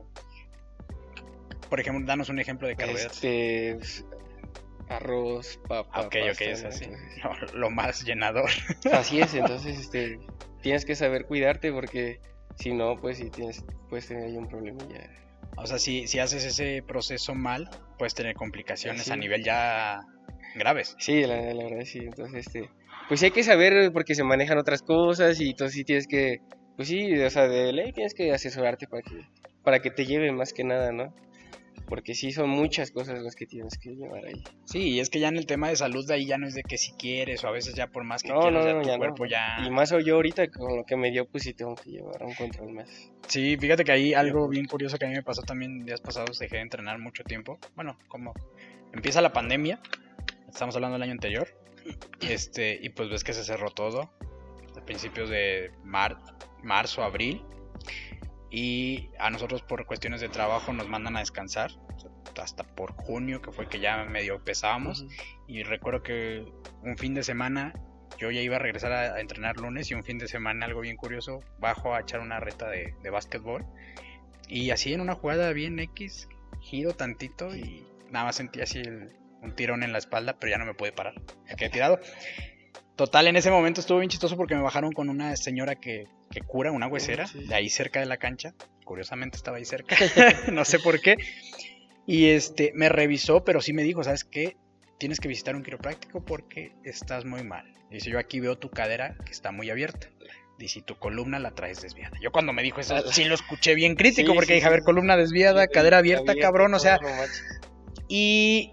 Por 1.69 1.79
ejemplo, 1.79 2.05
danos 2.05 2.29
un 2.29 2.39
ejemplo 2.39 2.67
de 2.67 2.75
carbohidratos. 2.75 3.23
Este, 3.23 3.77
arroz, 4.91 5.59
papa. 5.67 6.01
Ok, 6.01 6.15
ok, 6.31 6.41
es 6.41 6.63
así. 6.63 6.87
Lo, 7.53 7.69
más 7.69 8.03
llenador. 8.03 8.49
Así 8.91 9.19
es, 9.19 9.33
entonces 9.33 9.79
este, 9.79 10.19
tienes 10.61 10.85
que 10.85 10.95
saber 10.95 11.25
cuidarte 11.25 11.71
porque 11.71 12.19
si 12.57 12.73
no, 12.73 12.95
pues 12.99 13.17
si 13.17 13.29
tienes, 13.29 13.63
puedes 13.89 14.07
tener 14.07 14.25
ahí 14.25 14.37
un 14.37 14.47
problema 14.47 14.79
ya. 14.89 15.09
O 15.57 15.65
sea, 15.65 15.79
si, 15.79 16.07
si 16.07 16.19
haces 16.19 16.45
ese 16.45 16.83
proceso 16.85 17.35
mal, 17.35 17.69
puedes 17.97 18.13
tener 18.13 18.35
complicaciones 18.35 19.09
a 19.11 19.15
nivel 19.15 19.43
ya 19.43 20.01
graves. 20.55 20.95
Sí, 20.99 21.21
la, 21.21 21.35
verdad 21.35 21.85
sí. 21.85 21.99
Entonces, 21.99 22.47
este, 22.47 22.69
pues 23.07 23.21
hay 23.23 23.31
que 23.31 23.43
saber 23.43 23.91
porque 23.91 24.15
se 24.15 24.23
manejan 24.23 24.57
otras 24.57 24.81
cosas 24.81 25.39
y 25.39 25.49
entonces 25.49 25.75
sí 25.75 25.83
tienes 25.83 26.07
que, 26.07 26.39
pues 26.75 26.87
sí, 26.87 27.13
o 27.19 27.29
sea, 27.29 27.47
de 27.47 27.73
ley 27.73 27.91
tienes 27.91 28.13
que 28.13 28.31
asesorarte 28.31 28.87
para 28.87 29.01
que, 29.01 29.27
para 29.63 29.79
que 29.79 29.91
te 29.91 30.05
lleven 30.05 30.35
más 30.35 30.53
que 30.53 30.63
nada, 30.63 30.91
¿no? 30.91 31.13
Porque 31.87 32.15
sí 32.15 32.31
son 32.31 32.49
muchas 32.49 32.91
cosas 32.91 33.21
las 33.21 33.35
que 33.35 33.45
tienes 33.45 33.77
que 33.77 33.95
llevar 33.95 34.25
ahí. 34.25 34.43
Sí, 34.65 34.89
y 34.89 34.99
es 34.99 35.09
que 35.09 35.19
ya 35.19 35.27
en 35.27 35.37
el 35.37 35.45
tema 35.45 35.69
de 35.69 35.75
salud 35.75 36.07
de 36.07 36.13
ahí 36.13 36.25
ya 36.25 36.37
no 36.37 36.47
es 36.47 36.53
de 36.53 36.63
que 36.63 36.77
si 36.77 36.93
quieres 36.93 37.43
o 37.43 37.47
a 37.47 37.51
veces 37.51 37.75
ya 37.75 37.87
por 37.87 38.03
más 38.03 38.23
que 38.23 38.29
no, 38.29 38.39
quieras 38.41 38.65
no, 38.65 38.81
ya 38.83 38.93
tu 38.93 38.99
cuerpo 38.99 39.25
ya... 39.25 39.57
Y 39.65 39.69
más 39.69 39.93
yo 40.05 40.15
ahorita 40.15 40.49
con 40.49 40.77
lo 40.77 40.85
que 40.85 40.95
me 40.95 41.11
dio 41.11 41.27
pues 41.27 41.43
sí 41.43 41.53
tengo 41.53 41.75
que 41.75 41.91
llevar 41.91 42.23
un 42.23 42.33
control 42.33 42.73
más. 42.73 43.11
Sí, 43.27 43.57
fíjate 43.57 43.83
que 43.83 43.91
ahí 43.91 44.13
algo 44.13 44.47
bien 44.47 44.65
curioso 44.65 44.97
que 44.97 45.05
a 45.05 45.09
mí 45.09 45.15
me 45.15 45.23
pasó 45.23 45.41
también 45.41 45.85
días 45.85 46.01
pasados, 46.01 46.39
dejé 46.39 46.57
de 46.57 46.61
entrenar 46.63 46.97
mucho 46.99 47.23
tiempo. 47.23 47.59
Bueno, 47.75 47.97
como 48.07 48.33
empieza 48.93 49.21
la 49.21 49.33
pandemia, 49.33 49.79
estamos 50.49 50.75
hablando 50.75 50.95
del 50.95 51.03
año 51.03 51.13
anterior, 51.13 51.47
este, 52.21 52.79
y 52.81 52.89
pues 52.89 53.09
ves 53.09 53.23
que 53.23 53.33
se 53.33 53.43
cerró 53.43 53.69
todo 53.69 54.11
a 54.77 54.85
principios 54.85 55.29
de 55.29 55.71
mar, 55.83 56.17
marzo, 56.63 57.03
abril, 57.03 57.43
y 58.51 59.09
a 59.17 59.29
nosotros 59.29 59.61
por 59.61 59.85
cuestiones 59.85 60.21
de 60.21 60.29
trabajo 60.29 60.73
nos 60.73 60.87
mandan 60.87 61.15
a 61.15 61.19
descansar 61.19 61.71
hasta 62.41 62.63
por 62.63 62.93
junio, 62.93 63.41
que 63.41 63.51
fue 63.51 63.67
que 63.67 63.79
ya 63.79 64.03
medio 64.05 64.43
pesábamos, 64.43 65.05
y 65.47 65.63
recuerdo 65.63 66.03
que 66.03 66.45
un 66.83 66.97
fin 66.97 67.13
de 67.13 67.23
semana 67.23 67.73
yo 68.17 68.29
ya 68.29 68.41
iba 68.41 68.57
a 68.57 68.59
regresar 68.59 68.91
a, 68.91 69.19
entrenar 69.19 69.57
lunes 69.57 69.89
y 69.89 69.93
un 69.93 70.03
fin 70.03 70.17
de 70.17 70.27
semana 70.27 70.65
algo 70.65 70.81
bien 70.81 70.97
curioso, 70.97 71.39
bajo 71.59 71.95
a 71.95 72.01
echar 72.01 72.19
una 72.19 72.39
reta 72.39 72.69
de, 72.69 72.93
de 73.01 73.09
básquetbol 73.09 73.65
y 74.47 74.71
así 74.71 74.93
en 74.93 75.01
una 75.01 75.15
jugada 75.15 75.53
bien 75.53 75.79
X, 75.79 76.27
giro 76.59 76.93
tantito 76.93 77.55
y 77.55 77.85
nada 78.09 78.25
más 78.25 78.35
sentí 78.35 78.59
así 78.59 78.79
el, 78.79 79.15
un 79.41 79.55
tirón 79.55 79.83
en 79.83 79.91
la 79.91 79.97
espalda, 79.97 80.37
pero 80.39 80.51
ya 80.51 80.57
no 80.57 80.65
me 80.65 80.73
pude 80.73 80.91
parar. 80.91 81.15
Me 81.47 81.55
quedé 81.55 81.69
tirado. 81.69 81.99
Total, 82.95 83.27
en 83.27 83.35
ese 83.35 83.51
momento 83.51 83.81
estuvo 83.81 83.99
bien 83.99 84.09
chistoso 84.09 84.37
porque 84.37 84.55
me 84.55 84.61
bajaron 84.61 84.91
con 84.91 85.09
una 85.09 85.35
señora 85.35 85.75
que, 85.75 86.07
cura, 86.45 86.71
una 86.71 86.87
huesera, 86.87 87.25
de 87.33 87.55
ahí 87.55 87.69
cerca 87.69 87.99
de 87.99 88.05
la 88.05 88.17
cancha. 88.17 88.53
Curiosamente 88.85 89.37
estaba 89.37 89.57
ahí 89.57 89.65
cerca, 89.65 89.95
no 90.51 90.65
sé 90.65 90.79
por 90.79 90.99
qué. 91.01 91.17
Y 92.05 92.27
este, 92.29 92.71
me 92.75 92.89
revisó, 92.89 93.43
pero 93.43 93.61
sí 93.61 93.73
me 93.73 93.83
dijo, 93.83 94.03
¿sabes 94.03 94.23
qué? 94.23 94.57
Tienes 94.97 95.19
que 95.19 95.27
visitar 95.27 95.55
un 95.55 95.63
quiropráctico 95.63 96.23
porque 96.23 96.73
estás 96.83 97.25
muy 97.25 97.43
mal. 97.43 97.73
Dice, 97.89 98.09
yo 98.09 98.19
aquí 98.19 98.39
veo 98.39 98.57
tu 98.57 98.69
cadera 98.69 99.15
que 99.25 99.31
está 99.31 99.51
muy 99.51 99.69
abierta. 99.69 100.07
Dice, 100.57 100.81
tu 100.81 100.95
columna 100.97 101.39
la 101.39 101.51
traes 101.51 101.81
desviada. 101.81 102.17
Yo 102.21 102.31
cuando 102.31 102.53
me 102.53 102.61
dijo 102.61 102.79
eso, 102.79 102.95
ah, 102.95 103.03
sí 103.11 103.23
lo 103.23 103.33
escuché 103.33 103.73
bien 103.73 103.95
crítico 103.95 104.33
porque 104.35 104.53
dije, 104.53 104.67
a 104.67 104.69
ver, 104.69 104.83
columna 104.83 105.17
desviada, 105.17 105.67
cadera 105.67 105.97
abierta, 105.97 106.35
cabrón, 106.35 106.73
o 106.73 106.79
sea... 106.79 106.99
Y 108.07 108.69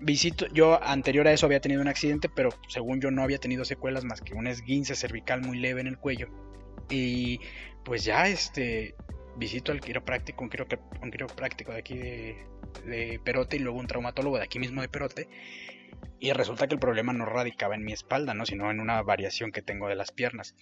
visito, 0.00 0.46
yo 0.48 0.82
anterior 0.82 1.26
a 1.28 1.32
eso 1.32 1.46
había 1.46 1.60
tenido 1.60 1.80
un 1.80 1.88
accidente, 1.88 2.28
pero 2.28 2.50
según 2.68 3.00
yo 3.00 3.10
no 3.10 3.22
había 3.22 3.38
tenido 3.38 3.64
secuelas 3.64 4.04
más 4.04 4.20
que 4.20 4.34
un 4.34 4.46
esguince 4.46 4.94
cervical 4.94 5.42
muy 5.42 5.58
leve 5.58 5.80
en 5.80 5.86
el 5.86 5.98
cuello. 5.98 6.28
Y 6.88 7.40
pues 7.84 8.04
ya 8.04 8.26
este 8.26 8.94
visito 9.36 9.72
al 9.72 9.80
quiropráctico, 9.80 10.44
un, 10.44 10.50
un 11.02 11.10
quiropráctico 11.10 11.72
de 11.72 11.78
aquí 11.78 11.96
de, 11.96 13.20
Perote 13.24 13.56
y 13.56 13.60
luego 13.60 13.78
un 13.78 13.86
traumatólogo 13.86 14.38
de 14.38 14.44
aquí 14.44 14.58
mismo 14.58 14.80
de 14.80 14.88
Perote. 14.88 15.28
Y 16.18 16.32
resulta 16.32 16.66
que 16.66 16.74
el 16.74 16.80
problema 16.80 17.12
no 17.12 17.24
radicaba 17.24 17.74
en 17.74 17.84
mi 17.84 17.92
espalda, 17.92 18.34
¿no? 18.34 18.44
sino 18.46 18.70
en 18.70 18.80
una 18.80 19.02
variación 19.02 19.52
que 19.52 19.62
tengo 19.62 19.88
de 19.88 19.94
las 19.94 20.12
piernas. 20.12 20.54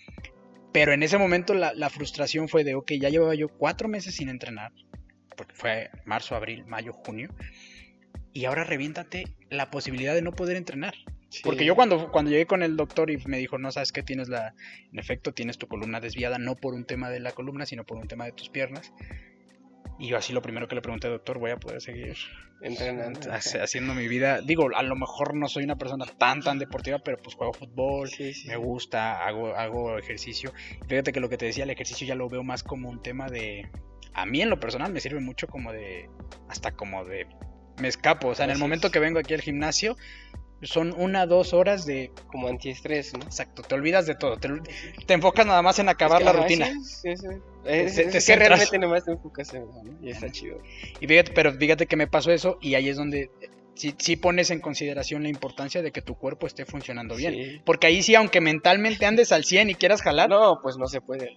Pero 0.72 0.92
en 0.92 1.02
ese 1.02 1.18
momento 1.18 1.54
la, 1.54 1.72
la 1.74 1.90
frustración 1.90 2.48
fue 2.48 2.62
de, 2.62 2.74
ok, 2.74 2.92
ya 2.92 3.08
llevaba 3.08 3.34
yo 3.34 3.48
cuatro 3.48 3.88
meses 3.88 4.14
sin 4.14 4.28
entrenar, 4.28 4.72
porque 5.36 5.54
fue 5.54 5.90
marzo, 6.04 6.36
abril, 6.36 6.64
mayo, 6.66 6.92
junio 6.92 7.30
y 8.32 8.44
ahora 8.44 8.64
reviéntate 8.64 9.24
la 9.50 9.70
posibilidad 9.70 10.14
de 10.14 10.22
no 10.22 10.32
poder 10.32 10.56
entrenar. 10.56 10.94
Porque 11.42 11.66
yo 11.66 11.74
cuando, 11.74 12.10
cuando 12.10 12.30
llegué 12.30 12.46
con 12.46 12.62
el 12.62 12.76
doctor 12.76 13.10
y 13.10 13.18
me 13.26 13.38
dijo, 13.38 13.58
no 13.58 13.70
sabes 13.70 13.92
que 13.92 14.02
tienes 14.02 14.28
la, 14.28 14.54
en 14.92 14.98
efecto, 14.98 15.34
tienes 15.34 15.58
tu 15.58 15.68
columna 15.68 16.00
desviada, 16.00 16.38
no 16.38 16.54
por 16.56 16.72
un 16.72 16.84
tema 16.84 17.10
de 17.10 17.20
la 17.20 17.32
columna, 17.32 17.66
sino 17.66 17.84
por 17.84 17.98
un 17.98 18.08
tema 18.08 18.24
de 18.24 18.32
tus 18.32 18.48
piernas. 18.48 18.92
Y 19.98 20.08
yo 20.08 20.16
así 20.16 20.32
lo 20.32 20.40
primero 20.40 20.68
que 20.68 20.76
le 20.76 20.80
pregunté, 20.80 21.08
doctor, 21.08 21.38
voy 21.38 21.50
a 21.50 21.56
poder 21.56 21.82
seguir 21.82 22.16
entrenando, 22.62 23.20
haciendo 23.62 23.94
mi 23.94 24.08
vida. 24.08 24.40
Digo, 24.40 24.68
a 24.74 24.82
lo 24.82 24.96
mejor 24.96 25.34
no 25.34 25.48
soy 25.48 25.64
una 25.64 25.76
persona 25.76 26.06
tan, 26.06 26.40
tan 26.40 26.58
deportiva, 26.58 26.98
pero 27.00 27.18
pues 27.18 27.34
juego 27.34 27.52
fútbol, 27.52 28.08
me 28.46 28.56
gusta, 28.56 29.26
hago, 29.26 29.54
hago 29.54 29.98
ejercicio. 29.98 30.52
Fíjate 30.88 31.12
que 31.12 31.20
lo 31.20 31.28
que 31.28 31.36
te 31.36 31.46
decía, 31.46 31.64
el 31.64 31.70
ejercicio 31.70 32.06
ya 32.06 32.14
lo 32.14 32.28
veo 32.28 32.42
más 32.42 32.62
como 32.62 32.88
un 32.88 33.02
tema 33.02 33.28
de... 33.28 33.68
A 34.14 34.24
mí 34.24 34.40
en 34.40 34.50
lo 34.50 34.58
personal 34.58 34.92
me 34.92 35.00
sirve 35.00 35.20
mucho 35.20 35.46
como 35.46 35.72
de... 35.72 36.08
Hasta 36.48 36.72
como 36.72 37.04
de 37.04 37.26
me 37.80 37.88
escapo. 37.88 38.28
O 38.28 38.34
sea, 38.34 38.44
en 38.44 38.50
el 38.50 38.58
momento 38.58 38.90
que 38.90 38.98
vengo 38.98 39.18
aquí 39.18 39.34
al 39.34 39.40
gimnasio, 39.40 39.96
son 40.62 40.92
una, 40.96 41.26
dos 41.26 41.52
horas 41.52 41.86
de... 41.86 42.10
Como 42.26 42.48
antiestrés, 42.48 43.12
¿no? 43.14 43.24
Exacto, 43.24 43.62
te 43.62 43.74
olvidas 43.74 44.06
de 44.06 44.14
todo, 44.14 44.38
te, 44.38 45.14
enfocas 45.14 45.46
nada 45.46 45.62
más 45.62 45.78
en 45.78 45.88
acabar 45.88 46.22
la 46.22 46.32
rutina. 46.32 46.66
Sí, 46.82 47.16
sí, 47.16 47.26
es, 47.64 48.26
que 48.26 48.36
realmente 48.36 48.78
nomás 48.78 49.04
te 49.04 49.12
enfocas 49.12 49.54
en 49.54 49.62
eso, 49.62 49.82
¿no? 49.84 50.06
Y 50.06 50.10
está 50.10 50.30
chido. 50.30 50.60
Y 51.00 51.06
fíjate, 51.06 51.32
pero 51.32 51.52
fíjate 51.52 51.86
que 51.86 51.96
me 51.96 52.06
pasó 52.06 52.32
eso 52.32 52.58
y 52.60 52.74
ahí 52.74 52.88
es 52.88 52.96
donde 52.96 53.30
sí, 53.78 54.16
pones 54.16 54.50
en 54.50 54.60
consideración 54.60 55.22
la 55.22 55.28
importancia 55.28 55.82
de 55.82 55.92
que 55.92 56.02
tu 56.02 56.16
cuerpo 56.16 56.46
esté 56.46 56.64
funcionando 56.64 57.16
bien. 57.16 57.62
Porque 57.64 57.86
ahí 57.86 58.02
sí, 58.02 58.14
aunque 58.14 58.40
mentalmente 58.40 59.06
andes 59.06 59.32
al 59.32 59.44
100 59.44 59.70
y 59.70 59.74
quieras 59.74 60.02
jalar. 60.02 60.28
No, 60.28 60.60
pues 60.62 60.76
no 60.76 60.86
se 60.86 61.00
puede. 61.00 61.36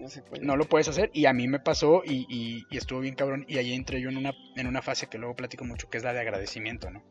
no, 0.00 0.08
se 0.08 0.22
puede. 0.22 0.44
No 0.44 0.56
lo 0.56 0.66
puedes 0.66 0.88
hacer. 0.88 1.10
Y 1.12 1.26
a 1.26 1.32
mí 1.32 1.48
me 1.48 1.58
pasó 1.58 2.02
y, 2.04 2.64
estuvo 2.70 3.00
bien 3.00 3.14
cabrón. 3.14 3.44
Y 3.48 3.58
ahí 3.58 3.72
entré 3.72 4.00
yo 4.00 4.08
en 4.08 4.16
una, 4.16 4.32
en 4.56 4.66
una 4.66 4.82
fase 4.82 5.08
que 5.08 5.18
luego 5.18 5.34
platico 5.34 5.64
mucho, 5.64 5.90
que 5.90 5.98
es 5.98 6.04
la 6.04 6.12
de 6.12 6.20
agradecimiento, 6.20 6.90
¿no? 6.90 7.02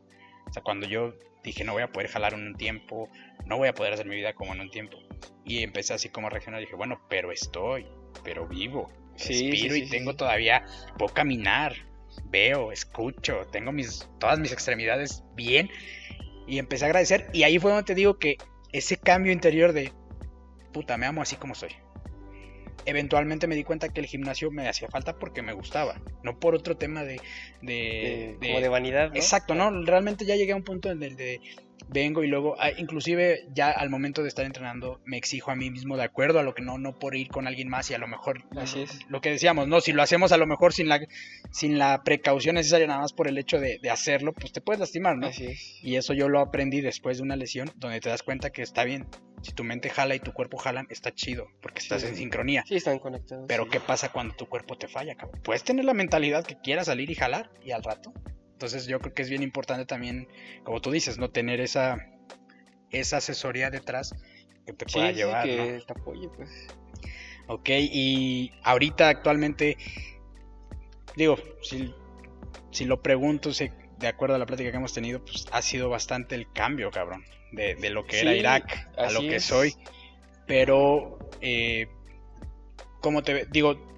O 0.46 0.52
sea, 0.52 0.62
cuando 0.62 0.86
yo 0.86 1.14
dije, 1.42 1.64
no 1.64 1.72
voy 1.72 1.82
a 1.82 1.92
poder 1.92 2.08
jalar 2.08 2.34
en 2.34 2.46
un 2.46 2.54
tiempo, 2.54 3.08
no 3.46 3.56
voy 3.58 3.68
a 3.68 3.74
poder 3.74 3.92
hacer 3.92 4.06
mi 4.06 4.16
vida 4.16 4.34
como 4.34 4.54
en 4.54 4.60
un 4.60 4.70
tiempo. 4.70 4.98
Y 5.44 5.62
empecé 5.62 5.94
así 5.94 6.08
como 6.08 6.28
a 6.28 6.30
reaccionar. 6.30 6.60
Dije, 6.60 6.74
bueno, 6.74 7.00
pero 7.08 7.32
estoy, 7.32 7.86
pero 8.22 8.46
vivo. 8.46 8.90
respiro 9.12 9.76
y 9.76 9.88
tengo 9.88 10.16
todavía, 10.16 10.64
puedo 10.98 11.12
caminar, 11.12 11.74
veo, 12.26 12.72
escucho, 12.72 13.46
tengo 13.50 13.72
mis, 13.72 14.08
todas 14.18 14.38
mis 14.38 14.52
extremidades 14.52 15.24
bien. 15.34 15.70
Y 16.46 16.58
empecé 16.58 16.84
a 16.84 16.88
agradecer. 16.88 17.30
Y 17.32 17.42
ahí 17.42 17.58
fue 17.58 17.70
donde 17.70 17.86
te 17.86 17.94
digo 17.94 18.18
que 18.18 18.36
ese 18.72 18.96
cambio 18.96 19.32
interior 19.32 19.72
de, 19.72 19.92
puta, 20.72 20.96
me 20.96 21.06
amo 21.06 21.22
así 21.22 21.36
como 21.36 21.54
soy. 21.54 21.70
Eventualmente 22.86 23.46
me 23.46 23.54
di 23.54 23.64
cuenta 23.64 23.88
que 23.88 24.00
el 24.00 24.06
gimnasio 24.06 24.50
me 24.50 24.68
hacía 24.68 24.88
falta 24.88 25.18
porque 25.18 25.40
me 25.40 25.54
gustaba, 25.54 26.02
no 26.22 26.38
por 26.38 26.54
otro 26.54 26.76
tema 26.76 27.02
de... 27.02 27.18
de, 27.62 28.36
como 28.42 28.60
de 28.60 28.68
vanidad. 28.68 29.16
Exacto, 29.16 29.54
¿no? 29.54 29.70
Realmente 29.84 30.26
ya 30.26 30.36
llegué 30.36 30.52
a 30.52 30.56
un 30.56 30.64
punto 30.64 30.90
en 30.90 31.02
el 31.02 31.16
de 31.16 31.40
vengo 31.88 32.24
y 32.24 32.26
luego, 32.28 32.56
ah, 32.58 32.70
inclusive 32.76 33.46
ya 33.52 33.70
al 33.70 33.90
momento 33.90 34.22
de 34.22 34.28
estar 34.28 34.44
entrenando, 34.44 35.00
me 35.04 35.16
exijo 35.16 35.50
a 35.50 35.56
mí 35.56 35.70
mismo 35.70 35.96
de 35.96 36.02
acuerdo 36.04 36.38
a 36.38 36.42
lo 36.42 36.54
que 36.54 36.62
no, 36.62 36.78
no 36.78 36.98
por 36.98 37.14
ir 37.14 37.28
con 37.28 37.46
alguien 37.46 37.68
más 37.68 37.90
y 37.90 37.94
a 37.94 37.98
lo 37.98 38.06
mejor, 38.08 38.42
Así 38.56 38.82
es. 38.82 38.98
lo 39.08 39.20
que 39.20 39.30
decíamos, 39.30 39.68
no, 39.68 39.80
si 39.80 39.92
lo 39.92 40.02
hacemos 40.02 40.32
a 40.32 40.36
lo 40.36 40.46
mejor 40.46 40.72
sin 40.72 40.88
la, 40.88 41.00
sin 41.50 41.78
la 41.78 42.02
precaución 42.04 42.56
necesaria 42.56 42.86
nada 42.86 43.00
más 43.00 43.12
por 43.12 43.28
el 43.28 43.38
hecho 43.38 43.58
de, 43.60 43.78
de 43.80 43.90
hacerlo, 43.90 44.32
pues 44.32 44.52
te 44.52 44.60
puedes 44.60 44.80
lastimar, 44.80 45.16
¿no? 45.16 45.26
Así 45.28 45.46
es. 45.46 45.78
Y 45.82 45.96
eso 45.96 46.14
yo 46.14 46.28
lo 46.28 46.40
aprendí 46.40 46.80
después 46.80 47.18
de 47.18 47.22
una 47.22 47.36
lesión, 47.36 47.70
donde 47.76 48.00
te 48.00 48.08
das 48.08 48.22
cuenta 48.22 48.50
que 48.50 48.62
está 48.62 48.84
bien. 48.84 49.06
Si 49.42 49.52
tu 49.52 49.62
mente 49.62 49.90
jala 49.90 50.14
y 50.14 50.20
tu 50.20 50.32
cuerpo 50.32 50.56
jalan, 50.56 50.86
está 50.88 51.12
chido, 51.14 51.48
porque 51.60 51.80
estás 51.80 52.00
Sí. 52.00 52.08
en 52.08 52.16
sincronía. 52.16 52.64
Sí, 52.66 52.76
están 52.76 52.98
conectados. 52.98 53.44
Pero 53.46 53.64
sí. 53.64 53.70
¿qué 53.72 53.80
pasa 53.80 54.10
cuando 54.10 54.34
tu 54.34 54.46
cuerpo 54.46 54.78
te 54.78 54.88
falla, 54.88 55.14
cabrón? 55.16 55.42
Puedes 55.44 55.62
tener 55.64 55.84
la 55.84 55.92
mentalidad 55.92 56.46
que 56.46 56.56
quieras 56.58 56.86
salir 56.86 57.10
y 57.10 57.14
jalar 57.14 57.50
y 57.62 57.72
al 57.72 57.82
rato. 57.82 58.12
Entonces 58.64 58.86
yo 58.88 58.98
creo 59.02 59.12
que 59.12 59.20
es 59.20 59.28
bien 59.28 59.42
importante 59.42 59.84
también, 59.84 60.26
como 60.62 60.80
tú 60.80 60.90
dices, 60.90 61.18
no 61.18 61.28
tener 61.28 61.60
esa, 61.60 61.98
esa 62.88 63.18
asesoría 63.18 63.68
detrás 63.68 64.14
que 64.64 64.72
te 64.72 64.86
pueda 64.86 65.10
sí, 65.10 65.16
llevar. 65.16 65.46
que 65.46 65.56
¿no? 65.78 65.84
te 65.84 65.92
apoye, 65.92 66.28
pues. 66.30 66.50
Ok, 67.46 67.68
y 67.68 68.54
ahorita 68.62 69.10
actualmente, 69.10 69.76
digo, 71.14 71.36
si, 71.60 71.94
si 72.70 72.86
lo 72.86 73.02
pregunto, 73.02 73.50
de 73.50 74.08
acuerdo 74.08 74.36
a 74.36 74.38
la 74.38 74.46
plática 74.46 74.70
que 74.70 74.78
hemos 74.78 74.94
tenido, 74.94 75.22
pues 75.22 75.46
ha 75.52 75.60
sido 75.60 75.90
bastante 75.90 76.34
el 76.34 76.50
cambio, 76.50 76.90
cabrón, 76.90 77.22
de, 77.52 77.74
de 77.74 77.90
lo 77.90 78.06
que 78.06 78.20
era 78.20 78.34
Irak 78.34 78.88
a 78.96 79.10
lo 79.12 79.20
que 79.20 79.36
es. 79.36 79.44
soy. 79.44 79.74
Pero, 80.46 81.18
eh, 81.42 81.86
¿cómo 83.02 83.22
te 83.22 83.34
ve- 83.34 83.46
Digo, 83.50 83.93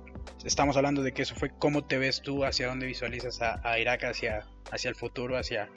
estamos 0.46 0.76
hablando 0.76 1.02
de 1.02 1.12
que 1.12 1.22
eso 1.22 1.34
fue, 1.34 1.50
¿cómo 1.58 1.84
te 1.84 1.98
ves 1.98 2.22
tú? 2.22 2.44
¿Hacia 2.44 2.68
dónde 2.68 2.86
visualizas 2.86 3.42
a, 3.42 3.60
a 3.68 3.78
Irak? 3.78 4.04
Hacia, 4.04 4.46
hacia 4.70 4.88
el 4.88 4.94
futuro, 4.94 5.36
hacia, 5.36 5.68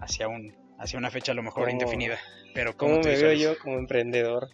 hacia, 0.00 0.26
un, 0.28 0.54
hacia 0.78 0.98
una 0.98 1.10
fecha 1.10 1.32
a 1.32 1.34
lo 1.34 1.42
mejor 1.42 1.64
¿Cómo- 1.66 1.72
indefinida. 1.72 2.18
Pero 2.54 2.76
¿cómo, 2.76 2.92
¿Cómo 2.92 3.02
te 3.02 3.10
me 3.10 3.16
veo 3.22 3.32
yo 3.34 3.58
como 3.58 3.78
emprendedor? 3.78 4.48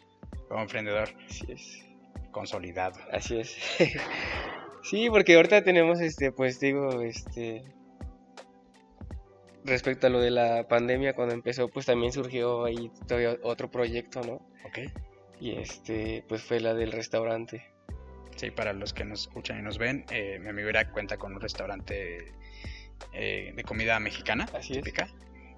como 0.48 0.60
emprendedor 0.62 1.08
Así 1.28 1.46
es. 1.50 1.84
consolidado? 2.32 2.98
Así 3.10 3.38
es. 3.38 3.56
sí, 4.82 5.08
porque 5.08 5.36
ahorita 5.36 5.62
tenemos, 5.64 6.00
este, 6.00 6.32
pues 6.32 6.60
digo, 6.60 7.00
este, 7.02 7.64
respecto 9.64 10.06
a 10.06 10.10
lo 10.10 10.20
de 10.20 10.30
la 10.30 10.66
pandemia, 10.68 11.14
cuando 11.14 11.34
empezó, 11.34 11.68
pues 11.68 11.86
también 11.86 12.12
surgió 12.12 12.64
ahí 12.64 12.90
todavía 13.06 13.36
otro 13.42 13.70
proyecto, 13.70 14.22
¿no? 14.22 14.34
¿Ok? 14.66 14.78
Y 15.40 15.52
este, 15.56 16.24
pues 16.28 16.42
fue 16.42 16.60
la 16.60 16.74
del 16.74 16.92
restaurante. 16.92 17.64
Sí, 18.36 18.50
para 18.50 18.72
los 18.72 18.92
que 18.92 19.04
nos 19.04 19.22
escuchan 19.22 19.58
y 19.58 19.62
nos 19.62 19.78
ven, 19.78 20.04
eh, 20.10 20.38
mi 20.40 20.48
amigo 20.48 20.68
Irak 20.68 20.90
cuenta 20.92 21.16
con 21.16 21.34
un 21.34 21.40
restaurante 21.40 22.32
eh, 23.12 23.52
de 23.54 23.64
comida 23.64 23.98
mexicana, 24.00 24.46
Así 24.54 24.72
es. 24.72 24.78
típica. 24.78 25.08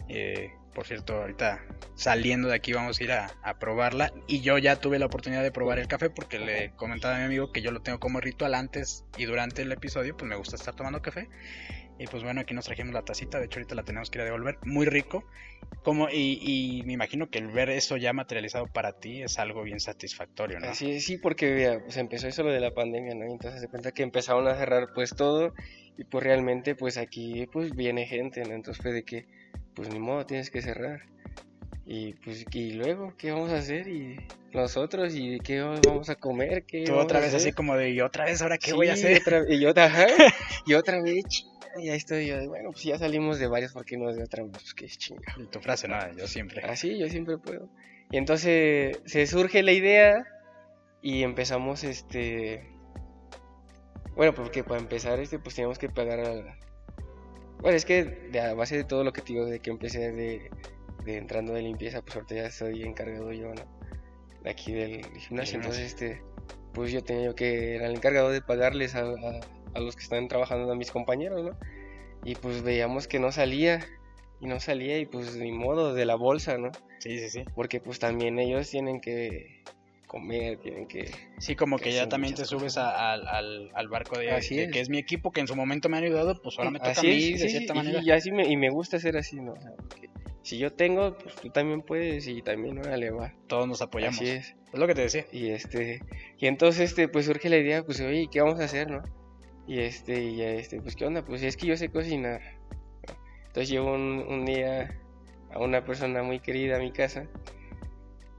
Eh, 0.09 0.53
por 0.75 0.87
cierto, 0.87 1.15
ahorita 1.17 1.65
saliendo 1.95 2.49
de 2.49 2.55
aquí 2.55 2.73
vamos 2.75 3.01
a 3.01 3.05
ir 3.05 3.13
a, 3.13 3.31
a 3.43 3.59
probarla. 3.59 4.13
Y 4.27 4.41
yo 4.43 4.59
ya 4.59 4.77
tuve 4.77 4.99
la 4.99 5.07
oportunidad 5.07 5.43
de 5.43 5.51
probar 5.51 5.79
el 5.79 5.89
café 5.89 6.11
porque 6.11 6.39
le 6.39 6.73
comentaba 6.77 7.17
a 7.17 7.19
mi 7.19 7.25
amigo 7.25 7.51
que 7.51 7.63
yo 7.63 7.71
lo 7.71 7.81
tengo 7.81 7.99
como 7.99 8.21
ritual 8.21 8.55
antes 8.55 9.05
y 9.17 9.25
durante 9.25 9.63
el 9.63 9.73
episodio, 9.73 10.17
pues 10.17 10.29
me 10.29 10.37
gusta 10.37 10.57
estar 10.57 10.75
tomando 10.77 11.01
café. 11.01 11.29
Y 11.99 12.07
pues 12.09 12.23
bueno, 12.23 12.41
aquí 12.43 12.55
nos 12.55 12.67
trajimos 12.67 12.93
la 12.95 13.03
tacita, 13.03 13.39
de 13.39 13.47
hecho 13.47 13.59
ahorita 13.59 13.75
la 13.75 13.83
tenemos 13.85 14.11
que 14.11 14.19
ir 14.19 14.23
a 14.23 14.25
devolver. 14.27 14.59
Muy 14.65 14.87
rico. 14.87 15.25
Como, 15.83 16.09
y, 16.11 16.39
y 16.43 16.83
me 16.85 16.95
imagino 16.95 17.29
que 17.31 17.39
el 17.39 17.47
ver 17.49 17.71
eso 17.71 17.97
ya 17.97 18.13
materializado 18.13 18.67
para 18.67 18.93
ti 18.99 19.23
es 19.23 19.39
algo 19.39 19.63
bien 19.63 19.79
satisfactorio, 19.81 20.59
¿no? 20.59 20.67
Es, 20.71 20.79
sí, 20.79 21.19
porque 21.19 21.53
vea, 21.53 21.81
pues 21.81 21.97
empezó 21.97 22.29
eso 22.29 22.43
lo 22.43 22.51
de 22.51 22.61
la 22.61 22.73
pandemia, 22.73 23.15
¿no? 23.15 23.25
Entonces 23.25 23.61
se 23.61 23.69
cuenta 23.69 23.93
que 23.93 24.03
empezaron 24.03 24.47
a 24.49 24.57
cerrar 24.57 24.89
pues 24.95 25.15
todo 25.15 25.53
y 25.97 26.05
pues 26.05 26.25
realmente 26.25 26.75
pues 26.75 26.97
aquí 26.99 27.47
pues 27.53 27.75
viene 27.75 28.07
gente, 28.07 28.45
¿no? 28.45 28.55
Entonces 28.55 28.83
fue 28.83 28.93
de 28.93 29.03
que 29.03 29.27
pues 29.75 29.89
ni 29.91 29.99
modo, 29.99 30.25
tienes 30.27 30.51
que 30.51 30.63
cerrar. 30.63 31.01
Y 31.87 32.15
pues 32.25 32.47
y 32.53 32.73
luego, 32.73 33.15
¿qué 33.19 33.31
vamos 33.33 33.51
a 33.51 33.59
hacer? 33.59 33.89
Y 33.89 34.19
nosotros, 34.53 35.15
¿y 35.15 35.41
qué 35.41 35.61
vamos 35.61 36.09
a 36.11 36.17
comer? 36.17 36.65
¿Qué 36.67 36.87
Tú 36.87 36.95
otra 36.95 37.21
vez 37.21 37.35
así 37.35 37.53
como 37.53 37.77
de, 37.77 37.91
¿y 37.91 38.01
otra 38.01 38.25
vez 38.25 38.41
ahora 38.43 38.59
qué 38.59 38.71
Sí, 38.71 38.77
voy 38.77 38.89
a 38.89 38.93
hacer? 38.95 39.21
otra- 39.21 39.45
y 39.49 39.65
otra, 39.67 39.85
ajá, 39.87 40.07
y 40.67 40.75
otra 40.75 41.01
vez, 41.03 41.25
y 41.79 41.89
ahí 41.91 41.97
estoy 41.97 42.27
yo, 42.27 42.39
de, 42.39 42.49
bueno, 42.49 42.71
pues 42.73 42.85
ya 42.85 42.99
salimos 42.99 43.39
de 43.39 43.47
varios, 43.47 43.73
¿por 43.73 43.85
qué 43.85 43.97
no 43.97 44.13
de 44.13 44.23
otra? 44.23 44.45
Pues 44.45 44.75
qué 44.75 44.87
chinga. 44.89 45.23
Y 45.39 45.47
tu 45.47 45.61
frase, 45.61 45.89
no, 45.89 45.97
yo 46.17 46.27
siempre. 46.27 46.63
Así, 46.63 46.99
yo 46.99 47.09
siempre 47.09 47.39
puedo. 47.39 47.69
Y 48.11 48.17
entonces 48.19 48.99
se 49.05 49.27
surge 49.27 49.63
la 49.63 49.73
idea 49.73 50.25
y 51.03 51.23
empezamos 51.23 51.85
este... 51.85 52.71
Bueno, 54.15 54.35
porque 54.35 54.65
para 54.65 54.81
empezar 54.81 55.21
este 55.21 55.39
pues 55.39 55.55
teníamos 55.55 55.79
que 55.79 55.89
pagar 55.89 56.21
al... 56.21 56.45
Bueno, 57.61 57.77
es 57.77 57.85
que 57.85 58.05
de 58.05 58.41
a 58.41 58.55
base 58.55 58.77
de 58.77 58.85
todo 58.85 59.05
lo 59.05 59.13
que 59.13 59.23
te 59.23 59.33
digo, 59.33 59.45
de 59.47 59.61
que 59.61 59.71
empecé 59.71 60.13
de, 60.13 60.53
de 61.05 61.17
entrando 61.17 61.53
de 61.53 61.63
limpieza, 61.63 62.01
pues 62.03 62.15
ahorita 62.17 62.35
ya 62.35 62.47
estoy 62.47 62.85
encargado 62.85 63.33
yo, 63.33 63.55
¿no? 63.55 63.65
De 64.43 64.51
aquí 64.51 64.73
del 64.73 65.11
gimnasio. 65.19 65.59
Entonces, 65.59 65.87
este, 65.87 66.23
pues 66.75 66.93
yo 66.93 67.03
tenía 67.03 67.35
que 67.35 67.75
era 67.75 67.87
el 67.87 67.95
encargado 67.97 68.31
de 68.31 68.41
pagarles 68.41 68.95
a, 68.95 69.01
a- 69.01 69.56
a 69.77 69.81
los 69.81 69.95
que 69.97 70.03
están 70.03 70.29
trabajando, 70.29 70.71
a 70.73 70.75
mis 70.77 70.91
compañeros, 70.91 71.45
¿no? 71.45 71.57
Y 72.25 72.35
pues 72.35 72.63
veíamos 72.63 73.07
que 73.09 73.19
no 73.19 73.31
salía, 73.33 73.85
y 74.41 74.47
no 74.47 74.59
salía, 74.61 74.99
y 74.99 75.07
pues 75.07 75.37
ni 75.37 75.53
modo, 75.53 75.95
de 75.95 76.05
la 76.07 76.15
bolsa, 76.17 76.59
¿no? 76.59 76.71
Sí, 76.99 77.19
sí, 77.19 77.29
sí. 77.31 77.45
porque 77.55 77.81
pues 77.81 77.99
también 77.99 78.39
ellos 78.39 78.69
tienen 78.71 79.01
que 79.01 79.63
comer, 80.07 80.59
tienen 80.59 80.87
que... 80.87 81.11
Sí, 81.39 81.55
como 81.57 81.79
que 81.79 81.85
Que 81.85 81.93
ya 81.93 82.09
también 82.09 82.33
te 82.35 82.41
muchas 82.43 82.49
subes 82.49 82.77
a- 82.79 83.13
al, 83.13 83.27
al- 83.29 83.71
al 83.75 83.89
barco 83.89 84.19
de, 84.19 84.31
Así 84.31 84.57
de 84.57 84.65
es. 84.65 84.73
que 84.73 84.81
es 84.81 84.89
mi 84.89 84.99
equipo, 84.99 85.31
que 85.33 85.41
en 85.41 85.47
su 85.47 85.55
momento 85.57 85.89
me 85.89 85.99
han 85.99 86.05
ayudado, 86.05 86.41
pues 86.43 86.59
ahora 86.59 86.71
me 86.71 86.79
toca 86.79 86.93
Así 86.93 87.07
a 87.07 87.11
mí 87.11 87.25
es, 87.35 87.41
de 87.41 87.49
sí, 87.49 87.57
cierta 87.59 87.73
sí, 87.75 87.77
manera. 87.79 88.01
Y, 88.03 88.11
así 88.11 88.31
me, 88.33 88.49
y 88.49 88.57
me 88.57 88.71
gusta 88.71 88.99
ser 88.99 89.17
así, 89.17 89.37
¿no? 89.41 89.53
O 89.53 89.61
sea, 89.61 89.73
porque 89.77 90.09
si 90.43 90.59
yo 90.59 90.73
tengo, 90.73 91.19
pues 91.19 91.35
tú 91.37 91.51
también 91.51 91.83
puedes 91.83 92.27
y 92.29 92.41
también, 92.43 92.79
órale, 92.79 93.11
va. 93.11 93.35
Todos 93.49 93.67
nos 93.69 93.83
apoyamos. 93.83 94.17
Así 94.21 94.29
es. 94.31 94.55
es. 94.73 94.79
lo 94.79 94.87
que 94.87 94.95
te 94.95 95.03
decía. 95.03 95.27
Y 95.33 95.51
este, 95.51 96.03
y 96.39 96.47
entonces, 96.47 96.91
este, 96.91 97.09
pues 97.09 97.27
surge 97.27 97.49
la 97.49 97.59
idea, 97.59 97.83
pues, 97.85 98.01
oye, 98.01 98.29
¿qué 98.33 98.41
vamos 98.41 98.61
a 98.61 98.65
hacer, 98.65 98.89
no? 98.91 99.03
Y 99.67 99.81
este, 99.81 100.23
y 100.23 100.37
ya, 100.37 100.51
este, 100.51 100.81
pues, 100.81 100.95
¿qué 100.97 101.07
onda? 101.07 101.25
Pues 101.25 101.43
es 101.43 101.57
que 101.57 101.67
yo 101.67 101.77
sé 101.77 101.89
cocinar. 101.89 102.41
Entonces 103.49 103.69
llevo 103.69 103.93
un, 103.93 104.25
un 104.29 104.45
día 104.45 104.97
a 105.53 105.59
una 105.59 105.85
persona 105.85 106.23
muy 106.23 106.41
querida 106.41 106.77
a 106.77 106.79
mi 106.79 106.93
casa 106.93 107.27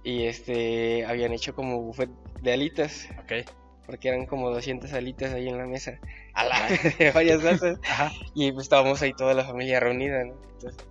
y 0.03 0.23
este, 0.23 1.05
habían 1.05 1.33
hecho 1.33 1.53
como 1.53 1.81
buffet 1.81 2.09
de 2.41 2.53
alitas, 2.53 3.09
Ok. 3.23 3.49
porque 3.85 4.07
eran 4.09 4.25
como 4.25 4.51
200 4.51 4.93
alitas 4.93 5.33
ahí 5.33 5.49
en 5.49 5.57
la 5.57 5.65
mesa, 5.65 5.99
Ala. 6.33 6.67
de 6.99 7.11
varias 7.11 7.41
salsas. 7.41 7.79
Ajá. 7.89 8.11
Y 8.35 8.51
pues 8.51 8.65
estábamos 8.65 9.01
ahí 9.01 9.11
toda 9.13 9.33
la 9.33 9.43
familia 9.43 9.79
reunida, 9.79 10.23
¿no? 10.23 10.35
Entonces, 10.53 10.87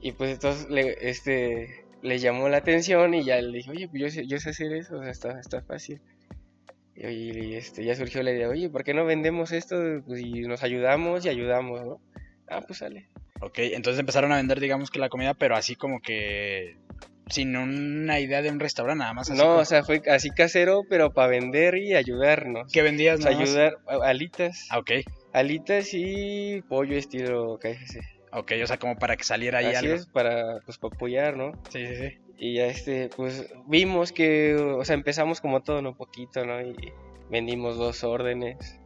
y 0.00 0.12
pues 0.12 0.30
entonces 0.30 0.70
le, 0.70 0.96
este, 1.00 1.84
le 2.02 2.18
llamó 2.18 2.48
la 2.48 2.58
atención 2.58 3.12
y 3.12 3.24
ya 3.24 3.40
le 3.40 3.58
dije, 3.58 3.70
oye, 3.70 3.88
pues 3.88 4.02
yo 4.02 4.08
sé, 4.10 4.26
yo 4.26 4.38
sé 4.38 4.50
hacer 4.50 4.72
eso, 4.72 4.98
o 4.98 5.02
sea, 5.02 5.10
está, 5.10 5.40
está 5.40 5.62
fácil. 5.62 6.00
Y, 6.96 7.54
este, 7.54 7.84
ya 7.84 7.96
surgió 7.96 8.22
la 8.22 8.30
idea, 8.32 8.48
oye, 8.48 8.70
¿por 8.70 8.84
qué 8.84 8.94
no 8.94 9.04
vendemos 9.04 9.50
esto? 9.52 9.76
Pues, 10.06 10.20
y 10.20 10.42
nos 10.42 10.62
ayudamos 10.62 11.24
y 11.24 11.28
ayudamos, 11.28 11.82
¿no? 11.84 12.00
Ah, 12.48 12.60
pues 12.66 12.78
sale. 12.78 13.08
Ok, 13.40 13.58
entonces 13.58 13.98
empezaron 14.00 14.32
a 14.32 14.36
vender, 14.36 14.60
digamos 14.60 14.90
que 14.90 15.00
la 15.00 15.08
comida, 15.08 15.34
pero 15.34 15.56
así 15.56 15.74
como 15.74 16.00
que 16.00 16.76
sin 17.28 17.56
una 17.56 18.20
idea 18.20 18.42
de 18.42 18.50
un 18.50 18.60
restaurante, 18.60 19.00
nada 19.00 19.12
más 19.12 19.28
así. 19.28 19.38
No, 19.38 19.44
como- 19.48 19.58
o 19.60 19.64
sea, 19.64 19.82
fue 19.82 20.02
así 20.08 20.30
casero, 20.30 20.82
pero 20.88 21.12
para 21.12 21.28
vender 21.28 21.74
y 21.76 21.94
ayudarnos. 21.94 22.70
¿Qué 22.72 22.82
vendías? 22.82 23.18
O 23.20 23.22
sea, 23.22 23.32
ayudar, 23.32 23.74
alitas, 24.04 24.68
Ah, 24.70 24.78
ok. 24.78 24.92
alitas 25.32 25.88
y 25.94 26.62
pollo 26.68 26.96
estilo 26.96 27.58
KFC. 27.60 28.00
Ok, 28.34 28.52
o 28.62 28.66
sea, 28.66 28.78
como 28.78 28.96
para 28.96 29.16
que 29.16 29.24
saliera 29.24 29.58
ahí 29.58 29.66
Así 29.66 29.86
algo. 29.86 29.94
es, 29.94 30.06
para, 30.06 30.60
pues, 30.64 30.76
para 30.78 30.94
apoyar, 30.94 31.36
¿no? 31.36 31.52
Sí, 31.70 31.86
sí, 31.86 31.96
sí. 31.96 32.18
Y 32.36 32.54
ya 32.54 32.66
este, 32.66 33.08
pues 33.16 33.48
vimos 33.66 34.10
que, 34.10 34.56
o 34.56 34.84
sea, 34.84 34.94
empezamos 34.94 35.40
como 35.40 35.62
todo, 35.62 35.82
¿no? 35.82 35.96
Poquito, 35.96 36.44
¿no? 36.44 36.60
Y 36.60 36.92
vendimos 37.30 37.76
dos 37.76 38.02
órdenes, 38.02 38.80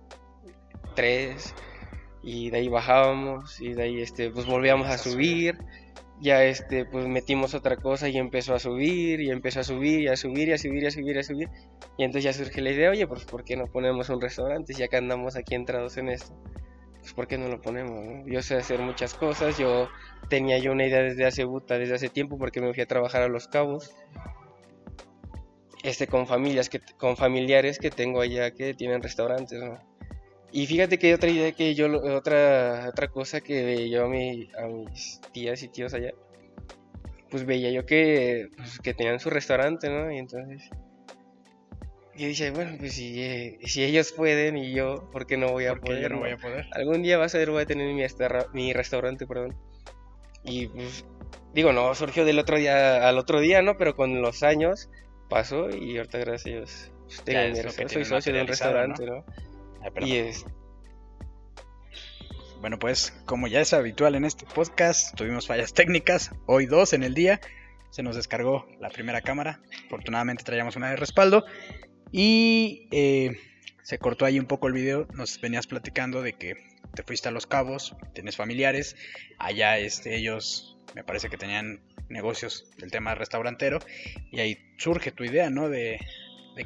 tres, 0.95 1.55
y 2.23 2.51
de 2.51 2.59
ahí 2.59 2.69
bajábamos, 2.69 3.61
y 3.61 3.73
de 3.73 3.83
ahí, 3.85 4.03
este, 4.03 4.31
pues 4.31 4.45
volvíamos 4.45 4.89
a 4.89 4.99
subir, 4.99 5.59
ya, 6.21 6.45
este, 6.45 6.85
pues 6.85 7.07
metimos 7.07 7.55
otra 7.55 7.77
cosa 7.77 8.09
y 8.09 8.19
empezó 8.19 8.55
a 8.55 8.59
subir, 8.59 9.21
y 9.21 9.31
empezó 9.31 9.61
a 9.61 9.65
subir, 9.65 10.01
y 10.01 10.09
a 10.09 10.17
subir, 10.17 10.49
y 10.49 10.53
a 10.53 10.59
subir, 10.59 10.83
y 10.83 10.87
a 10.87 10.91
subir, 10.91 11.17
y 11.17 11.19
a 11.19 11.23
subir, 11.23 11.49
y 11.97 12.05
entonces 12.05 12.25
ya 12.25 12.33
surge 12.33 12.61
la 12.61 12.71
idea, 12.71 12.91
oye, 12.91 13.07
pues 13.07 13.25
¿por 13.25 13.45
qué 13.45 13.57
no 13.57 13.67
ponemos 13.67 14.11
un 14.11 14.21
restaurante? 14.21 14.75
Ya 14.75 14.89
que 14.89 14.97
andamos 14.97 15.37
aquí 15.37 15.55
entrados 15.55 15.97
en 15.97 16.09
esto, 16.09 16.35
pues 17.09 17.15
¿por 17.15 17.27
qué 17.27 17.39
no 17.39 17.49
lo 17.49 17.63
ponemos, 17.63 18.05
no? 18.05 18.27
Yo 18.27 18.43
sé 18.43 18.57
hacer 18.57 18.81
muchas 18.81 19.15
cosas, 19.15 19.57
yo 19.57 19.89
tenía 20.29 20.59
yo 20.59 20.73
una 20.73 20.87
idea 20.87 21.03
desde 21.03 21.25
hace 21.25 21.45
buta, 21.45 21.79
desde 21.79 21.95
hace 21.95 22.11
tiempo, 22.11 22.37
porque 22.37 22.61
me 22.61 22.75
fui 22.75 22.83
a 22.83 22.87
trabajar 22.87 23.23
a 23.23 23.29
Los 23.29 23.49
Cabos, 23.49 23.95
este, 25.83 26.07
con 26.07 26.27
familias, 26.27 26.69
que, 26.69 26.81
con 26.99 27.17
familiares 27.17 27.79
que 27.79 27.91
tengo 27.91 28.21
allá 28.21 28.51
que 28.51 28.75
tienen 28.75 29.03
restaurantes, 29.03 29.59
¿no? 29.59 29.79
Y 30.53 30.67
fíjate 30.67 30.99
que 30.99 31.15
otra 31.15 31.31
idea 31.31 31.53
que 31.53 31.75
yo, 31.75 31.87
otra, 32.15 32.89
otra 32.91 33.09
cosa 33.09 33.41
que 33.41 33.89
yo 33.89 34.05
a, 34.05 34.09
mi, 34.09 34.51
a 34.59 34.67
mis 34.67 35.23
tías 35.33 35.63
y 35.63 35.69
tíos 35.69 35.95
allá, 35.95 36.13
pues 37.31 37.47
veía 37.47 37.71
yo 37.71 37.87
que, 37.87 38.49
pues, 38.55 38.81
que 38.81 38.93
tenían 38.93 39.19
su 39.19 39.31
restaurante, 39.31 39.89
¿no? 39.89 40.13
Y 40.13 40.19
entonces, 40.19 40.69
yo 42.19 42.27
dije, 42.27 42.51
bueno, 42.51 42.77
pues 42.79 42.95
si, 42.95 43.23
eh, 43.23 43.59
si 43.65 43.85
ellos 43.85 44.13
pueden 44.13 44.57
y 44.57 44.73
yo, 44.73 45.09
¿por 45.13 45.27
qué 45.27 45.37
no 45.37 45.51
voy 45.51 45.67
a 45.67 45.71
Porque 45.71 45.87
poder? 45.87 46.03
yo 46.03 46.09
no 46.11 46.19
voy 46.19 46.31
a 46.31 46.37
poder. 46.37 46.67
Algún 46.73 47.03
día 47.03 47.17
vas 47.17 47.35
a 47.35 47.39
ver, 47.39 47.51
voy 47.51 47.63
a 47.63 47.67
tener 47.67 47.95
mi, 48.53 48.73
restaurante, 48.73 49.27
perdón. 49.27 49.57
Y 50.45 50.67
pues, 50.67 51.05
digo, 51.55 51.73
no 51.73 51.95
surgió 51.95 52.25
del 52.25 52.39
otro 52.39 52.59
día 52.59 53.09
al 53.09 53.19
otro 53.19 53.41
día, 53.41 53.63
¿no? 53.63 53.79
Pero 53.79 53.95
con 53.95 54.21
los 54.21 54.43
años 54.43 54.91
pasó 55.31 55.71
y 55.71 55.97
ahorita 55.97 56.19
gracias 56.19 56.47
a 56.47 56.59
Dios 56.59 56.93
pues, 57.05 57.23
tengo 57.23 57.41
mi 57.85 57.89
soy 57.89 58.05
socio 58.05 58.33
de 58.33 58.41
un 58.43 58.47
restaurante, 58.47 59.07
¿no? 59.07 59.25
y 60.01 60.17
es... 60.17 60.45
Bueno, 62.61 62.79
pues 62.79 63.13
como 63.25 63.47
ya 63.47 63.61
es 63.61 63.73
habitual 63.73 64.17
en 64.17 64.25
este 64.25 64.45
podcast, 64.45 65.17
tuvimos 65.17 65.47
fallas 65.47 65.73
técnicas, 65.73 66.33
hoy 66.47 66.67
dos 66.67 66.93
en 66.93 67.05
el 67.05 67.15
día, 67.15 67.41
se 67.91 68.03
nos 68.03 68.17
descargó 68.17 68.67
la 68.81 68.91
primera 68.91 69.21
cámara, 69.21 69.61
afortunadamente 69.87 70.43
traíamos 70.43 70.75
una 70.75 70.91
de 70.91 70.97
respaldo 70.97 71.45
y 72.13 72.89
eh, 72.91 73.39
se 73.83 73.99
cortó 73.99 74.25
ahí 74.25 74.39
un 74.39 74.47
poco 74.47 74.67
el 74.67 74.75
video, 74.75 75.07
nos 75.15 75.41
venías 75.41 75.67
platicando 75.67 76.23
de 76.23 76.35
que 76.35 76.57
te 76.95 77.03
fuiste 77.03 77.29
a 77.29 77.33
Los 77.33 77.47
Cabos, 77.47 77.95
tienes 78.13 78.37
familiares, 78.37 78.97
allá 79.39 79.79
este, 79.79 80.17
ellos 80.17 80.77
me 80.95 81.05
parece 81.05 81.29
que 81.29 81.37
tenían 81.37 81.81
negocios 82.09 82.67
del 82.79 82.91
tema 82.91 83.15
restaurantero 83.15 83.79
y 84.31 84.41
ahí 84.41 84.59
surge 84.79 85.13
tu 85.13 85.25
idea, 85.25 85.51
¿no? 85.51 85.69
De, 85.69 85.99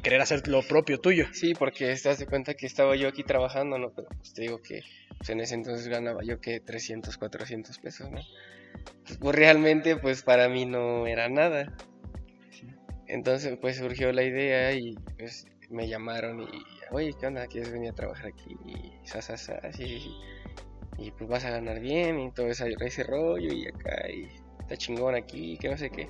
querer 0.01 0.21
hacer 0.21 0.47
lo 0.47 0.63
propio 0.63 0.99
tuyo. 0.99 1.27
Sí, 1.33 1.53
porque 1.53 1.91
estás 1.91 2.17
de 2.17 2.25
cuenta 2.25 2.55
que 2.55 2.65
estaba 2.65 2.95
yo 2.95 3.07
aquí 3.07 3.23
trabajando, 3.23 3.77
¿no? 3.77 3.91
Pero 3.91 4.07
pues 4.09 4.33
te 4.33 4.41
digo 4.41 4.59
que 4.59 4.81
pues, 5.17 5.29
en 5.29 5.39
ese 5.39 5.53
entonces 5.53 5.87
ganaba 5.87 6.23
yo 6.23 6.41
que 6.41 6.59
300, 6.59 7.15
400 7.15 7.77
pesos, 7.77 8.09
¿no? 8.09 8.21
Pues, 9.05 9.19
pues, 9.19 9.35
realmente 9.35 9.95
pues 9.95 10.23
para 10.23 10.49
mí 10.49 10.65
no 10.65 11.05
era 11.05 11.29
nada. 11.29 11.77
Entonces 13.07 13.57
pues 13.59 13.77
surgió 13.77 14.11
la 14.11 14.23
idea 14.23 14.73
y 14.73 14.95
pues 15.17 15.45
me 15.69 15.87
llamaron 15.87 16.41
y, 16.41 16.63
oye, 16.91 17.13
¿qué 17.19 17.27
onda? 17.27 17.47
¿Quieres 17.47 17.71
venir 17.71 17.91
a 17.91 17.95
trabajar 17.95 18.27
aquí? 18.27 18.55
Y 18.65 19.07
sa, 19.07 19.19
y 20.97 21.11
pues 21.11 21.29
vas 21.29 21.45
a 21.45 21.49
ganar 21.49 21.79
bien 21.79 22.19
y 22.19 22.31
todo 22.31 22.47
ese, 22.47 22.75
ese 22.79 23.03
rollo 23.03 23.51
y 23.51 23.67
acá 23.67 24.09
y 24.09 24.29
está 24.59 24.77
chingón 24.77 25.15
aquí, 25.15 25.57
que 25.57 25.69
no 25.69 25.77
sé 25.77 25.89
qué. 25.89 26.09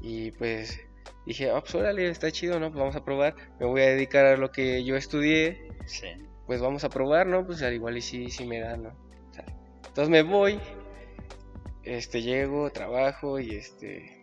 Y 0.00 0.32
pues 0.32 0.80
dije, 1.26 1.50
pues 1.50 1.74
órale, 1.74 2.08
está 2.08 2.30
chido, 2.30 2.58
¿no? 2.58 2.70
Pues 2.70 2.80
vamos 2.80 2.96
a 2.96 3.04
probar. 3.04 3.34
Me 3.58 3.66
voy 3.66 3.82
a 3.82 3.86
dedicar 3.86 4.26
a 4.26 4.36
lo 4.36 4.50
que 4.50 4.84
yo 4.84 4.96
estudié. 4.96 5.68
Sí. 5.86 6.08
Pues 6.46 6.60
vamos 6.60 6.84
a 6.84 6.88
probar, 6.88 7.26
¿no? 7.26 7.46
Pues 7.46 7.62
al 7.62 7.74
igual 7.74 7.96
y 7.96 8.02
sí, 8.02 8.30
sí 8.30 8.44
me 8.44 8.60
da, 8.60 8.76
¿no? 8.76 8.92
entonces 9.90 10.08
me 10.08 10.22
voy, 10.22 10.60
este, 11.82 12.22
llego, 12.22 12.70
trabajo 12.70 13.40
y 13.40 13.56
este, 13.56 14.19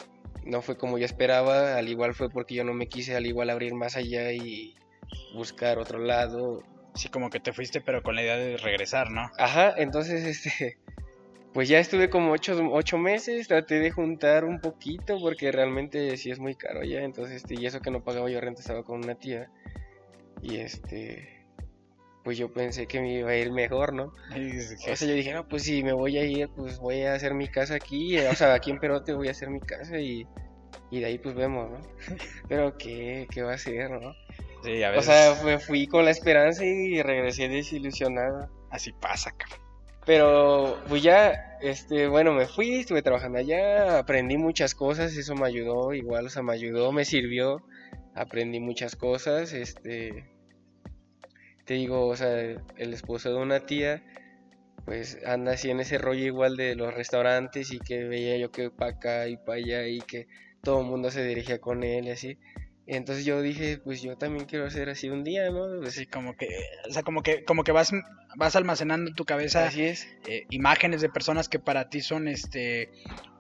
no 0.48 0.62
fue 0.62 0.78
como 0.78 0.98
yo 0.98 1.06
esperaba, 1.06 1.78
al 1.78 1.90
igual 1.90 2.14
fue 2.14 2.30
porque 2.30 2.56
yo 2.56 2.64
no 2.64 2.74
me 2.74 2.88
quise 2.88 3.16
al 3.16 3.26
igual 3.26 3.50
abrir 3.50 3.74
más 3.74 3.96
allá 3.96 4.32
y 4.32 4.76
buscar 5.34 5.78
otro 5.78 6.00
lado. 6.00 6.64
Sí, 6.96 7.10
como 7.10 7.30
que 7.30 7.40
te 7.40 7.54
fuiste, 7.54 7.82
pero 7.82 8.02
con 8.02 8.16
la 8.16 8.24
idea 8.24 8.38
de 8.38 8.58
regresar, 8.58 9.12
¿no? 9.12 9.30
Ajá, 9.38 9.74
entonces, 9.78 10.26
este, 10.26 10.78
pues 11.54 11.70
ya 11.70 11.80
estuve 11.80 12.10
como 12.10 12.32
ocho, 12.32 12.98
meses, 12.98 13.48
traté 13.48 13.80
de 13.80 13.92
juntar 13.92 14.46
un 14.46 14.60
poquito 14.60 15.20
porque 15.20 15.52
realmente 15.52 16.16
sí 16.18 16.32
es 16.32 16.40
muy 16.40 16.56
caro 16.56 16.84
ya, 16.84 17.02
entonces, 17.02 17.38
este, 17.38 17.56
y 17.56 17.66
eso 17.66 17.82
que 17.82 17.92
no 17.92 18.04
pagaba 18.04 18.30
yo 18.30 18.42
renta 18.42 18.62
estaba 18.62 18.84
con 18.84 19.04
una 19.04 19.16
tía 19.16 19.52
y 20.42 20.58
este, 20.58 21.37
pues 22.28 22.38
yo 22.38 22.52
pensé 22.52 22.88
que 22.88 23.00
me 23.00 23.20
iba 23.20 23.30
a 23.30 23.38
ir 23.38 23.54
mejor, 23.54 23.94
¿no? 23.94 24.08
O 24.08 24.96
sea, 24.98 25.08
yo 25.08 25.14
dije, 25.14 25.32
no, 25.32 25.48
pues 25.48 25.64
si 25.64 25.82
me 25.82 25.94
voy 25.94 26.18
a 26.18 26.26
ir, 26.26 26.50
pues 26.50 26.78
voy 26.78 27.04
a 27.04 27.14
hacer 27.14 27.34
mi 27.34 27.48
casa 27.48 27.76
aquí, 27.76 28.20
o 28.20 28.36
sea, 28.36 28.54
aquí 28.54 28.70
en 28.70 28.80
Perote 28.82 29.14
voy 29.14 29.30
a 29.30 29.32
hacer 29.32 29.50
mi 29.50 29.62
casa 29.62 29.98
y, 29.98 30.28
y 30.92 31.00
de 31.00 31.06
ahí 31.06 31.20
pues 31.20 31.36
vemos, 31.36 31.72
¿no? 31.72 31.82
Pero 32.50 32.78
¿qué, 32.78 33.30
qué 33.32 33.44
va 33.44 33.54
a 33.54 33.58
ser, 33.58 33.92
no? 33.92 34.14
Sí, 34.62 34.84
a 34.84 34.90
veces... 34.90 35.08
O 35.08 35.10
sea, 35.10 35.44
me 35.46 35.58
fui 35.58 35.88
con 35.88 36.04
la 36.04 36.12
esperanza 36.12 36.66
y 36.66 37.02
regresé 37.02 37.48
desilusionado. 37.48 38.50
Así 38.72 38.92
pasa, 38.92 39.32
cabrón. 39.32 39.66
Pero 40.06 40.84
pues 40.90 41.04
ya, 41.04 41.58
este, 41.62 42.10
bueno, 42.10 42.34
me 42.34 42.46
fui, 42.46 42.80
estuve 42.80 43.04
trabajando 43.04 43.38
allá, 43.38 44.00
aprendí 44.00 44.36
muchas 44.36 44.76
cosas, 44.76 45.16
eso 45.16 45.34
me 45.34 45.48
ayudó, 45.48 45.94
igual, 45.94 46.26
o 46.26 46.30
sea, 46.30 46.44
me 46.44 46.52
ayudó, 46.52 46.92
me 46.92 47.06
sirvió, 47.06 47.64
aprendí 48.16 48.60
muchas 48.60 48.98
cosas, 48.98 49.54
este, 49.54 50.26
te 51.68 51.74
digo, 51.74 52.08
o 52.08 52.16
sea, 52.16 52.40
el 52.78 52.94
esposo 52.94 53.30
de 53.30 53.36
una 53.36 53.60
tía, 53.60 54.02
pues 54.86 55.20
anda 55.26 55.52
así 55.52 55.70
en 55.70 55.82
ese 55.82 55.98
rollo 55.98 56.24
igual 56.24 56.56
de 56.56 56.76
los 56.76 56.94
restaurantes 56.94 57.74
y 57.74 57.80
que 57.80 58.06
veía 58.06 58.38
yo 58.38 58.52
que 58.52 58.72
para 58.72 58.92
acá 58.92 59.28
y 59.28 59.36
para 59.36 59.58
allá 59.58 59.86
y 59.86 60.00
que 60.00 60.28
todo 60.64 60.80
el 60.80 60.88
mundo 60.88 61.12
se 61.12 61.26
dirigía 61.26 61.60
con 61.60 61.84
él 61.84 62.06
y 62.06 62.12
así. 62.12 62.38
Entonces 62.86 63.26
yo 63.26 63.42
dije, 63.42 63.80
pues 63.84 64.02
yo 64.02 64.16
también 64.18 64.46
quiero 64.46 64.66
hacer 64.66 64.88
así 64.90 65.10
un 65.10 65.26
día, 65.26 65.50
¿no? 65.50 65.82
Pues, 65.82 65.96
sí, 65.96 66.06
como 66.06 66.38
que, 66.38 66.48
o 66.90 66.94
sea, 66.94 67.04
como 67.04 67.22
que, 67.22 67.44
como 67.44 67.66
que 67.66 67.74
vas, 67.74 67.92
vas 68.38 68.56
almacenando 68.56 69.10
en 69.10 69.16
tu 69.16 69.26
cabeza 69.26 69.68
así 69.68 69.84
es. 69.84 70.08
Eh, 70.26 70.46
imágenes 70.50 71.02
de 71.02 71.10
personas 71.10 71.50
que 71.50 71.60
para 71.60 71.90
ti 71.90 72.00
son, 72.00 72.30
este, 72.30 72.90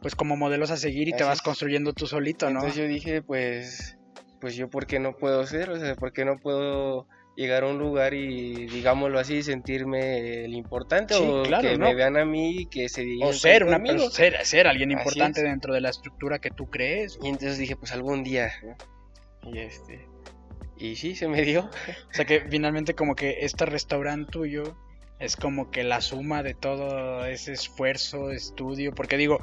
pues 0.01 0.15
como 0.15 0.35
modelos 0.35 0.69
a 0.71 0.75
seguir 0.75 1.07
y 1.07 1.13
te 1.13 1.23
vas 1.23 1.41
construyendo 1.41 1.93
tú 1.93 2.07
solito, 2.07 2.49
¿no? 2.49 2.59
Entonces 2.59 2.75
yo 2.75 2.89
dije, 2.89 3.21
pues, 3.21 3.97
pues 4.41 4.57
yo 4.57 4.69
por 4.69 4.85
qué 4.85 4.99
no 4.99 5.15
puedo 5.15 5.47
ser, 5.47 5.69
o 5.69 5.79
sea, 5.79 5.95
por 5.95 6.11
qué 6.11 6.25
no 6.25 6.39
puedo 6.39 7.07
llegar 7.37 7.63
a 7.63 7.67
un 7.67 7.77
lugar 7.77 8.15
y, 8.15 8.65
digámoslo 8.65 9.19
así, 9.19 9.43
sentirme 9.43 10.43
el 10.45 10.55
importante 10.55 11.13
o 11.15 11.43
que 11.43 11.77
me 11.77 11.93
vean 11.93 12.17
a 12.17 12.25
mí 12.25 12.65
que 12.65 12.89
se 12.89 13.05
O 13.21 13.31
ser, 13.31 13.63
una 13.63 13.79
ser, 14.09 14.43
ser 14.43 14.65
alguien 14.65 14.89
importante 14.89 15.43
dentro 15.43 15.73
de 15.73 15.81
la 15.81 15.89
estructura 15.89 16.39
que 16.39 16.49
tú 16.49 16.65
crees. 16.65 17.19
Y 17.21 17.27
entonces 17.27 17.59
dije, 17.59 17.75
pues 17.75 17.91
algún 17.91 18.23
día, 18.23 18.51
y 19.43 19.59
este. 19.59 20.07
Y 20.77 20.95
sí, 20.95 21.15
se 21.15 21.27
me 21.27 21.43
dio. 21.43 21.69
O 22.09 22.13
sea 22.13 22.25
que 22.25 22.41
finalmente 22.49 22.95
como 22.95 23.15
que 23.15 23.37
este 23.41 23.65
restaurante 23.65 24.31
tuyo 24.31 24.75
es 25.19 25.35
como 25.35 25.69
que 25.69 25.83
la 25.83 26.01
suma 26.01 26.41
de 26.41 26.55
todo 26.55 27.23
ese 27.25 27.53
esfuerzo, 27.53 28.31
estudio, 28.31 28.93
porque 28.93 29.17
digo, 29.17 29.39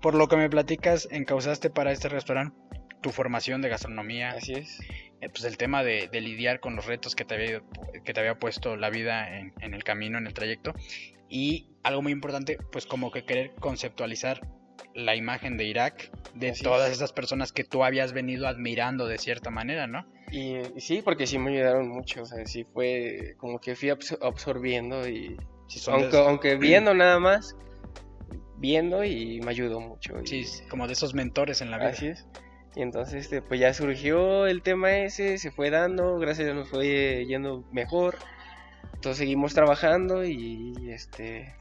por 0.00 0.14
lo 0.14 0.28
que 0.28 0.36
me 0.36 0.48
platicas, 0.48 1.08
encausaste 1.10 1.68
para 1.68 1.90
este 1.90 2.08
restaurante 2.08 2.56
tu 3.00 3.10
formación 3.10 3.60
de 3.60 3.70
gastronomía. 3.70 4.30
Así 4.30 4.54
es. 4.54 4.78
Eh, 5.22 5.28
pues 5.30 5.44
el 5.44 5.56
tema 5.56 5.84
de, 5.84 6.08
lidiar 6.12 6.60
con 6.60 6.76
los 6.76 6.84
retos 6.84 7.14
que 7.14 7.24
te 7.24 7.34
había, 7.34 7.62
que 8.04 8.12
te 8.12 8.20
había 8.20 8.38
puesto 8.38 8.76
la 8.76 8.90
vida 8.90 9.38
en, 9.38 9.54
en 9.60 9.72
el 9.72 9.84
camino, 9.84 10.18
en 10.18 10.26
el 10.26 10.34
trayecto. 10.34 10.74
Y 11.28 11.68
algo 11.84 12.02
muy 12.02 12.12
importante, 12.12 12.58
pues 12.70 12.86
como 12.86 13.10
que 13.10 13.24
querer 13.24 13.52
conceptualizar 13.54 14.46
la 14.94 15.16
imagen 15.16 15.56
de 15.56 15.64
Irak, 15.64 16.10
de 16.34 16.52
todas 16.52 16.90
esas 16.90 17.12
personas 17.12 17.52
que 17.52 17.64
tú 17.64 17.84
habías 17.84 18.12
venido 18.12 18.46
admirando 18.46 19.06
de 19.06 19.18
cierta 19.18 19.50
manera, 19.50 19.86
¿no? 19.86 20.06
Y, 20.30 20.58
sí, 20.80 21.02
porque 21.02 21.26
sí 21.26 21.38
me 21.38 21.52
ayudaron 21.52 21.88
mucho, 21.88 22.22
o 22.22 22.26
sea, 22.26 22.44
sí 22.46 22.64
fue 22.64 23.34
como 23.38 23.60
que 23.60 23.76
fui 23.76 23.90
absorbiendo 23.90 25.08
y 25.08 25.36
aunque, 25.86 26.16
aunque 26.18 26.56
viendo 26.56 26.94
nada 26.94 27.18
más, 27.18 27.56
viendo 28.56 29.04
y 29.04 29.40
me 29.40 29.50
ayudó 29.50 29.80
mucho. 29.80 30.14
Sí, 30.24 30.44
como 30.68 30.86
de 30.86 30.94
esos 30.94 31.14
mentores 31.14 31.60
en 31.60 31.70
la 31.70 31.78
vida. 31.78 31.90
Así 31.90 32.08
es. 32.08 32.26
Y 32.74 32.82
entonces, 32.82 33.24
este, 33.24 33.42
pues 33.42 33.60
ya 33.60 33.74
surgió 33.74 34.46
el 34.46 34.62
tema 34.62 34.98
ese, 34.98 35.38
se 35.38 35.50
fue 35.50 35.70
dando, 35.70 36.18
gracias 36.18 36.48
a 36.48 36.52
Dios 36.52 36.56
nos 36.56 36.68
fue 36.68 37.24
yendo 37.26 37.64
mejor. 37.70 38.16
Entonces 38.94 39.18
seguimos 39.18 39.52
trabajando 39.54 40.24
y 40.24 40.90
este 40.90 41.54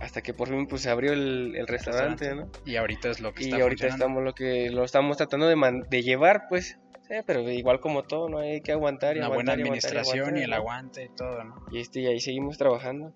hasta 0.00 0.22
que 0.22 0.34
por 0.34 0.48
fin 0.48 0.66
pues 0.66 0.82
se 0.82 0.90
abrió 0.90 1.12
el, 1.12 1.66
restaurante, 1.66 2.34
¿no? 2.34 2.48
Y 2.64 2.76
ahorita 2.76 3.10
es 3.10 3.20
lo 3.20 3.32
que 3.32 3.44
está 3.44 3.58
Y 3.58 3.60
ahorita 3.60 3.86
estamos 3.86 4.22
lo 4.22 4.34
que 4.34 4.70
lo 4.70 4.84
estamos 4.84 5.16
tratando 5.16 5.46
de, 5.46 5.82
de 5.88 6.02
llevar, 6.02 6.46
pues, 6.48 6.78
sí, 7.08 7.14
pero 7.26 7.48
igual 7.50 7.80
como 7.80 8.02
todo, 8.02 8.28
¿no? 8.28 8.38
Hay 8.38 8.60
que 8.60 8.72
aguantar 8.72 9.16
y 9.16 9.20
Una 9.20 9.28
buena 9.28 9.52
administración 9.52 10.36
y, 10.36 10.42
el 10.42 10.52
aguante 10.52 11.04
y 11.04 11.08
todo, 11.08 11.44
¿no? 11.44 11.64
Y 11.70 11.80
este 11.80 12.00
y 12.00 12.06
ahí 12.06 12.20
seguimos 12.20 12.58
trabajando. 12.58 13.12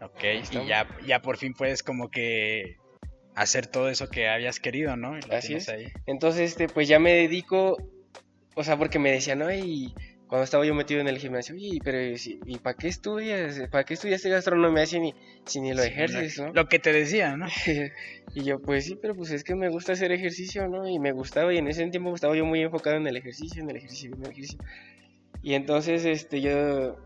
Ok, 0.00 0.24
y 0.50 0.66
ya, 0.66 0.86
ya 1.06 1.22
por 1.22 1.36
fin 1.36 1.54
puedes 1.54 1.82
como 1.82 2.10
que 2.10 2.76
hacer 3.34 3.66
todo 3.66 3.88
eso 3.88 4.08
que 4.08 4.28
habías 4.28 4.60
querido, 4.60 4.96
¿no? 4.96 5.18
Así 5.30 5.54
es. 5.54 5.68
Ahí. 5.68 5.92
Entonces, 6.06 6.50
este, 6.50 6.68
pues 6.68 6.88
ya 6.88 6.98
me 6.98 7.12
dedico, 7.12 7.76
o 8.54 8.64
sea, 8.64 8.76
porque 8.76 8.98
me 8.98 9.10
decían, 9.10 9.40
no, 9.40 9.52
y 9.52 9.94
cuando 10.28 10.44
estaba 10.44 10.64
yo 10.64 10.74
metido 10.74 11.00
en 11.00 11.08
el 11.08 11.18
gimnasio, 11.18 11.54
y 11.56 11.80
pero 11.80 11.98
¿y 12.00 12.58
para 12.58 12.76
qué 12.76 12.88
estudias? 12.88 13.60
¿Para 13.70 13.84
qué 13.84 13.94
estudiaste 13.94 14.30
gastronomía 14.30 14.86
si 14.86 14.98
ni, 14.98 15.14
si 15.44 15.60
ni 15.60 15.74
lo 15.74 15.82
ejerces, 15.82 16.38
no? 16.38 16.52
Lo 16.52 16.66
que 16.66 16.78
te 16.78 16.92
decía, 16.92 17.36
¿no? 17.36 17.46
y 18.34 18.44
yo, 18.44 18.60
pues 18.60 18.86
sí, 18.86 18.98
pero 19.00 19.14
pues 19.14 19.30
es 19.30 19.44
que 19.44 19.54
me 19.54 19.68
gusta 19.68 19.92
hacer 19.92 20.12
ejercicio, 20.12 20.66
¿no? 20.68 20.88
Y 20.88 20.98
me 20.98 21.12
gustaba, 21.12 21.52
y 21.52 21.58
en 21.58 21.68
ese 21.68 21.86
tiempo 21.88 22.14
estaba 22.14 22.36
yo 22.36 22.44
muy 22.44 22.62
enfocado 22.62 22.96
en 22.96 23.06
el 23.06 23.16
ejercicio, 23.16 23.62
en 23.62 23.70
el 23.70 23.76
ejercicio, 23.76 24.14
en 24.14 24.24
el 24.24 24.30
ejercicio. 24.30 24.58
Y 25.42 25.54
entonces, 25.54 26.04
este, 26.06 26.40
yo, 26.40 26.96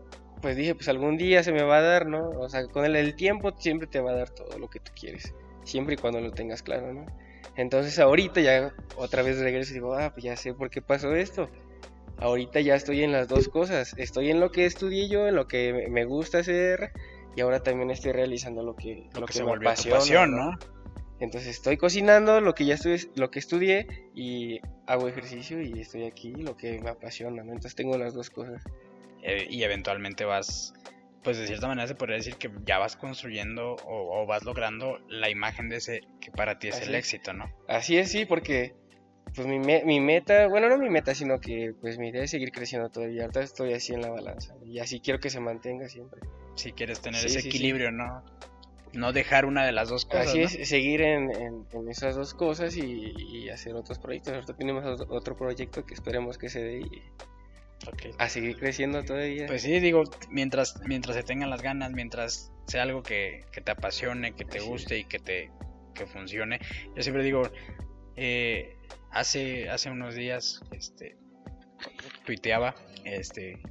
pues 0.41 0.55
dije, 0.55 0.73
pues 0.73 0.87
algún 0.87 1.17
día 1.17 1.43
se 1.43 1.51
me 1.51 1.63
va 1.63 1.79
a 1.79 1.81
dar, 1.81 2.05
¿no? 2.07 2.29
O 2.29 2.47
sea, 2.47 2.65
con 2.67 2.85
el, 2.85 2.95
el 2.95 3.15
tiempo 3.15 3.53
siempre 3.59 3.87
te 3.87 3.99
va 3.99 4.11
a 4.11 4.15
dar 4.15 4.29
todo 4.29 4.57
lo 4.57 4.69
que 4.69 4.79
tú 4.79 4.91
quieres, 4.99 5.33
siempre 5.69 5.95
y 5.95 5.97
cuando 5.97 6.19
lo 6.19 6.31
tengas 6.31 6.63
claro, 6.63 6.93
¿no? 6.93 7.05
Entonces 7.55 7.97
ahorita 7.99 8.41
ya 8.41 8.73
otra 8.95 9.21
vez 9.21 9.39
regreso 9.39 9.71
y 9.71 9.75
digo, 9.75 9.93
ah, 9.95 10.11
pues 10.13 10.23
ya 10.23 10.35
sé 10.35 10.53
por 10.53 10.69
qué 10.69 10.81
pasó 10.81 11.15
esto 11.15 11.49
ahorita 12.19 12.59
ya 12.61 12.75
estoy 12.75 13.03
en 13.03 13.11
las 13.11 13.27
dos 13.27 13.47
cosas. 13.49 13.93
Estoy 13.97 14.29
en 14.29 14.39
lo 14.39 14.51
que 14.51 14.65
estudié 14.65 15.09
yo, 15.09 15.27
en 15.27 15.35
lo 15.35 15.47
que 15.47 15.87
me 15.89 16.05
gusta 16.05 16.39
hacer, 16.39 16.91
y 17.35 17.41
ahora 17.41 17.61
también 17.61 17.91
estoy 17.91 18.11
realizando 18.11 18.63
lo 18.63 18.75
que, 18.75 19.09
lo, 19.19 19.25
que, 19.25 19.33
se 19.33 19.43
me 19.43 19.53
apasiona. 19.53 20.27
¿no? 20.27 20.59
Entonces 21.19 21.49
estoy 21.49 21.77
cocinando 21.77 22.41
lo 22.41 22.55
que 22.55 22.65
ya 22.65 22.75
estudié, 22.75 23.09
lo 23.15 23.29
que 23.29 23.39
estudié 23.39 23.87
y 24.15 24.59
hago 24.87 25.07
ejercicio 25.07 25.61
y 25.61 25.79
estoy 25.79 26.05
aquí, 26.05 26.33
lo 26.33 26.55
que 26.55 26.79
me 26.79 26.89
apasiona. 26.89 27.41
Entonces 27.41 27.75
tengo 27.75 27.97
las 27.97 28.13
dos 28.13 28.29
cosas. 28.29 28.63
Eh, 29.21 29.47
y 29.49 29.63
eventualmente 29.63 30.23
vas 30.23 30.73
pues 31.23 31.37
de 31.37 31.47
cierta 31.47 31.67
manera 31.67 31.87
se 31.87 31.95
podría 31.95 32.17
decir 32.17 32.35
que 32.35 32.49
ya 32.65 32.77
vas 32.77 32.95
construyendo 32.95 33.75
o, 33.85 34.25
vas 34.25 34.43
logrando 34.43 34.99
la 35.09 35.29
imagen 35.29 35.69
de 35.69 35.77
ese 35.77 36.01
que 36.21 36.31
para 36.31 36.59
ti 36.59 36.69
es 36.69 36.81
el 36.81 36.95
éxito, 36.95 37.33
¿no? 37.33 37.51
Así 37.67 37.97
es, 37.97 38.11
sí, 38.11 38.25
porque 38.25 38.73
pues 39.35 39.47
mi, 39.47 39.59
mi, 39.59 39.99
meta, 39.99 40.47
bueno, 40.47 40.69
no 40.69 40.77
mi 40.77 40.89
meta, 40.89 41.13
sino 41.13 41.39
que 41.39 41.73
pues 41.79 41.97
mi 41.97 42.09
idea 42.09 42.23
es 42.23 42.31
seguir 42.31 42.51
creciendo 42.51 42.89
todavía. 42.89 43.23
Ahorita 43.23 43.41
estoy 43.41 43.73
así 43.73 43.93
en 43.93 44.01
la 44.01 44.09
balanza 44.09 44.55
y 44.65 44.79
así 44.79 44.99
quiero 44.99 45.19
que 45.19 45.29
se 45.29 45.39
mantenga 45.39 45.87
siempre. 45.87 46.21
Si 46.55 46.71
quieres 46.71 46.99
tener 47.01 47.25
ese 47.25 47.39
equilibrio, 47.39 47.91
¿no? 47.91 48.23
No 48.93 49.13
dejar 49.13 49.45
una 49.45 49.65
de 49.65 49.71
las 49.71 49.89
dos 49.89 50.05
cosas. 50.05 50.29
Así 50.29 50.41
es, 50.41 50.67
seguir 50.67 51.01
en, 51.01 51.31
en, 51.31 51.89
esas 51.89 52.15
dos 52.15 52.33
cosas 52.33 52.75
y, 52.75 53.49
hacer 53.49 53.75
otros 53.75 53.99
proyectos. 53.99 54.33
Ahorita 54.33 54.55
tenemos 54.55 55.01
otro 55.09 55.35
proyecto 55.35 55.85
que 55.85 55.93
esperemos 55.93 56.37
que 56.37 56.49
se 56.49 56.61
dé 56.61 56.79
y 56.79 57.03
a 58.17 58.29
seguir 58.29 58.57
creciendo 58.57 59.03
todavía. 59.03 59.47
Pues 59.47 59.61
sí, 59.61 59.79
digo, 59.79 60.03
mientras, 60.29 60.79
mientras 60.85 61.15
se 61.15 61.23
tengan 61.23 61.49
las 61.49 61.61
ganas, 61.61 61.91
mientras 61.91 62.51
sea 62.67 62.83
algo 62.83 63.03
que, 63.03 63.45
te 63.63 63.71
apasione, 63.71 64.35
que 64.35 64.45
te 64.45 64.59
guste 64.59 64.99
y 64.99 65.05
que 65.05 65.19
te 65.19 65.51
que 65.95 66.05
funcione. 66.05 66.59
Yo 66.95 67.03
siempre 67.03 67.23
digo, 67.23 67.43
eh, 68.15 68.77
hace, 69.11 69.69
hace 69.69 69.89
unos 69.89 70.15
días 70.15 70.61
este, 70.71 71.17
tuiteaba 72.25 72.75
este, 73.03 73.61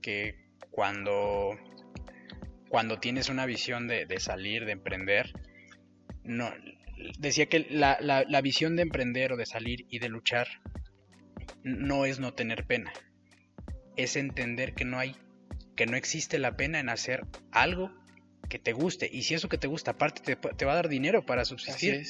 que 0.00 0.36
cuando, 0.70 1.58
cuando 2.68 2.98
tienes 2.98 3.28
una 3.28 3.46
visión 3.46 3.86
de, 3.88 4.06
salir, 4.18 4.64
de 4.64 4.72
emprender, 4.72 5.32
no, 6.22 6.50
decía 7.18 7.46
que 7.46 7.66
la, 7.70 7.98
la, 8.00 8.40
visión 8.40 8.76
de 8.76 8.82
emprender 8.82 9.32
o 9.32 9.36
de 9.36 9.46
salir 9.46 9.86
y 9.88 9.98
de 9.98 10.08
luchar 10.08 10.48
no 11.62 12.06
es 12.06 12.18
no 12.18 12.34
tener 12.34 12.66
pena, 12.66 12.92
es 13.96 14.16
entender 14.16 14.74
que 14.74 14.84
no 14.84 14.98
hay, 14.98 15.16
que 15.76 15.86
no 15.86 15.96
existe 15.96 16.38
la 16.38 16.56
pena 16.56 16.80
en 16.80 16.88
hacer 16.88 17.26
algo 17.52 17.90
que 18.48 18.58
te 18.58 18.72
guste. 18.72 19.08
Y 19.10 19.22
si 19.22 19.34
eso 19.34 19.48
que 19.48 19.58
te 19.58 19.66
gusta, 19.66 19.92
aparte 19.92 20.20
te, 20.22 20.36
te 20.36 20.64
va 20.64 20.72
a 20.72 20.76
dar 20.76 20.88
dinero 20.88 21.24
para 21.24 21.44
subsistir. 21.44 22.04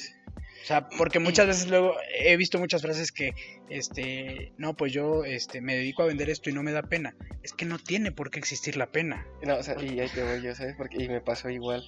O 0.65 0.67
sea, 0.67 0.89
porque 0.97 1.19
muchas 1.19 1.45
veces 1.45 1.67
luego 1.67 1.95
he 2.17 2.35
visto 2.37 2.57
muchas 2.57 2.81
frases 2.81 3.11
que, 3.11 3.35
este, 3.69 4.51
no, 4.57 4.75
pues 4.75 4.91
yo, 4.91 5.23
este, 5.23 5.61
me 5.61 5.75
dedico 5.75 6.01
a 6.01 6.07
vender 6.07 6.29
esto 6.29 6.49
y 6.49 6.53
no 6.53 6.63
me 6.63 6.71
da 6.71 6.81
pena. 6.81 7.15
Es 7.43 7.53
que 7.53 7.65
no 7.65 7.77
tiene 7.77 8.11
por 8.11 8.31
qué 8.31 8.39
existir 8.39 8.75
la 8.75 8.87
pena. 8.87 9.27
No, 9.43 9.57
o 9.57 9.63
sea, 9.63 9.75
y 9.79 9.99
ahí 9.99 10.09
te 10.09 10.23
voy 10.23 10.41
yo, 10.41 10.55
¿sabes? 10.55 10.75
Porque, 10.75 11.03
y 11.03 11.07
me 11.07 11.21
pasó 11.21 11.49
igual. 11.49 11.83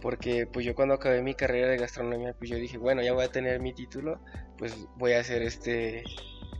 Porque, 0.00 0.46
pues 0.46 0.64
yo 0.64 0.74
cuando 0.74 0.94
acabé 0.94 1.20
mi 1.20 1.34
carrera 1.34 1.68
de 1.68 1.76
gastronomía, 1.76 2.32
pues 2.32 2.48
yo 2.48 2.56
dije, 2.56 2.78
bueno, 2.78 3.02
ya 3.02 3.12
voy 3.12 3.24
a 3.24 3.28
tener 3.28 3.60
mi 3.60 3.74
título, 3.74 4.22
pues 4.56 4.74
voy 4.96 5.12
a 5.12 5.22
ser 5.22 5.42
este, 5.42 6.02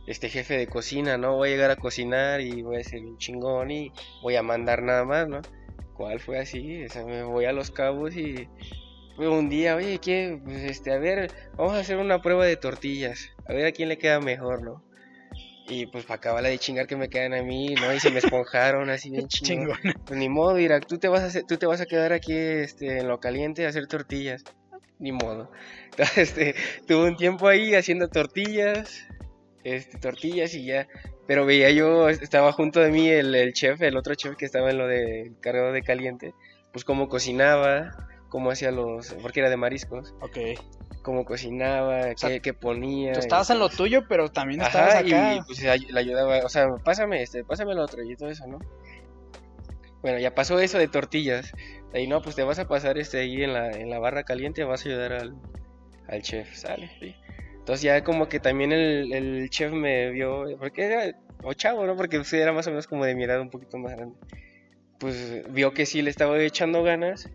este 0.07 0.29
jefe 0.29 0.57
de 0.57 0.67
cocina, 0.67 1.17
¿no? 1.17 1.35
Voy 1.35 1.49
a 1.49 1.51
llegar 1.53 1.71
a 1.71 1.75
cocinar 1.75 2.41
y 2.41 2.61
voy 2.61 2.77
a 2.77 2.83
ser 2.83 3.01
un 3.03 3.17
chingón 3.17 3.71
y 3.71 3.91
voy 4.21 4.35
a 4.35 4.43
mandar 4.43 4.81
nada 4.83 5.03
más, 5.03 5.27
¿no? 5.27 5.41
¿Cuál 5.95 6.19
fue 6.19 6.39
así? 6.39 6.83
O 6.83 6.89
sea, 6.89 7.03
me 7.05 7.23
voy 7.23 7.45
a 7.45 7.51
los 7.51 7.71
cabos 7.71 8.15
y 8.15 8.47
un 9.17 9.49
día, 9.49 9.75
oye, 9.75 9.99
¿qué? 9.99 10.39
Pues 10.43 10.63
este, 10.63 10.91
a 10.91 10.99
ver, 10.99 11.31
vamos 11.55 11.73
a 11.73 11.79
hacer 11.79 11.97
una 11.97 12.21
prueba 12.21 12.45
de 12.45 12.55
tortillas, 12.55 13.31
a 13.47 13.53
ver 13.53 13.65
a 13.65 13.71
quién 13.71 13.89
le 13.89 13.97
queda 13.97 14.19
mejor, 14.19 14.61
¿no? 14.61 14.83
Y 15.69 15.87
pues 15.87 16.05
para 16.05 16.17
acabar 16.17 16.43
de 16.43 16.57
chingar 16.57 16.87
que 16.87 16.95
me 16.95 17.09
quedan 17.09 17.33
a 17.33 17.41
mí, 17.41 17.75
¿no? 17.75 17.93
Y 17.93 17.99
se 17.99 18.11
me 18.11 18.19
esponjaron 18.19 18.89
así 18.89 19.09
bien 19.09 19.27
chingón. 19.27 19.77
Pues 20.05 20.17
ni 20.17 20.29
modo, 20.29 20.57
Irak, 20.59 20.85
tú 20.87 20.97
te 20.97 21.07
vas 21.07 21.21
a 21.21 21.25
hacer, 21.25 21.43
tú 21.43 21.57
te 21.57 21.65
vas 21.65 21.81
a 21.81 21.85
quedar 21.85 22.13
aquí 22.13 22.33
este, 22.33 22.99
en 22.99 23.07
lo 23.07 23.19
caliente 23.19 23.65
a 23.65 23.69
hacer 23.69 23.87
tortillas. 23.87 24.43
Ni 24.99 25.11
modo. 25.11 25.51
Entonces, 25.91 26.17
este, 26.37 26.55
tuve 26.87 27.09
un 27.09 27.17
tiempo 27.17 27.47
ahí 27.47 27.75
haciendo 27.75 28.07
tortillas, 28.07 29.05
este, 29.67 29.97
tortillas 29.97 30.53
y 30.53 30.65
ya. 30.65 30.87
Pero 31.27 31.45
veía 31.45 31.69
yo, 31.71 32.09
estaba 32.09 32.53
junto 32.53 32.79
de 32.79 32.89
mí 32.89 33.09
el, 33.09 33.35
el 33.35 33.53
chef, 33.53 33.81
el 33.81 33.97
otro 33.97 34.15
chef 34.15 34.35
que 34.37 34.45
estaba 34.45 34.69
en 34.71 34.77
lo 34.77 34.87
de 34.87 35.33
cargado 35.41 35.73
de 35.73 35.81
caliente, 35.81 36.33
pues 36.71 36.85
cómo 36.85 37.09
cocinaba, 37.09 37.91
cómo 38.29 38.49
hacía 38.51 38.71
los, 38.71 39.13
porque 39.21 39.41
era 39.41 39.49
de 39.49 39.57
mariscos. 39.57 40.13
Ok. 40.21 40.37
Cómo 41.01 41.25
cocinaba, 41.25 42.15
qué, 42.15 42.53
ponía. 42.53 43.13
Tú 43.13 43.19
estabas 43.19 43.49
en 43.49 43.59
lo 43.59 43.69
tuyo, 43.69 44.07
pero 44.07 44.29
también 44.29 44.61
estabas 44.61 44.95
acá. 44.95 45.35
y 45.35 45.41
pues 45.41 45.61
le 45.61 45.99
ayudaba, 45.99 46.39
o 46.39 46.49
sea, 46.49 46.67
pásame 46.83 47.21
este, 47.21 47.43
pásame 47.45 47.73
el 47.73 47.79
otro 47.79 48.03
y 48.03 48.15
todo 48.15 48.29
eso, 48.29 48.45
¿no? 48.47 48.59
Bueno, 50.01 50.19
ya 50.19 50.35
pasó 50.35 50.59
eso 50.59 50.77
de 50.77 50.87
tortillas. 50.87 51.53
Ahí 51.93 52.07
no, 52.07 52.21
pues 52.21 52.35
te 52.35 52.43
vas 52.43 52.59
a 52.59 52.67
pasar 52.67 52.97
este 52.97 53.19
ahí 53.19 53.43
en 53.43 53.53
la, 53.53 53.71
en 53.71 53.89
la 53.89 53.99
barra 53.99 54.23
caliente, 54.23 54.63
vas 54.63 54.85
a 54.85 54.89
ayudar 54.89 55.13
al, 55.13 55.35
al 56.07 56.21
chef, 56.21 56.53
¿sale? 56.55 56.91
Entonces 57.67 57.83
ya 57.83 58.01
como 58.01 58.29
que 58.29 58.39
también 58.39 58.71
el, 58.71 59.49
chef 59.49 59.73
me 59.73 60.09
vio, 60.11 60.45
porque 60.57 60.83
era, 60.83 61.19
o 61.43 61.51
chavo, 61.51 61.85
¿no? 61.85 61.97
Porque 61.97 62.17
usted 62.17 62.39
era 62.39 62.53
más 62.53 62.65
o 62.67 62.69
menos 62.69 62.87
como 62.87 63.03
de 63.03 63.13
mirada 63.13 63.41
un 63.41 63.49
poquito 63.49 63.77
más 63.77 63.93
grande. 63.93 64.15
Pues 64.99 65.43
vio 65.51 65.73
que 65.73 65.85
sí 65.85 66.01
le 66.01 66.09
estaba 66.09 66.41
echando 66.41 66.81
ganas 66.81 67.29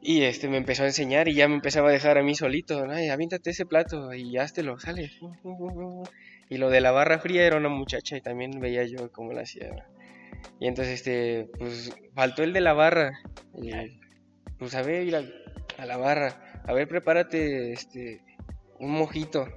y 0.00 0.22
este 0.22 0.48
me 0.48 0.56
empezó 0.56 0.82
a 0.82 0.86
enseñar 0.86 1.28
y 1.28 1.34
ya 1.34 1.46
me 1.46 1.54
empezaba 1.54 1.90
a 1.90 1.92
dejar 1.92 2.18
a 2.18 2.24
mí 2.24 2.34
solito, 2.34 2.84
ay, 2.90 3.10
avíntate 3.10 3.50
ese 3.50 3.64
plato 3.64 4.12
y 4.12 4.32
lo 4.32 4.80
sale. 4.80 5.12
Y 6.48 6.56
lo 6.56 6.68
de 6.68 6.80
la 6.80 6.90
barra 6.90 7.20
fría 7.20 7.46
era 7.46 7.58
una 7.58 7.68
muchacha 7.68 8.16
y 8.16 8.22
también 8.22 8.58
veía 8.58 8.82
yo 8.86 9.12
cómo 9.12 9.32
la 9.32 9.42
hacía. 9.42 9.86
Y 10.58 10.66
entonces 10.66 10.94
este, 10.94 11.48
pues 11.60 11.94
faltó 12.12 12.42
el 12.42 12.52
de 12.52 12.60
la 12.60 12.72
barra. 12.72 13.12
Pues 14.58 14.74
a 14.74 14.82
ver, 14.82 15.06
ir 15.06 15.14
a, 15.14 15.86
la 15.86 15.96
barra, 15.96 16.62
a 16.66 16.72
ver, 16.72 16.88
prepárate 16.88 17.72
este 17.72 18.20
un 18.82 18.92
mojito. 18.92 19.48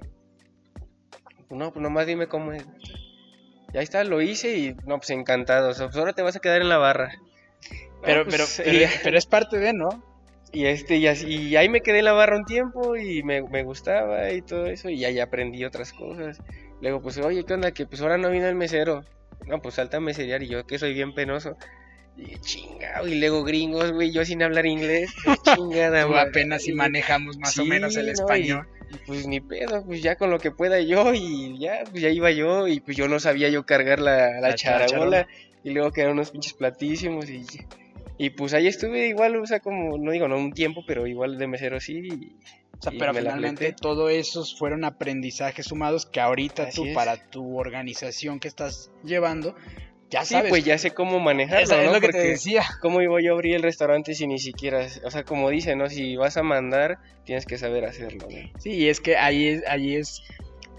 No, 1.50 1.72
pues 1.72 1.82
nomás 1.82 2.06
dime 2.06 2.28
cómo 2.28 2.52
es. 2.52 2.64
Y 3.74 3.76
ahí 3.76 3.84
está, 3.84 4.04
lo 4.04 4.22
hice 4.22 4.56
y 4.56 4.74
no, 4.86 4.98
pues 4.98 5.10
encantado. 5.10 5.70
O 5.70 5.74
sea, 5.74 5.86
pues 5.86 5.96
ahora 5.96 6.12
te 6.12 6.22
vas 6.22 6.36
a 6.36 6.40
quedar 6.40 6.62
en 6.62 6.68
la 6.68 6.78
barra. 6.78 7.12
Pero, 8.02 8.24
pues, 8.24 8.62
pero, 8.64 8.88
pero, 9.02 9.18
es 9.18 9.26
parte 9.26 9.58
de, 9.58 9.72
¿no? 9.72 10.02
Y, 10.52 10.66
este, 10.66 10.96
y, 10.96 11.08
así, 11.08 11.26
y 11.26 11.56
ahí 11.56 11.68
me 11.68 11.80
quedé 11.80 11.98
en 11.98 12.04
la 12.04 12.12
barra 12.12 12.36
un 12.36 12.44
tiempo 12.44 12.96
y 12.96 13.22
me, 13.24 13.42
me, 13.42 13.64
gustaba 13.64 14.30
y 14.30 14.42
todo 14.42 14.66
eso. 14.66 14.88
Y 14.88 15.04
ahí 15.04 15.18
aprendí 15.18 15.64
otras 15.64 15.92
cosas. 15.92 16.40
Luego, 16.80 17.02
pues, 17.02 17.18
oye, 17.18 17.44
¿qué 17.44 17.54
onda? 17.54 17.72
Que 17.72 17.84
pues 17.84 18.00
ahora 18.00 18.18
no 18.18 18.30
vino 18.30 18.46
el 18.46 18.54
mesero. 18.54 19.04
No, 19.46 19.60
pues 19.60 19.74
salta 19.74 19.96
a 19.96 20.00
meserear 20.00 20.42
y 20.42 20.48
yo 20.48 20.66
que 20.66 20.78
soy 20.78 20.94
bien 20.94 21.14
penoso. 21.14 21.56
Y 22.16 22.38
chingado, 22.38 23.06
y 23.08 23.18
luego 23.18 23.44
gringos, 23.44 23.92
güey, 23.92 24.12
yo 24.12 24.24
sin 24.24 24.42
hablar 24.42 24.66
inglés. 24.66 25.12
Chingada, 25.54 26.04
güey. 26.04 26.18
apenas 26.20 26.62
si 26.62 26.72
manejamos 26.72 27.36
más 27.38 27.58
o 27.58 27.64
menos 27.64 27.96
el 27.96 28.08
español. 28.08 28.66
Y, 28.90 28.98
pues 29.06 29.26
ni 29.26 29.40
pedo, 29.40 29.84
pues 29.84 30.02
ya 30.02 30.16
con 30.16 30.30
lo 30.30 30.38
que 30.38 30.50
pueda 30.50 30.80
yo 30.80 31.12
y 31.14 31.58
ya, 31.58 31.84
pues 31.90 32.02
ya 32.02 32.08
iba 32.08 32.30
yo 32.30 32.68
y 32.68 32.80
pues 32.80 32.96
yo 32.96 33.08
no 33.08 33.18
sabía 33.18 33.48
yo 33.48 33.66
cargar 33.66 34.00
la, 34.00 34.40
la, 34.40 34.54
charabola. 34.54 35.26
Y 35.64 35.70
luego 35.70 35.90
quedaron 35.90 36.14
unos 36.14 36.30
pinches 36.30 36.52
platísimos 36.52 37.28
y 37.28 37.44
y 38.18 38.30
pues 38.30 38.54
ahí 38.54 38.66
estuve 38.66 39.08
igual, 39.08 39.36
o 39.36 39.46
sea, 39.46 39.60
como, 39.60 39.98
no 39.98 40.10
digo, 40.10 40.26
no 40.26 40.38
un 40.38 40.52
tiempo, 40.52 40.84
pero 40.86 41.06
igual 41.06 41.36
de 41.36 41.46
mesero 41.46 41.80
sí. 41.80 42.32
o 42.78 42.82
sea, 42.82 42.92
pero 42.98 43.12
finalmente 43.12 43.72
todo 43.72 44.08
esos 44.08 44.58
fueron 44.58 44.84
aprendizajes 44.84 45.66
sumados 45.66 46.06
que 46.06 46.20
ahorita 46.20 46.70
tú, 46.70 46.86
para 46.94 47.16
tu 47.16 47.58
organización 47.58 48.40
que 48.40 48.48
estás 48.48 48.90
llevando, 49.04 49.54
ya 50.10 50.24
sí, 50.24 50.36
pues 50.48 50.64
ya 50.64 50.78
sé 50.78 50.92
cómo 50.92 51.18
manejarlo, 51.20 51.76
¿no? 51.76 51.82
Es 51.82 51.92
lo 51.92 52.00
que 52.00 52.08
te 52.08 52.18
decía. 52.18 52.64
¿Cómo 52.80 53.02
iba 53.02 53.20
yo 53.20 53.32
a 53.32 53.34
abrir 53.34 53.56
el 53.56 53.62
restaurante 53.62 54.14
si 54.14 54.26
ni 54.26 54.38
siquiera, 54.38 54.86
o 55.04 55.10
sea, 55.10 55.24
como 55.24 55.50
dicen, 55.50 55.78
¿no? 55.78 55.88
Si 55.88 56.16
vas 56.16 56.36
a 56.36 56.42
mandar, 56.42 56.98
tienes 57.24 57.46
que 57.46 57.58
saber 57.58 57.84
hacerlo, 57.84 58.26
¿no? 58.30 58.60
Sí, 58.60 58.70
y 58.70 58.88
es 58.88 59.00
que 59.00 59.16
ahí 59.16 59.48
es, 59.48 59.62
ahí 59.66 59.96
es 59.96 60.22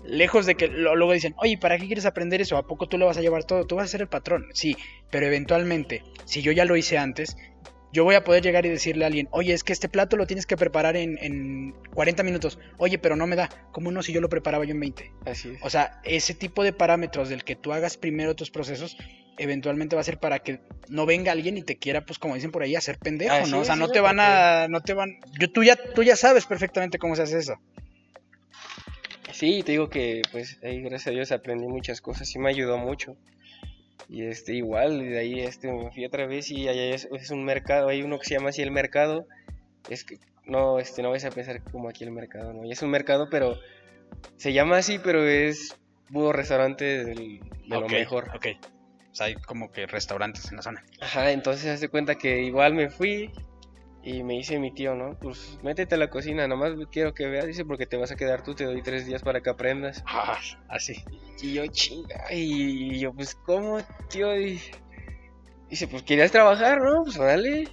lejos 0.06 0.46
de 0.46 0.56
que 0.56 0.68
luego 0.68 1.12
dicen, 1.12 1.36
oye, 1.38 1.58
¿para 1.58 1.78
qué 1.78 1.86
quieres 1.86 2.06
aprender 2.06 2.42
eso? 2.42 2.58
¿A 2.58 2.66
poco 2.66 2.88
tú 2.88 2.98
lo 2.98 3.06
vas 3.06 3.18
a 3.18 3.22
llevar 3.22 3.44
todo? 3.44 3.66
Tú 3.66 3.76
vas 3.76 3.86
a 3.86 3.88
ser 3.90 4.02
el 4.02 4.08
patrón. 4.08 4.48
Sí, 4.54 4.78
pero 5.12 5.28
eventualmente, 5.28 6.04
si 6.26 6.42
yo 6.42 6.52
ya 6.52 6.66
lo 6.66 6.76
hice 6.76 6.98
antes, 6.98 7.36
yo 7.94 8.04
voy 8.04 8.16
a 8.16 8.24
poder 8.24 8.44
llegar 8.44 8.66
y 8.66 8.70
decirle 8.70 9.06
a 9.06 9.08
alguien, 9.08 9.28
oye, 9.32 9.54
es 9.54 9.64
que 9.64 9.74
este 9.74 9.90
plato 9.90 10.18
lo 10.18 10.28
tienes 10.28 10.46
que 10.46 10.58
preparar 10.58 10.98
en, 10.98 11.18
en 11.22 11.74
40 11.94 12.24
minutos. 12.24 12.60
Oye, 12.78 12.98
pero 12.98 13.16
no 13.16 13.28
me 13.28 13.36
da. 13.36 13.50
¿Cómo 13.72 13.92
no 13.92 14.04
si 14.04 14.14
yo 14.14 14.22
lo 14.22 14.30
preparaba 14.30 14.66
yo 14.66 14.72
en 14.72 14.80
20? 14.80 15.12
Así 15.26 15.50
es. 15.50 15.60
O 15.64 15.70
sea, 15.70 16.02
ese 16.04 16.34
tipo 16.34 16.64
de 16.64 16.74
parámetros 16.74 17.30
del 17.30 17.44
que 17.44 17.56
tú 17.56 17.74
hagas 17.74 17.98
primero 17.98 18.36
tus 18.36 18.52
procesos, 18.52 18.98
eventualmente 19.38 19.96
va 19.96 20.02
a 20.02 20.06
ser 20.06 20.20
para 20.20 20.40
que 20.40 20.60
no 20.90 21.06
venga 21.06 21.32
alguien 21.32 21.58
y 21.58 21.62
te 21.62 21.78
quiera, 21.78 22.06
pues 22.06 22.20
como 22.20 22.36
dicen 22.36 22.52
por 22.52 22.64
ahí, 22.64 22.76
hacer 22.76 22.98
pendejo, 22.98 23.48
¿no? 23.48 23.60
O 23.60 23.66
sea, 23.66 23.76
no 23.76 23.90
te 23.90 24.00
van 24.00 24.20
a, 24.20 24.68
no 24.68 24.82
te 24.82 24.94
van, 24.94 25.20
yo, 25.40 25.52
tú 25.52 25.64
ya, 25.64 25.76
tú 25.76 26.04
ya 26.04 26.16
sabes 26.16 26.46
perfectamente 26.46 26.98
cómo 26.98 27.16
se 27.16 27.24
hace 27.24 27.40
eso. 27.40 27.56
Sí, 29.32 29.62
te 29.64 29.74
digo 29.74 29.90
que 29.90 30.24
pues 30.32 30.58
ahí 30.64 30.82
gracias 30.82 31.08
a 31.08 31.12
Dios 31.12 31.32
aprendí 31.32 31.68
muchas 31.68 32.02
cosas 32.02 32.34
y 32.34 32.40
me 32.40 32.50
ayudó 32.50 32.78
mucho. 32.78 33.18
Y 34.10 34.24
este 34.26 34.54
igual, 34.54 35.00
de 35.00 35.20
ahí 35.20 35.40
este 35.42 35.72
me 35.72 35.92
fui 35.92 36.06
otra 36.06 36.26
vez 36.26 36.50
y 36.50 36.68
allá 36.68 36.96
es, 36.96 37.32
un 37.32 37.44
mercado, 37.44 37.90
hay 37.90 38.04
uno 38.04 38.20
que 38.20 38.26
se 38.26 38.36
llama 38.36 38.50
así 38.50 38.62
el 38.62 38.72
mercado. 38.72 39.28
Es 39.90 40.04
que 40.04 40.18
no, 40.46 40.80
este 40.80 41.02
no 41.02 41.10
vais 41.10 41.26
a 41.26 41.32
pensar 41.32 41.62
como 41.64 41.90
aquí 41.90 42.04
el 42.04 42.12
mercado, 42.12 42.54
no, 42.54 42.64
y 42.64 42.72
es 42.72 42.82
un 42.82 42.90
mercado, 42.90 43.30
pero 43.30 43.60
se 44.38 44.54
llama 44.54 44.78
así, 44.78 45.00
pero 45.00 45.28
es 45.28 45.76
puro 46.12 46.32
restaurante 46.32 47.04
de 47.04 47.42
lo 47.68 47.88
mejor. 47.90 48.32
Ok. 48.36 48.48
O 49.12 49.16
sea, 49.16 49.28
hay 49.28 49.36
como 49.36 49.72
que 49.72 49.88
restaurantes 49.88 50.50
en 50.52 50.58
la 50.58 50.62
zona. 50.62 50.86
Ajá, 51.02 51.32
entonces 51.32 51.68
hace 51.68 51.90
cuenta 51.90 52.16
que 52.16 52.44
igual 52.44 52.76
me 52.76 52.90
fui, 52.90 53.32
y 54.08 54.24
me 54.24 54.36
dice 54.36 54.58
mi 54.58 54.72
tío, 54.72 54.96
¿no? 54.96 55.18
Pues 55.20 55.60
métete 55.64 55.96
a 55.96 55.98
la 55.98 56.10
cocina, 56.10 56.48
nomás 56.48 56.72
quiero 56.90 57.14
que 57.14 57.28
veas, 57.28 57.46
dice, 57.46 57.66
porque 57.66 57.86
te 57.86 57.98
vas 57.98 58.10
a 58.10 58.16
quedar 58.16 58.42
tú, 58.42 58.56
te 58.56 58.64
doy 58.64 58.82
tres 58.82 59.06
días 59.06 59.22
para 59.22 59.42
que 59.42 59.50
aprendas. 59.50 60.02
Ah, 60.08 60.40
así. 60.70 61.04
Y 61.42 61.54
yo, 61.54 61.68
chinga, 61.68 62.16
y 62.32 63.00
yo, 63.00 63.12
pues, 63.14 63.36
¿cómo, 63.36 63.80
tío? 64.10 64.40
Y, 64.40 64.62
Dice, 65.70 65.90
pues 65.90 66.04
querías 66.04 66.32
trabajar, 66.32 66.80
¿no? 66.80 67.04
Pues 67.04 67.20
órale. 67.20 67.68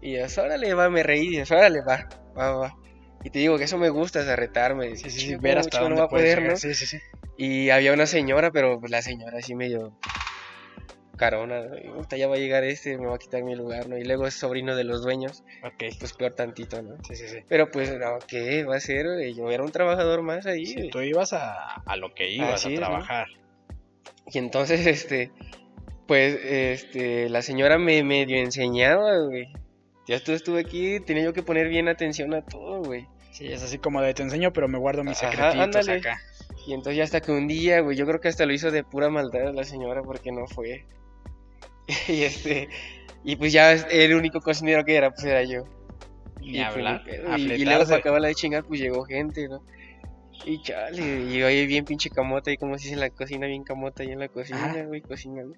Y 0.00 0.16
yo, 0.16 0.42
órale, 0.42 0.72
va, 0.72 0.88
me 0.88 1.02
reí. 1.02 1.36
Y 1.36 1.44
yo, 1.44 1.54
órale, 1.54 1.82
va, 1.82 2.08
va, 2.34 2.52
va. 2.52 2.76
Y 3.22 3.28
te 3.28 3.40
digo 3.40 3.58
que 3.58 3.64
eso 3.64 3.76
me 3.76 3.90
gusta, 3.90 4.20
es 4.20 4.36
retarme. 4.38 4.96
Sí, 4.96 5.10
sí, 5.10 5.20
sí, 5.20 5.36
ver 5.36 5.58
hasta 5.58 5.80
dónde 5.80 6.00
va 6.00 6.06
a 6.06 6.08
poder, 6.08 6.42
¿no? 6.42 6.56
Sí, 6.56 6.72
sí, 6.72 6.86
sí. 6.86 6.98
Y 7.36 7.68
había 7.68 7.92
una 7.92 8.06
señora, 8.06 8.50
pero 8.50 8.80
pues, 8.80 8.90
la 8.90 9.02
señora 9.02 9.36
así 9.36 9.54
medio 9.54 9.94
carona. 11.20 11.62
¿no? 11.62 12.16
ya 12.16 12.26
va 12.26 12.36
a 12.36 12.38
llegar 12.38 12.64
este, 12.64 12.96
me 12.96 13.06
va 13.06 13.16
a 13.16 13.18
quitar 13.18 13.44
mi 13.44 13.54
lugar, 13.54 13.88
¿no? 13.88 13.98
Y 13.98 14.04
luego 14.04 14.26
es 14.26 14.34
sobrino 14.34 14.74
de 14.74 14.84
los 14.84 15.02
dueños. 15.02 15.44
Ok. 15.62 15.84
Pues 15.98 16.14
peor 16.14 16.32
tantito, 16.32 16.80
¿no? 16.82 16.96
Sí, 17.06 17.14
sí, 17.14 17.28
sí. 17.28 17.38
Pero 17.46 17.70
pues, 17.70 17.92
no, 17.98 18.18
¿qué 18.26 18.64
va 18.64 18.76
a 18.76 18.80
ser? 18.80 19.06
Yo 19.34 19.50
era 19.50 19.62
un 19.62 19.70
trabajador 19.70 20.22
más 20.22 20.46
ahí. 20.46 20.64
Sí, 20.64 20.88
tú 20.90 21.00
ibas 21.00 21.34
a, 21.34 21.74
a, 21.74 21.96
lo 21.96 22.14
que 22.14 22.30
ibas, 22.30 22.64
a 22.64 22.74
trabajar. 22.74 23.28
Y 24.32 24.38
entonces, 24.38 24.86
este, 24.86 25.30
pues, 26.06 26.38
este, 26.42 27.28
la 27.28 27.42
señora 27.42 27.76
me 27.76 28.02
medio 28.02 28.38
enseñaba, 28.38 29.18
güey. 29.18 29.52
Ya 30.06 30.16
estuve 30.16 30.60
aquí, 30.60 30.98
tenía 31.00 31.22
yo 31.22 31.32
que 31.34 31.42
poner 31.42 31.68
bien 31.68 31.86
atención 31.86 32.34
a 32.34 32.42
todo, 32.42 32.82
güey. 32.82 33.06
Sí, 33.30 33.46
es 33.46 33.62
así 33.62 33.78
como 33.78 34.00
de 34.00 34.12
te 34.12 34.22
enseño, 34.22 34.52
pero 34.52 34.66
me 34.66 34.78
guardo 34.78 35.04
mis 35.04 35.18
secretitos 35.18 35.88
acá. 35.88 36.18
Y 36.66 36.72
entonces 36.72 36.96
ya 36.96 37.04
hasta 37.04 37.20
que 37.20 37.30
un 37.30 37.46
día, 37.46 37.80
güey, 37.80 37.96
yo 37.96 38.06
creo 38.06 38.20
que 38.20 38.28
hasta 38.28 38.44
lo 38.44 38.52
hizo 38.52 38.70
de 38.70 38.82
pura 38.82 39.08
maldad 39.08 39.54
la 39.54 39.64
señora 39.64 40.02
porque 40.02 40.32
no 40.32 40.46
fue. 40.46 40.84
y 42.08 42.22
este, 42.22 42.68
y 43.24 43.36
pues 43.36 43.52
ya 43.52 43.72
el 43.72 44.14
único 44.14 44.40
cocinero 44.40 44.84
que 44.84 44.96
era, 44.96 45.10
pues 45.10 45.24
era 45.24 45.42
yo. 45.44 45.64
y, 46.40 46.52
pues, 46.52 46.66
hablar, 46.66 47.02
y, 47.36 47.52
y, 47.52 47.64
luego 47.64 47.84
se 47.84 47.94
acaba 47.94 48.20
la 48.20 48.28
de 48.28 48.34
chingar, 48.34 48.64
pues 48.64 48.80
llegó 48.80 49.04
gente, 49.04 49.48
¿no? 49.48 49.62
Y 50.46 50.62
chale, 50.62 51.02
y 51.30 51.42
ahí 51.42 51.66
bien 51.66 51.84
pinche 51.84 52.08
camota, 52.08 52.50
y 52.50 52.56
como 52.56 52.78
se 52.78 52.84
dice 52.84 52.94
en 52.94 53.00
la 53.00 53.10
cocina, 53.10 53.46
bien 53.46 53.62
camota 53.62 54.02
ahí 54.02 54.10
en 54.10 54.20
la 54.20 54.28
cocina, 54.28 54.84
güey, 54.86 55.02
cocinando. 55.02 55.54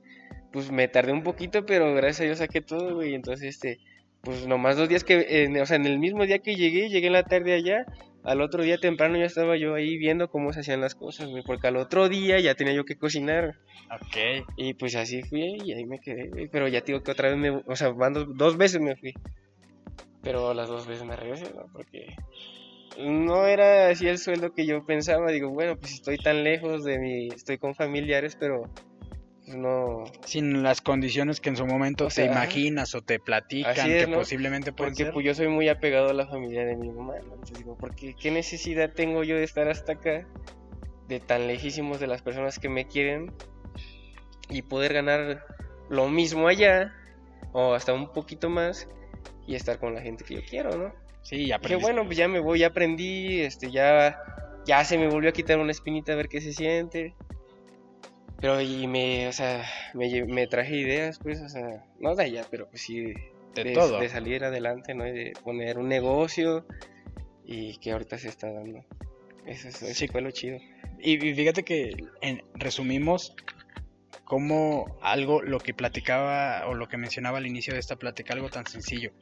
Pues 0.52 0.70
me 0.72 0.88
tardé 0.88 1.12
un 1.12 1.22
poquito, 1.22 1.64
pero 1.64 1.94
gracias 1.94 2.20
a 2.20 2.24
Dios 2.24 2.38
saqué 2.38 2.60
todo, 2.60 2.96
güey, 2.96 3.14
entonces 3.14 3.54
este, 3.54 3.78
pues 4.22 4.46
nomás 4.46 4.76
dos 4.76 4.88
días 4.88 5.04
que, 5.04 5.58
o 5.60 5.66
sea, 5.66 5.76
en 5.76 5.86
el 5.86 5.98
mismo 5.98 6.26
día 6.26 6.40
que 6.40 6.56
llegué, 6.56 6.88
llegué 6.88 7.06
en 7.06 7.12
la 7.12 7.22
tarde 7.22 7.54
allá, 7.54 7.86
al 8.24 8.40
otro 8.40 8.62
día 8.62 8.78
temprano 8.78 9.18
ya 9.18 9.24
estaba 9.24 9.56
yo 9.56 9.74
ahí 9.74 9.96
viendo 9.98 10.28
cómo 10.28 10.52
se 10.52 10.60
hacían 10.60 10.80
las 10.80 10.94
cosas, 10.94 11.28
güey, 11.28 11.42
porque 11.42 11.66
al 11.66 11.76
otro 11.76 12.08
día 12.08 12.38
ya 12.38 12.54
tenía 12.54 12.74
yo 12.74 12.84
que 12.84 12.96
cocinar. 12.96 13.56
Ok. 13.90 14.46
Y 14.56 14.74
pues 14.74 14.94
así 14.94 15.22
fui 15.22 15.56
y 15.64 15.72
ahí 15.72 15.84
me 15.84 15.98
quedé, 15.98 16.28
güey, 16.28 16.48
pero 16.48 16.68
ya 16.68 16.80
digo 16.80 17.02
que 17.02 17.10
otra 17.10 17.28
vez 17.28 17.38
me, 17.38 17.50
o 17.50 17.76
sea, 17.76 17.92
dos 18.28 18.56
veces 18.56 18.80
me 18.80 18.96
fui. 18.96 19.14
Pero 20.22 20.54
las 20.54 20.68
dos 20.68 20.86
veces 20.86 21.04
me 21.04 21.16
regresé, 21.16 21.52
¿no? 21.52 21.66
Porque 21.72 22.16
no 22.98 23.46
era 23.46 23.88
así 23.88 24.06
el 24.06 24.18
sueldo 24.18 24.52
que 24.52 24.66
yo 24.66 24.84
pensaba, 24.86 25.30
digo, 25.30 25.50
bueno, 25.50 25.76
pues 25.76 25.94
estoy 25.94 26.18
tan 26.18 26.44
lejos 26.44 26.84
de 26.84 26.98
mi, 26.98 27.28
estoy 27.28 27.58
con 27.58 27.74
familiares, 27.74 28.36
pero 28.38 28.70
no... 29.46 30.04
Sin 30.24 30.62
las 30.62 30.80
condiciones 30.80 31.40
que 31.40 31.48
en 31.48 31.56
su 31.56 31.66
momento 31.66 32.08
te 32.08 32.24
imaginas 32.24 32.94
o 32.94 33.02
te 33.02 33.18
platican 33.18 33.86
que 33.86 34.08
posiblemente 34.08 34.72
pueden 34.72 34.94
Porque 34.94 35.12
pues 35.12 35.26
yo 35.26 35.34
soy 35.34 35.48
muy 35.48 35.68
apegado 35.68 36.10
a 36.10 36.14
la 36.14 36.26
familia 36.26 36.64
de 36.64 36.76
mi 36.76 36.90
mamá, 36.90 37.16
Entonces 37.16 37.58
digo, 37.58 37.76
porque 37.78 38.14
¿qué 38.14 38.30
necesidad 38.30 38.92
tengo 38.92 39.24
yo 39.24 39.36
de 39.36 39.44
estar 39.44 39.68
hasta 39.68 39.92
acá, 39.92 40.26
de 41.08 41.20
tan 41.20 41.46
lejísimos 41.46 42.00
de 42.00 42.06
las 42.06 42.22
personas 42.22 42.58
que 42.58 42.68
me 42.68 42.86
quieren, 42.86 43.32
y 44.48 44.62
poder 44.62 44.92
ganar 44.92 45.44
lo 45.88 46.08
mismo 46.08 46.48
allá, 46.48 46.94
o 47.52 47.74
hasta 47.74 47.92
un 47.92 48.12
poquito 48.12 48.48
más, 48.48 48.88
y 49.46 49.54
estar 49.54 49.78
con 49.78 49.94
la 49.94 50.00
gente 50.02 50.24
que 50.24 50.34
yo 50.34 50.40
quiero, 50.48 50.76
¿no? 50.76 50.92
Sí, 51.22 51.46
ya 51.46 51.56
aprendí. 51.56 51.82
bueno, 51.82 52.04
pues 52.04 52.16
ya 52.16 52.28
me 52.28 52.40
voy, 52.40 52.60
ya 52.60 52.68
aprendí, 52.68 53.40
este, 53.40 53.70
ya, 53.70 54.18
ya 54.66 54.84
se 54.84 54.98
me 54.98 55.08
volvió 55.08 55.30
a 55.30 55.32
quitar 55.32 55.58
una 55.58 55.70
espinita 55.70 56.12
a 56.12 56.16
ver 56.16 56.28
qué 56.28 56.40
se 56.40 56.52
siente. 56.52 57.14
Pero 58.42 58.60
y 58.60 58.88
me, 58.88 59.28
o 59.28 59.32
sea, 59.32 59.64
me, 59.94 60.24
me 60.24 60.48
traje 60.48 60.76
ideas, 60.76 61.20
pues, 61.20 61.40
o 61.40 61.48
sea, 61.48 61.86
no 62.00 62.16
de 62.16 62.24
allá, 62.24 62.44
pero 62.50 62.68
pues 62.68 62.82
sí, 62.82 63.14
de, 63.54 63.72
todo. 63.72 64.00
De 64.00 64.08
salir 64.08 64.42
adelante, 64.42 64.94
¿no? 64.94 65.06
Y 65.06 65.12
de 65.12 65.32
poner 65.44 65.78
un 65.78 65.88
negocio 65.88 66.66
y 67.44 67.78
que 67.78 67.92
ahorita 67.92 68.18
se 68.18 68.28
está 68.28 68.50
dando. 68.50 68.84
Eso, 69.46 69.70
sí. 69.70 70.08
fue 70.08 70.22
lo 70.22 70.32
chido. 70.32 70.58
Y, 70.98 71.18
fíjate 71.18 71.62
que 71.62 71.94
en, 72.20 72.42
resumimos 72.54 73.32
como 74.24 74.98
algo, 75.02 75.40
lo 75.40 75.60
que 75.60 75.72
platicaba 75.72 76.66
o 76.66 76.74
lo 76.74 76.88
que 76.88 76.96
mencionaba 76.96 77.38
al 77.38 77.46
inicio 77.46 77.74
de 77.74 77.78
esta 77.78 77.94
plática, 77.94 78.34
algo 78.34 78.50
tan 78.50 78.66
sencillo. 78.66 79.12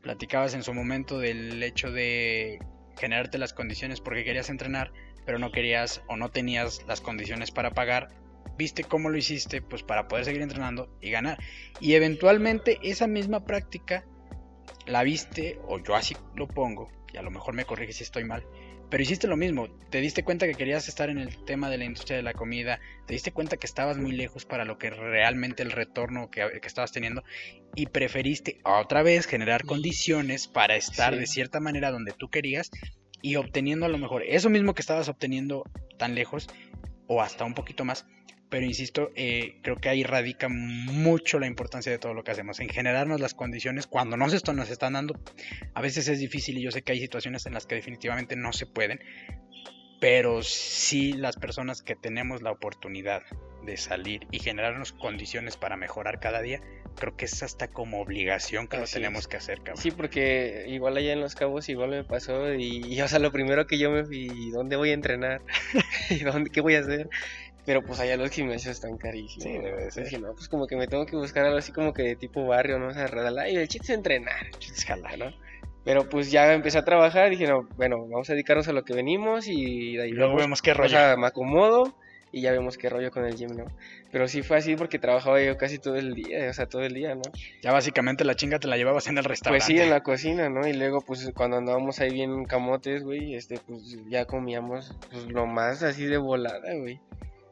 Platicabas 0.00 0.54
en 0.54 0.62
su 0.62 0.72
momento 0.72 1.18
del 1.18 1.62
hecho 1.62 1.90
de 1.90 2.60
generarte 2.98 3.36
las 3.36 3.52
condiciones 3.52 4.00
porque 4.00 4.24
querías 4.24 4.48
entrenar, 4.48 4.90
pero 5.26 5.38
no 5.38 5.52
querías 5.52 6.02
o 6.08 6.16
no 6.16 6.30
tenías 6.30 6.82
las 6.88 7.02
condiciones 7.02 7.50
para 7.50 7.72
pagar 7.72 8.08
viste 8.56 8.84
cómo 8.84 9.08
lo 9.08 9.16
hiciste, 9.16 9.62
pues 9.62 9.82
para 9.82 10.08
poder 10.08 10.24
seguir 10.24 10.42
entrenando 10.42 10.96
y 11.00 11.10
ganar. 11.10 11.38
Y 11.80 11.94
eventualmente 11.94 12.78
esa 12.82 13.06
misma 13.06 13.44
práctica 13.44 14.04
la 14.86 15.02
viste, 15.02 15.58
o 15.66 15.78
yo 15.78 15.94
así 15.94 16.16
lo 16.34 16.48
pongo, 16.48 16.90
y 17.12 17.16
a 17.16 17.22
lo 17.22 17.30
mejor 17.30 17.54
me 17.54 17.64
corrige 17.64 17.92
si 17.92 18.02
estoy 18.02 18.24
mal, 18.24 18.44
pero 18.90 19.02
hiciste 19.02 19.26
lo 19.26 19.36
mismo, 19.36 19.68
te 19.90 20.00
diste 20.00 20.24
cuenta 20.24 20.46
que 20.46 20.54
querías 20.54 20.88
estar 20.88 21.10
en 21.10 21.18
el 21.18 21.44
tema 21.44 21.68
de 21.68 21.76
la 21.76 21.84
industria 21.84 22.16
de 22.16 22.22
la 22.22 22.32
comida, 22.32 22.80
te 23.06 23.12
diste 23.12 23.32
cuenta 23.32 23.58
que 23.58 23.66
estabas 23.66 23.98
muy 23.98 24.12
lejos 24.12 24.46
para 24.46 24.64
lo 24.64 24.78
que 24.78 24.88
realmente 24.88 25.62
el 25.62 25.72
retorno 25.72 26.30
que, 26.30 26.42
estabas 26.64 26.92
teniendo 26.92 27.22
y 27.74 27.86
preferiste 27.86 28.60
otra 28.64 29.02
vez 29.02 29.26
generar 29.26 29.64
condiciones 29.64 30.48
para 30.48 30.76
estar 30.76 31.16
de 31.16 31.26
cierta 31.26 31.60
manera 31.60 31.90
donde 31.90 32.12
tú 32.12 32.30
querías 32.30 32.70
y 33.20 33.36
obteniendo 33.36 33.84
a 33.84 33.90
lo 33.90 33.98
mejor 33.98 34.22
eso 34.22 34.48
mismo 34.48 34.74
que 34.74 34.80
estabas 34.80 35.08
obteniendo 35.08 35.64
tan 35.98 36.14
lejos 36.14 36.48
o 37.08 37.20
hasta 37.20 37.44
un 37.44 37.54
poquito 37.54 37.84
más, 37.84 38.06
pero 38.48 38.64
insisto, 38.64 39.10
eh, 39.14 39.58
creo 39.62 39.76
que 39.76 39.88
ahí 39.88 40.02
radica 40.02 40.48
mucho 40.48 41.38
la 41.38 41.46
importancia 41.46 41.92
de 41.92 41.98
todo 41.98 42.14
lo 42.14 42.24
que 42.24 42.30
hacemos, 42.30 42.60
en 42.60 42.68
generarnos 42.68 43.20
las 43.20 43.34
condiciones 43.34 43.86
cuando 43.86 44.16
no 44.16 44.26
esto 44.26 44.52
nos 44.52 44.70
están 44.70 44.94
dando. 44.94 45.18
A 45.74 45.82
veces 45.82 46.08
es 46.08 46.18
difícil 46.18 46.58
y 46.58 46.62
yo 46.62 46.70
sé 46.70 46.82
que 46.82 46.92
hay 46.92 47.00
situaciones 47.00 47.46
en 47.46 47.54
las 47.54 47.66
que 47.66 47.74
definitivamente 47.74 48.36
no 48.36 48.52
se 48.52 48.66
pueden, 48.66 49.00
pero 50.00 50.42
sí 50.42 51.12
las 51.12 51.36
personas 51.36 51.82
que 51.82 51.96
tenemos 51.96 52.42
la 52.42 52.52
oportunidad 52.52 53.22
de 53.64 53.76
salir 53.76 54.26
y 54.30 54.38
generarnos 54.38 54.92
condiciones 54.92 55.56
para 55.56 55.76
mejorar 55.76 56.20
cada 56.20 56.40
día, 56.40 56.60
creo 56.98 57.16
que 57.16 57.26
es 57.26 57.42
hasta 57.42 57.68
como 57.68 58.00
obligación 58.00 58.68
que 58.68 58.78
lo 58.78 58.84
tenemos 58.84 59.28
que 59.28 59.36
hacer, 59.36 59.58
cabrón. 59.58 59.76
Sí, 59.76 59.90
porque 59.90 60.64
igual 60.68 60.96
allá 60.96 61.12
en 61.12 61.20
Los 61.20 61.34
Cabos 61.34 61.68
igual 61.68 61.90
me 61.90 62.04
pasó 62.04 62.54
y, 62.54 62.84
y 62.86 63.00
o 63.00 63.08
sea, 63.08 63.18
lo 63.18 63.32
primero 63.32 63.66
que 63.66 63.78
yo 63.78 63.90
me 63.90 64.04
fui, 64.04 64.50
¿dónde 64.50 64.76
voy 64.76 64.90
a 64.90 64.94
entrenar? 64.94 65.42
¿Y 66.10 66.20
dónde, 66.20 66.50
qué 66.50 66.60
voy 66.60 66.76
a 66.76 66.80
hacer? 66.80 67.08
Pero 67.68 67.82
pues 67.82 68.00
allá 68.00 68.16
los 68.16 68.30
gimnasios 68.30 68.76
están 68.76 68.96
carísimos. 68.96 69.44
Sí, 69.44 69.58
debe 69.58 69.90
ser. 69.90 70.04
Dije, 70.04 70.18
no, 70.18 70.32
pues 70.32 70.48
como 70.48 70.66
que 70.66 70.74
me 70.74 70.86
tengo 70.86 71.04
que 71.04 71.16
buscar 71.16 71.44
algo 71.44 71.58
así 71.58 71.70
como 71.70 71.92
que 71.92 72.02
de 72.02 72.16
tipo 72.16 72.46
barrio, 72.46 72.78
¿no? 72.78 72.88
O 72.88 72.94
sea, 72.94 73.10
y 73.46 73.56
el 73.56 73.68
chiste 73.68 73.92
es 73.92 73.98
entrenar, 73.98 74.46
el 74.46 74.58
chiste 74.58 74.78
es 74.78 74.86
jalar, 74.86 75.18
¿no? 75.18 75.34
Pero 75.84 76.08
pues 76.08 76.30
ya 76.30 76.50
empecé 76.54 76.78
a 76.78 76.86
trabajar, 76.86 77.28
dije, 77.28 77.46
no, 77.46 77.68
bueno, 77.76 77.98
vamos 78.08 78.30
a 78.30 78.32
dedicarnos 78.32 78.68
a 78.68 78.72
lo 78.72 78.86
que 78.86 78.94
venimos 78.94 79.48
y 79.48 79.98
de 79.98 80.04
ahí 80.04 80.12
luego 80.12 80.36
vemos 80.36 80.62
qué 80.62 80.72
rollo. 80.72 80.86
O 80.86 80.88
sea, 80.88 81.16
me 81.18 81.26
acomodo 81.26 81.94
y 82.32 82.40
ya 82.40 82.52
vemos 82.52 82.78
qué 82.78 82.88
rollo 82.88 83.10
con 83.10 83.26
el 83.26 83.36
gym, 83.36 83.54
¿no? 83.54 83.66
Pero 84.10 84.28
sí 84.28 84.40
fue 84.40 84.56
así 84.56 84.74
porque 84.74 84.98
trabajaba 84.98 85.42
yo 85.42 85.58
casi 85.58 85.78
todo 85.78 85.96
el 85.96 86.14
día, 86.14 86.48
o 86.48 86.54
sea, 86.54 86.64
todo 86.64 86.84
el 86.84 86.94
día, 86.94 87.14
¿no? 87.16 87.22
Ya 87.60 87.72
básicamente 87.72 88.24
la 88.24 88.34
chinga 88.34 88.58
te 88.58 88.66
la 88.66 88.78
llevabas 88.78 89.08
en 89.08 89.18
el 89.18 89.24
restaurante. 89.24 89.66
Pues 89.66 89.78
sí, 89.78 89.78
en 89.78 89.90
la 89.90 90.02
cocina, 90.02 90.48
¿no? 90.48 90.66
Y 90.66 90.72
luego, 90.72 91.02
pues 91.02 91.30
cuando 91.34 91.58
andábamos 91.58 92.00
ahí 92.00 92.14
bien 92.14 92.46
camotes, 92.46 93.04
güey, 93.04 93.34
este, 93.34 93.58
pues 93.58 93.98
ya 94.08 94.24
comíamos 94.24 94.96
pues, 95.10 95.26
lo 95.26 95.44
más 95.44 95.82
así 95.82 96.06
de 96.06 96.16
volada, 96.16 96.74
güey 96.74 96.98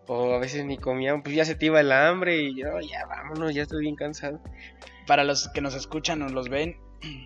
o 0.06 0.34
a 0.34 0.38
veces 0.38 0.64
ni 0.64 0.78
comíamos, 0.78 1.22
pues 1.22 1.34
ya 1.34 1.44
se 1.44 1.54
te 1.54 1.66
iba 1.66 1.80
el 1.80 1.92
hambre 1.92 2.38
y 2.38 2.54
yo, 2.54 2.80
ya 2.80 3.06
vámonos, 3.06 3.54
ya 3.54 3.62
estoy 3.62 3.82
bien 3.82 3.96
cansado. 3.96 4.40
Para 5.06 5.24
los 5.24 5.48
que 5.48 5.60
nos 5.60 5.74
escuchan 5.74 6.22
o 6.22 6.28
los 6.28 6.48
ven, 6.48 6.76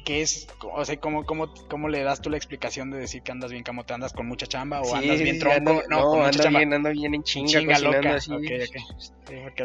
¿qué 0.04 0.22
es? 0.22 0.48
O 0.62 0.84
sea, 0.84 0.98
¿cómo, 0.98 1.24
cómo, 1.24 1.52
cómo 1.68 1.88
le 1.88 2.02
das 2.02 2.20
tú 2.20 2.30
la 2.30 2.36
explicación 2.36 2.90
de 2.90 2.98
decir 2.98 3.22
que 3.22 3.32
andas 3.32 3.50
bien, 3.50 3.64
cómo 3.64 3.84
te 3.84 3.94
andas 3.94 4.12
con 4.12 4.26
mucha 4.26 4.46
chamba 4.46 4.80
o 4.82 4.94
andas 4.94 5.20
bien 5.20 5.38
tronco? 5.38 5.82
no, 5.88 6.16
no 6.16 6.24
ando 6.24 6.48
bien, 6.48 6.72
ando 6.72 6.90
bien 6.90 7.14
en 7.14 7.22
chinga, 7.22 7.48
chinga 7.48 7.78
loca. 7.78 8.16
así. 8.16 8.32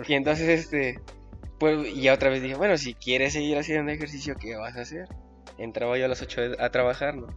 y 0.08 0.14
entonces, 0.14 0.48
este, 0.48 1.00
pues, 1.60 1.88
y 1.88 2.02
ya 2.02 2.14
otra 2.14 2.30
vez 2.30 2.42
dije, 2.42 2.56
bueno, 2.56 2.78
si 2.78 2.94
quieres 2.94 3.34
seguir 3.34 3.58
haciendo 3.58 3.92
ejercicio, 3.92 4.36
¿qué 4.40 4.56
vas 4.56 4.76
a 4.78 4.82
hacer? 4.82 5.08
Entraba 5.58 5.98
yo 5.98 6.06
a 6.06 6.08
las 6.10 6.22
8 6.22 6.42
a 6.60 6.70
trabajar, 6.70 7.16
¿no? 7.16 7.28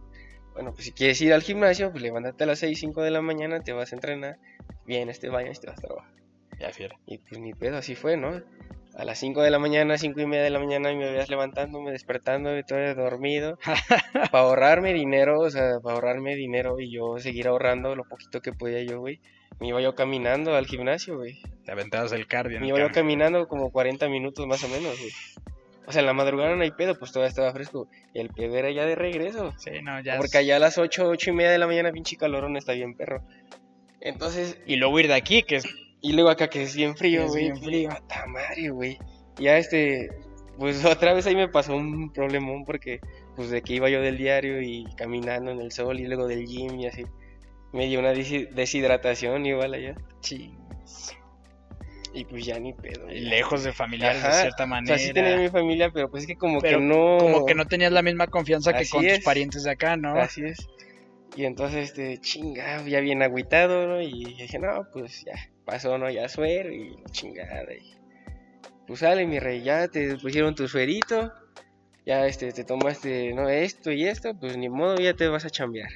Bueno, 0.59 0.73
pues 0.73 0.83
si 0.87 0.91
quieres 0.91 1.21
ir 1.21 1.31
al 1.31 1.41
gimnasio, 1.41 1.89
pues 1.89 2.03
levántate 2.03 2.43
a 2.43 2.47
las 2.47 2.59
6, 2.59 2.77
5 2.77 3.01
de 3.01 3.11
la 3.11 3.21
mañana, 3.21 3.61
te 3.61 3.71
vas 3.71 3.93
a 3.93 3.95
entrenar, 3.95 4.39
vienes, 4.85 5.21
te 5.21 5.29
bañas 5.29 5.57
y 5.57 5.61
te 5.61 5.67
vas 5.67 5.79
a 5.79 5.87
trabajar. 5.87 6.11
Ya, 6.59 6.73
fiera. 6.73 6.97
Y 7.05 7.17
pues 7.19 7.39
mi 7.39 7.53
pedo 7.53 7.77
así 7.77 7.95
fue, 7.95 8.17
¿no? 8.17 8.41
A 8.93 9.05
las 9.05 9.19
5 9.19 9.41
de 9.41 9.51
la 9.51 9.59
mañana, 9.59 9.97
5 9.97 10.19
y 10.19 10.25
media 10.25 10.43
de 10.43 10.49
la 10.49 10.59
mañana, 10.59 10.91
me 10.91 11.09
veías 11.09 11.29
levantándome, 11.29 11.93
despertándome, 11.93 12.63
todo 12.63 12.93
dormido, 12.93 13.57
para 14.33 14.43
ahorrarme 14.43 14.93
dinero, 14.93 15.39
o 15.39 15.49
sea, 15.49 15.79
para 15.81 15.95
ahorrarme 15.95 16.35
dinero 16.35 16.77
y 16.77 16.91
yo 16.91 17.19
seguir 17.19 17.47
ahorrando 17.47 17.95
lo 17.95 18.03
poquito 18.03 18.41
que 18.41 18.51
podía 18.51 18.83
yo, 18.83 18.99
güey. 18.99 19.21
Me 19.61 19.69
iba 19.69 19.79
yo 19.79 19.95
caminando 19.95 20.57
al 20.57 20.65
gimnasio, 20.65 21.15
güey. 21.15 21.41
Te 21.63 21.71
aventabas 21.71 22.11
el 22.11 22.27
cardio. 22.27 22.59
Me 22.59 22.67
iba 22.67 22.79
yo 22.79 22.91
caminando 22.91 23.47
como 23.47 23.71
40 23.71 24.09
minutos 24.09 24.45
más 24.45 24.61
o 24.65 24.67
menos, 24.67 24.99
güey. 24.99 25.11
O 25.85 25.91
sea, 25.91 26.01
en 26.01 26.05
la 26.05 26.13
madrugada 26.13 26.55
no 26.55 26.61
hay 26.61 26.71
pedo, 26.71 26.97
pues 26.97 27.11
todavía 27.11 27.29
estaba 27.29 27.51
fresco. 27.51 27.87
Y 28.13 28.19
el 28.19 28.29
pedo 28.29 28.55
era 28.55 28.71
ya 28.71 28.85
de 28.85 28.95
regreso. 28.95 29.53
Sí, 29.57 29.71
no, 29.81 29.99
ya. 30.01 30.17
Porque 30.17 30.37
allá 30.37 30.57
a 30.57 30.59
las 30.59 30.77
8, 30.77 31.07
8 31.07 31.29
y 31.29 31.33
media 31.33 31.51
de 31.51 31.57
la 31.57 31.67
mañana, 31.67 31.91
pinche 31.91 32.15
calorón, 32.15 32.57
está 32.57 32.73
bien 32.73 32.95
perro. 32.95 33.23
Entonces. 34.01 34.59
Y 34.65 34.75
luego 34.75 34.99
ir 34.99 35.07
de 35.07 35.15
aquí, 35.15 35.43
que 35.43 35.57
es. 35.57 35.65
Y 36.01 36.13
luego 36.13 36.29
acá 36.29 36.47
que 36.49 36.63
es 36.63 36.75
bien 36.75 36.95
frío, 36.95 37.27
güey. 37.27 37.45
Bien 37.45 37.57
frío. 37.57 37.89
Madre, 38.27 38.69
güey. 38.69 38.97
ya 39.37 39.57
este, 39.57 40.09
pues 40.57 40.83
otra 40.85 41.13
vez 41.13 41.25
ahí 41.25 41.35
me 41.35 41.47
pasó 41.47 41.75
un 41.75 42.11
problemón 42.11 42.65
porque 42.65 42.99
pues 43.35 43.49
de 43.49 43.61
que 43.61 43.73
iba 43.73 43.89
yo 43.89 44.01
del 44.01 44.17
diario 44.17 44.61
y 44.61 44.85
caminando 44.95 45.51
en 45.51 45.61
el 45.61 45.71
sol 45.71 45.99
y 45.99 46.05
luego 46.05 46.27
del 46.27 46.45
gym 46.45 46.79
y 46.79 46.87
así, 46.87 47.05
me 47.71 47.87
dio 47.87 47.99
una 47.99 48.11
deshidratación 48.11 49.45
igual 49.45 49.73
allá. 49.73 49.95
Sí. 50.21 50.53
Y 52.13 52.25
pues 52.25 52.45
ya 52.45 52.59
ni 52.59 52.73
pedo. 52.73 53.07
Lejos 53.07 53.63
de 53.63 53.71
familiares 53.71 54.23
de 54.23 54.31
cierta 54.31 54.65
manera. 54.65 54.95
O 54.95 54.97
sea, 54.97 55.07
sí 55.07 55.13
tenía 55.13 55.37
mi 55.37 55.49
familia, 55.49 55.91
pero 55.91 56.09
pues 56.09 56.23
es 56.23 56.27
que 56.27 56.35
como 56.35 56.59
que 56.61 56.77
no... 56.77 57.17
Como 57.19 57.45
que 57.45 57.53
no 57.55 57.65
tenías 57.65 57.91
la 57.91 58.01
misma 58.01 58.27
confianza 58.27 58.73
que 58.73 58.87
con 58.87 59.05
tus 59.05 59.19
parientes 59.19 59.63
de 59.63 59.71
acá, 59.71 59.95
¿no? 59.95 60.19
Así 60.19 60.43
es. 60.43 60.67
Y 61.35 61.45
entonces, 61.45 61.89
este, 61.89 62.17
chinga, 62.17 62.83
ya 62.85 62.99
bien 62.99 63.21
agüitado, 63.21 63.87
¿no? 63.87 64.01
Y 64.01 64.33
dije, 64.35 64.57
no, 64.57 64.87
pues 64.91 65.23
ya 65.23 65.33
pasó, 65.65 65.97
¿no? 65.97 66.09
Ya 66.09 66.27
suero 66.27 66.73
y 66.73 66.97
chingada. 67.11 67.71
Y 67.73 67.95
pues 68.87 69.01
sale, 69.01 69.27
mi 69.27 69.39
rey, 69.39 69.61
ya 69.61 69.87
te 69.87 70.17
pusieron 70.17 70.55
tu 70.55 70.67
suerito, 70.67 71.31
ya 72.05 72.25
este, 72.25 72.51
te 72.51 72.63
tomaste, 72.63 73.33
¿no? 73.33 73.47
Esto 73.47 73.91
y 73.91 74.07
esto, 74.07 74.33
pues 74.33 74.57
ni 74.57 74.67
modo, 74.67 74.95
ya 74.97 75.13
te 75.13 75.27
vas 75.27 75.45
a 75.45 75.49
chambear. 75.49 75.91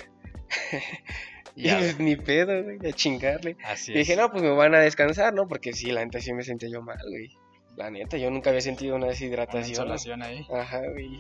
y 1.56 1.70
pues 1.70 2.00
ni 2.00 2.16
pedo, 2.16 2.64
güey, 2.64 2.80
a 2.88 2.94
chingarle. 2.94 3.56
y 3.88 3.94
dije, 3.94 4.16
no, 4.16 4.32
pues 4.32 4.44
me 4.44 4.50
van 4.50 4.76
a 4.76 4.80
descansar, 4.80 5.34
¿no? 5.34 5.48
Porque 5.48 5.74
sí, 5.74 5.92
la 5.92 6.04
neta 6.04 6.20
sí 6.20 6.34
me 6.34 6.44
sentí 6.44 6.72
yo 6.72 6.82
mal, 6.82 7.00
güey. 7.08 7.30
La 7.76 7.90
neta, 7.90 8.18
yo 8.18 8.30
nunca 8.30 8.50
había 8.50 8.62
sentido 8.62 8.96
una 8.96 9.08
deshidratación. 9.08 9.92
Una 10.14 10.26
ahí. 10.26 10.46
Ajá, 10.54 10.82
güey. 10.92 11.20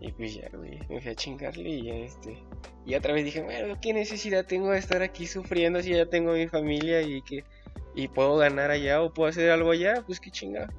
Y 0.00 0.12
pues 0.12 0.34
ya, 0.34 0.48
güey, 0.52 0.80
me 0.88 1.00
fui 1.00 1.10
a 1.10 1.14
chingarle 1.14 1.68
y 1.68 1.90
este. 1.90 2.36
Y 2.84 2.94
otra 2.94 3.12
vez 3.12 3.24
dije, 3.24 3.42
bueno, 3.42 3.78
¿qué 3.80 3.92
necesidad 3.92 4.44
tengo 4.44 4.70
de 4.70 4.78
estar 4.78 5.02
aquí 5.02 5.26
sufriendo 5.26 5.82
si 5.82 5.90
ya 5.90 6.06
tengo 6.06 6.32
mi 6.32 6.46
familia 6.46 7.02
y 7.02 7.22
que. 7.22 7.44
Y 7.96 8.08
puedo 8.08 8.36
ganar 8.36 8.70
allá 8.70 9.02
o 9.02 9.12
puedo 9.12 9.30
hacer 9.30 9.50
algo 9.50 9.70
allá? 9.70 10.02
Pues 10.06 10.20
qué 10.20 10.30
chingada. 10.30 10.72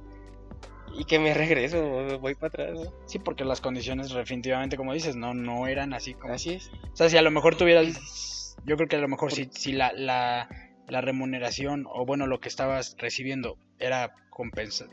Y 0.97 1.05
que 1.05 1.19
me 1.19 1.33
regreso, 1.33 2.19
voy 2.19 2.35
para 2.35 2.47
atrás, 2.47 2.73
¿no? 2.73 2.93
Sí, 3.05 3.19
porque 3.19 3.43
las 3.43 3.59
condiciones 3.59 4.13
definitivamente, 4.13 4.77
como 4.77 4.93
dices, 4.93 5.15
no, 5.15 5.33
no 5.33 5.67
eran 5.67 5.93
así 5.93 6.13
como... 6.13 6.33
Así 6.33 6.53
es. 6.53 6.71
O 6.93 6.95
sea, 6.95 7.09
si 7.09 7.17
a 7.17 7.21
lo 7.21 7.31
mejor 7.31 7.57
tuvieras... 7.57 8.34
Yo 8.65 8.75
creo 8.75 8.87
que 8.87 8.95
a 8.95 8.99
lo 8.99 9.07
mejor 9.07 9.31
si, 9.31 9.49
si 9.51 9.71
la, 9.71 9.93
la, 9.93 10.49
la 10.87 11.01
remuneración 11.01 11.85
o 11.87 12.05
bueno, 12.05 12.27
lo 12.27 12.39
que 12.39 12.49
estabas 12.49 12.95
recibiendo 12.99 13.57
era 13.79 14.13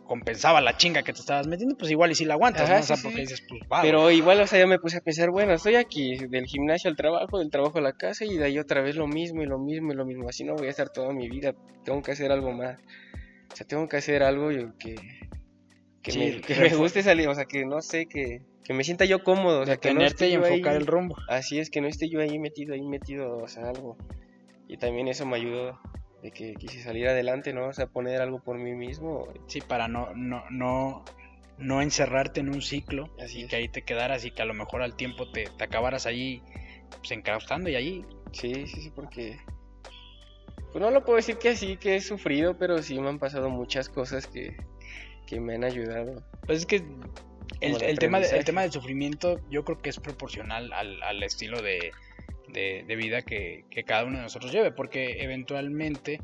compensaba 0.06 0.60
la 0.60 0.76
chinga 0.76 1.02
que 1.02 1.12
te 1.12 1.18
estabas 1.18 1.48
metiendo, 1.48 1.76
pues 1.76 1.90
igual 1.90 2.12
y 2.12 2.14
si 2.14 2.24
la 2.24 2.34
aguantas, 2.34 2.70
¿no? 2.70 2.78
O 2.78 2.82
sea, 2.82 2.96
porque 3.02 3.22
dices, 3.22 3.44
pues 3.48 3.62
va. 3.62 3.82
Pero 3.82 4.08
igual, 4.12 4.40
o 4.40 4.46
sea, 4.46 4.60
yo 4.60 4.68
me 4.68 4.78
puse 4.78 4.98
a 4.98 5.00
pensar, 5.00 5.30
bueno, 5.30 5.52
estoy 5.52 5.74
aquí, 5.74 6.16
del 6.28 6.46
gimnasio 6.46 6.88
al 6.88 6.96
trabajo, 6.96 7.40
del 7.40 7.50
trabajo 7.50 7.78
a 7.78 7.80
la 7.80 7.92
casa 7.92 8.24
y 8.24 8.36
de 8.36 8.44
ahí 8.44 8.58
otra 8.60 8.82
vez 8.82 8.94
lo 8.94 9.08
mismo 9.08 9.42
y 9.42 9.46
lo 9.46 9.58
mismo 9.58 9.92
y 9.92 9.96
lo 9.96 10.04
mismo. 10.04 10.28
Así 10.28 10.44
no 10.44 10.54
voy 10.54 10.68
a 10.68 10.70
estar 10.70 10.90
toda 10.90 11.12
mi 11.12 11.28
vida, 11.28 11.54
tengo 11.84 12.02
que 12.02 12.12
hacer 12.12 12.30
algo 12.30 12.52
más. 12.52 12.78
O 13.52 13.56
sea, 13.56 13.66
tengo 13.66 13.88
que 13.88 13.96
hacer 13.96 14.22
algo 14.22 14.50
que, 14.78 14.94
que, 16.02 16.18
me, 16.18 16.40
que 16.40 16.54
me, 16.54 16.74
guste 16.76 17.02
salir, 17.02 17.28
o 17.28 17.34
sea, 17.34 17.44
que 17.44 17.64
no 17.64 17.82
sé, 17.82 18.06
que, 18.06 18.42
que 18.64 18.74
me 18.74 18.84
sienta 18.84 19.04
yo 19.04 19.24
cómodo, 19.24 19.62
o 19.62 19.66
sea, 19.66 19.76
que 19.76 19.92
no 19.92 20.02
esté 20.02 20.28
y 20.28 20.34
enfocar 20.34 20.76
el 20.76 20.86
rumbo. 20.86 21.16
Así 21.28 21.58
es, 21.58 21.70
que 21.70 21.80
no 21.80 21.88
esté 21.88 22.08
yo 22.08 22.20
ahí 22.20 22.38
metido, 22.38 22.74
ahí 22.74 22.82
metido, 22.82 23.38
o 23.38 23.48
sea, 23.48 23.68
algo. 23.68 23.96
Y 24.68 24.76
también 24.76 25.08
eso 25.08 25.26
me 25.26 25.36
ayudó 25.36 25.80
de 26.22 26.30
que 26.30 26.54
quise 26.54 26.80
salir 26.80 27.08
adelante, 27.08 27.52
¿no? 27.52 27.68
O 27.68 27.72
sea, 27.72 27.86
poner 27.86 28.20
algo 28.22 28.40
por 28.40 28.58
mí 28.58 28.74
mismo. 28.74 29.26
Sí, 29.48 29.60
para 29.60 29.88
no, 29.88 30.14
no, 30.14 30.44
no, 30.50 31.04
no 31.58 31.82
encerrarte 31.82 32.40
en 32.40 32.48
un 32.48 32.62
ciclo 32.62 33.10
Así 33.22 33.42
y 33.42 33.46
que 33.46 33.56
ahí 33.56 33.68
te 33.68 33.82
quedaras 33.82 34.24
y 34.24 34.30
que 34.30 34.42
a 34.42 34.46
lo 34.46 34.54
mejor 34.54 34.82
al 34.82 34.96
tiempo 34.96 35.30
te, 35.30 35.44
te 35.56 35.64
acabaras 35.64 36.06
ahí 36.06 36.42
pues, 36.98 37.10
encraustando 37.10 37.68
y 37.68 37.74
ahí. 37.74 38.04
Sí, 38.32 38.66
sí, 38.66 38.82
sí, 38.82 38.90
porque... 38.94 39.38
Pues 40.70 40.80
no 40.80 40.90
lo 40.90 41.04
puedo 41.04 41.16
decir 41.16 41.36
que 41.36 41.50
así, 41.50 41.76
que 41.76 41.96
he 41.96 42.00
sufrido, 42.00 42.56
pero 42.56 42.80
sí 42.82 42.98
me 42.98 43.10
han 43.10 43.18
pasado 43.18 43.50
muchas 43.50 43.90
cosas 43.90 44.26
que, 44.26 44.56
que 45.26 45.38
me 45.38 45.56
han 45.56 45.64
ayudado. 45.64 46.24
Pues 46.46 46.60
es 46.60 46.66
que 46.66 46.82
el, 47.60 47.82
el 47.82 47.98
tema, 47.98 48.18
el 48.18 48.44
tema 48.44 48.62
del 48.62 48.72
sufrimiento 48.72 49.40
yo 49.50 49.64
creo 49.64 49.80
que 49.80 49.90
es 49.90 49.98
proporcional 49.98 50.72
al, 50.72 51.02
al 51.02 51.22
estilo 51.22 51.62
de, 51.62 51.92
de, 52.52 52.96
vida 52.96 53.22
que, 53.22 53.64
cada 53.86 54.04
uno 54.04 54.18
de 54.18 54.22
nosotros 54.24 54.52
lleve, 54.52 54.72
porque 54.72 55.22
eventualmente 55.22 56.20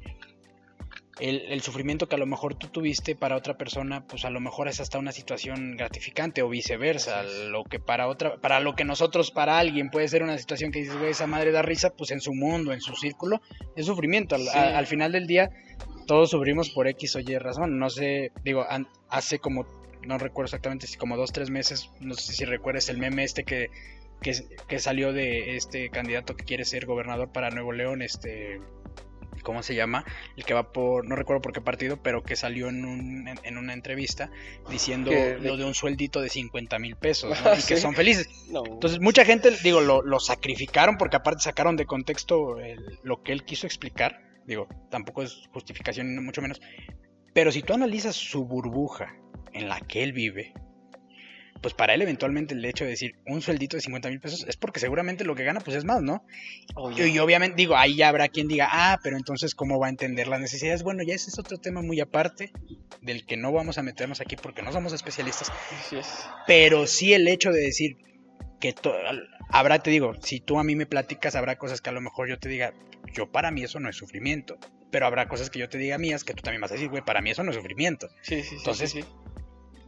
el, 1.20 1.60
sufrimiento 1.62 2.08
que 2.08 2.14
a 2.14 2.18
lo 2.18 2.26
mejor 2.26 2.54
tú 2.54 2.68
tuviste 2.68 3.16
para 3.16 3.36
otra 3.36 3.56
persona, 3.56 4.06
pues 4.06 4.24
a 4.24 4.30
lo 4.30 4.40
mejor 4.40 4.68
es 4.68 4.80
hasta 4.80 4.98
una 4.98 5.10
situación 5.10 5.76
gratificante 5.76 6.42
o 6.42 6.48
viceversa, 6.48 7.22
lo 7.22 7.64
que 7.64 7.80
para 7.80 8.06
otra, 8.06 8.36
para 8.36 8.60
lo 8.60 8.74
que 8.74 8.84
nosotros, 8.84 9.30
para 9.30 9.58
alguien 9.58 9.90
puede 9.90 10.06
ser 10.08 10.22
una 10.22 10.38
situación 10.38 10.70
que 10.70 10.80
dices, 10.80 10.96
güey, 10.96 11.10
esa 11.10 11.26
madre 11.26 11.50
da 11.50 11.62
risa, 11.62 11.90
pues 11.90 12.10
en 12.12 12.20
su 12.20 12.34
mundo, 12.34 12.72
en 12.72 12.80
su 12.80 12.94
círculo, 12.94 13.40
es 13.74 13.86
sufrimiento. 13.86 14.36
Al, 14.36 14.86
final 14.86 15.12
del 15.12 15.26
día, 15.26 15.50
todos 16.06 16.30
sufrimos 16.30 16.70
por 16.70 16.86
X 16.86 17.16
o 17.16 17.20
Y 17.20 17.36
razón. 17.38 17.78
No 17.78 17.90
sé, 17.90 18.30
digo, 18.44 18.64
hace 19.08 19.40
como, 19.40 19.66
no 20.06 20.18
recuerdo 20.18 20.46
exactamente 20.46 20.86
si 20.86 20.96
como 20.96 21.16
dos, 21.16 21.32
tres 21.32 21.50
meses, 21.50 21.90
no 22.00 22.14
sé 22.14 22.32
si 22.32 22.44
recuerdas 22.44 22.88
el 22.88 22.98
meme 22.98 23.24
este 23.24 23.44
que 23.44 23.70
que, 24.20 24.78
salió 24.78 25.12
de 25.12 25.56
este 25.56 25.90
candidato 25.90 26.36
que 26.36 26.44
quiere 26.44 26.64
ser 26.64 26.86
gobernador 26.86 27.30
para 27.30 27.50
Nuevo 27.50 27.72
León, 27.72 28.02
este 28.02 28.60
¿cómo 29.42 29.62
se 29.62 29.74
llama? 29.74 30.04
El 30.36 30.44
que 30.44 30.52
va 30.52 30.72
por, 30.72 31.06
no 31.06 31.14
recuerdo 31.14 31.40
por 31.40 31.52
qué 31.52 31.60
partido, 31.60 32.02
pero 32.02 32.22
que 32.22 32.36
salió 32.36 32.68
en, 32.68 32.84
un, 32.84 33.28
en, 33.42 33.56
una 33.56 33.72
entrevista 33.72 34.30
diciendo 34.68 35.10
lo 35.40 35.56
de 35.56 35.64
un 35.64 35.74
sueldito 35.74 36.20
de 36.20 36.28
50 36.28 36.78
mil 36.78 36.96
pesos, 36.96 37.38
¿no? 37.42 37.54
y 37.58 37.62
que 37.62 37.76
son 37.76 37.94
felices. 37.94 38.28
Entonces, 38.48 39.00
mucha 39.00 39.24
gente, 39.24 39.50
digo, 39.62 39.80
lo, 39.80 40.02
lo, 40.02 40.18
sacrificaron 40.18 40.98
porque 40.98 41.16
aparte 41.16 41.44
sacaron 41.44 41.76
de 41.76 41.86
contexto 41.86 42.56
lo 43.02 43.22
que 43.22 43.32
él 43.32 43.44
quiso 43.44 43.66
explicar. 43.66 44.20
Digo, 44.44 44.66
tampoco 44.90 45.22
es 45.22 45.48
justificación, 45.52 46.22
mucho 46.24 46.42
menos. 46.42 46.60
Pero 47.32 47.52
si 47.52 47.62
tú 47.62 47.74
analizas 47.74 48.16
su 48.16 48.44
burbuja 48.44 49.14
en 49.52 49.68
la 49.68 49.80
que 49.80 50.02
él 50.02 50.12
vive, 50.12 50.52
pues 51.60 51.74
para 51.74 51.94
él 51.94 52.02
eventualmente 52.02 52.54
el 52.54 52.64
hecho 52.64 52.84
de 52.84 52.90
decir 52.90 53.16
un 53.26 53.42
sueldito 53.42 53.76
de 53.76 53.80
50 53.80 54.08
mil 54.10 54.20
pesos 54.20 54.44
es 54.46 54.56
porque 54.56 54.80
seguramente 54.80 55.24
lo 55.24 55.34
que 55.34 55.44
gana 55.44 55.60
pues 55.60 55.76
es 55.76 55.84
más, 55.84 56.02
¿no? 56.02 56.24
Y, 56.96 57.18
obviamente 57.18 57.56
digo, 57.56 57.76
ahí 57.76 57.96
ya 57.96 58.08
habrá 58.08 58.28
quien 58.28 58.48
diga, 58.48 58.68
ah, 58.70 58.98
pero 59.02 59.16
entonces 59.16 59.54
¿cómo 59.54 59.78
va 59.78 59.86
a 59.86 59.90
entender 59.90 60.28
las 60.28 60.40
necesidades? 60.40 60.82
Bueno, 60.82 61.02
ya 61.02 61.14
ese 61.14 61.30
es 61.30 61.38
otro 61.38 61.58
tema 61.58 61.82
muy 61.82 62.00
aparte 62.00 62.52
del 63.02 63.26
que 63.26 63.36
no 63.36 63.52
vamos 63.52 63.78
a 63.78 63.82
meternos 63.82 64.20
aquí 64.20 64.36
porque 64.36 64.62
no 64.62 64.72
somos 64.72 64.92
especialistas. 64.92 65.50
Pero 66.46 66.86
sí 66.86 67.12
el 67.12 67.26
hecho 67.26 67.50
de 67.50 67.60
decir 67.60 67.96
que 68.60 68.74
habrá, 69.50 69.78
te 69.80 69.90
digo, 69.90 70.14
si 70.20 70.40
tú 70.40 70.58
a 70.58 70.64
mí 70.64 70.76
me 70.76 70.86
platicas, 70.86 71.34
habrá 71.36 71.56
cosas 71.56 71.80
que 71.80 71.90
a 71.90 71.92
lo 71.92 72.00
mejor 72.00 72.28
yo 72.28 72.38
te 72.38 72.48
diga, 72.48 72.72
yo 73.12 73.30
para 73.30 73.50
mí 73.50 73.62
eso 73.62 73.80
no 73.80 73.88
es 73.88 73.96
sufrimiento. 73.96 74.58
Pero 74.90 75.06
habrá 75.06 75.28
cosas 75.28 75.50
que 75.50 75.58
yo 75.58 75.68
te 75.68 75.76
diga 75.76 75.98
mías 75.98 76.24
que 76.24 76.32
tú 76.32 76.42
también 76.42 76.62
vas 76.62 76.70
a 76.70 76.74
decir, 76.74 76.88
güey, 76.88 77.04
para 77.04 77.20
mí 77.20 77.30
eso 77.30 77.44
no 77.44 77.50
es 77.50 77.56
sufrimiento. 77.56 78.08
Sí, 78.22 78.42
sí, 78.42 78.54
Entonces, 78.56 78.94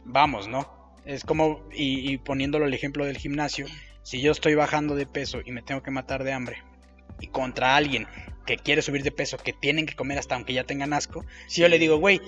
vamos, 0.05 0.47
¿no? 0.47 0.81
Es 1.05 1.23
como, 1.23 1.63
y, 1.71 2.17
poniéndolo 2.17 2.65
el 2.65 2.73
ejemplo 2.73 3.05
del 3.05 3.17
gimnasio, 3.17 3.65
si 4.03 4.21
yo 4.21 4.31
estoy 4.31 4.55
bajando 4.55 4.95
de 4.95 5.05
peso 5.05 5.39
y 5.43 5.51
me 5.51 5.61
tengo 5.61 5.81
que 5.81 5.91
matar 5.91 6.23
de 6.23 6.33
hambre, 6.33 6.63
y 7.19 7.27
contra 7.27 7.75
alguien 7.75 8.07
que 8.45 8.57
quiere 8.57 8.81
subir 8.81 9.03
de 9.03 9.11
peso, 9.11 9.37
que 9.37 9.53
tienen 9.53 9.85
que 9.85 9.95
comer 9.95 10.19
hasta 10.19 10.35
aunque 10.35 10.53
ya 10.53 10.63
tengan 10.63 10.93
asco, 10.93 11.25
si 11.47 11.61
yo 11.61 11.67
le 11.67 11.79
digo, 11.79 11.97
güey, 11.97 12.21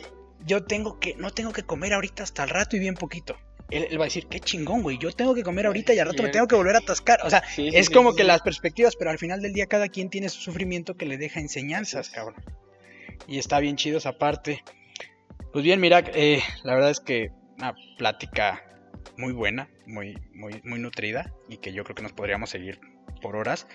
yo 0.45 0.63
tengo 0.63 0.99
que, 0.99 1.15
no 1.15 1.31
tengo 1.31 1.53
que 1.53 1.63
comer 1.63 1.93
ahorita 1.93 2.23
hasta 2.23 2.43
el 2.43 2.49
rato 2.49 2.75
y 2.75 2.79
bien 2.79 2.95
poquito. 2.95 3.37
Él, 3.69 3.99
va 3.99 4.03
a 4.03 4.05
decir, 4.05 4.27
qué 4.27 4.39
chingón, 4.39 4.83
güey, 4.83 4.99
yo 4.99 5.11
tengo 5.11 5.33
que 5.33 5.41
comer 5.41 5.65
ahorita 5.65 5.93
y 5.93 5.99
al 5.99 6.07
rato 6.07 6.21
me 6.21 6.29
tengo 6.29 6.47
que 6.47 6.55
volver 6.55 6.75
a 6.75 6.79
atascar. 6.79 7.21
O 7.23 7.29
sea, 7.29 7.43
es 7.57 7.89
como 7.89 8.13
que 8.13 8.23
las 8.23 8.41
perspectivas, 8.41 8.95
pero 8.95 9.09
al 9.09 9.17
final 9.17 9.41
del 9.41 9.53
día 9.53 9.65
cada 9.65 9.87
quien 9.87 10.09
tiene 10.09 10.29
su 10.29 10.41
sufrimiento 10.41 10.95
que 10.95 11.05
le 11.05 11.17
deja 11.17 11.39
enseñanzas, 11.39 12.09
cabrón. 12.09 12.43
Y 13.27 13.39
está 13.39 13.59
bien 13.59 13.75
chido 13.75 13.97
esa 13.97 14.17
parte. 14.17 14.63
Pues 15.51 15.63
bien, 15.63 15.79
mira, 15.79 16.03
eh, 16.13 16.41
la 16.63 16.75
verdad 16.75 16.91
es 16.91 16.99
que 16.99 17.31
una 17.57 17.75
plática 17.97 18.63
muy 19.17 19.33
buena, 19.33 19.69
muy, 19.85 20.17
muy, 20.33 20.61
muy 20.63 20.79
nutrida 20.79 21.31
y 21.49 21.57
que 21.57 21.73
yo 21.73 21.83
creo 21.83 21.95
que 21.95 22.03
nos 22.03 22.13
podríamos 22.13 22.49
seguir 22.49 22.79
por 23.21 23.35
horas. 23.35 23.67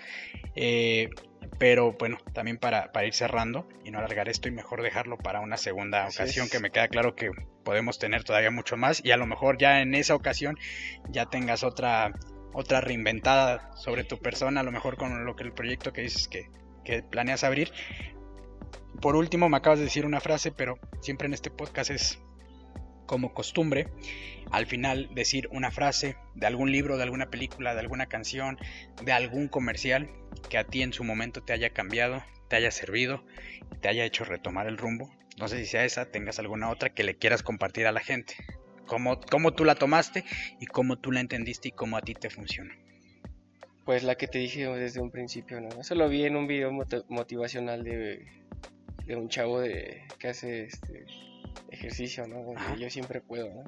Eh, 0.55 1.09
pero 1.57 1.93
bueno, 1.93 2.17
también 2.33 2.57
para, 2.57 2.91
ir 3.05 3.13
cerrando 3.13 3.67
y 3.83 3.91
no 3.91 3.99
alargar 3.99 4.29
esto 4.29 4.47
y 4.47 4.51
mejor 4.51 4.81
dejarlo 4.81 5.17
para 5.17 5.41
una 5.41 5.57
segunda 5.57 6.07
ocasión 6.07 6.47
que 6.49 6.59
me 6.59 6.71
queda 6.71 6.87
claro 6.87 7.15
que 7.15 7.31
podemos 7.63 7.99
tener 7.99 8.23
todavía 8.23 8.51
mucho 8.51 8.77
más 8.77 9.03
y 9.03 9.11
a 9.11 9.17
lo 9.17 9.25
mejor 9.25 9.57
ya 9.57 9.81
en 9.81 9.93
esa 9.93 10.15
ocasión 10.15 10.57
ya 11.09 11.25
tengas 11.25 11.63
otra 11.63 12.13
otra 12.53 12.81
reinventada 12.81 13.71
sobre 13.75 14.03
tu 14.03 14.17
persona, 14.17 14.61
a 14.61 14.63
lo 14.63 14.71
mejor 14.71 14.97
con 14.97 15.25
lo 15.25 15.35
que 15.35 15.43
el 15.43 15.53
proyecto 15.53 15.93
que 15.93 16.01
dices 16.01 16.27
que, 16.27 16.49
que 16.83 17.03
planeas 17.03 17.43
abrir. 17.43 17.71
Por 19.01 19.15
último, 19.15 19.49
me 19.49 19.57
acabas 19.57 19.79
de 19.79 19.85
decir 19.85 20.05
una 20.05 20.19
frase, 20.19 20.51
pero 20.51 20.79
siempre 20.99 21.27
en 21.27 21.33
este 21.33 21.51
podcast 21.51 21.91
es 21.91 22.19
como 23.09 23.33
costumbre, 23.33 23.87
al 24.51 24.67
final 24.67 25.09
decir 25.15 25.49
una 25.51 25.71
frase 25.71 26.15
de 26.35 26.45
algún 26.45 26.71
libro, 26.71 26.95
de 26.95 27.01
alguna 27.01 27.31
película, 27.31 27.73
de 27.73 27.79
alguna 27.79 28.05
canción, 28.05 28.59
de 29.03 29.11
algún 29.11 29.47
comercial 29.47 30.07
que 30.47 30.59
a 30.59 30.63
ti 30.63 30.83
en 30.83 30.93
su 30.93 31.03
momento 31.03 31.41
te 31.41 31.51
haya 31.51 31.71
cambiado, 31.71 32.23
te 32.49 32.57
haya 32.57 32.69
servido, 32.69 33.23
te 33.81 33.89
haya 33.89 34.05
hecho 34.05 34.25
retomar 34.25 34.67
el 34.67 34.77
rumbo. 34.77 35.09
No 35.39 35.47
sé 35.47 35.57
si 35.57 35.65
sea 35.65 35.85
esa, 35.85 36.05
tengas 36.05 36.37
alguna 36.37 36.69
otra 36.69 36.91
que 36.91 37.03
le 37.03 37.15
quieras 37.15 37.41
compartir 37.41 37.87
a 37.87 37.91
la 37.91 37.99
gente. 37.99 38.35
Cómo, 38.85 39.19
cómo 39.19 39.53
tú 39.53 39.65
la 39.65 39.73
tomaste 39.73 40.23
y 40.59 40.67
cómo 40.67 40.99
tú 40.99 41.11
la 41.11 41.21
entendiste 41.21 41.69
y 41.69 41.71
cómo 41.71 41.97
a 41.97 42.01
ti 42.01 42.13
te 42.13 42.29
funciona. 42.29 42.77
Pues 43.85 44.03
la 44.03 44.17
que 44.17 44.27
te 44.27 44.37
dije 44.37 44.67
desde 44.67 44.99
un 45.01 45.09
principio, 45.09 45.59
¿no? 45.61 45.69
Eso 45.81 45.95
lo 45.95 46.07
vi 46.09 46.25
en 46.25 46.35
un 46.35 46.45
video 46.45 46.71
motivacional 47.07 47.83
de, 47.83 48.27
de 49.07 49.15
un 49.15 49.29
chavo 49.29 49.61
de, 49.61 50.03
que 50.19 50.27
hace 50.27 50.65
este, 50.65 51.07
ejercicio, 51.69 52.27
¿no? 52.27 52.53
Yo 52.77 52.89
siempre 52.89 53.21
puedo, 53.21 53.49
¿no? 53.53 53.63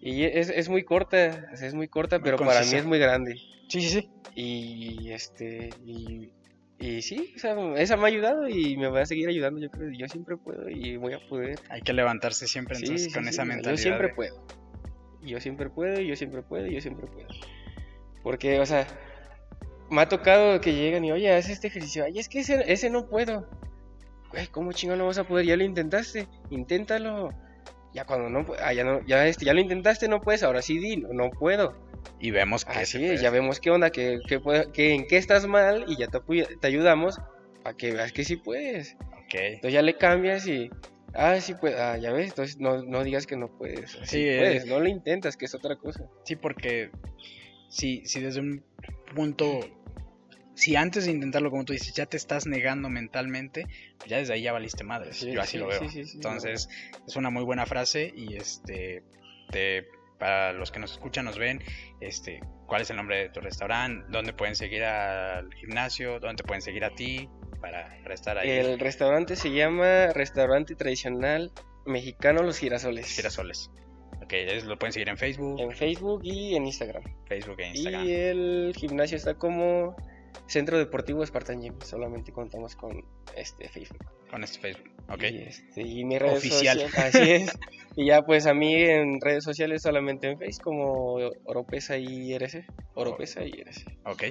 Y 0.00 0.24
es, 0.24 0.50
es 0.50 0.68
muy 0.68 0.84
corta, 0.84 1.50
es 1.52 1.74
muy 1.74 1.88
corta, 1.88 2.20
pero 2.20 2.36
para 2.36 2.60
mí 2.60 2.74
es 2.74 2.84
muy 2.84 2.98
grande. 2.98 3.36
Sí, 3.68 3.80
sí, 3.80 3.88
sí. 3.88 4.10
Y 4.34 5.10
este, 5.10 5.70
y, 5.84 6.30
y 6.78 7.02
sí, 7.02 7.32
o 7.34 7.38
sea, 7.38 7.56
esa 7.76 7.96
me 7.96 8.04
ha 8.04 8.06
ayudado 8.06 8.48
y 8.48 8.76
me 8.76 8.88
va 8.88 9.02
a 9.02 9.06
seguir 9.06 9.28
ayudando. 9.28 9.60
Yo 9.60 9.70
creo 9.70 9.90
yo 9.90 10.06
siempre 10.08 10.36
puedo 10.36 10.68
y 10.68 10.96
voy 10.96 11.14
a 11.14 11.20
poder. 11.28 11.58
Hay 11.70 11.82
que 11.82 11.92
levantarse 11.92 12.46
siempre 12.46 12.76
entonces 12.76 13.12
con 13.12 13.26
esa 13.26 13.44
mentalidad. 13.44 13.72
Yo 13.72 13.82
siempre 13.82 14.14
puedo. 14.14 14.46
Yo 15.22 15.40
siempre 15.40 15.70
puedo, 15.70 16.00
yo 16.00 16.14
siempre 16.14 16.42
puedo, 16.42 16.66
yo 16.66 16.80
siempre 16.80 17.06
puedo. 17.06 17.28
Porque, 18.22 18.60
o 18.60 18.66
sea, 18.66 18.86
me 19.90 20.02
ha 20.02 20.08
tocado 20.08 20.60
que 20.60 20.74
llegan 20.74 21.04
y, 21.04 21.12
oye, 21.12 21.32
haz 21.32 21.48
este 21.48 21.68
ejercicio. 21.68 22.04
Ay, 22.04 22.18
es 22.18 22.28
que 22.28 22.40
ese, 22.40 22.62
ese 22.72 22.90
no 22.90 23.08
puedo. 23.08 23.48
Güey, 24.36 24.48
¿cómo 24.48 24.72
chingón 24.72 24.98
no 24.98 25.06
vas 25.06 25.16
a 25.16 25.24
poder? 25.24 25.46
Ya 25.46 25.56
lo 25.56 25.64
intentaste. 25.64 26.28
Inténtalo. 26.50 27.30
Ya 27.94 28.04
cuando 28.04 28.28
no, 28.28 28.44
ah, 28.62 28.74
ya 28.74 28.84
no, 28.84 29.00
ya 29.06 29.26
este, 29.26 29.46
ya 29.46 29.54
lo 29.54 29.60
intentaste, 29.60 30.08
no 30.08 30.20
puedes, 30.20 30.42
ahora 30.42 30.60
sí 30.60 30.78
di, 30.78 30.98
no, 30.98 31.30
puedo. 31.30 31.74
Y 32.20 32.30
vemos 32.30 32.66
que 32.66 32.84
sí, 32.84 33.16
ya 33.16 33.30
vemos 33.30 33.58
qué 33.60 33.70
onda, 33.70 33.88
que, 33.88 34.20
que, 34.74 34.94
en 34.94 35.06
qué 35.06 35.16
estás 35.16 35.46
mal 35.46 35.86
y 35.88 35.96
ya 35.96 36.08
te, 36.08 36.20
te 36.60 36.66
ayudamos 36.66 37.18
para 37.62 37.74
que 37.74 37.92
veas 37.92 38.12
que 38.12 38.24
sí 38.24 38.36
puedes. 38.36 38.98
Ok. 39.00 39.34
Entonces 39.34 39.72
ya 39.72 39.80
le 39.80 39.96
cambias 39.96 40.46
y, 40.46 40.68
ah, 41.14 41.40
sí 41.40 41.54
puedes, 41.54 41.80
ah, 41.80 41.96
ya 41.96 42.12
ves, 42.12 42.28
entonces 42.28 42.58
no, 42.58 42.82
no 42.82 43.02
digas 43.02 43.26
que 43.26 43.36
no 43.36 43.48
puedes. 43.48 43.92
Sí, 44.02 44.26
puedes, 44.26 44.64
eh. 44.64 44.68
no 44.68 44.78
lo 44.78 44.88
intentas, 44.88 45.38
que 45.38 45.46
es 45.46 45.54
otra 45.54 45.76
cosa. 45.76 46.04
Sí, 46.24 46.36
porque 46.36 46.90
si, 47.70 48.04
si 48.04 48.20
desde 48.20 48.40
un 48.40 48.62
punto 49.14 49.60
si 50.56 50.74
antes 50.74 51.04
de 51.04 51.12
intentarlo, 51.12 51.50
como 51.50 51.66
tú 51.66 51.74
dices, 51.74 51.92
ya 51.92 52.06
te 52.06 52.16
estás 52.16 52.46
negando 52.46 52.88
mentalmente, 52.88 53.66
pues 53.98 54.10
ya 54.10 54.16
desde 54.16 54.32
ahí 54.32 54.42
ya 54.42 54.52
valiste 54.52 54.84
madres. 54.84 55.20
Yo 55.20 55.40
así 55.40 55.58
lo 55.58 55.66
veo. 55.66 55.82
Entonces, 55.82 56.70
es 57.06 57.14
una 57.14 57.28
muy 57.28 57.44
buena 57.44 57.66
frase 57.66 58.10
y 58.16 58.36
este, 58.36 59.04
para 60.18 60.54
los 60.54 60.72
que 60.72 60.78
nos 60.78 60.92
escuchan, 60.92 61.26
nos 61.26 61.38
ven, 61.38 61.62
este, 62.00 62.40
¿cuál 62.66 62.80
es 62.80 62.88
el 62.88 62.96
nombre 62.96 63.18
de 63.18 63.28
tu 63.28 63.40
restaurante? 63.40 64.06
¿Dónde 64.08 64.32
pueden 64.32 64.56
seguir 64.56 64.84
al 64.84 65.52
gimnasio? 65.52 66.20
¿Dónde 66.20 66.42
pueden 66.42 66.62
seguir 66.62 66.84
a 66.86 66.94
ti 66.94 67.28
para, 67.60 67.94
estar 68.10 68.38
ahí? 68.38 68.48
El 68.48 68.78
restaurante 68.78 69.36
se 69.36 69.50
llama 69.52 70.06
Restaurante 70.14 70.74
Tradicional 70.74 71.52
Mexicano 71.84 72.42
Los 72.42 72.56
Girasoles. 72.56 73.14
Girasoles. 73.14 73.70
Ok, 74.22 74.32
lo 74.64 74.78
pueden 74.78 74.94
seguir 74.94 75.10
en 75.10 75.18
Facebook. 75.18 75.60
En 75.60 75.72
Facebook 75.72 76.22
y 76.24 76.56
en 76.56 76.64
Instagram. 76.64 77.02
Facebook 77.28 77.60
e 77.60 77.68
Instagram. 77.68 78.06
Y 78.06 78.12
el 78.12 78.72
gimnasio 78.74 79.18
está 79.18 79.34
como 79.34 79.94
Centro 80.46 80.78
Deportivo 80.78 81.24
Spartan 81.26 81.60
Gym. 81.60 81.74
Solamente 81.82 82.32
contamos 82.32 82.76
con 82.76 83.04
este 83.36 83.68
Facebook. 83.68 84.04
Con 84.30 84.44
este 84.44 84.58
Facebook, 84.60 84.90
ok. 85.08 85.22
Y, 85.22 85.38
este, 85.38 85.82
y 85.82 86.04
mi 86.04 86.18
red 86.18 86.36
Oficial. 86.36 86.86
así 86.96 87.30
es. 87.30 87.58
y 87.96 88.06
ya 88.06 88.22
pues 88.22 88.46
a 88.46 88.54
mí 88.54 88.74
en 88.74 89.20
redes 89.20 89.44
sociales 89.44 89.82
solamente 89.82 90.30
en 90.30 90.38
Facebook 90.38 90.64
como 90.64 91.14
Oropesa 91.44 91.96
y 91.98 92.32
IRC. 92.32 92.64
Oropesa 92.94 93.44
y 93.44 93.50
IRC. 93.50 93.98
Ok. 94.04 94.24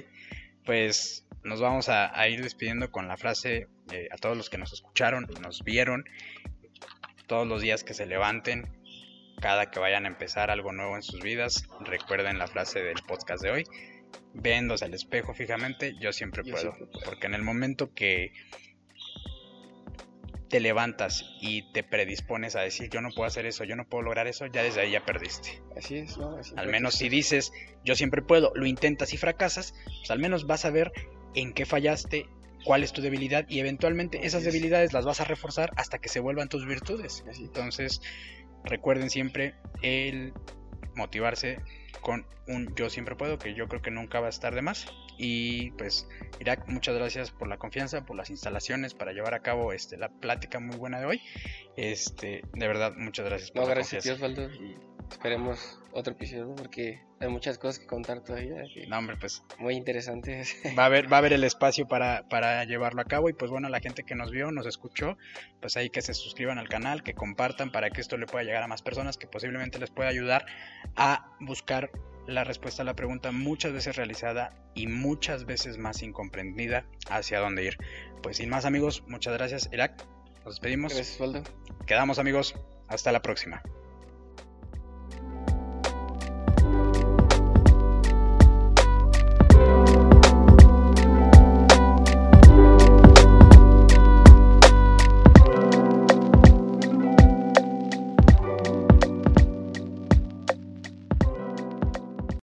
Pues 0.64 1.26
nos 1.44 1.60
vamos 1.60 1.88
a, 1.88 2.28
ir 2.28 2.42
despidiendo 2.42 2.90
con 2.90 3.06
la 3.08 3.16
frase 3.16 3.68
eh, 3.92 4.08
a 4.10 4.16
todos 4.16 4.36
los 4.36 4.50
que 4.50 4.58
nos 4.58 4.72
escucharon 4.72 5.26
nos 5.40 5.62
vieron. 5.62 6.04
Todos 7.26 7.46
los 7.46 7.60
días 7.60 7.84
que 7.84 7.92
se 7.92 8.06
levanten, 8.06 8.68
cada 9.40 9.70
que 9.70 9.80
vayan 9.80 10.04
a 10.04 10.08
empezar 10.08 10.50
algo 10.50 10.72
nuevo 10.72 10.96
en 10.96 11.02
sus 11.02 11.20
vidas, 11.20 11.68
recuerden 11.80 12.38
la 12.38 12.46
frase 12.46 12.82
del 12.82 13.02
podcast 13.06 13.42
de 13.42 13.50
hoy 13.50 13.64
viéndose 14.34 14.84
al 14.84 14.94
espejo 14.94 15.34
fijamente, 15.34 15.94
yo 16.00 16.12
siempre 16.12 16.42
puedo. 16.42 16.76
Porque 17.04 17.26
en 17.26 17.34
el 17.34 17.42
momento 17.42 17.92
que 17.94 18.32
te 20.48 20.60
levantas 20.60 21.24
y 21.40 21.72
te 21.72 21.82
predispones 21.82 22.54
a 22.54 22.60
decir 22.60 22.88
yo 22.88 23.00
no 23.00 23.10
puedo 23.10 23.26
hacer 23.26 23.46
eso, 23.46 23.64
yo 23.64 23.74
no 23.76 23.88
puedo 23.88 24.02
lograr 24.02 24.26
eso, 24.26 24.46
ya 24.46 24.62
desde 24.62 24.80
ahí 24.80 24.92
ya 24.92 25.04
perdiste. 25.04 25.60
Así 25.76 25.96
es, 25.96 26.16
¿no? 26.18 26.38
al 26.56 26.68
menos 26.68 26.94
si 26.94 27.08
dices 27.08 27.52
yo 27.84 27.94
siempre 27.94 28.22
puedo, 28.22 28.52
lo 28.54 28.66
intentas 28.66 29.12
y 29.12 29.16
fracasas, 29.16 29.74
pues 29.98 30.10
al 30.10 30.18
menos 30.18 30.46
vas 30.46 30.64
a 30.64 30.70
ver 30.70 30.92
en 31.34 31.52
qué 31.52 31.66
fallaste, 31.66 32.28
cuál 32.64 32.82
es 32.82 32.92
tu 32.92 33.02
debilidad 33.02 33.46
y 33.48 33.60
eventualmente 33.60 34.26
esas 34.26 34.44
debilidades 34.44 34.92
las 34.92 35.04
vas 35.04 35.20
a 35.20 35.24
reforzar 35.24 35.70
hasta 35.76 35.98
que 35.98 36.08
se 36.08 36.20
vuelvan 36.20 36.48
tus 36.48 36.66
virtudes. 36.66 37.24
Entonces, 37.38 38.00
recuerden 38.64 39.10
siempre 39.10 39.54
el 39.82 40.32
motivarse 40.94 41.60
con 42.00 42.26
un 42.46 42.74
yo 42.76 42.90
siempre 42.90 43.16
puedo, 43.16 43.38
que 43.38 43.54
yo 43.54 43.68
creo 43.68 43.82
que 43.82 43.90
nunca 43.90 44.20
va 44.20 44.26
a 44.26 44.30
estar 44.30 44.54
de 44.54 44.62
más. 44.62 44.86
Y 45.18 45.70
pues, 45.72 46.08
Irak, 46.40 46.68
muchas 46.68 46.94
gracias 46.94 47.30
por 47.30 47.48
la 47.48 47.58
confianza, 47.58 48.04
por 48.04 48.16
las 48.16 48.30
instalaciones 48.30 48.94
para 48.94 49.12
llevar 49.12 49.34
a 49.34 49.40
cabo 49.40 49.72
este, 49.72 49.96
la 49.96 50.08
plática 50.08 50.60
muy 50.60 50.76
buena 50.76 51.00
de 51.00 51.06
hoy. 51.06 51.22
Este, 51.76 52.42
de 52.52 52.68
verdad, 52.68 52.94
muchas 52.96 53.26
gracias 53.26 53.50
por 53.50 53.68
gracias, 53.68 54.06
y 54.06 54.76
esperemos 55.10 55.78
otro 55.92 56.12
episodio 56.12 56.54
porque 56.54 57.00
hay 57.20 57.28
muchas 57.28 57.58
cosas 57.58 57.78
que 57.78 57.86
contar 57.86 58.22
todavía. 58.22 58.64
no, 58.88 58.98
hombre, 58.98 59.16
pues. 59.16 59.42
Muy 59.58 59.74
interesantes. 59.74 60.56
Va 60.78 60.84
a 60.84 60.86
haber, 60.86 61.10
va 61.10 61.16
a 61.16 61.18
haber 61.18 61.32
el 61.32 61.44
espacio 61.44 61.88
para, 61.88 62.28
para 62.28 62.64
llevarlo 62.64 63.00
a 63.00 63.04
cabo. 63.04 63.28
Y 63.28 63.32
pues 63.32 63.50
bueno, 63.50 63.68
la 63.68 63.80
gente 63.80 64.02
que 64.02 64.14
nos 64.14 64.30
vio, 64.30 64.50
nos 64.52 64.66
escuchó, 64.66 65.16
pues 65.60 65.76
ahí 65.76 65.90
que 65.90 66.02
se 66.02 66.14
suscriban 66.14 66.58
al 66.58 66.68
canal, 66.68 67.02
que 67.02 67.14
compartan 67.14 67.72
para 67.72 67.90
que 67.90 68.00
esto 68.00 68.16
le 68.16 68.26
pueda 68.26 68.44
llegar 68.44 68.62
a 68.62 68.66
más 68.66 68.82
personas, 68.82 69.16
que 69.16 69.26
posiblemente 69.26 69.78
les 69.78 69.90
pueda 69.90 70.10
ayudar 70.10 70.46
a 70.96 71.34
buscar 71.40 71.90
la 72.26 72.44
respuesta 72.44 72.82
a 72.82 72.84
la 72.84 72.94
pregunta 72.94 73.30
muchas 73.30 73.72
veces 73.72 73.96
realizada 73.96 74.52
y 74.74 74.88
muchas 74.88 75.44
veces 75.44 75.78
más 75.78 76.02
incomprendida 76.02 76.84
hacia 77.08 77.40
dónde 77.40 77.64
ir. 77.64 77.78
Pues 78.22 78.38
sin 78.38 78.50
más 78.50 78.64
amigos, 78.64 79.04
muchas 79.06 79.34
gracias 79.34 79.70
Irak. 79.72 80.04
Nos 80.44 80.54
despedimos. 80.54 80.92
Gracias, 80.92 81.20
Waldo. 81.20 81.42
Quedamos 81.86 82.18
amigos. 82.18 82.54
Hasta 82.88 83.10
la 83.10 83.20
próxima. 83.20 83.62